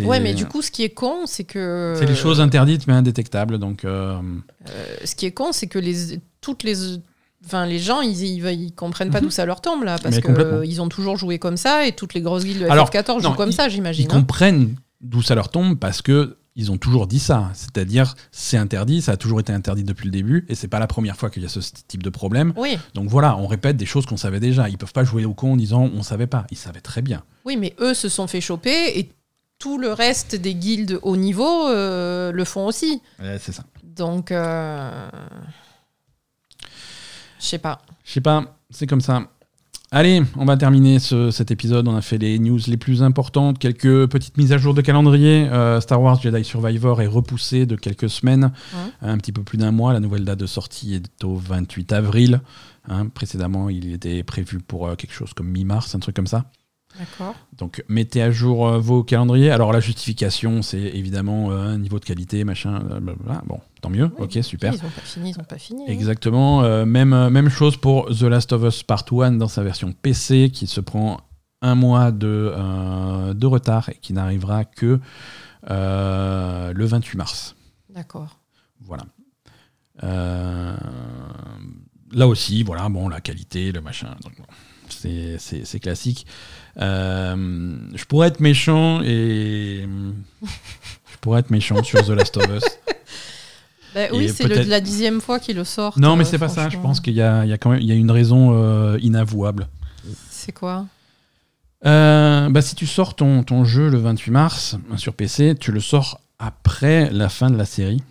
Ouais, 0.00 0.20
mais 0.20 0.34
du 0.34 0.46
coup, 0.46 0.62
ce 0.62 0.70
qui 0.70 0.84
est 0.84 0.90
con, 0.90 1.22
c'est 1.26 1.44
que. 1.44 1.94
c'est 1.98 2.06
des 2.06 2.14
choses 2.14 2.40
interdites 2.40 2.86
mais 2.86 2.92
indétectables. 2.94 3.58
Donc, 3.58 3.84
euh, 3.84 4.18
Euh, 4.68 4.84
ce 5.04 5.14
qui 5.14 5.26
est 5.26 5.32
con, 5.32 5.52
c'est 5.52 5.66
que 5.66 5.78
les, 5.78 6.20
toutes 6.40 6.62
les. 6.62 6.76
Enfin, 7.44 7.64
les 7.66 7.78
gens, 7.78 8.00
ils, 8.02 8.22
ils, 8.22 8.44
ils 8.46 8.72
comprennent 8.74 9.10
pas 9.10 9.18
Mhm. 9.20 9.24
d'où 9.26 9.30
ça 9.30 9.46
leur 9.46 9.60
tombe 9.62 9.82
là, 9.84 9.96
parce 9.98 10.20
qu'ils 10.20 10.82
ont 10.82 10.88
toujours 10.88 11.16
joué 11.16 11.38
comme 11.38 11.56
ça 11.56 11.86
et 11.86 11.92
toutes 11.92 12.12
les 12.14 12.20
grosses 12.20 12.44
guildes 12.44 12.60
de 12.60 12.66
Alors, 12.68 12.88
FF14 12.90 13.22
non, 13.22 13.30
jouent 13.30 13.34
comme 13.36 13.48
ils- 13.50 13.54
ça, 13.54 13.66
ils 13.66 13.70
j'imagine. 13.70 14.06
hein. 14.06 14.08
comprennent 14.14 14.76
d'où 15.00 15.22
ça 15.22 15.34
leur 15.34 15.48
tombe 15.48 15.78
parce 15.78 16.02
que 16.02 16.36
ils 16.56 16.70
ont 16.70 16.76
toujours 16.76 17.06
dit 17.06 17.18
ça. 17.20 17.48
C'est-à-dire, 17.54 18.14
c'est 18.32 18.58
interdit, 18.58 19.00
ça 19.00 19.12
a 19.12 19.16
toujours 19.16 19.40
été 19.40 19.52
interdit 19.54 19.84
depuis 19.84 20.04
le 20.06 20.10
début, 20.10 20.44
et 20.50 20.54
c'est 20.54 20.68
pas 20.68 20.78
la 20.80 20.86
première 20.88 21.16
fois 21.16 21.30
qu'il 21.30 21.42
y 21.42 21.46
a 21.46 21.48
ce 21.48 21.60
type 21.88 22.02
de 22.02 22.10
problème. 22.10 22.52
Oui, 22.56 22.76
Donc 22.94 23.08
voilà, 23.08 23.36
on 23.38 23.46
répète 23.46 23.76
des 23.78 23.86
choses 23.86 24.04
qu'on 24.04 24.18
savait 24.18 24.40
déjà. 24.40 24.68
Ils 24.68 24.76
peuvent 24.76 24.92
pas 24.92 25.04
jouer 25.04 25.24
au 25.24 25.32
con 25.32 25.54
en 25.54 25.56
disant 25.56 25.88
on 25.96 26.02
savait 26.02 26.26
pas. 26.26 26.46
Ils 26.50 26.58
savaient 26.58 26.80
très 26.82 27.00
bien. 27.02 27.22
oui, 27.46 27.56
mais 27.56 27.74
eux 27.80 27.94
se 27.94 28.08
sont 28.10 28.26
fait 28.26 28.42
choper 28.42 28.98
et 28.98 29.10
tout 29.60 29.78
le 29.78 29.92
reste 29.92 30.34
des 30.34 30.54
guildes 30.56 30.98
haut 31.02 31.16
niveau 31.16 31.68
euh, 31.68 32.32
le 32.32 32.44
font 32.44 32.66
aussi. 32.66 33.00
c'est 33.38 33.52
ça. 33.52 33.62
Donc, 33.84 34.32
euh, 34.32 35.08
je 37.38 37.44
sais 37.46 37.58
pas. 37.58 37.82
Je 38.04 38.12
sais 38.12 38.20
pas, 38.20 38.58
c'est 38.70 38.86
comme 38.86 39.00
ça. 39.00 39.22
Allez, 39.92 40.22
on 40.36 40.44
va 40.44 40.56
terminer 40.56 41.00
ce- 41.00 41.32
cet 41.32 41.50
épisode. 41.50 41.88
On 41.88 41.96
a 41.96 42.00
fait 42.00 42.16
les 42.18 42.38
news 42.38 42.60
les 42.68 42.76
plus 42.76 43.02
importantes, 43.02 43.58
quelques 43.58 44.06
petites 44.08 44.36
mises 44.36 44.52
à 44.52 44.58
jour 44.58 44.72
de 44.72 44.82
calendrier. 44.82 45.48
Euh, 45.48 45.80
Star 45.80 46.00
Wars 46.00 46.20
Jedi 46.20 46.44
Survivor 46.44 47.02
est 47.02 47.08
repoussé 47.08 47.66
de 47.66 47.74
quelques 47.74 48.08
semaines, 48.08 48.52
un 49.02 49.18
petit 49.18 49.32
peu 49.32 49.42
plus 49.42 49.58
d'un 49.58 49.72
mois. 49.72 49.92
La 49.92 49.98
nouvelle 50.00 50.24
date 50.24 50.38
de 50.38 50.46
sortie 50.46 50.94
est 50.94 51.24
au 51.24 51.34
28 51.34 51.92
avril. 51.92 52.40
Hein, 52.88 53.08
précédemment, 53.08 53.68
il 53.68 53.92
était 53.92 54.22
prévu 54.22 54.60
pour 54.60 54.86
euh, 54.88 54.94
quelque 54.94 55.12
chose 55.12 55.32
comme 55.34 55.48
mi-mars, 55.48 55.92
un 55.94 55.98
truc 55.98 56.14
comme 56.14 56.26
ça. 56.28 56.44
D'accord. 56.98 57.34
Donc 57.56 57.82
mettez 57.88 58.20
à 58.20 58.30
jour 58.30 58.66
euh, 58.68 58.78
vos 58.78 59.02
calendriers. 59.04 59.50
Alors 59.50 59.72
la 59.72 59.80
justification, 59.80 60.60
c'est 60.62 60.78
évidemment 60.80 61.50
euh, 61.52 61.58
un 61.68 61.78
niveau 61.78 61.98
de 61.98 62.04
qualité, 62.04 62.42
machin. 62.44 62.82
euh, 62.90 63.00
blablabla. 63.00 63.42
Bon, 63.46 63.60
tant 63.80 63.90
mieux. 63.90 64.10
Oui, 64.18 64.24
ok, 64.24 64.44
super. 64.44 64.74
Ils 64.74 64.78
ont 64.84 64.90
pas 64.90 65.00
fini, 65.02 65.30
ils 65.30 65.40
ont 65.40 65.44
pas 65.44 65.58
fini. 65.58 65.82
hein. 65.84 65.92
Exactement. 65.92 66.62
euh, 66.64 66.84
même, 66.84 67.28
même 67.30 67.48
chose 67.48 67.76
pour 67.76 68.06
The 68.08 68.22
Last 68.22 68.52
of 68.52 68.64
Us 68.64 68.82
Part 68.82 69.04
1 69.10 69.32
dans 69.32 69.48
sa 69.48 69.62
version 69.62 69.92
PC 69.92 70.50
qui 70.52 70.66
se 70.66 70.80
prend 70.80 71.18
un 71.62 71.74
mois 71.74 72.10
de, 72.10 72.52
de 73.34 73.46
retard 73.46 73.88
et 73.90 73.96
qui 74.00 74.12
n'arrivera 74.12 74.64
que 74.64 74.98
le 75.68 76.84
28 76.84 77.16
mars. 77.18 77.54
D'accord. 77.88 78.38
Voilà. 78.80 79.04
Là 82.12 82.26
aussi, 82.26 82.62
voilà, 82.64 82.88
bon, 82.88 83.08
la 83.08 83.20
qualité, 83.20 83.70
le 83.72 83.80
machin. 83.80 84.08
donc 84.22 84.36
bon, 84.36 84.44
c'est- 85.38 85.78
classique. 85.80 86.26
Euh, 86.80 87.76
je 87.94 88.04
pourrais 88.04 88.28
être 88.28 88.40
méchant 88.40 89.00
et. 89.02 89.86
Je 90.42 91.16
pourrais 91.20 91.40
être 91.40 91.50
méchant 91.50 91.82
sur 91.82 92.04
The 92.04 92.10
Last 92.10 92.36
of 92.36 92.46
Us. 92.48 92.64
Bah 93.92 94.02
oui, 94.12 94.28
c'est 94.28 94.46
la 94.46 94.80
dixième 94.80 95.20
fois 95.20 95.40
qu'il 95.40 95.56
le 95.56 95.64
sort. 95.64 95.98
Non, 95.98 96.14
mais 96.14 96.24
c'est 96.24 96.38
pas 96.38 96.48
ça. 96.48 96.68
Je 96.68 96.78
pense 96.78 97.00
qu'il 97.00 97.14
y 97.14 97.16
y 97.16 97.22
a 97.22 97.58
quand 97.58 97.70
même 97.70 97.80
il 97.80 97.86
y 97.86 97.92
a 97.92 97.96
une 97.96 98.12
raison 98.12 98.52
euh, 98.54 98.96
inavouable. 99.02 99.66
C'est 100.30 100.52
quoi? 100.52 100.86
Euh, 101.86 102.50
bah, 102.50 102.62
si 102.62 102.74
tu 102.74 102.86
sors 102.86 103.14
ton, 103.14 103.42
ton 103.42 103.64
jeu 103.64 103.88
le 103.88 103.98
28 103.98 104.30
mars 104.30 104.76
euh, 104.92 104.96
sur 104.96 105.14
PC, 105.14 105.54
tu 105.58 105.72
le 105.72 105.80
sors 105.80 106.20
après 106.38 107.10
la 107.10 107.28
fin 107.28 107.50
de 107.50 107.56
la 107.56 107.64
série. 107.64 108.02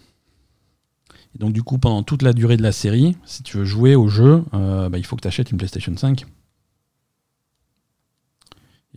Et 1.35 1.39
donc, 1.39 1.53
du 1.53 1.61
coup, 1.61 1.77
pendant 1.77 2.01
toute 2.03 2.23
la 2.23 2.33
durée 2.33 2.57
de 2.57 2.63
la 2.63 2.71
série, 2.71 3.15
si 3.25 3.43
tu 3.43 3.57
veux 3.57 3.65
jouer 3.65 3.95
au 3.95 4.07
jeu, 4.07 4.43
euh, 4.53 4.89
bah, 4.89 4.97
il 4.97 5.05
faut 5.05 5.15
que 5.15 5.21
tu 5.21 5.27
achètes 5.27 5.51
une 5.51 5.57
PlayStation 5.57 5.95
5. 5.95 6.25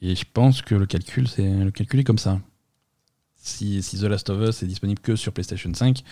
Et 0.03 0.17
je 0.17 0.25
pense 0.31 0.63
que 0.63 0.75
le 0.75 0.85
calcul, 0.85 1.29
c'est 1.29 1.49
le 1.49 1.71
calcul 1.71 2.01
est 2.01 2.05
comme 2.05 2.19
ça. 2.19 2.41
Si, 3.37 3.83
si 3.83 3.99
The 3.99 4.03
Last 4.03 4.29
of 4.31 4.49
Us 4.49 4.63
est 4.63 4.67
disponible 4.67 5.01
que 5.01 5.15
sur 5.17 5.33
PlayStation 5.33 5.73
5, 5.73 6.03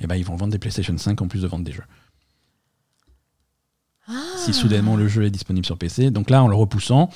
eh 0.00 0.06
ben, 0.06 0.14
ils 0.14 0.24
vont 0.24 0.36
vendre 0.36 0.52
des 0.52 0.58
PlayStation 0.58 0.96
5 0.96 1.20
en 1.20 1.28
plus 1.28 1.42
de 1.42 1.48
vendre 1.48 1.64
des 1.64 1.72
jeux. 1.72 1.84
Si 4.36 4.52
soudainement 4.52 4.96
le 4.96 5.06
jeu 5.08 5.24
est 5.24 5.30
disponible 5.30 5.66
sur 5.66 5.78
PC. 5.78 6.10
Donc 6.10 6.30
là, 6.30 6.42
en 6.42 6.48
le 6.48 6.54
repoussant, 6.54 7.10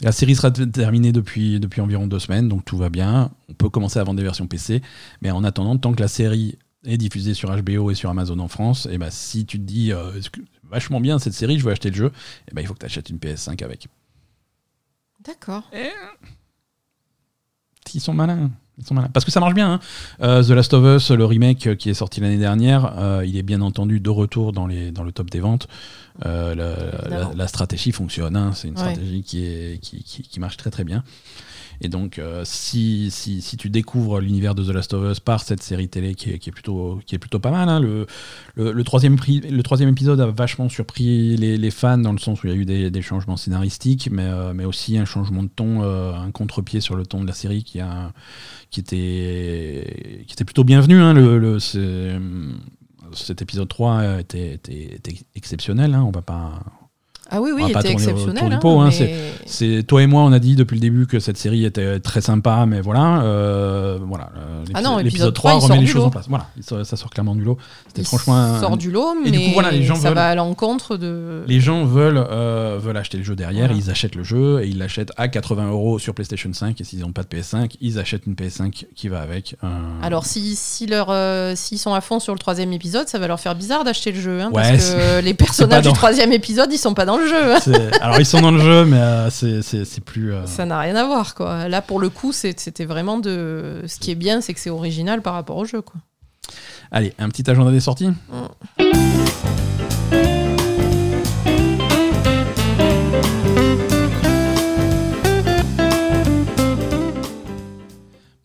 la 0.00 0.12
série 0.12 0.36
sera 0.36 0.50
terminée 0.50 1.12
depuis, 1.12 1.60
depuis 1.60 1.80
environ 1.80 2.06
deux 2.06 2.18
semaines, 2.18 2.48
donc 2.48 2.64
tout 2.64 2.76
va 2.76 2.90
bien. 2.90 3.30
On 3.48 3.54
peut 3.54 3.68
commencer 3.68 3.98
à 3.98 4.04
vendre 4.04 4.18
des 4.18 4.22
versions 4.22 4.46
PC. 4.46 4.82
Mais 5.22 5.30
en 5.30 5.44
attendant, 5.44 5.76
tant 5.76 5.92
que 5.92 6.00
la 6.00 6.08
série 6.08 6.58
est 6.84 6.98
diffusée 6.98 7.34
sur 7.34 7.54
HBO 7.54 7.90
et 7.90 7.94
sur 7.94 8.10
Amazon 8.10 8.38
en 8.38 8.48
France, 8.48 8.86
et 8.90 8.98
ben, 8.98 9.10
si 9.10 9.44
tu 9.46 9.58
te 9.58 9.64
dis 9.64 9.92
euh, 9.92 10.12
vachement 10.70 11.00
bien 11.00 11.18
cette 11.18 11.34
série, 11.34 11.58
je 11.58 11.64
veux 11.64 11.72
acheter 11.72 11.90
le 11.90 11.96
jeu, 11.96 12.12
et 12.48 12.54
ben, 12.54 12.60
il 12.60 12.66
faut 12.66 12.74
que 12.74 12.78
tu 12.78 12.86
achètes 12.86 13.10
une 13.10 13.18
PS5 13.18 13.62
avec. 13.64 13.88
D'accord. 15.28 15.62
Ils 17.94 18.00
sont 18.00 18.12
malins. 18.14 18.50
Ils 18.78 18.86
sont 18.86 18.94
malins. 18.94 19.08
Parce 19.12 19.24
que 19.24 19.30
ça 19.30 19.40
marche 19.40 19.54
bien. 19.54 19.72
hein. 19.74 19.80
Euh, 20.22 20.42
The 20.42 20.50
Last 20.50 20.72
of 20.74 20.84
Us, 20.84 21.10
le 21.10 21.24
remake 21.24 21.66
euh, 21.66 21.74
qui 21.74 21.90
est 21.90 21.94
sorti 21.94 22.20
l'année 22.20 22.38
dernière, 22.38 22.98
euh, 22.98 23.24
il 23.26 23.36
est 23.36 23.42
bien 23.42 23.60
entendu 23.60 23.98
de 24.00 24.10
retour 24.10 24.52
dans, 24.52 24.66
les, 24.66 24.90
dans 24.92 25.02
le 25.04 25.12
top 25.12 25.30
des 25.30 25.40
ventes. 25.40 25.68
Euh, 26.26 26.54
la, 26.54 26.64
la- 26.76 26.98
Évidemment. 27.08 27.32
la 27.36 27.48
stratégie 27.48 27.92
fonctionne. 27.92 28.36
hein. 28.36 28.52
C'est 28.54 28.68
une 28.68 28.74
Ouais. 28.74 28.80
stratégie 28.80 29.22
qui, 29.22 29.44
est, 29.44 29.78
qui, 29.82 30.02
qui- 30.02 30.22
qui 30.22 30.40
marche 30.40 30.56
très 30.56 30.70
très 30.70 30.84
bien. 30.84 31.02
Et 31.80 31.88
donc, 31.88 32.18
euh, 32.18 32.42
si, 32.44 33.08
si, 33.10 33.40
si 33.40 33.56
tu 33.56 33.70
découvres 33.70 34.20
l'univers 34.20 34.54
de 34.54 34.64
The 34.64 34.70
Last 34.74 34.94
of 34.94 35.10
Us 35.12 35.20
par 35.20 35.42
cette 35.42 35.62
série 35.62 35.88
télé 35.88 36.14
qui 36.14 36.30
est, 36.30 36.38
qui 36.38 36.48
est, 36.48 36.52
plutôt, 36.52 37.00
qui 37.06 37.14
est 37.14 37.18
plutôt 37.18 37.38
pas 37.38 37.50
mal, 37.52 37.68
hein, 37.68 37.78
le, 37.80 38.06
le, 38.56 38.84
troisième, 38.84 39.16
pri- 39.16 39.48
le 39.48 39.62
troisième 39.62 39.88
épisode 39.90 40.20
a 40.20 40.26
vachement 40.26 40.68
surpris 40.68 41.36
les, 41.36 41.56
les 41.56 41.70
fans 41.70 41.98
dans 41.98 42.12
le 42.12 42.18
sens 42.18 42.42
où 42.42 42.46
il 42.48 42.50
y 42.50 42.52
a 42.52 42.56
eu 42.56 42.64
des, 42.64 42.90
des 42.90 43.02
changements 43.02 43.36
scénaristiques, 43.36 44.08
mais, 44.10 44.24
euh, 44.26 44.52
mais 44.54 44.64
aussi 44.64 44.98
un 44.98 45.04
changement 45.04 45.42
de 45.44 45.48
ton, 45.48 45.82
euh, 45.82 46.12
un 46.14 46.30
contre-pied 46.32 46.80
sur 46.80 46.96
le 46.96 47.06
ton 47.06 47.22
de 47.22 47.26
la 47.26 47.32
série 47.32 47.62
qui, 47.62 47.78
qui, 48.70 48.80
était, 48.80 50.24
qui 50.26 50.32
était 50.32 50.44
plutôt 50.44 50.64
bienvenu. 50.64 50.98
hein. 51.00 51.12
le, 51.14 51.38
le- 51.38 51.58
cet 53.12 53.40
épisode 53.40 53.68
3 53.68 54.20
était, 54.20 54.54
était, 54.54 54.94
était 54.96 55.14
exceptionnel, 55.34 55.94
hein, 55.94 56.02
on 56.06 56.10
va 56.10 56.20
pas, 56.22 56.60
Ah 57.30 57.40
oui, 57.40 57.50
oui, 57.54 57.64
il 57.68 57.76
était 57.76 57.92
exceptionnel. 57.92 58.52
hein, 58.52 58.58
pot, 58.58 58.80
hein, 58.80 58.90
mais- 58.98 59.32
c'est 59.46 59.82
toi 59.86 60.02
et 60.02 60.06
moi, 60.06 60.22
on 60.22 60.32
a 60.32 60.38
dit 60.38 60.56
depuis 60.56 60.74
le 60.76 60.80
début 60.80 61.06
que 61.06 61.18
cette 61.20 61.36
série 61.36 61.64
était 61.64 62.00
très 62.00 62.20
sympa, 62.20 62.64
mais 62.66 62.80
voilà, 62.80 63.20
euh, 63.22 63.98
voilà. 64.02 64.30
euh, 64.36 64.64
Ah 64.74 64.80
non, 64.82 64.96
l'épisode- 64.98 65.04
l'épisode 65.04 65.34
3, 65.34 65.52
il 65.52 65.54
remet 65.56 65.66
sort 65.66 65.76
les 65.76 65.80
du 65.82 65.86
choses 65.88 66.00
lot. 66.02 66.06
en 66.06 66.10
place. 66.10 66.26
Voilà, 66.28 66.46
ça 66.84 66.96
sort 66.96 67.10
clairement 67.10 67.34
du 67.34 67.44
lot. 67.44 67.58
C'était 67.88 68.04
franchement. 68.04 68.36
un- 68.36 68.60
sort 68.60 68.76
du 68.76 68.90
lot, 68.90 69.14
Et 69.14 69.24
mais 69.24 69.30
du 69.30 69.38
coup, 69.40 69.50
voilà, 69.54 69.70
les 69.70 69.82
gens 69.82 69.94
ça 69.96 70.08
veulent- 70.08 70.14
va 70.16 70.28
à 70.28 70.34
l'encontre 70.34 70.96
de. 70.96 71.44
Les 71.46 71.60
gens 71.60 71.84
veulent, 71.84 72.16
euh, 72.30 72.78
veulent 72.80 72.96
acheter 72.96 73.18
le 73.18 73.24
jeu 73.24 73.36
derrière, 73.36 73.66
Voilà. 73.68 73.82
ils 73.82 73.90
achètent 73.90 74.14
le 74.14 74.24
jeu 74.24 74.62
et 74.62 74.68
ils 74.68 74.78
l'achètent 74.78 75.12
à 75.16 75.28
80 75.28 75.68
euros 75.68 75.98
sur 75.98 76.14
PlayStation 76.14 76.50
5. 76.52 76.80
Et 76.80 76.84
s'ils 76.84 77.00
n'ont 77.00 77.12
pas 77.12 77.22
de 77.22 77.28
PS5, 77.28 77.76
ils 77.80 77.98
achètent 77.98 78.26
une 78.26 78.34
PS5 78.36 78.86
qui 78.94 79.08
va 79.08 79.20
avec. 79.20 79.56
euh, 79.64 79.66
Alors, 80.02 80.24
si, 80.24 80.56
si 80.56 80.86
leur, 80.86 81.08
euh, 81.10 81.52
s'ils 81.56 81.78
sont 81.78 81.92
à 81.94 82.00
fond 82.00 82.20
sur 82.20 82.32
le 82.32 82.38
troisième 82.38 82.72
épisode, 82.72 83.06
ça 83.08 83.18
va 83.18 83.26
leur 83.28 83.38
faire 83.40 83.54
bizarre 83.54 83.84
d'acheter 83.84 84.12
le 84.12 84.20
jeu. 84.20 84.40
hein, 84.40 84.50
Ouais, 84.52 84.62
parce 84.62 84.94
que 84.94 85.20
les 85.20 85.34
personnages 85.34 85.84
du 85.84 85.92
troisième 85.92 86.32
épisode, 86.32 86.70
ils 86.72 86.78
sont 86.78 86.94
pas 86.94 87.04
dans 87.04 87.17
le 87.18 87.26
jeu. 87.28 87.90
Alors, 88.00 88.18
ils 88.20 88.26
sont 88.26 88.40
dans 88.40 88.50
le 88.50 88.60
jeu, 88.60 88.84
mais 88.84 88.96
euh, 88.98 89.30
c'est- 89.30 90.00
plus. 90.04 90.32
euh, 90.32 90.46
Ça 90.46 90.64
n'a 90.64 90.78
rien 90.78 90.96
à 90.96 91.04
voir, 91.04 91.34
quoi. 91.34 91.68
Là, 91.68 91.82
pour 91.82 91.98
le 92.00 92.08
coup, 92.08 92.32
c'était 92.32 92.84
vraiment 92.84 93.18
de. 93.18 93.82
Ce 93.86 93.98
qui 93.98 94.10
est 94.10 94.14
bien, 94.14 94.40
c'est 94.40 94.54
que 94.54 94.60
c'est 94.60 94.70
original 94.70 95.20
par 95.22 95.34
rapport 95.34 95.56
au 95.56 95.64
jeu, 95.64 95.82
quoi. 95.82 96.00
Allez, 96.90 97.12
un 97.18 97.28
petit 97.28 97.48
agenda 97.50 97.70
des 97.70 97.80
sorties 97.80 98.08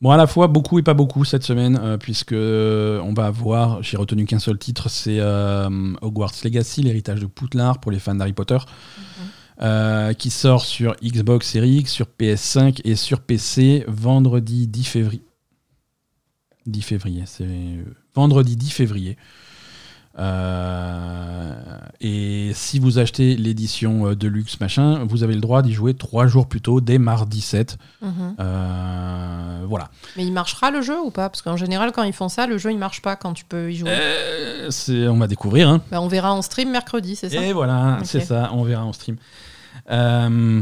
Bon, 0.03 0.11
à 0.11 0.17
la 0.17 0.27
fois 0.27 0.47
beaucoup 0.47 0.79
et 0.79 0.83
pas 0.83 0.93
beaucoup 0.93 1.23
cette 1.23 1.43
semaine, 1.43 1.79
euh, 1.81 1.97
puisque 1.97 2.33
euh, 2.33 2.99
on 3.05 3.13
va 3.13 3.27
avoir, 3.27 3.81
j'ai 3.83 3.95
retenu 3.95 4.25
qu'un 4.25 4.37
seul 4.37 4.57
titre, 4.57 4.89
c'est 4.89 5.21
euh, 5.21 5.93
Hogwarts 6.01 6.33
Legacy, 6.43 6.81
l'héritage 6.81 7.21
de 7.21 7.25
Poudlard 7.25 7.79
pour 7.79 7.89
les 7.89 7.99
fans 7.99 8.13
d'Harry 8.13 8.33
Potter, 8.33 8.57
euh, 9.61 10.11
qui 10.11 10.29
sort 10.29 10.65
sur 10.65 10.93
Xbox 11.01 11.49
Series 11.49 11.77
X, 11.77 11.93
sur 11.93 12.07
PS5 12.19 12.81
et 12.83 12.97
sur 12.97 13.21
PC 13.21 13.85
vendredi 13.87 14.67
10 14.67 14.83
février. 14.83 15.23
10 16.65 16.81
février, 16.81 17.23
c'est 17.25 17.47
vendredi 18.13 18.57
10 18.57 18.71
février. 18.71 19.17
Euh, 20.19 21.53
et 22.01 22.51
si 22.53 22.77
vous 22.77 22.99
achetez 22.99 23.35
l'édition 23.35 24.07
euh, 24.07 24.15
Deluxe 24.15 24.59
machin, 24.59 25.05
vous 25.05 25.23
avez 25.23 25.33
le 25.33 25.41
droit 25.41 25.61
d'y 25.61 25.73
jouer 25.73 25.95
trois 25.95 26.27
jours 26.27 26.47
plus 26.47 26.61
tôt, 26.61 26.81
dès 26.81 26.99
mardi 26.99 27.41
7. 27.41 27.77
Mhm. 28.01 28.35
Euh, 28.39 29.63
voilà. 29.67 29.89
Mais 30.15 30.25
il 30.25 30.33
marchera 30.33 30.69
le 30.69 30.81
jeu 30.81 30.99
ou 30.99 31.09
pas? 31.09 31.29
Parce 31.29 31.41
qu'en 31.41 31.57
général, 31.57 31.91
quand 31.91 32.03
ils 32.03 32.13
font 32.13 32.29
ça, 32.29 32.45
le 32.45 32.57
jeu 32.57 32.71
il 32.71 32.77
marche 32.77 33.01
pas 33.01 33.15
quand 33.15 33.33
tu 33.33 33.45
peux 33.45 33.71
y 33.71 33.75
jouer. 33.75 33.89
Euh, 33.91 34.69
on 35.09 35.17
va 35.17 35.27
découvrir. 35.27 35.69
Hein. 35.69 35.81
Bah, 35.89 36.01
on 36.01 36.07
verra 36.07 36.33
en 36.33 36.41
stream 36.41 36.69
mercredi, 36.69 37.15
c'est 37.15 37.29
ça? 37.29 37.41
Et 37.41 37.53
voilà, 37.53 37.99
c'est 38.03 38.21
ça, 38.21 38.51
on 38.53 38.63
verra 38.63 38.85
en 38.85 38.93
stream. 38.93 39.17
Euh, 39.89 40.61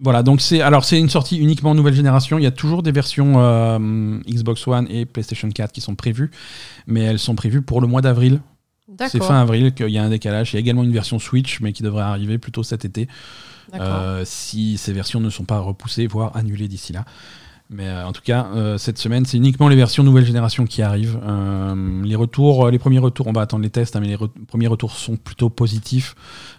voilà, 0.00 0.22
donc 0.22 0.42
c'est 0.42 0.60
alors 0.60 0.84
c'est 0.84 0.98
une 0.98 1.08
sortie 1.08 1.38
uniquement 1.38 1.74
nouvelle 1.74 1.94
génération. 1.94 2.38
Il 2.38 2.42
y 2.42 2.46
a 2.46 2.50
toujours 2.50 2.82
des 2.82 2.92
versions 2.92 3.34
euh, 3.36 4.18
Xbox 4.28 4.66
One 4.66 4.86
et 4.90 5.06
PlayStation 5.06 5.48
4 5.48 5.72
qui 5.72 5.80
sont 5.80 5.94
prévues, 5.94 6.30
mais 6.86 7.00
elles 7.00 7.18
sont 7.18 7.34
prévues 7.34 7.62
pour 7.62 7.80
le 7.80 7.86
mois 7.86 8.02
d'avril. 8.02 8.40
C'est 9.08 9.22
fin 9.22 9.40
avril 9.40 9.72
qu'il 9.74 9.88
y 9.88 9.98
a 9.98 10.04
un 10.04 10.10
décalage. 10.10 10.52
Il 10.52 10.54
y 10.54 10.58
a 10.58 10.60
également 10.60 10.84
une 10.84 10.92
version 10.92 11.18
Switch, 11.18 11.60
mais 11.60 11.72
qui 11.72 11.82
devrait 11.82 12.04
arriver 12.04 12.38
plutôt 12.38 12.62
cet 12.62 12.84
été. 12.84 13.08
Euh, 13.74 14.22
si 14.24 14.78
ces 14.78 14.92
versions 14.92 15.20
ne 15.20 15.28
sont 15.28 15.44
pas 15.44 15.58
repoussées, 15.58 16.06
voire 16.06 16.36
annulées 16.36 16.68
d'ici 16.68 16.92
là. 16.92 17.04
Mais 17.68 17.88
euh, 17.88 18.06
en 18.06 18.12
tout 18.12 18.22
cas, 18.22 18.46
euh, 18.54 18.78
cette 18.78 18.96
semaine, 18.98 19.24
c'est 19.26 19.36
uniquement 19.38 19.68
les 19.68 19.74
versions 19.74 20.04
nouvelle 20.04 20.24
génération 20.24 20.64
qui 20.66 20.82
arrivent. 20.82 21.18
Euh, 21.26 22.02
les 22.04 22.14
retours, 22.14 22.70
les 22.70 22.78
premiers 22.78 23.00
retours, 23.00 23.26
on 23.26 23.32
va 23.32 23.40
attendre 23.40 23.64
les 23.64 23.70
tests, 23.70 23.96
hein, 23.96 24.00
mais 24.00 24.06
les 24.06 24.16
re- 24.16 24.30
premiers 24.46 24.68
retours 24.68 24.92
sont 24.92 25.16
plutôt 25.16 25.50
positifs. 25.50 26.14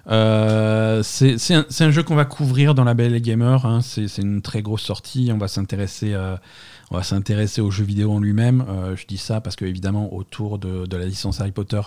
C'est 0.07 1.53
un, 1.55 1.65
un 1.79 1.91
jeu 1.91 2.03
qu'on 2.03 2.15
va 2.15 2.25
couvrir 2.25 2.75
dans 2.75 2.83
la 2.83 2.93
Belle 2.93 3.19
Gamer. 3.21 3.65
hein. 3.65 3.79
C'est 3.81 4.17
une 4.17 4.41
très 4.41 4.61
grosse 4.61 4.81
sortie. 4.83 5.31
On 5.33 5.37
va 5.37 5.47
s'intéresser. 5.47 6.15
on 6.91 6.95
va 6.97 7.03
s'intéresser 7.03 7.61
au 7.61 7.71
jeu 7.71 7.83
vidéo 7.85 8.11
en 8.13 8.19
lui-même. 8.19 8.65
Je 8.95 9.05
dis 9.05 9.17
ça 9.17 9.39
parce 9.41 9.55
que 9.55 9.65
évidemment 9.65 10.13
autour 10.13 10.59
de, 10.59 10.85
de 10.85 10.97
la 10.97 11.05
licence 11.05 11.39
Harry 11.39 11.51
Potter, 11.51 11.81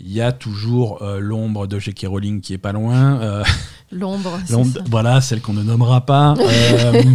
il 0.00 0.12
y 0.12 0.20
a 0.20 0.30
toujours 0.30 1.02
euh, 1.02 1.18
l'ombre 1.18 1.66
de 1.66 1.80
J.K. 1.80 2.06
Rowling 2.08 2.40
qui 2.40 2.54
est 2.54 2.58
pas 2.58 2.70
loin. 2.72 3.20
Euh, 3.20 3.42
L'ombre. 3.90 4.80
voilà, 4.88 5.20
celle 5.20 5.40
qu'on 5.40 5.54
ne 5.54 5.62
nommera 5.64 6.02
pas. 6.06 6.34
Euh, 6.38 7.02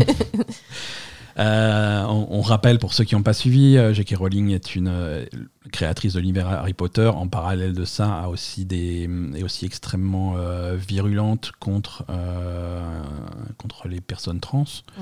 euh, 1.40 2.04
on, 2.06 2.28
on 2.30 2.42
rappelle 2.42 2.80
pour 2.80 2.94
ceux 2.94 3.04
qui 3.04 3.16
n'ont 3.16 3.24
pas 3.24 3.34
suivi, 3.34 3.78
euh, 3.78 3.94
J.K. 3.94 4.16
Rowling 4.18 4.52
est 4.52 4.76
une 4.76 4.88
euh, 4.88 5.26
créatrice 5.72 6.14
de 6.14 6.20
l'univers 6.20 6.48
Harry 6.48 6.74
Potter. 6.74 7.08
En 7.08 7.28
parallèle 7.28 7.74
de 7.74 7.86
ça, 7.86 8.22
a 8.22 8.28
aussi 8.28 8.66
des, 8.66 9.10
est 9.36 9.44
aussi 9.44 9.66
extrêmement 9.66 10.36
euh, 10.38 10.76
virulente 10.76 11.52
contre, 11.60 12.06
contre 13.58 13.88
les 13.88 14.02
personnes 14.02 14.40
trans. 14.40 14.66
Mm. 14.98 15.02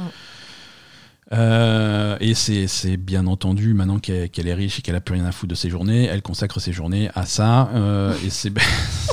Euh, 1.34 2.18
et 2.20 2.34
c'est 2.34 2.68
c'est 2.68 2.98
bien 2.98 3.26
entendu, 3.26 3.74
maintenant 3.74 4.00
qu'elle 4.00 4.48
est 4.48 4.54
riche 4.54 4.80
et 4.80 4.82
qu'elle 4.82 4.96
a 4.96 5.02
plus 5.02 5.16
rien 5.16 5.26
à 5.26 5.32
foutre 5.32 5.52
de 5.52 5.56
ses 5.56 5.70
journées, 5.70 6.06
elle 6.06 6.22
consacre 6.22 6.60
ses 6.60 6.74
journées 6.74 7.10
à 7.16 7.26
ça. 7.26 7.70
euh, 7.74 8.14
et 8.26 8.30
c'est 8.30 8.52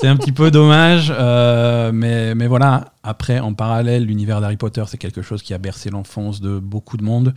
c'est 0.00 0.08
un 0.08 0.16
petit 0.16 0.32
peu 0.32 0.50
dommage, 0.50 1.12
euh, 1.16 1.90
mais, 1.92 2.34
mais 2.34 2.46
voilà. 2.46 2.92
Après, 3.02 3.38
en 3.40 3.54
parallèle, 3.54 4.04
l'univers 4.04 4.40
d'Harry 4.40 4.56
Potter, 4.56 4.84
c'est 4.88 4.98
quelque 4.98 5.22
chose 5.22 5.42
qui 5.42 5.54
a 5.54 5.58
bercé 5.58 5.90
l'enfance 5.90 6.40
de 6.40 6.58
beaucoup 6.58 6.96
de 6.96 7.04
monde. 7.04 7.34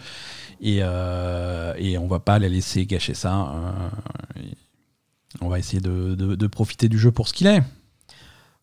Et, 0.62 0.80
euh, 0.82 1.74
et 1.78 1.98
on 1.98 2.08
va 2.08 2.20
pas 2.20 2.40
la 2.40 2.48
laisser 2.50 2.86
gâcher 2.86 3.14
ça. 3.14 3.34
euh, 3.34 4.42
on 5.42 5.50
va 5.50 5.60
essayer 5.60 5.82
de, 5.82 6.16
de- 6.16 6.36
de 6.36 6.48
profiter 6.48 6.88
du 6.90 6.98
jeu 7.00 7.12
pour 7.12 7.28
ce 7.28 7.34
qu'il 7.34 7.48
est. 7.48 7.64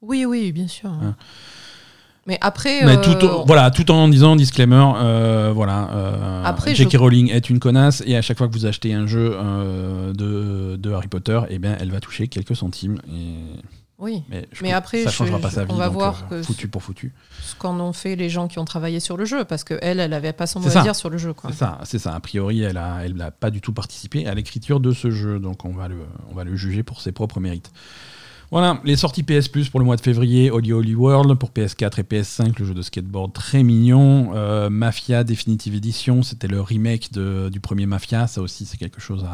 Oui, 0.03 0.25
oui, 0.25 0.53
bien 0.53 0.69
sûr. 0.69 0.89
Hein. 0.91 1.15
Mais 2.27 2.39
après. 2.41 2.85
Mais 2.85 2.97
euh, 2.97 3.01
tout, 3.19 3.27
voilà, 3.47 3.71
tout 3.71 3.91
en 3.91 4.07
disant 4.09 4.37
disclaimer, 4.37 4.93
euh, 4.97 5.53
voilà. 5.55 5.91
euh, 5.93 6.43
Après, 6.45 6.75
J.K. 6.75 6.93
je- 6.93 6.97
Rowling 6.99 7.31
est 7.31 7.51
une 7.51 7.59
connasse 7.59 8.03
et 8.07 8.17
à 8.17 8.23
chaque 8.23 8.39
fois 8.39 8.47
que 8.49 8.53
vous 8.53 8.67
achetez 8.67 8.95
un 8.95 9.07
jeu 9.07 9.37
de, 10.15 10.77
de 10.77 10.93
Harry 10.93 11.09
Potter, 11.09 11.41
eh 11.51 11.59
bien, 11.59 11.77
elle 11.81 11.91
va 11.91 11.99
toucher 12.01 12.29
quelques 12.29 12.55
centimes. 12.57 12.99
Et 13.11 13.35
Oui. 14.01 14.23
Mais, 14.31 14.49
je 14.53 14.63
Mais 14.63 14.71
pense- 14.71 14.79
après, 14.79 15.05
ça 15.05 15.11
je- 15.11 15.15
changera 15.17 15.39
pas 15.39 15.51
sa 15.51 15.65
vie. 15.65 15.71
on 15.73 15.77
va 15.77 15.87
donc, 15.87 15.95
voir 15.95 16.25
euh, 16.33 16.41
que- 16.41 16.43
foutu 16.43 16.69
pour 16.69 16.83
foutu. 16.83 17.13
Ce 17.43 17.55
qu'en 17.55 17.79
ont 17.81 17.93
fait 17.93 18.17
les 18.17 18.29
gens 18.31 18.49
qui 18.49 18.59
ont 18.59 18.65
travaillé 18.65 18.99
sur 18.99 19.17
le 19.17 19.25
jeu, 19.27 19.45
parce 19.45 19.63
que 19.63 19.79
elle, 19.83 20.01
elle 20.01 20.13
avait 20.15 20.33
pas 20.33 20.47
son 20.47 20.61
mot 20.61 20.75
à 20.75 20.83
dire 20.83 20.97
sur 20.97 21.11
le 21.11 21.19
jeu. 21.19 21.35
C'est 21.49 21.53
ça, 21.55 21.79
c'est 21.85 21.99
ça. 21.99 22.15
A 22.15 22.21
priori, 22.21 22.63
elle 22.63 22.77
a, 22.79 23.05
elle 23.05 23.15
n'a 23.15 23.31
pas 23.31 23.51
du 23.51 23.61
tout 23.61 23.73
participé 23.73 24.27
à 24.27 24.35
l'écriture 24.35 24.81
de 24.81 24.93
ce 24.93 25.11
jeu, 25.11 25.39
donc 25.39 25.65
on 25.65 25.73
va 25.75 25.89
le, 25.89 25.99
on 26.31 26.35
va 26.35 26.45
le 26.45 26.57
juger 26.57 26.83
pour 26.83 27.01
ses 27.01 27.13
propres 27.13 27.41
mérites. 27.41 27.71
Voilà, 28.51 28.81
les 28.85 28.97
sorties 28.97 29.23
PS 29.23 29.47
Plus 29.47 29.69
pour 29.69 29.79
le 29.79 29.87
mois 29.87 29.95
de 29.95 30.01
février, 30.01 30.51
Holy 30.51 30.73
Holy 30.73 30.95
World 30.97 31.35
pour 31.35 31.51
PS4 31.51 32.01
et 32.01 32.03
PS5, 32.03 32.59
le 32.59 32.65
jeu 32.65 32.75
de 32.75 32.83
skateboard 32.83 33.33
très 33.33 33.63
mignon. 33.63 34.33
Euh, 34.35 34.69
Mafia 34.71 35.23
Definitive 35.23 35.77
Edition, 35.77 36.25
c'était 36.25 36.49
le 36.49 36.61
remake 36.61 37.13
du 37.13 37.61
premier 37.61 37.87
Mafia, 37.87 38.27
ça 38.27 38.41
aussi 38.41 38.67
c'est 38.67 38.77
quelque 38.77 39.01
chose 39.01 39.25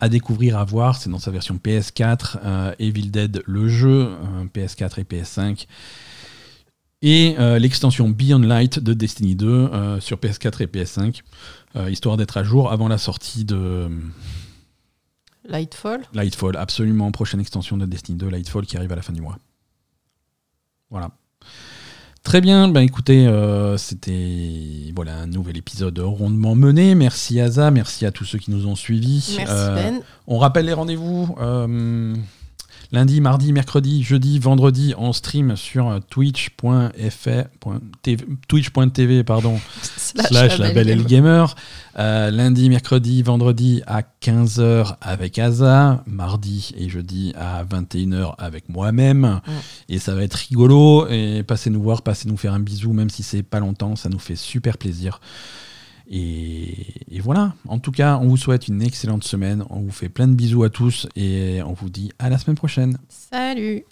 à, 0.00 0.08
découvrir, 0.08 0.58
à 0.58 0.64
voir. 0.64 0.96
C'est 0.96 1.10
dans 1.10 1.18
sa 1.18 1.32
version 1.32 1.58
PS4, 1.62 2.38
euh, 2.44 2.72
Evil 2.78 3.10
Dead 3.10 3.42
le 3.46 3.68
jeu, 3.68 4.10
euh, 4.10 4.44
PS4 4.54 5.00
et 5.00 5.04
PS5. 5.04 5.66
Et 7.02 7.36
l'extension 7.58 8.08
Beyond 8.08 8.38
Light 8.40 8.78
de 8.78 8.94
Destiny 8.94 9.36
2 9.36 9.46
euh, 9.46 10.00
sur 10.00 10.16
PS4 10.16 10.62
et 10.62 10.66
PS5, 10.66 11.20
euh, 11.76 11.90
histoire 11.90 12.16
d'être 12.16 12.36
à 12.36 12.42
jour 12.42 12.72
avant 12.72 12.88
la 12.88 12.98
sortie 12.98 13.44
de 13.44 13.88
Lightfall. 15.48 16.02
Lightfall. 16.14 16.56
Absolument, 16.56 17.10
prochaine 17.12 17.40
extension 17.40 17.76
de 17.76 17.86
Destiny 17.86 18.18
2, 18.18 18.28
Lightfall, 18.28 18.66
qui 18.66 18.76
arrive 18.76 18.92
à 18.92 18.96
la 18.96 19.02
fin 19.02 19.12
du 19.12 19.20
mois. 19.22 19.38
Voilà. 20.90 21.10
Très 22.22 22.40
bien, 22.40 22.66
ben 22.68 22.80
écoutez, 22.80 23.28
euh, 23.28 23.76
c'était 23.76 24.92
voilà 24.96 25.16
un 25.16 25.26
nouvel 25.28 25.56
épisode 25.56 25.96
rondement 26.00 26.56
mené. 26.56 26.96
Merci 26.96 27.38
Asa, 27.40 27.70
merci 27.70 28.04
à 28.04 28.10
tous 28.10 28.24
ceux 28.24 28.38
qui 28.38 28.50
nous 28.50 28.66
ont 28.66 28.74
suivis. 28.74 29.34
Merci 29.38 29.52
Euh, 29.56 29.74
Ben. 29.76 30.00
on 30.26 30.38
rappelle 30.38 30.66
les 30.66 30.72
rendez-vous. 30.72 31.36
euh, 31.38 32.16
lundi, 32.96 33.20
mardi, 33.20 33.52
mercredi, 33.52 34.02
jeudi, 34.02 34.38
vendredi 34.38 34.94
en 34.96 35.12
stream 35.12 35.54
sur 35.54 36.00
twitch.tv 36.08 37.44
pardon, 39.22 39.60
slash 39.82 40.56
la 40.56 40.72
belle 40.72 40.88
et 40.88 40.94
le 40.94 41.02
gamer. 41.02 41.54
Euh, 41.98 42.30
lundi, 42.30 42.70
mercredi, 42.70 43.20
vendredi 43.20 43.82
à 43.86 44.00
15h 44.00 44.96
avec 45.02 45.38
Asa. 45.38 46.04
Mardi 46.06 46.72
et 46.78 46.88
jeudi 46.88 47.34
à 47.36 47.64
21h 47.64 48.34
avec 48.38 48.70
moi-même. 48.70 49.42
Et 49.90 49.98
ça 49.98 50.14
va 50.14 50.22
être 50.22 50.32
rigolo. 50.32 51.06
Et 51.10 51.42
passez 51.42 51.68
nous 51.68 51.82
voir, 51.82 52.00
passez 52.00 52.26
nous 52.30 52.38
faire 52.38 52.54
un 52.54 52.60
bisou, 52.60 52.94
même 52.94 53.10
si 53.10 53.22
c'est 53.22 53.42
pas 53.42 53.60
longtemps. 53.60 53.94
Ça 53.96 54.08
nous 54.08 54.18
fait 54.18 54.36
super 54.36 54.78
plaisir. 54.78 55.20
Et, 56.10 57.20
voilà. 57.20 57.54
En 57.66 57.78
tout 57.78 57.92
cas, 57.92 58.18
on 58.18 58.28
vous 58.28 58.36
souhaite 58.36 58.68
une 58.68 58.82
excellente 58.82 59.24
semaine. 59.24 59.64
On 59.70 59.80
vous 59.80 59.90
fait 59.90 60.08
plein 60.08 60.28
de 60.28 60.34
bisous 60.34 60.62
à 60.62 60.70
tous 60.70 61.08
et 61.16 61.60
on 61.62 61.72
vous 61.72 61.90
dit 61.90 62.12
à 62.18 62.30
la 62.30 62.38
semaine 62.38 62.56
prochaine. 62.56 62.98
Salut. 63.08 63.84